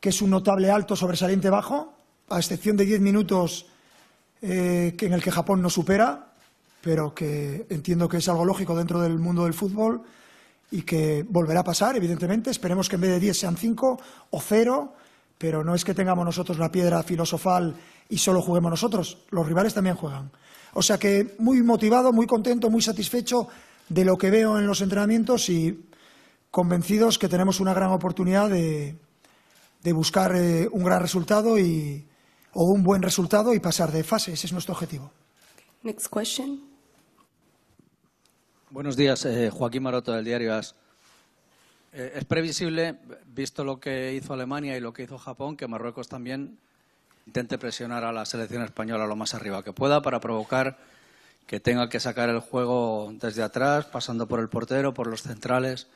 que 0.00 0.08
es 0.08 0.22
un 0.22 0.30
notable 0.30 0.70
alto 0.70 0.96
sobresaliente 0.96 1.50
bajo, 1.50 1.92
a 2.30 2.38
excepción 2.38 2.78
de 2.78 2.86
diez 2.86 3.02
minutos 3.02 3.66
eh, 4.46 4.94
en 5.00 5.12
el 5.14 5.22
que 5.22 5.30
Japón 5.30 5.62
no 5.62 5.70
supera, 5.70 6.26
pero 6.82 7.14
que 7.14 7.64
entiendo 7.70 8.10
que 8.10 8.18
es 8.18 8.28
algo 8.28 8.44
lógico 8.44 8.76
dentro 8.76 9.00
del 9.00 9.18
mundo 9.18 9.44
del 9.44 9.54
fútbol 9.54 10.02
y 10.70 10.82
que 10.82 11.24
volverá 11.26 11.60
a 11.60 11.64
pasar, 11.64 11.96
evidentemente. 11.96 12.50
Esperemos 12.50 12.90
que 12.90 12.96
en 12.96 13.00
vez 13.00 13.10
de 13.12 13.20
10 13.20 13.38
sean 13.38 13.56
5 13.56 14.00
o 14.30 14.40
0, 14.42 14.92
pero 15.38 15.64
no 15.64 15.74
es 15.74 15.82
que 15.82 15.94
tengamos 15.94 16.26
nosotros 16.26 16.58
la 16.58 16.70
piedra 16.70 17.02
filosofal 17.02 17.74
y 18.10 18.18
solo 18.18 18.42
juguemos 18.42 18.70
nosotros, 18.70 19.16
los 19.30 19.46
rivales 19.46 19.72
también 19.72 19.96
juegan. 19.96 20.30
O 20.74 20.82
sea 20.82 20.98
que 20.98 21.36
muy 21.38 21.62
motivado, 21.62 22.12
muy 22.12 22.26
contento, 22.26 22.68
muy 22.68 22.82
satisfecho 22.82 23.48
de 23.88 24.04
lo 24.04 24.18
que 24.18 24.30
veo 24.30 24.58
en 24.58 24.66
los 24.66 24.82
entrenamientos 24.82 25.48
y 25.48 25.86
convencidos 26.50 27.18
que 27.18 27.30
tenemos 27.30 27.60
una 27.60 27.72
gran 27.72 27.92
oportunidad 27.92 28.50
de, 28.50 28.94
buscar 29.94 30.36
eh, 30.36 30.68
un 30.70 30.84
gran 30.84 31.00
resultado 31.00 31.58
y, 31.58 32.04
o 32.54 32.64
un 32.64 32.82
buen 32.82 33.02
resultado 33.02 33.52
y 33.54 33.60
pasar 33.60 33.92
de 33.92 34.04
fase. 34.04 34.32
Ese 34.32 34.46
es 34.46 34.52
nuestro 34.52 34.74
objetivo. 34.74 35.10
Next 35.82 36.06
question. 36.12 36.62
Buenos 38.70 38.96
días, 38.96 39.24
eh, 39.24 39.50
Joaquín 39.50 39.82
Maroto 39.82 40.12
del 40.12 40.24
diario 40.24 40.54
AS. 40.54 40.74
Eh, 41.92 42.14
es 42.16 42.24
previsible, 42.24 42.96
visto 43.26 43.62
lo 43.62 43.78
que 43.78 44.14
hizo 44.14 44.32
Alemania 44.32 44.76
y 44.76 44.80
lo 44.80 44.92
que 44.92 45.04
hizo 45.04 45.18
Japón, 45.18 45.56
que 45.56 45.68
Marruecos 45.68 46.08
también 46.08 46.58
intente 47.26 47.56
presionar 47.58 48.04
a 48.04 48.12
la 48.12 48.24
selección 48.24 48.62
española 48.62 49.06
lo 49.06 49.16
más 49.16 49.34
arriba 49.34 49.62
que 49.62 49.72
pueda 49.72 50.02
para 50.02 50.20
provocar 50.20 50.78
que 51.46 51.60
tenga 51.60 51.88
que 51.88 52.00
sacar 52.00 52.28
el 52.30 52.40
juego 52.40 53.12
desde 53.20 53.42
atrás, 53.42 53.84
pasando 53.86 54.26
por 54.26 54.40
el 54.40 54.48
portero, 54.48 54.94
por 54.94 55.06
los 55.06 55.22
centrales. 55.22 55.86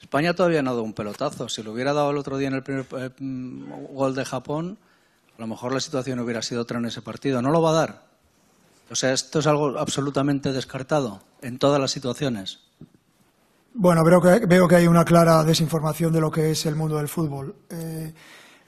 España 0.00 0.34
todavía 0.34 0.62
no 0.62 0.70
ha 0.70 0.72
dado 0.74 0.84
un 0.84 0.92
pelotazo. 0.92 1.48
Si 1.48 1.62
lo 1.62 1.72
hubiera 1.72 1.92
dado 1.92 2.10
el 2.10 2.18
otro 2.18 2.36
día 2.36 2.48
en 2.48 2.54
el 2.54 2.62
primer 2.62 2.86
eh, 2.96 3.10
mm, 3.18 3.94
gol 3.94 4.14
de 4.14 4.24
Japón, 4.24 4.78
a 5.38 5.42
lo 5.42 5.46
mejor 5.46 5.72
la 5.72 5.78
situación 5.78 6.18
hubiera 6.18 6.42
sido 6.42 6.62
otra 6.62 6.78
en 6.78 6.86
ese 6.86 7.00
partido. 7.00 7.40
No 7.40 7.52
lo 7.52 7.62
va 7.62 7.70
a 7.70 7.74
dar. 7.74 8.02
O 8.90 8.96
sea, 8.96 9.12
esto 9.12 9.38
es 9.38 9.46
algo 9.46 9.78
absolutamente 9.78 10.52
descartado 10.52 11.22
en 11.42 11.58
todas 11.58 11.80
las 11.80 11.92
situaciones. 11.92 12.58
Bueno, 13.72 14.02
veo 14.02 14.20
que, 14.20 14.46
veo 14.46 14.66
que 14.66 14.74
hay 14.74 14.88
una 14.88 15.04
clara 15.04 15.44
desinformación 15.44 16.12
de 16.12 16.20
lo 16.20 16.32
que 16.32 16.50
es 16.50 16.66
el 16.66 16.74
mundo 16.74 16.96
del 16.96 17.06
fútbol. 17.06 17.54
Eh, 17.70 18.12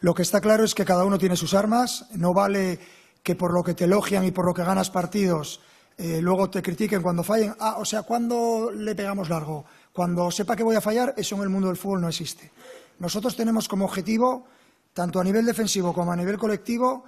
lo 0.01 0.15
que 0.15 0.23
está 0.23 0.41
claro 0.41 0.63
es 0.63 0.77
que 0.77 0.85
cada 0.85 1.05
uno 1.05 1.19
tiene 1.19 1.35
sus 1.35 1.55
armas. 1.55 2.07
No 2.15 2.33
vale 2.33 2.79
que 3.25 3.35
por 3.35 3.53
lo 3.53 3.65
que 3.65 3.75
te 3.75 3.85
elogian 3.85 4.25
y 4.25 4.31
por 4.31 4.47
lo 4.47 4.55
que 4.55 4.63
ganas 4.63 4.91
partidos 4.91 5.61
eh, 5.99 6.21
luego 6.23 6.51
te 6.51 6.63
critiquen 6.63 7.03
cuando 7.03 7.25
fallen. 7.25 7.53
Ah, 7.59 7.79
o 7.79 7.85
sea, 7.85 8.03
cuando 8.03 8.71
le 8.73 8.95
pegamos 8.95 9.29
largo? 9.29 9.65
Cuando 9.93 10.31
sepa 10.31 10.55
que 10.55 10.63
voy 10.63 10.77
a 10.77 10.81
fallar, 10.81 11.15
eso 11.17 11.35
en 11.35 11.43
el 11.43 11.49
mundo 11.49 11.67
del 11.67 11.77
fútbol 11.77 12.03
no 12.03 12.09
existe. 12.09 12.53
Nosotros 13.01 13.35
tenemos 13.35 13.67
como 13.67 13.87
objetivo 13.87 14.47
tanto 14.93 15.21
a 15.21 15.25
nivel 15.25 15.47
defensivo 15.47 15.93
como 15.93 16.13
a 16.13 16.17
nivel 16.17 16.39
colectivo, 16.39 17.05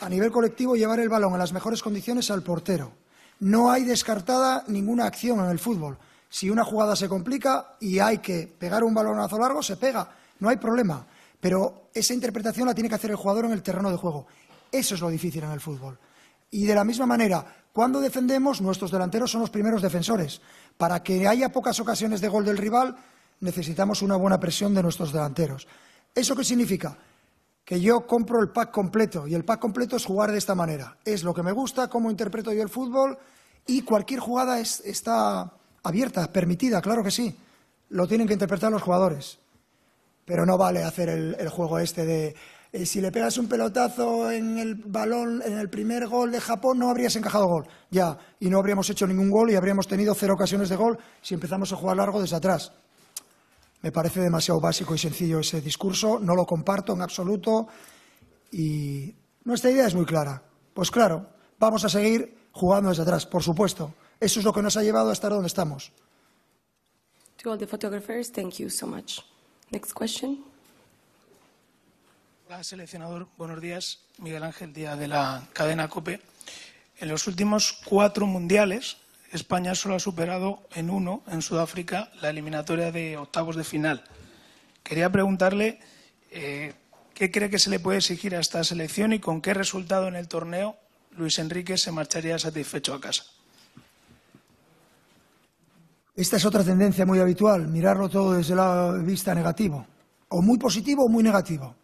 a 0.00 0.08
nivel 0.08 0.30
colectivo 0.30 0.76
llevar 0.76 1.00
el 1.00 1.08
balón 1.08 1.32
en 1.32 1.38
las 1.38 1.52
mejores 1.52 1.82
condiciones 1.82 2.30
al 2.30 2.42
portero. 2.42 2.92
No 3.40 3.70
hay 3.70 3.84
descartada 3.84 4.64
ninguna 4.68 5.06
acción 5.06 5.40
en 5.40 5.50
el 5.50 5.58
fútbol. 5.58 5.98
Si 6.28 6.50
una 6.50 6.64
jugada 6.64 6.96
se 6.96 7.08
complica 7.08 7.76
y 7.80 7.98
hay 7.98 8.18
que 8.18 8.46
pegar 8.58 8.84
un 8.84 8.94
balonazo 8.94 9.38
largo, 9.38 9.62
se 9.62 9.76
pega, 9.76 10.08
no 10.40 10.48
hay 10.48 10.56
problema. 10.56 11.06
Pero 11.40 11.88
esa 11.92 12.14
interpretación 12.14 12.66
la 12.66 12.74
tiene 12.74 12.88
que 12.88 12.94
hacer 12.94 13.10
el 13.10 13.16
jugador 13.16 13.44
en 13.44 13.52
el 13.52 13.62
terreno 13.62 13.90
de 13.90 13.96
juego. 13.96 14.26
Eso 14.70 14.94
es 14.94 15.00
lo 15.00 15.10
difícil 15.10 15.44
en 15.44 15.52
el 15.52 15.60
fútbol. 15.60 15.98
Y 16.50 16.64
de 16.64 16.74
la 16.74 16.84
misma 16.84 17.06
manera, 17.06 17.44
cuando 17.72 18.00
defendemos, 18.00 18.60
nuestros 18.60 18.90
delanteros 18.90 19.30
son 19.30 19.40
los 19.40 19.50
primeros 19.50 19.82
defensores. 19.82 20.40
Para 20.76 21.02
que 21.02 21.26
haya 21.26 21.50
pocas 21.50 21.78
ocasiones 21.80 22.20
de 22.20 22.28
gol 22.28 22.44
del 22.44 22.56
rival, 22.56 22.96
necesitamos 23.40 24.02
una 24.02 24.16
buena 24.16 24.40
presión 24.40 24.74
de 24.74 24.82
nuestros 24.82 25.12
delanteros. 25.12 25.66
¿Eso 26.14 26.34
qué 26.36 26.44
significa? 26.44 26.96
Que 27.64 27.80
yo 27.80 28.06
compro 28.06 28.40
el 28.40 28.50
pack 28.50 28.70
completo 28.70 29.26
y 29.26 29.34
el 29.34 29.44
pack 29.44 29.60
completo 29.60 29.96
es 29.96 30.04
jugar 30.04 30.30
de 30.30 30.38
esta 30.38 30.54
manera. 30.54 30.98
Es 31.04 31.24
lo 31.24 31.32
que 31.32 31.42
me 31.42 31.52
gusta, 31.52 31.88
cómo 31.88 32.10
interpreto 32.10 32.52
yo 32.52 32.62
el 32.62 32.68
fútbol 32.68 33.18
y 33.66 33.82
cualquier 33.82 34.20
jugada 34.20 34.60
está 34.60 35.50
abierta, 35.82 36.30
permitida, 36.30 36.82
claro 36.82 37.02
que 37.02 37.10
sí. 37.10 37.36
Lo 37.90 38.06
tienen 38.06 38.26
que 38.26 38.34
interpretar 38.34 38.70
los 38.70 38.82
jugadores. 38.82 39.38
Pero 40.24 40.44
no 40.44 40.58
vale 40.58 40.82
hacer 40.82 41.08
el, 41.08 41.48
juego 41.48 41.78
este 41.78 42.04
de 42.04 42.34
eh, 42.72 42.86
si 42.86 43.00
le 43.00 43.12
pegas 43.12 43.38
un 43.38 43.46
pelotazo 43.46 44.30
en 44.30 44.58
el 44.58 44.74
balón, 44.74 45.42
en 45.44 45.58
el 45.58 45.68
primer 45.68 46.06
gol 46.08 46.32
de 46.32 46.40
Japón, 46.40 46.78
no 46.78 46.90
habrías 46.90 47.14
encajado 47.16 47.46
gol. 47.46 47.66
Ya, 47.90 48.18
y 48.40 48.48
no 48.48 48.58
habríamos 48.58 48.88
hecho 48.90 49.06
ningún 49.06 49.30
gol 49.30 49.50
y 49.50 49.54
habríamos 49.54 49.86
tenido 49.86 50.14
cero 50.14 50.34
ocasiones 50.34 50.68
de 50.68 50.76
gol 50.76 50.98
si 51.22 51.34
empezamos 51.34 51.72
a 51.72 51.76
jugar 51.76 51.96
largo 51.96 52.20
desde 52.20 52.36
atrás. 52.36 52.72
Me 53.84 53.92
parece 53.92 54.20
demasiado 54.20 54.62
básico 54.62 54.94
y 54.94 54.98
sencillo 54.98 55.40
ese 55.40 55.60
discurso, 55.60 56.18
no 56.18 56.34
lo 56.34 56.46
comparto 56.46 56.94
en 56.94 57.02
absoluto 57.02 57.68
y 58.50 59.14
nuestra 59.44 59.70
idea 59.70 59.86
es 59.86 59.94
muy 59.94 60.06
clara. 60.06 60.42
Pues 60.72 60.90
claro, 60.90 61.28
vamos 61.58 61.84
a 61.84 61.90
seguir 61.90 62.34
jugando 62.52 62.88
desde 62.88 63.02
atrás, 63.02 63.26
por 63.26 63.42
supuesto. 63.42 63.92
Eso 64.18 64.40
es 64.40 64.46
lo 64.46 64.54
que 64.54 64.62
nos 64.62 64.78
ha 64.78 64.82
llevado 64.82 65.10
a 65.10 65.12
estar 65.12 65.30
donde 65.32 65.48
estamos. 65.48 65.92
To 67.42 67.52
all 67.52 67.58
the 67.58 67.66
photographers, 67.66 68.32
thank 68.32 68.54
you 68.54 68.70
so 68.70 68.86
much. 68.86 69.18
Next 69.70 69.92
question. 69.92 70.42
Hola, 72.46 72.64
seleccionador. 72.64 73.28
Buenos 73.36 73.60
días. 73.60 73.98
Miguel 74.16 74.44
Ángel 74.44 74.72
Díaz 74.72 74.98
de 74.98 75.08
la 75.08 75.46
cadena 75.52 75.90
COPE. 75.90 76.22
En 77.00 77.08
los 77.10 77.26
últimos 77.26 77.78
cuatro 77.84 78.24
mundiales, 78.24 78.96
España 79.34 79.74
solo 79.74 79.96
ha 79.96 80.00
superado 80.00 80.62
en 80.74 80.90
uno, 80.90 81.22
en 81.26 81.42
Sudáfrica, 81.42 82.10
la 82.22 82.30
eliminatoria 82.30 82.92
de 82.92 83.16
octavos 83.16 83.56
de 83.56 83.64
final. 83.64 84.04
Quería 84.84 85.10
preguntarle 85.10 85.80
eh, 86.30 86.72
qué 87.14 87.30
cree 87.30 87.50
que 87.50 87.58
se 87.58 87.70
le 87.70 87.80
puede 87.80 87.98
exigir 87.98 88.36
a 88.36 88.40
esta 88.40 88.62
selección 88.62 89.12
y 89.12 89.18
con 89.18 89.40
qué 89.40 89.52
resultado 89.52 90.06
en 90.06 90.14
el 90.14 90.28
torneo 90.28 90.76
Luis 91.16 91.38
Enrique 91.38 91.76
se 91.76 91.90
marcharía 91.90 92.38
satisfecho 92.38 92.94
a 92.94 93.00
casa. 93.00 93.24
Esta 96.14 96.36
es 96.36 96.44
otra 96.44 96.62
tendencia 96.62 97.04
muy 97.04 97.18
habitual, 97.18 97.66
mirarlo 97.66 98.08
todo 98.08 98.34
desde 98.34 98.54
la 98.54 98.92
vista 98.92 99.34
negativo, 99.34 99.84
o 100.28 100.42
muy 100.42 100.58
positivo 100.58 101.06
o 101.06 101.08
muy 101.08 101.24
negativo. 101.24 101.74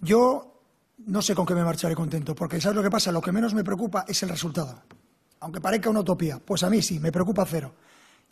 Yo 0.00 0.62
no 1.06 1.20
sé 1.20 1.34
con 1.34 1.44
qué 1.44 1.54
me 1.54 1.64
marcharé 1.64 1.94
contento, 1.94 2.34
porque 2.34 2.58
¿sabes 2.58 2.76
lo 2.76 2.82
que 2.82 2.90
pasa? 2.90 3.12
Lo 3.12 3.20
que 3.20 3.32
menos 3.32 3.52
me 3.52 3.64
preocupa 3.64 4.06
es 4.08 4.22
el 4.22 4.30
resultado. 4.30 4.82
Aunque 5.40 5.60
parezca 5.60 5.90
una 5.90 6.00
utopía, 6.00 6.38
pues 6.38 6.62
a 6.62 6.70
mí 6.70 6.82
sí, 6.82 6.98
me 6.98 7.12
preocupa 7.12 7.46
cero. 7.46 7.74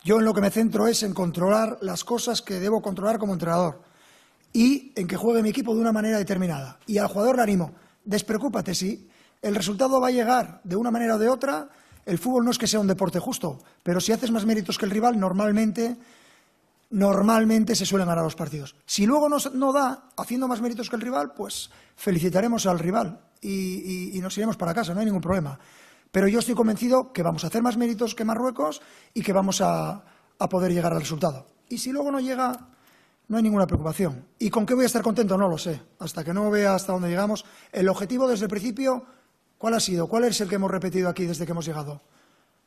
Yo 0.03 0.19
en 0.19 0.25
lo 0.25 0.33
que 0.33 0.41
me 0.41 0.51
centro 0.51 0.87
es 0.87 1.03
en 1.03 1.13
controlar 1.13 1.77
las 1.81 2.03
cosas 2.03 2.41
que 2.41 2.59
debo 2.59 2.81
controlar 2.81 3.17
como 3.17 3.33
entrenador 3.33 3.81
y 4.53 4.91
en 4.95 5.07
que 5.07 5.17
juegue 5.17 5.43
mi 5.43 5.49
equipo 5.49 5.73
de 5.73 5.81
una 5.81 5.91
manera 5.91 6.17
determinada. 6.17 6.79
Y 6.85 6.97
al 6.97 7.07
jugador 7.07 7.37
le 7.37 7.43
animo, 7.43 7.73
despreocúpate, 8.03 8.73
sí, 8.73 9.09
el 9.41 9.55
resultado 9.55 10.01
va 10.01 10.07
a 10.07 10.11
llegar 10.11 10.61
de 10.63 10.75
una 10.75 10.91
manera 10.91 11.15
o 11.15 11.19
de 11.19 11.29
otra. 11.29 11.69
El 12.05 12.17
fútbol 12.17 12.45
no 12.45 12.51
es 12.51 12.57
que 12.57 12.67
sea 12.67 12.79
un 12.79 12.87
deporte 12.87 13.19
justo, 13.19 13.59
pero 13.83 13.99
si 13.99 14.11
haces 14.11 14.31
más 14.31 14.45
méritos 14.45 14.77
que 14.77 14.85
el 14.85 14.91
rival, 14.91 15.19
normalmente, 15.19 15.97
normalmente 16.89 17.75
se 17.75 17.85
suelen 17.85 18.07
ganar 18.07 18.23
los 18.23 18.35
partidos. 18.35 18.75
Si 18.85 19.05
luego 19.05 19.27
no, 19.29 19.73
da, 19.73 20.09
haciendo 20.15 20.47
más 20.47 20.61
méritos 20.61 20.89
que 20.89 20.95
el 20.95 21.01
rival, 21.01 21.33
pues 21.33 21.69
felicitaremos 21.95 22.65
al 22.65 22.79
rival 22.79 23.19
y, 23.41 24.17
nos 24.21 24.37
iremos 24.37 24.57
para 24.57 24.73
casa, 24.73 24.93
no 24.93 25.01
hay 25.01 25.05
ningún 25.05 25.21
problema. 25.21 25.59
Pero 26.11 26.27
yo 26.27 26.39
estoy 26.39 26.55
convencido 26.55 27.11
que 27.13 27.23
vamos 27.23 27.43
a 27.43 27.47
hacer 27.47 27.61
más 27.61 27.77
méritos 27.77 28.15
que 28.15 28.25
Marruecos 28.25 28.81
y 29.13 29.21
que 29.21 29.33
vamos 29.33 29.61
a 29.61 30.03
poder 30.49 30.71
llegar 30.71 30.93
al 30.93 31.01
resultado. 31.01 31.47
Y 31.69 31.77
si 31.77 31.91
luego 31.91 32.11
no 32.11 32.19
llega, 32.19 32.69
no 33.27 33.37
hay 33.37 33.43
ninguna 33.43 33.67
preocupación. 33.67 34.25
¿Y 34.39 34.49
con 34.49 34.65
qué 34.65 34.73
voy 34.73 34.83
a 34.83 34.87
estar 34.87 35.01
contento? 35.01 35.37
No 35.37 35.49
lo 35.49 35.57
sé. 35.57 35.81
Hasta 35.99 36.23
que 36.23 36.33
no 36.33 36.49
vea 36.49 36.75
hasta 36.75 36.93
dónde 36.93 37.09
llegamos. 37.09 37.45
El 37.71 37.89
objetivo 37.89 38.27
desde 38.27 38.45
el 38.45 38.49
principio, 38.49 39.05
¿cuál 39.57 39.73
ha 39.73 39.79
sido? 39.79 40.07
¿Cuál 40.07 40.23
es 40.23 40.39
el 40.39 40.47
que 40.47 40.55
hemos 40.55 40.71
repetido 40.71 41.09
aquí 41.09 41.25
desde 41.25 41.45
que 41.45 41.51
hemos 41.51 41.65
llegado? 41.65 42.01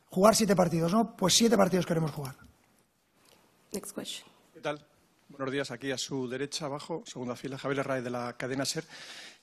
Jugar 0.09 0.35
siete 0.35 0.55
partidos, 0.55 0.93
¿no? 0.93 1.15
Pues 1.15 1.33
siete 1.33 1.57
partidos 1.57 1.85
queremos 1.85 2.11
jugar. 2.11 2.35
Next 3.71 3.95
question. 3.95 4.27
¿Qué 4.53 4.59
tal? 4.59 4.85
Buenos 5.29 5.51
días. 5.51 5.71
Aquí 5.71 5.91
a 5.91 5.97
su 5.97 6.27
derecha, 6.27 6.65
abajo, 6.65 7.01
segunda 7.05 7.35
fila, 7.35 7.57
Javier 7.57 7.87
Ray 7.87 8.03
de 8.03 8.09
la 8.09 8.33
cadena 8.33 8.65
SER. 8.65 8.83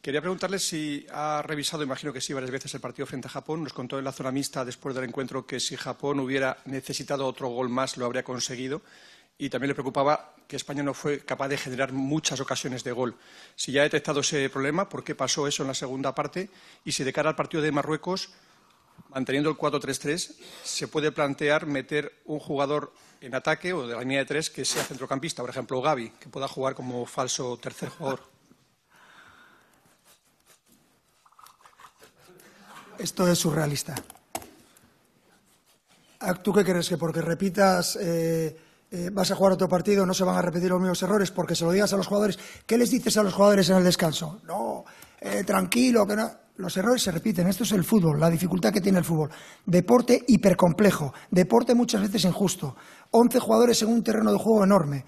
Quería 0.01 0.21
preguntarle 0.21 0.61
si 0.61 1.05
ha 1.13 1.43
revisado, 1.43 1.83
imagino 1.83 2.13
que 2.13 2.21
sí, 2.21 2.33
varias 2.33 2.53
veces 2.53 2.73
el 2.75 2.81
partido 2.81 3.05
frente 3.05 3.27
a 3.27 3.31
Japón. 3.31 3.65
Nos 3.65 3.73
contó 3.73 3.99
en 3.99 4.05
la 4.05 4.13
zona 4.13 4.31
mixta 4.31 4.65
después 4.65 4.95
del 4.95 5.05
encuentro 5.05 5.45
que 5.45 5.59
si 5.59 5.77
Japón 5.77 6.21
hubiera 6.21 6.59
necesitado 6.67 7.27
otro 7.27 7.49
gol 7.49 7.69
más, 7.69 7.97
lo 7.97 8.07
habría 8.07 8.23
conseguido 8.23 8.83
y 9.39 9.51
también 9.51 9.69
le 9.69 9.75
preocupaba 9.75 10.35
que 10.47 10.57
España 10.57 10.83
no 10.83 10.95
fue 10.95 11.21
capaz 11.21 11.49
de 11.49 11.59
generar 11.59 11.93
muchas 11.93 12.41
ocasiones 12.41 12.85
de 12.85 12.93
gol. 12.93 13.17
Si 13.57 13.73
ya 13.73 13.81
ha 13.81 13.85
detectado 13.85 14.21
ese 14.21 14.49
problema, 14.51 14.89
¿por 14.89 15.03
qué 15.03 15.15
pasó 15.15 15.47
eso 15.47 15.63
en 15.63 15.69
la 15.69 15.75
segunda 15.75 16.15
parte? 16.15 16.49
Y 16.85 16.93
si 16.93 17.05
de 17.05 17.13
cara 17.13 17.31
al 17.31 17.37
partido 17.37 17.63
de 17.63 17.73
Marruecos, 17.73 18.31
manteniendo 19.11 19.51
el 19.51 19.57
4-3-3, 19.57 20.37
se 20.63 20.89
puede 20.89 21.13
plantear 21.13 21.67
meter 21.67 22.21
un 22.25 22.39
jugador 22.39 22.93
en 23.21 23.35
ataque 23.35 23.73
o 23.73 23.87
de 23.87 23.95
la 23.95 24.01
línea 24.01 24.21
de 24.21 24.27
tres 24.27 24.49
que 24.49 24.65
sea 24.65 24.85
centrocampista, 24.85 25.43
por 25.43 25.51
ejemplo 25.51 25.83
Gaby, 25.83 26.11
que 26.21 26.29
pueda 26.29 26.47
jugar 26.47 26.75
como 26.75 27.05
falso 27.05 27.57
tercer 27.59 27.89
jugador. 27.89 28.38
Esto 32.99 33.29
es 33.29 33.39
surrealista. 33.39 33.95
¿Tú 36.43 36.53
qué 36.53 36.65
crees? 36.65 36.89
¿Que 36.89 36.99
porque 36.99 37.23
repitas 37.23 37.97
eh, 38.01 38.57
eh, 38.91 39.11
vas 39.13 39.31
a 39.31 39.37
jugar 39.37 39.53
otro 39.53 39.69
partido, 39.69 40.07
no 40.07 40.15
se 40.15 40.25
van 40.25 40.37
a 40.37 40.43
repetir 40.43 40.71
los 40.71 40.81
mismos 40.81 41.03
errores 41.03 41.31
porque 41.31 41.55
se 41.55 41.65
lo 41.65 41.73
digas 41.73 41.93
a 41.93 41.97
los 41.97 42.07
jugadores. 42.07 42.39
¿Qué 42.67 42.79
les 42.79 42.91
dices 42.91 43.17
a 43.19 43.23
los 43.23 43.35
jugadores 43.35 43.69
en 43.69 43.77
el 43.77 43.85
descanso? 43.85 44.41
No, 44.47 44.85
eh, 45.21 45.45
tranquilo, 45.45 46.07
que 46.07 46.17
no. 46.17 46.31
Los 46.57 46.77
errores 46.77 47.03
se 47.03 47.13
repiten. 47.13 47.47
Esto 47.47 47.63
es 47.63 47.73
el 47.73 47.85
fútbol, 47.85 48.19
la 48.19 48.31
dificultad 48.31 48.73
que 48.73 48.81
tiene 48.81 48.99
el 48.99 49.05
fútbol. 49.05 49.31
Deporte 49.65 50.25
hipercomplejo, 50.27 51.13
deporte 51.31 51.75
muchas 51.75 52.01
veces 52.01 52.25
injusto. 52.25 52.75
Once 53.13 53.39
jugadores 53.39 53.81
en 53.83 53.89
un 53.91 54.03
terreno 54.03 54.33
de 54.33 54.39
juego 54.39 54.65
enorme. 54.65 55.05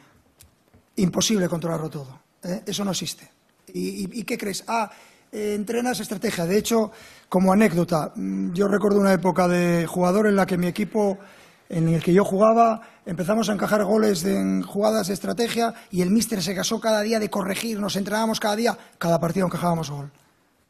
Imposible 0.97 1.49
controlarlo 1.49 1.91
todo. 1.91 2.21
Eso 2.65 2.85
no 2.85 2.93
existe. 2.93 3.29
¿Y, 3.73 4.25
qué 4.25 4.39
crees? 4.39 4.65
Ah, 4.67 4.91
entrenas 5.33 6.01
estrategia. 6.01 6.47
De 6.47 6.59
hecho, 6.59 6.91
como 7.29 7.53
anécdota, 7.53 8.13
mm, 8.15 8.53
yo 8.53 8.69
recuerdo 8.69 9.01
una 9.01 9.13
época 9.13 9.49
de 9.49 9.87
jugador 9.87 10.27
en 10.27 10.37
la 10.37 10.47
que 10.47 10.59
mi 10.59 10.67
equipo 10.67 11.19
en 11.69 11.89
el 11.89 12.03
que 12.03 12.13
yo 12.13 12.25
jugaba, 12.25 12.81
empezamos 13.07 13.49
a 13.49 13.53
encajar 13.53 13.85
goles 13.85 14.25
en 14.25 14.63
jugadas 14.63 15.07
de 15.07 15.15
estrategia 15.15 15.73
y 15.93 16.03
el 16.03 16.11
míster 16.11 16.43
se 16.43 16.55
casó 16.55 16.81
cada 16.81 17.01
día 17.01 17.21
de 17.21 17.31
corregir, 17.31 17.79
nos 17.79 17.95
entrenábamos 17.95 18.41
cada 18.41 18.57
día, 18.57 18.77
cada 18.99 19.21
partido 19.21 19.47
encajábamos 19.47 19.89
gol. 19.89 20.11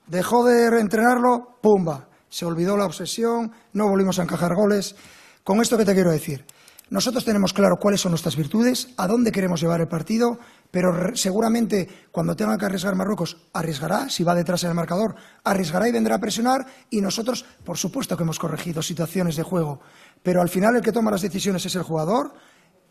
Dejó 0.07 0.45
de 0.45 0.66
entrenarlo, 0.78 1.57
pumba, 1.62 2.09
se 2.28 2.45
olvidó 2.45 2.77
la 2.77 2.85
obsesión, 2.85 3.51
no 3.73 3.89
volvimos 3.89 4.19
a 4.19 4.24
encajar 4.24 4.55
goles. 4.55 4.95
Con 5.43 5.62
esto 5.62 5.78
que 5.78 5.87
te 5.87 5.95
quiero 5.95 6.11
decir, 6.11 6.45
nosotros 6.91 7.24
tenemos 7.24 7.53
claro 7.53 7.77
cuáles 7.81 8.01
son 8.01 8.12
nuestras 8.12 8.37
virtudes, 8.37 8.89
a 8.97 9.07
dónde 9.07 9.32
queremos 9.32 9.61
llevar 9.61 9.81
el 9.81 9.89
partido, 9.89 10.39
pero 10.70 11.14
seguramente 11.14 11.88
cuando 12.12 12.36
tenga 12.36 12.56
que 12.56 12.66
arriesgar 12.66 12.94
Marruecos, 12.94 13.48
arriesgará, 13.52 14.09
si 14.09 14.24
va 14.24 14.34
detrás 14.34 14.62
en 14.64 14.70
el 14.70 14.76
marcador, 14.76 15.14
arriesgará 15.44 15.88
y 15.88 15.92
vendrá 15.92 16.16
a 16.16 16.20
presionar, 16.20 16.66
y 16.90 17.01
nosotros, 17.01 17.44
por 17.64 17.76
supuesto 17.76 18.16
que 18.16 18.22
hemos 18.22 18.38
corregido 18.38 18.82
situaciones 18.82 19.36
de 19.36 19.42
juego 19.42 19.80
pero 20.22 20.42
al 20.42 20.48
final 20.48 20.76
el 20.76 20.82
que 20.82 20.92
toma 20.92 21.10
las 21.10 21.22
decisiones 21.22 21.64
es 21.66 21.74
el 21.74 21.82
jugador. 21.82 22.32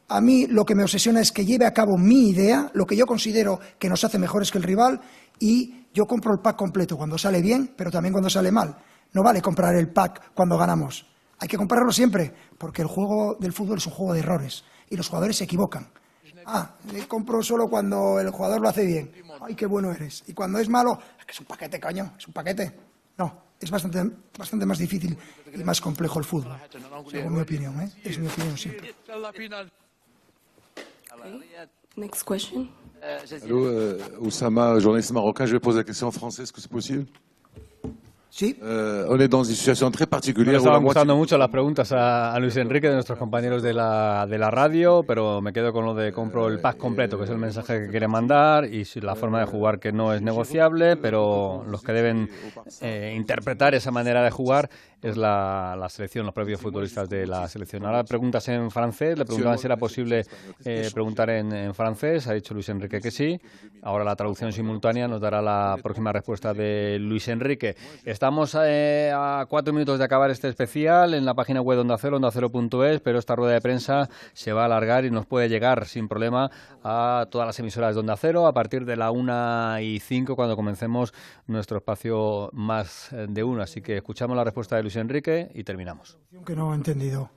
A 0.07 0.21
mí 0.21 0.47
lo 0.47 0.65
que 0.65 0.75
me 0.75 0.83
obsesiona 0.83 1.21
es 1.21 1.31
que 1.31 1.45
lleve 1.45 1.65
a 1.65 1.73
cabo 1.73 1.97
mi 1.97 2.29
idea, 2.29 2.71
lo 2.73 2.85
que 2.85 2.95
yo 2.95 3.05
considero 3.05 3.59
que 3.77 3.89
nos 3.89 4.03
hace 4.03 4.17
mejores 4.17 4.51
que 4.51 4.57
el 4.57 4.63
rival, 4.63 5.01
y 5.37 5.85
yo 5.93 6.07
compro 6.07 6.33
el 6.33 6.39
pack 6.39 6.55
completo 6.55 6.97
cuando 6.97 7.17
sale 7.17 7.41
bien, 7.41 7.73
pero 7.75 7.91
también 7.91 8.13
cuando 8.13 8.29
sale 8.29 8.51
mal. 8.51 8.77
No 9.13 9.23
vale 9.23 9.41
comprar 9.41 9.75
el 9.75 9.89
pack 9.89 10.33
cuando 10.33 10.57
ganamos. 10.57 11.05
Hay 11.37 11.47
que 11.47 11.57
comprarlo 11.57 11.91
siempre, 11.91 12.33
porque 12.57 12.81
el 12.81 12.87
juego 12.87 13.37
del 13.39 13.53
fútbol 13.53 13.77
es 13.77 13.85
un 13.85 13.93
juego 13.93 14.13
de 14.13 14.19
errores 14.19 14.63
y 14.89 14.97
los 14.97 15.07
jugadores 15.07 15.37
se 15.37 15.43
equivocan. 15.43 15.89
Ah, 16.51 16.75
le 16.91 17.07
compro 17.07 17.43
solo 17.43 17.69
cuando 17.69 18.19
el 18.19 18.31
jugador 18.31 18.59
lo 18.59 18.69
hace 18.69 18.83
bien. 18.83 19.11
Ay, 19.39 19.53
qué 19.53 19.67
bueno 19.67 19.91
eres. 19.91 20.23
Y 20.25 20.33
cuando 20.33 20.57
es 20.57 20.67
malo, 20.67 20.97
es 21.19 21.25
que 21.25 21.31
es 21.31 21.39
un 21.39 21.45
paquete, 21.45 21.79
coño, 21.79 22.13
es 22.17 22.27
un 22.27 22.33
paquete. 22.33 22.75
No, 23.19 23.43
es 23.59 23.69
bastante, 23.69 24.03
bastante 24.35 24.65
más 24.65 24.79
difícil 24.79 25.15
y 25.53 25.63
más 25.63 25.79
complejo 25.79 26.17
el 26.17 26.25
fútbol, 26.25 26.57
según 27.11 27.35
mi 27.35 27.41
opinión. 27.41 27.79
¿eh? 27.81 27.91
Es 28.03 28.17
mi 28.17 28.27
opinión 28.27 28.57
siempre. 28.57 28.95
Next 31.95 32.23
question. 32.23 32.69
Allô, 33.43 33.65
euh, 33.65 33.99
Oussama, 34.19 34.79
journaliste 34.79 35.13
marocain, 35.13 35.45
je 35.45 35.53
vais 35.53 35.59
poser 35.59 35.79
la 35.79 35.83
question 35.83 36.07
en 36.07 36.11
français, 36.11 36.43
est-ce 36.43 36.53
que 36.53 36.61
c'est 36.61 36.71
possible 36.71 37.05
Sí. 38.29 38.55
Euh, 38.61 39.07
on 39.09 39.19
est 39.19 39.27
dans 39.27 39.43
une 39.43 39.55
situation 39.55 39.89
très 39.89 40.05
particulière. 40.05 40.53
Me 40.53 40.57
estaban 40.59 40.83
gustando 40.83 41.15
mucho 41.15 41.37
las 41.37 41.49
preguntas 41.49 41.91
a, 41.91 42.37
Luis 42.39 42.55
Enrique 42.57 42.87
de 42.87 42.93
nuestros 42.93 43.17
compañeros 43.17 43.63
de 43.63 43.73
la, 43.73 44.27
de 44.29 44.37
la 44.37 44.51
radio, 44.51 45.03
pero 45.03 45.41
me 45.41 45.51
quedo 45.51 45.73
con 45.73 45.83
lo 45.83 45.95
de 45.95 46.11
compro 46.11 46.47
el 46.47 46.59
pack 46.59 46.77
completo, 46.77 47.17
que 47.17 47.23
es 47.23 47.29
el 47.31 47.39
mensaje 47.39 47.81
que 47.81 47.87
quiere 47.89 48.07
mandar, 48.07 48.65
y 48.65 48.85
la 49.01 49.15
forma 49.15 49.39
de 49.39 49.45
jugar 49.45 49.79
que 49.79 49.91
no 49.91 50.13
es 50.13 50.21
negociable, 50.21 50.95
pero 50.95 51.63
los 51.67 51.81
que 51.81 51.91
deben 51.91 52.29
eh, 52.81 53.13
interpretar 53.17 53.73
esa 53.73 53.91
manera 53.91 54.23
de 54.23 54.29
jugar 54.29 54.69
es 55.01 55.17
la, 55.17 55.87
selección, 55.89 56.25
los 56.25 56.35
propios 56.35 56.59
futbolistas 56.59 57.09
de 57.09 57.25
la 57.25 57.47
selección. 57.47 57.85
Ahora 57.85 58.03
preguntas 58.03 58.47
en 58.49 58.69
francés, 58.71 59.17
le 59.17 59.25
preguntaban 59.25 59.57
si 59.57 59.67
era 59.67 59.77
posible 59.77 60.25
eh, 60.65 60.89
preguntar 60.93 61.29
en, 61.29 61.51
en, 61.53 61.73
francés, 61.73 62.27
ha 62.27 62.33
dicho 62.33 62.53
Luis 62.53 62.69
Enrique 62.69 62.99
que 62.99 63.11
sí. 63.11 63.39
Ahora 63.81 64.03
la 64.03 64.15
traducción 64.15 64.51
simultánea 64.51 65.07
nos 65.07 65.21
dará 65.21 65.41
la 65.41 65.77
próxima 65.81 66.11
respuesta 66.11 66.53
de 66.53 66.97
Luis 66.99 67.27
Enrique. 67.27 67.75
Estamos 68.03 68.55
eh, 68.61 69.11
a 69.13 69.45
cuatro 69.49 69.73
minutos 69.73 69.99
de 69.99 70.05
acabar 70.05 70.29
este 70.31 70.49
especial 70.49 71.13
en 71.13 71.25
la 71.25 71.33
página 71.33 71.61
web 71.61 71.77
de 71.77 71.81
Onda 71.81 71.97
Cero, 71.97 72.17
ondacero.es, 72.17 72.99
pero 72.99 73.19
esta 73.19 73.35
rueda 73.35 73.53
de 73.53 73.61
prensa 73.61 74.09
se 74.33 74.51
va 74.51 74.63
a 74.63 74.65
alargar 74.65 75.05
y 75.05 75.11
nos 75.11 75.25
puede 75.25 75.47
llegar 75.47 75.85
sin 75.85 76.07
problema 76.07 76.51
a 76.83 77.27
todas 77.29 77.47
las 77.47 77.59
emisoras 77.59 77.95
de 77.95 78.01
Onda 78.01 78.17
Cero 78.17 78.47
a 78.47 78.53
partir 78.53 78.85
de 78.85 78.97
la 78.97 79.11
una 79.11 79.77
y 79.81 79.99
cinco 79.99 80.35
cuando 80.35 80.55
comencemos 80.55 81.13
nuestro 81.47 81.77
espacio 81.77 82.49
más 82.53 83.13
eh, 83.13 83.27
de 83.29 83.43
uno. 83.43 83.61
Así 83.61 83.81
que 83.81 83.97
escuchamos 83.97 84.35
la 84.35 84.43
respuesta 84.43 84.75
de 84.75 84.83
Luis 84.83 84.88
Enrique 84.95 85.49
y 85.53 85.63
terminamos. 85.63 86.17
Que 86.45 86.55
no 86.55 86.73
he 86.73 86.75
entendido. 86.75 87.31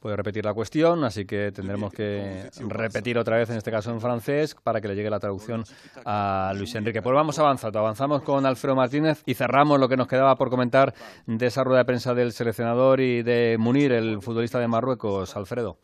Puede 0.00 0.14
repetir 0.14 0.44
la 0.44 0.54
cuestión, 0.54 1.02
así 1.02 1.24
que 1.24 1.50
tendremos 1.50 1.92
que 1.92 2.48
repetir 2.68 3.18
otra 3.18 3.36
vez, 3.36 3.50
en 3.50 3.56
este 3.56 3.72
caso 3.72 3.90
en 3.90 4.00
francés, 4.00 4.54
para 4.62 4.80
que 4.80 4.86
le 4.86 4.94
llegue 4.94 5.10
la 5.10 5.18
traducción 5.18 5.64
a 6.04 6.52
Luis 6.56 6.72
Enrique. 6.76 7.02
Pues 7.02 7.14
vamos 7.14 7.36
avanzando, 7.40 7.80
avanzamos 7.80 8.22
con 8.22 8.46
Alfredo 8.46 8.76
Martínez 8.76 9.24
y 9.26 9.34
cerramos 9.34 9.80
lo 9.80 9.88
que 9.88 9.96
nos 9.96 10.06
quedaba 10.06 10.36
por 10.36 10.50
comentar 10.50 10.94
de 11.26 11.46
esa 11.46 11.64
rueda 11.64 11.80
de 11.80 11.84
prensa 11.84 12.14
del 12.14 12.30
seleccionador 12.30 13.00
y 13.00 13.24
de 13.24 13.56
Munir, 13.58 13.90
el 13.90 14.22
futbolista 14.22 14.60
de 14.60 14.68
Marruecos. 14.68 15.36
Alfredo. 15.36 15.78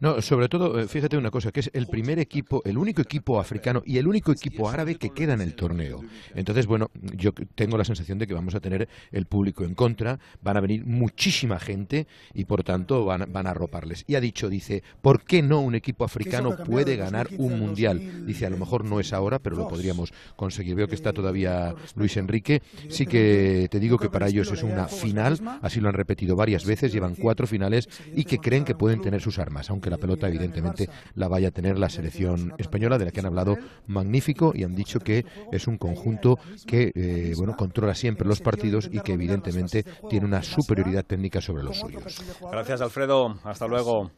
No, 0.00 0.20
sobre 0.20 0.48
todo, 0.48 0.78
eh, 0.78 0.88
fíjate 0.88 1.16
una 1.16 1.30
cosa, 1.30 1.52
que 1.52 1.60
es 1.60 1.70
el 1.72 1.86
primer 1.86 2.18
equipo, 2.18 2.62
el 2.64 2.76
único 2.76 3.00
equipo 3.00 3.40
africano 3.40 3.82
y 3.86 3.98
el 3.98 4.06
único 4.06 4.32
equipo 4.32 4.68
árabe 4.68 4.96
que 4.96 5.10
queda 5.10 5.34
en 5.34 5.40
el 5.40 5.54
torneo. 5.54 6.02
Entonces, 6.34 6.66
bueno, 6.66 6.90
yo 6.94 7.32
tengo 7.54 7.78
la 7.78 7.84
sensación 7.84 8.18
de 8.18 8.26
que 8.26 8.34
vamos 8.34 8.54
a 8.54 8.60
tener 8.60 8.88
el 9.10 9.26
público 9.26 9.64
en 9.64 9.74
contra, 9.74 10.18
van 10.42 10.56
a 10.56 10.60
venir 10.60 10.84
muchísima 10.84 11.58
gente 11.58 12.06
y 12.34 12.44
por 12.44 12.62
tanto 12.62 13.04
van, 13.04 13.26
van 13.32 13.46
a 13.46 13.50
arroparles. 13.50 14.04
Y 14.06 14.16
ha 14.16 14.20
dicho, 14.20 14.48
dice, 14.50 14.82
¿por 15.00 15.22
qué 15.22 15.42
no 15.42 15.60
un 15.60 15.74
equipo 15.74 16.04
africano 16.04 16.56
puede 16.56 16.96
ganar 16.96 17.28
un 17.38 17.58
mundial? 17.58 18.26
Dice, 18.26 18.46
a 18.46 18.50
lo 18.50 18.58
mejor 18.58 18.84
no 18.84 19.00
es 19.00 19.12
ahora, 19.12 19.38
pero 19.38 19.56
lo 19.56 19.68
podríamos 19.68 20.12
conseguir. 20.36 20.74
Veo 20.74 20.88
que 20.88 20.94
está 20.94 21.12
todavía 21.12 21.74
Luis 21.94 22.16
Enrique. 22.16 22.62
Sí 22.88 23.06
que 23.06 23.68
te 23.70 23.80
digo 23.80 23.98
que 23.98 24.10
para 24.10 24.28
ellos 24.28 24.50
es 24.52 24.62
una 24.62 24.88
final, 24.88 25.40
así 25.62 25.80
lo 25.80 25.88
han 25.88 25.94
repetido 25.94 26.36
varias 26.36 26.64
veces, 26.64 26.92
llevan 26.92 27.14
cuatro 27.14 27.46
finales 27.46 27.88
y 28.14 28.24
que 28.24 28.38
creen 28.38 28.64
que 28.64 28.74
pueden 28.74 29.00
tener 29.00 29.20
sus 29.20 29.38
armas, 29.38 29.70
aunque 29.70 29.85
la 29.90 29.98
pelota 29.98 30.28
evidentemente 30.28 30.88
la 31.14 31.28
vaya 31.28 31.48
a 31.48 31.50
tener 31.50 31.78
la 31.78 31.88
selección 31.88 32.54
española, 32.58 32.98
de 32.98 33.06
la 33.06 33.10
que 33.10 33.20
han 33.20 33.26
hablado 33.26 33.56
magnífico 33.86 34.52
y 34.54 34.64
han 34.64 34.74
dicho 34.74 35.00
que 35.00 35.24
es 35.52 35.66
un 35.66 35.78
conjunto 35.78 36.38
que 36.66 36.92
eh, 36.94 37.34
bueno 37.36 37.56
controla 37.56 37.94
siempre 37.94 38.26
los 38.26 38.40
partidos 38.40 38.88
y 38.92 39.00
que 39.00 39.12
evidentemente 39.12 39.84
tiene 40.08 40.26
una 40.26 40.42
superioridad 40.42 41.04
técnica 41.04 41.40
sobre 41.40 41.62
los 41.62 41.78
suyos. 41.78 42.22
Gracias 42.50 42.80
Alfredo, 42.80 43.38
hasta 43.44 43.66
luego. 43.66 44.10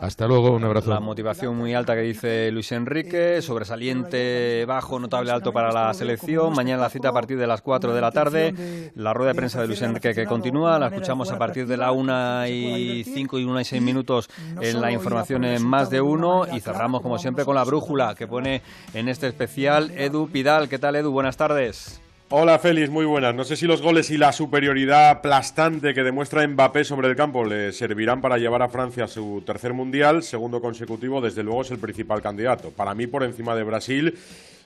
Hasta 0.00 0.26
luego, 0.26 0.52
un 0.52 0.64
abrazo. 0.64 0.90
La 0.90 1.00
motivación 1.00 1.56
muy 1.56 1.74
alta 1.74 1.94
que 1.94 2.02
dice 2.02 2.50
Luis 2.50 2.70
Enrique, 2.72 3.40
sobresaliente 3.42 4.64
bajo, 4.66 4.98
notable 4.98 5.30
alto 5.30 5.52
para 5.52 5.72
la 5.72 5.92
selección. 5.94 6.52
Mañana 6.54 6.82
la 6.82 6.90
cita 6.90 7.08
a 7.08 7.12
partir 7.12 7.38
de 7.38 7.46
las 7.46 7.62
4 7.62 7.94
de 7.94 8.00
la 8.00 8.10
tarde. 8.10 8.92
La 8.94 9.12
rueda 9.12 9.32
de 9.32 9.36
prensa 9.36 9.60
de 9.60 9.66
Luis 9.66 9.82
Enrique 9.82 10.14
que 10.14 10.26
continúa, 10.26 10.78
la 10.78 10.88
escuchamos 10.88 11.30
a 11.30 11.38
partir 11.38 11.66
de 11.66 11.76
la 11.76 11.92
1 11.92 12.46
y 12.48 13.04
5 13.04 13.38
y 13.38 13.44
1 13.44 13.60
y 13.60 13.64
6 13.64 13.82
minutos 13.82 14.28
en 14.60 14.80
la 14.80 14.92
información 14.96 15.44
en 15.44 15.64
más 15.64 15.90
de 15.90 16.00
uno 16.00 16.46
y 16.52 16.60
cerramos 16.60 17.02
como 17.02 17.18
siempre 17.18 17.44
con 17.44 17.54
la 17.54 17.64
brújula 17.64 18.14
que 18.14 18.26
pone 18.26 18.62
en 18.94 19.08
este 19.08 19.28
especial 19.28 19.92
Edu 19.96 20.28
Pidal. 20.28 20.68
¿Qué 20.68 20.78
tal 20.78 20.96
Edu? 20.96 21.12
Buenas 21.12 21.36
tardes. 21.36 22.00
Hola 22.28 22.58
Félix, 22.58 22.90
muy 22.90 23.06
buenas. 23.06 23.36
No 23.36 23.44
sé 23.44 23.54
si 23.54 23.66
los 23.66 23.80
goles 23.80 24.10
y 24.10 24.18
la 24.18 24.32
superioridad 24.32 25.10
aplastante 25.10 25.94
que 25.94 26.02
demuestra 26.02 26.44
Mbappé 26.44 26.82
sobre 26.82 27.06
el 27.06 27.14
campo 27.14 27.44
le 27.44 27.70
servirán 27.70 28.20
para 28.20 28.36
llevar 28.36 28.62
a 28.62 28.68
Francia 28.68 29.04
a 29.04 29.06
su 29.08 29.44
tercer 29.46 29.72
mundial, 29.72 30.24
segundo 30.24 30.60
consecutivo, 30.60 31.20
desde 31.20 31.44
luego 31.44 31.62
es 31.62 31.70
el 31.70 31.78
principal 31.78 32.20
candidato. 32.20 32.70
Para 32.70 32.96
mí 32.96 33.06
por 33.06 33.22
encima 33.22 33.54
de 33.54 33.62
Brasil. 33.62 34.18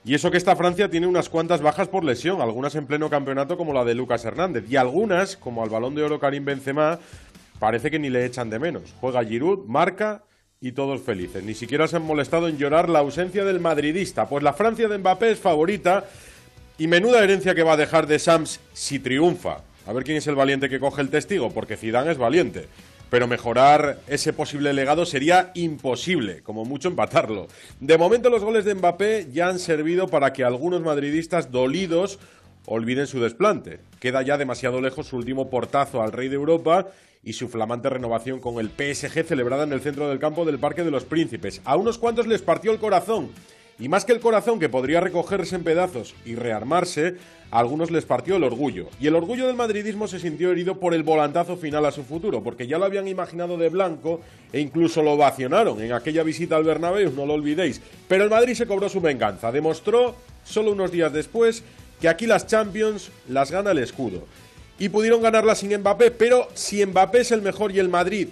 Y 0.03 0.15
eso 0.15 0.31
que 0.31 0.39
esta 0.39 0.57
Francia 0.57 0.89
tiene 0.89 1.07
unas 1.07 1.29
cuantas 1.29 1.61
bajas 1.61 1.89
por 1.89 2.03
lesión, 2.03 2.41
algunas 2.41 2.75
en 2.77 2.87
pleno 2.87 3.11
campeonato 3.11 3.59
como 3.59 3.75
la 3.75 3.85
de 3.85 3.95
Lucas 3.95 4.25
Hernández 4.25 4.65
y 4.71 4.77
algunas, 4.77 5.37
como 5.37 5.63
al 5.63 5.69
Balón 5.69 5.95
de 5.95 6.03
Oro 6.03 6.19
Karim 6.19 6.47
Benzema, 6.47 6.99
parece 7.61 7.91
que 7.91 8.01
ni 8.01 8.11
le 8.11 8.25
echan 8.25 8.51
de 8.51 8.59
menos. 8.59 8.93
Juega 9.01 9.25
Giroud, 9.25 9.67
marca 9.67 10.25
y 10.61 10.73
todos 10.73 11.01
felices. 11.03 11.45
Ni 11.45 11.55
siquiera 11.55 11.87
se 11.87 11.97
han 11.97 12.03
molestado 12.03 12.49
en 12.49 12.59
llorar 12.59 12.89
la 12.89 12.99
ausencia 12.99 13.45
del 13.45 13.61
madridista, 13.61 14.29
pues 14.29 14.43
la 14.43 14.55
Francia 14.55 14.89
de 14.89 14.99
Mbappé 14.99 15.31
es 15.31 15.39
favorita 15.39 16.07
y 16.79 16.89
menuda 16.89 17.23
herencia 17.23 17.55
que 17.55 17.63
va 17.63 17.75
a 17.75 17.77
dejar 17.77 18.07
de 18.07 18.19
Sams 18.19 18.61
si 18.73 18.99
triunfa. 18.99 19.59
A 19.87 19.93
ver 19.93 20.05
quién 20.05 20.17
es 20.17 20.27
el 20.27 20.35
valiente 20.35 20.69
que 20.69 20.81
coge 20.81 21.03
el 21.03 21.11
testigo, 21.11 21.51
porque 21.51 21.77
Zidane 21.77 22.13
es 22.13 22.19
valiente. 22.19 22.67
Pero 23.11 23.27
mejorar 23.27 23.99
ese 24.07 24.33
posible 24.33 24.73
legado 24.73 25.05
sería 25.05 25.51
imposible, 25.55 26.43
como 26.43 26.65
mucho 26.65 26.89
empatarlo. 26.89 27.49
De 27.81 27.99
momento 27.99 28.31
los 28.31 28.45
goles 28.45 28.65
de 28.65 28.75
Mbappé 28.75 29.29
ya 29.33 29.49
han 29.49 29.59
servido 29.59 30.09
para 30.09 30.33
que 30.33 30.45
algunos 30.45 30.81
madridistas 30.81 31.51
dolidos 31.51 32.19
olviden 32.67 33.07
su 33.07 33.21
desplante. 33.21 33.81
Queda 33.99 34.23
ya 34.23 34.39
demasiado 34.39 34.81
lejos 34.81 35.09
su 35.09 35.17
último 35.17 35.51
portazo 35.51 36.03
al 36.03 36.13
rey 36.13 36.29
de 36.29 36.37
Europa 36.37 36.87
y 37.23 37.35
su 37.35 37.49
flamante 37.49 37.91
renovación 37.91 38.41
con 38.41 38.59
el 38.59 38.71
PSG 38.71 39.25
celebrada 39.25 39.65
en 39.65 39.73
el 39.73 39.81
centro 39.81 40.09
del 40.09 40.19
campo 40.19 40.45
del 40.45 40.59
Parque 40.59 40.85
de 40.85 40.91
los 40.91 41.05
Príncipes. 41.05 41.61
A 41.65 41.77
unos 41.77 41.99
cuantos 41.99 42.27
les 42.27 42.43
partió 42.43 42.73
el 42.73 42.79
corazón 42.79 43.31
y 43.81 43.89
más 43.89 44.05
que 44.05 44.13
el 44.13 44.21
corazón 44.21 44.61
que 44.61 44.69
podría 44.69 45.01
recogerse 45.01 45.57
en 45.57 45.65
pedazos 45.65 46.15
y 46.27 46.35
rearmarse, 46.35 47.17
a 47.51 47.59
algunos 47.59 47.91
les 47.91 48.05
partió 48.05 48.37
el 48.37 48.45
orgullo. 48.45 48.89
Y 49.01 49.07
el 49.07 49.15
orgullo 49.15 49.47
del 49.47 49.57
madridismo 49.57 50.07
se 50.07 50.21
sintió 50.21 50.51
herido 50.53 50.79
por 50.79 50.93
el 50.93 51.03
volantazo 51.03 51.57
final 51.57 51.87
a 51.87 51.91
su 51.91 52.05
futuro, 52.05 52.43
porque 52.43 52.67
ya 52.67 52.79
lo 52.79 52.85
habían 52.85 53.09
imaginado 53.09 53.57
de 53.57 53.71
blanco 53.71 54.21
e 54.53 54.61
incluso 54.61 55.03
lo 55.03 55.13
ovacionaron 55.13 55.81
en 55.81 55.93
aquella 55.93 56.23
visita 56.23 56.57
al 56.57 56.65
Bernabéu, 56.65 57.11
no 57.13 57.25
lo 57.25 57.33
olvidéis. 57.33 57.81
Pero 58.07 58.23
el 58.23 58.31
Madrid 58.31 58.55
se 58.55 58.67
cobró 58.67 58.91
su 58.91 59.01
venganza, 59.01 59.51
demostró 59.51 60.15
solo 60.45 60.73
unos 60.73 60.93
días 60.93 61.13
después 61.13 61.65
que 62.03 62.09
aquí 62.09 62.27
las 62.27 62.47
Champions 62.47 63.11
las 63.29 63.51
gana 63.51 63.71
el 63.71 63.79
escudo. 63.79 64.25
Y 64.81 64.89
pudieron 64.89 65.23
ganarlas 65.23 65.59
sin 65.59 65.79
Mbappé, 65.79 66.11
pero 66.11 66.49
si 66.55 66.85
Mbappé 66.85 67.21
es 67.21 67.31
el 67.31 67.43
mejor 67.43 67.71
y 67.71 67.79
el 67.79 67.89
Madrid 67.89 68.29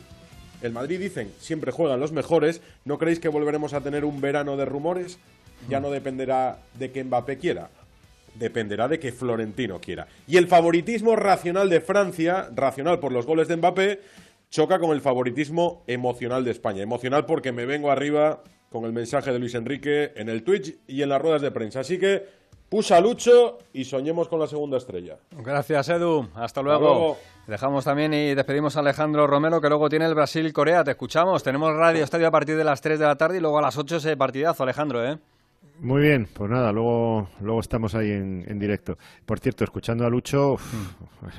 el 0.61 0.73
Madrid 0.73 0.99
dicen, 0.99 1.33
siempre 1.39 1.71
juegan 1.71 2.01
los 2.01 2.11
mejores. 2.11 2.63
¿No 2.85 2.99
creéis 2.99 3.21
que 3.21 3.29
volveremos 3.29 3.75
a 3.75 3.81
tener 3.81 4.05
un 4.05 4.21
verano 4.21 4.57
de 4.57 4.65
rumores? 4.65 5.21
ya 5.69 5.81
no 5.81 5.91
dependerá 5.91 6.59
de 6.79 6.93
que 6.93 7.03
Mbappé 7.03 7.39
quiera, 7.39 7.71
dependerá 8.35 8.89
de 8.89 8.99
que 8.99 9.13
Florentino 9.13 9.81
quiera. 9.81 10.07
Y 10.27 10.37
el 10.37 10.47
favoritismo 10.47 11.17
racional 11.17 11.69
de 11.69 11.81
Francia, 11.81 12.49
racional 12.55 13.01
por 13.01 13.13
los 13.13 13.27
goles 13.27 13.49
de 13.49 13.57
Mbappé, 13.57 14.01
choca 14.51 14.79
con 14.79 14.91
el 14.91 15.01
favoritismo 15.01 15.83
emocional 15.87 16.45
de 16.45 16.53
España. 16.53 16.83
Emocional 16.83 17.27
porque 17.27 17.53
me 17.53 17.67
vengo 17.67 17.91
arriba 17.91 18.43
con 18.71 18.85
el 18.85 18.93
mensaje 18.93 19.33
de 19.33 19.39
Luis 19.39 19.55
Enrique 19.55 20.13
en 20.15 20.29
el 20.29 20.43
Twitch 20.43 20.77
y 20.87 21.03
en 21.03 21.09
las 21.09 21.21
ruedas 21.21 21.43
de 21.43 21.51
prensa. 21.51 21.81
Así 21.81 21.99
que 21.99 22.27
pusa 22.69 23.01
Lucho 23.01 23.59
y 23.73 23.85
soñemos 23.85 24.29
con 24.29 24.41
la 24.41 24.47
segunda 24.47 24.77
estrella. 24.77 25.17
Gracias, 25.31 25.89
Edu. 25.89 26.29
Hasta 26.35 26.63
luego. 26.63 27.17
Dejamos 27.47 27.85
también 27.85 28.13
y 28.13 28.35
despedimos 28.35 28.77
a 28.77 28.81
Alejandro 28.81 29.27
Romero, 29.27 29.61
que 29.61 29.69
luego 29.69 29.89
tiene 29.89 30.05
el 30.05 30.15
Brasil-Corea. 30.15 30.85
Te 30.85 30.91
escuchamos. 30.91 31.43
Tenemos 31.43 31.75
Radio 31.75 32.05
Estadio 32.05 32.29
a 32.29 32.31
partir 32.31 32.57
de 32.57 32.65
las 32.65 32.81
3 32.81 32.99
de 32.99 33.07
la 33.07 33.17
tarde 33.17 33.39
y 33.39 33.41
luego 33.41 33.59
a 33.59 33.63
las 33.63 33.79
8 33.79 33.97
ese 33.97 34.17
partidazo, 34.17 34.65
Alejandro, 34.65 35.03
¿eh? 35.05 35.19
Muy 35.81 36.03
bien, 36.03 36.27
pues 36.35 36.51
nada, 36.51 36.73
luego, 36.73 37.29
luego 37.41 37.61
estamos 37.61 37.95
ahí 37.95 38.11
en, 38.11 38.59
directo. 38.59 38.99
Por 39.25 39.39
cierto, 39.39 39.63
escuchando 39.63 40.05
a 40.05 40.11
Lucho, 40.11 40.57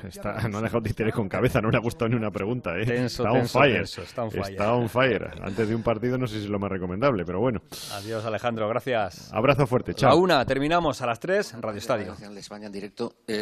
está, 0.08 0.48
no 0.48 0.58
ha 0.58 0.62
dejado 0.62 0.80
de 0.80 1.12
con 1.12 1.28
cabeza, 1.28 1.60
no 1.60 1.70
le 1.70 1.76
ha 1.76 1.80
gustado 1.80 2.08
ni 2.08 2.16
una 2.16 2.30
pregunta. 2.30 2.70
¿eh? 2.78 3.04
está, 3.04 3.32
on 3.32 3.46
fire. 3.46 3.82
está, 3.82 4.22
on 4.22 4.30
fire. 4.30 4.50
está 4.50 4.72
on 4.72 4.88
fire. 4.88 5.30
Antes 5.42 5.68
de 5.68 5.74
un 5.74 5.82
partido 5.82 6.16
no 6.16 6.26
sé 6.26 6.38
si 6.38 6.44
es 6.44 6.50
lo 6.50 6.58
más 6.58 6.70
recomendable, 6.70 7.24
pero 7.26 7.38
bueno. 7.38 7.60
Adiós 7.92 8.24
Alejandro, 8.24 8.66
gracias. 8.66 9.30
Abrazo 9.30 9.66
fuerte, 9.66 9.92
chao. 9.92 10.12
A 10.12 10.14
una, 10.14 10.44
terminamos 10.46 11.02
a 11.02 11.06
las 11.06 11.20
tres 11.20 11.52
en 11.52 11.60
Radio 11.60 11.78
Estadio. 11.78 12.14
De 12.14 12.40
España 12.40 12.66
en 12.66 12.72
directo. 12.72 13.16
Eh, 13.26 13.36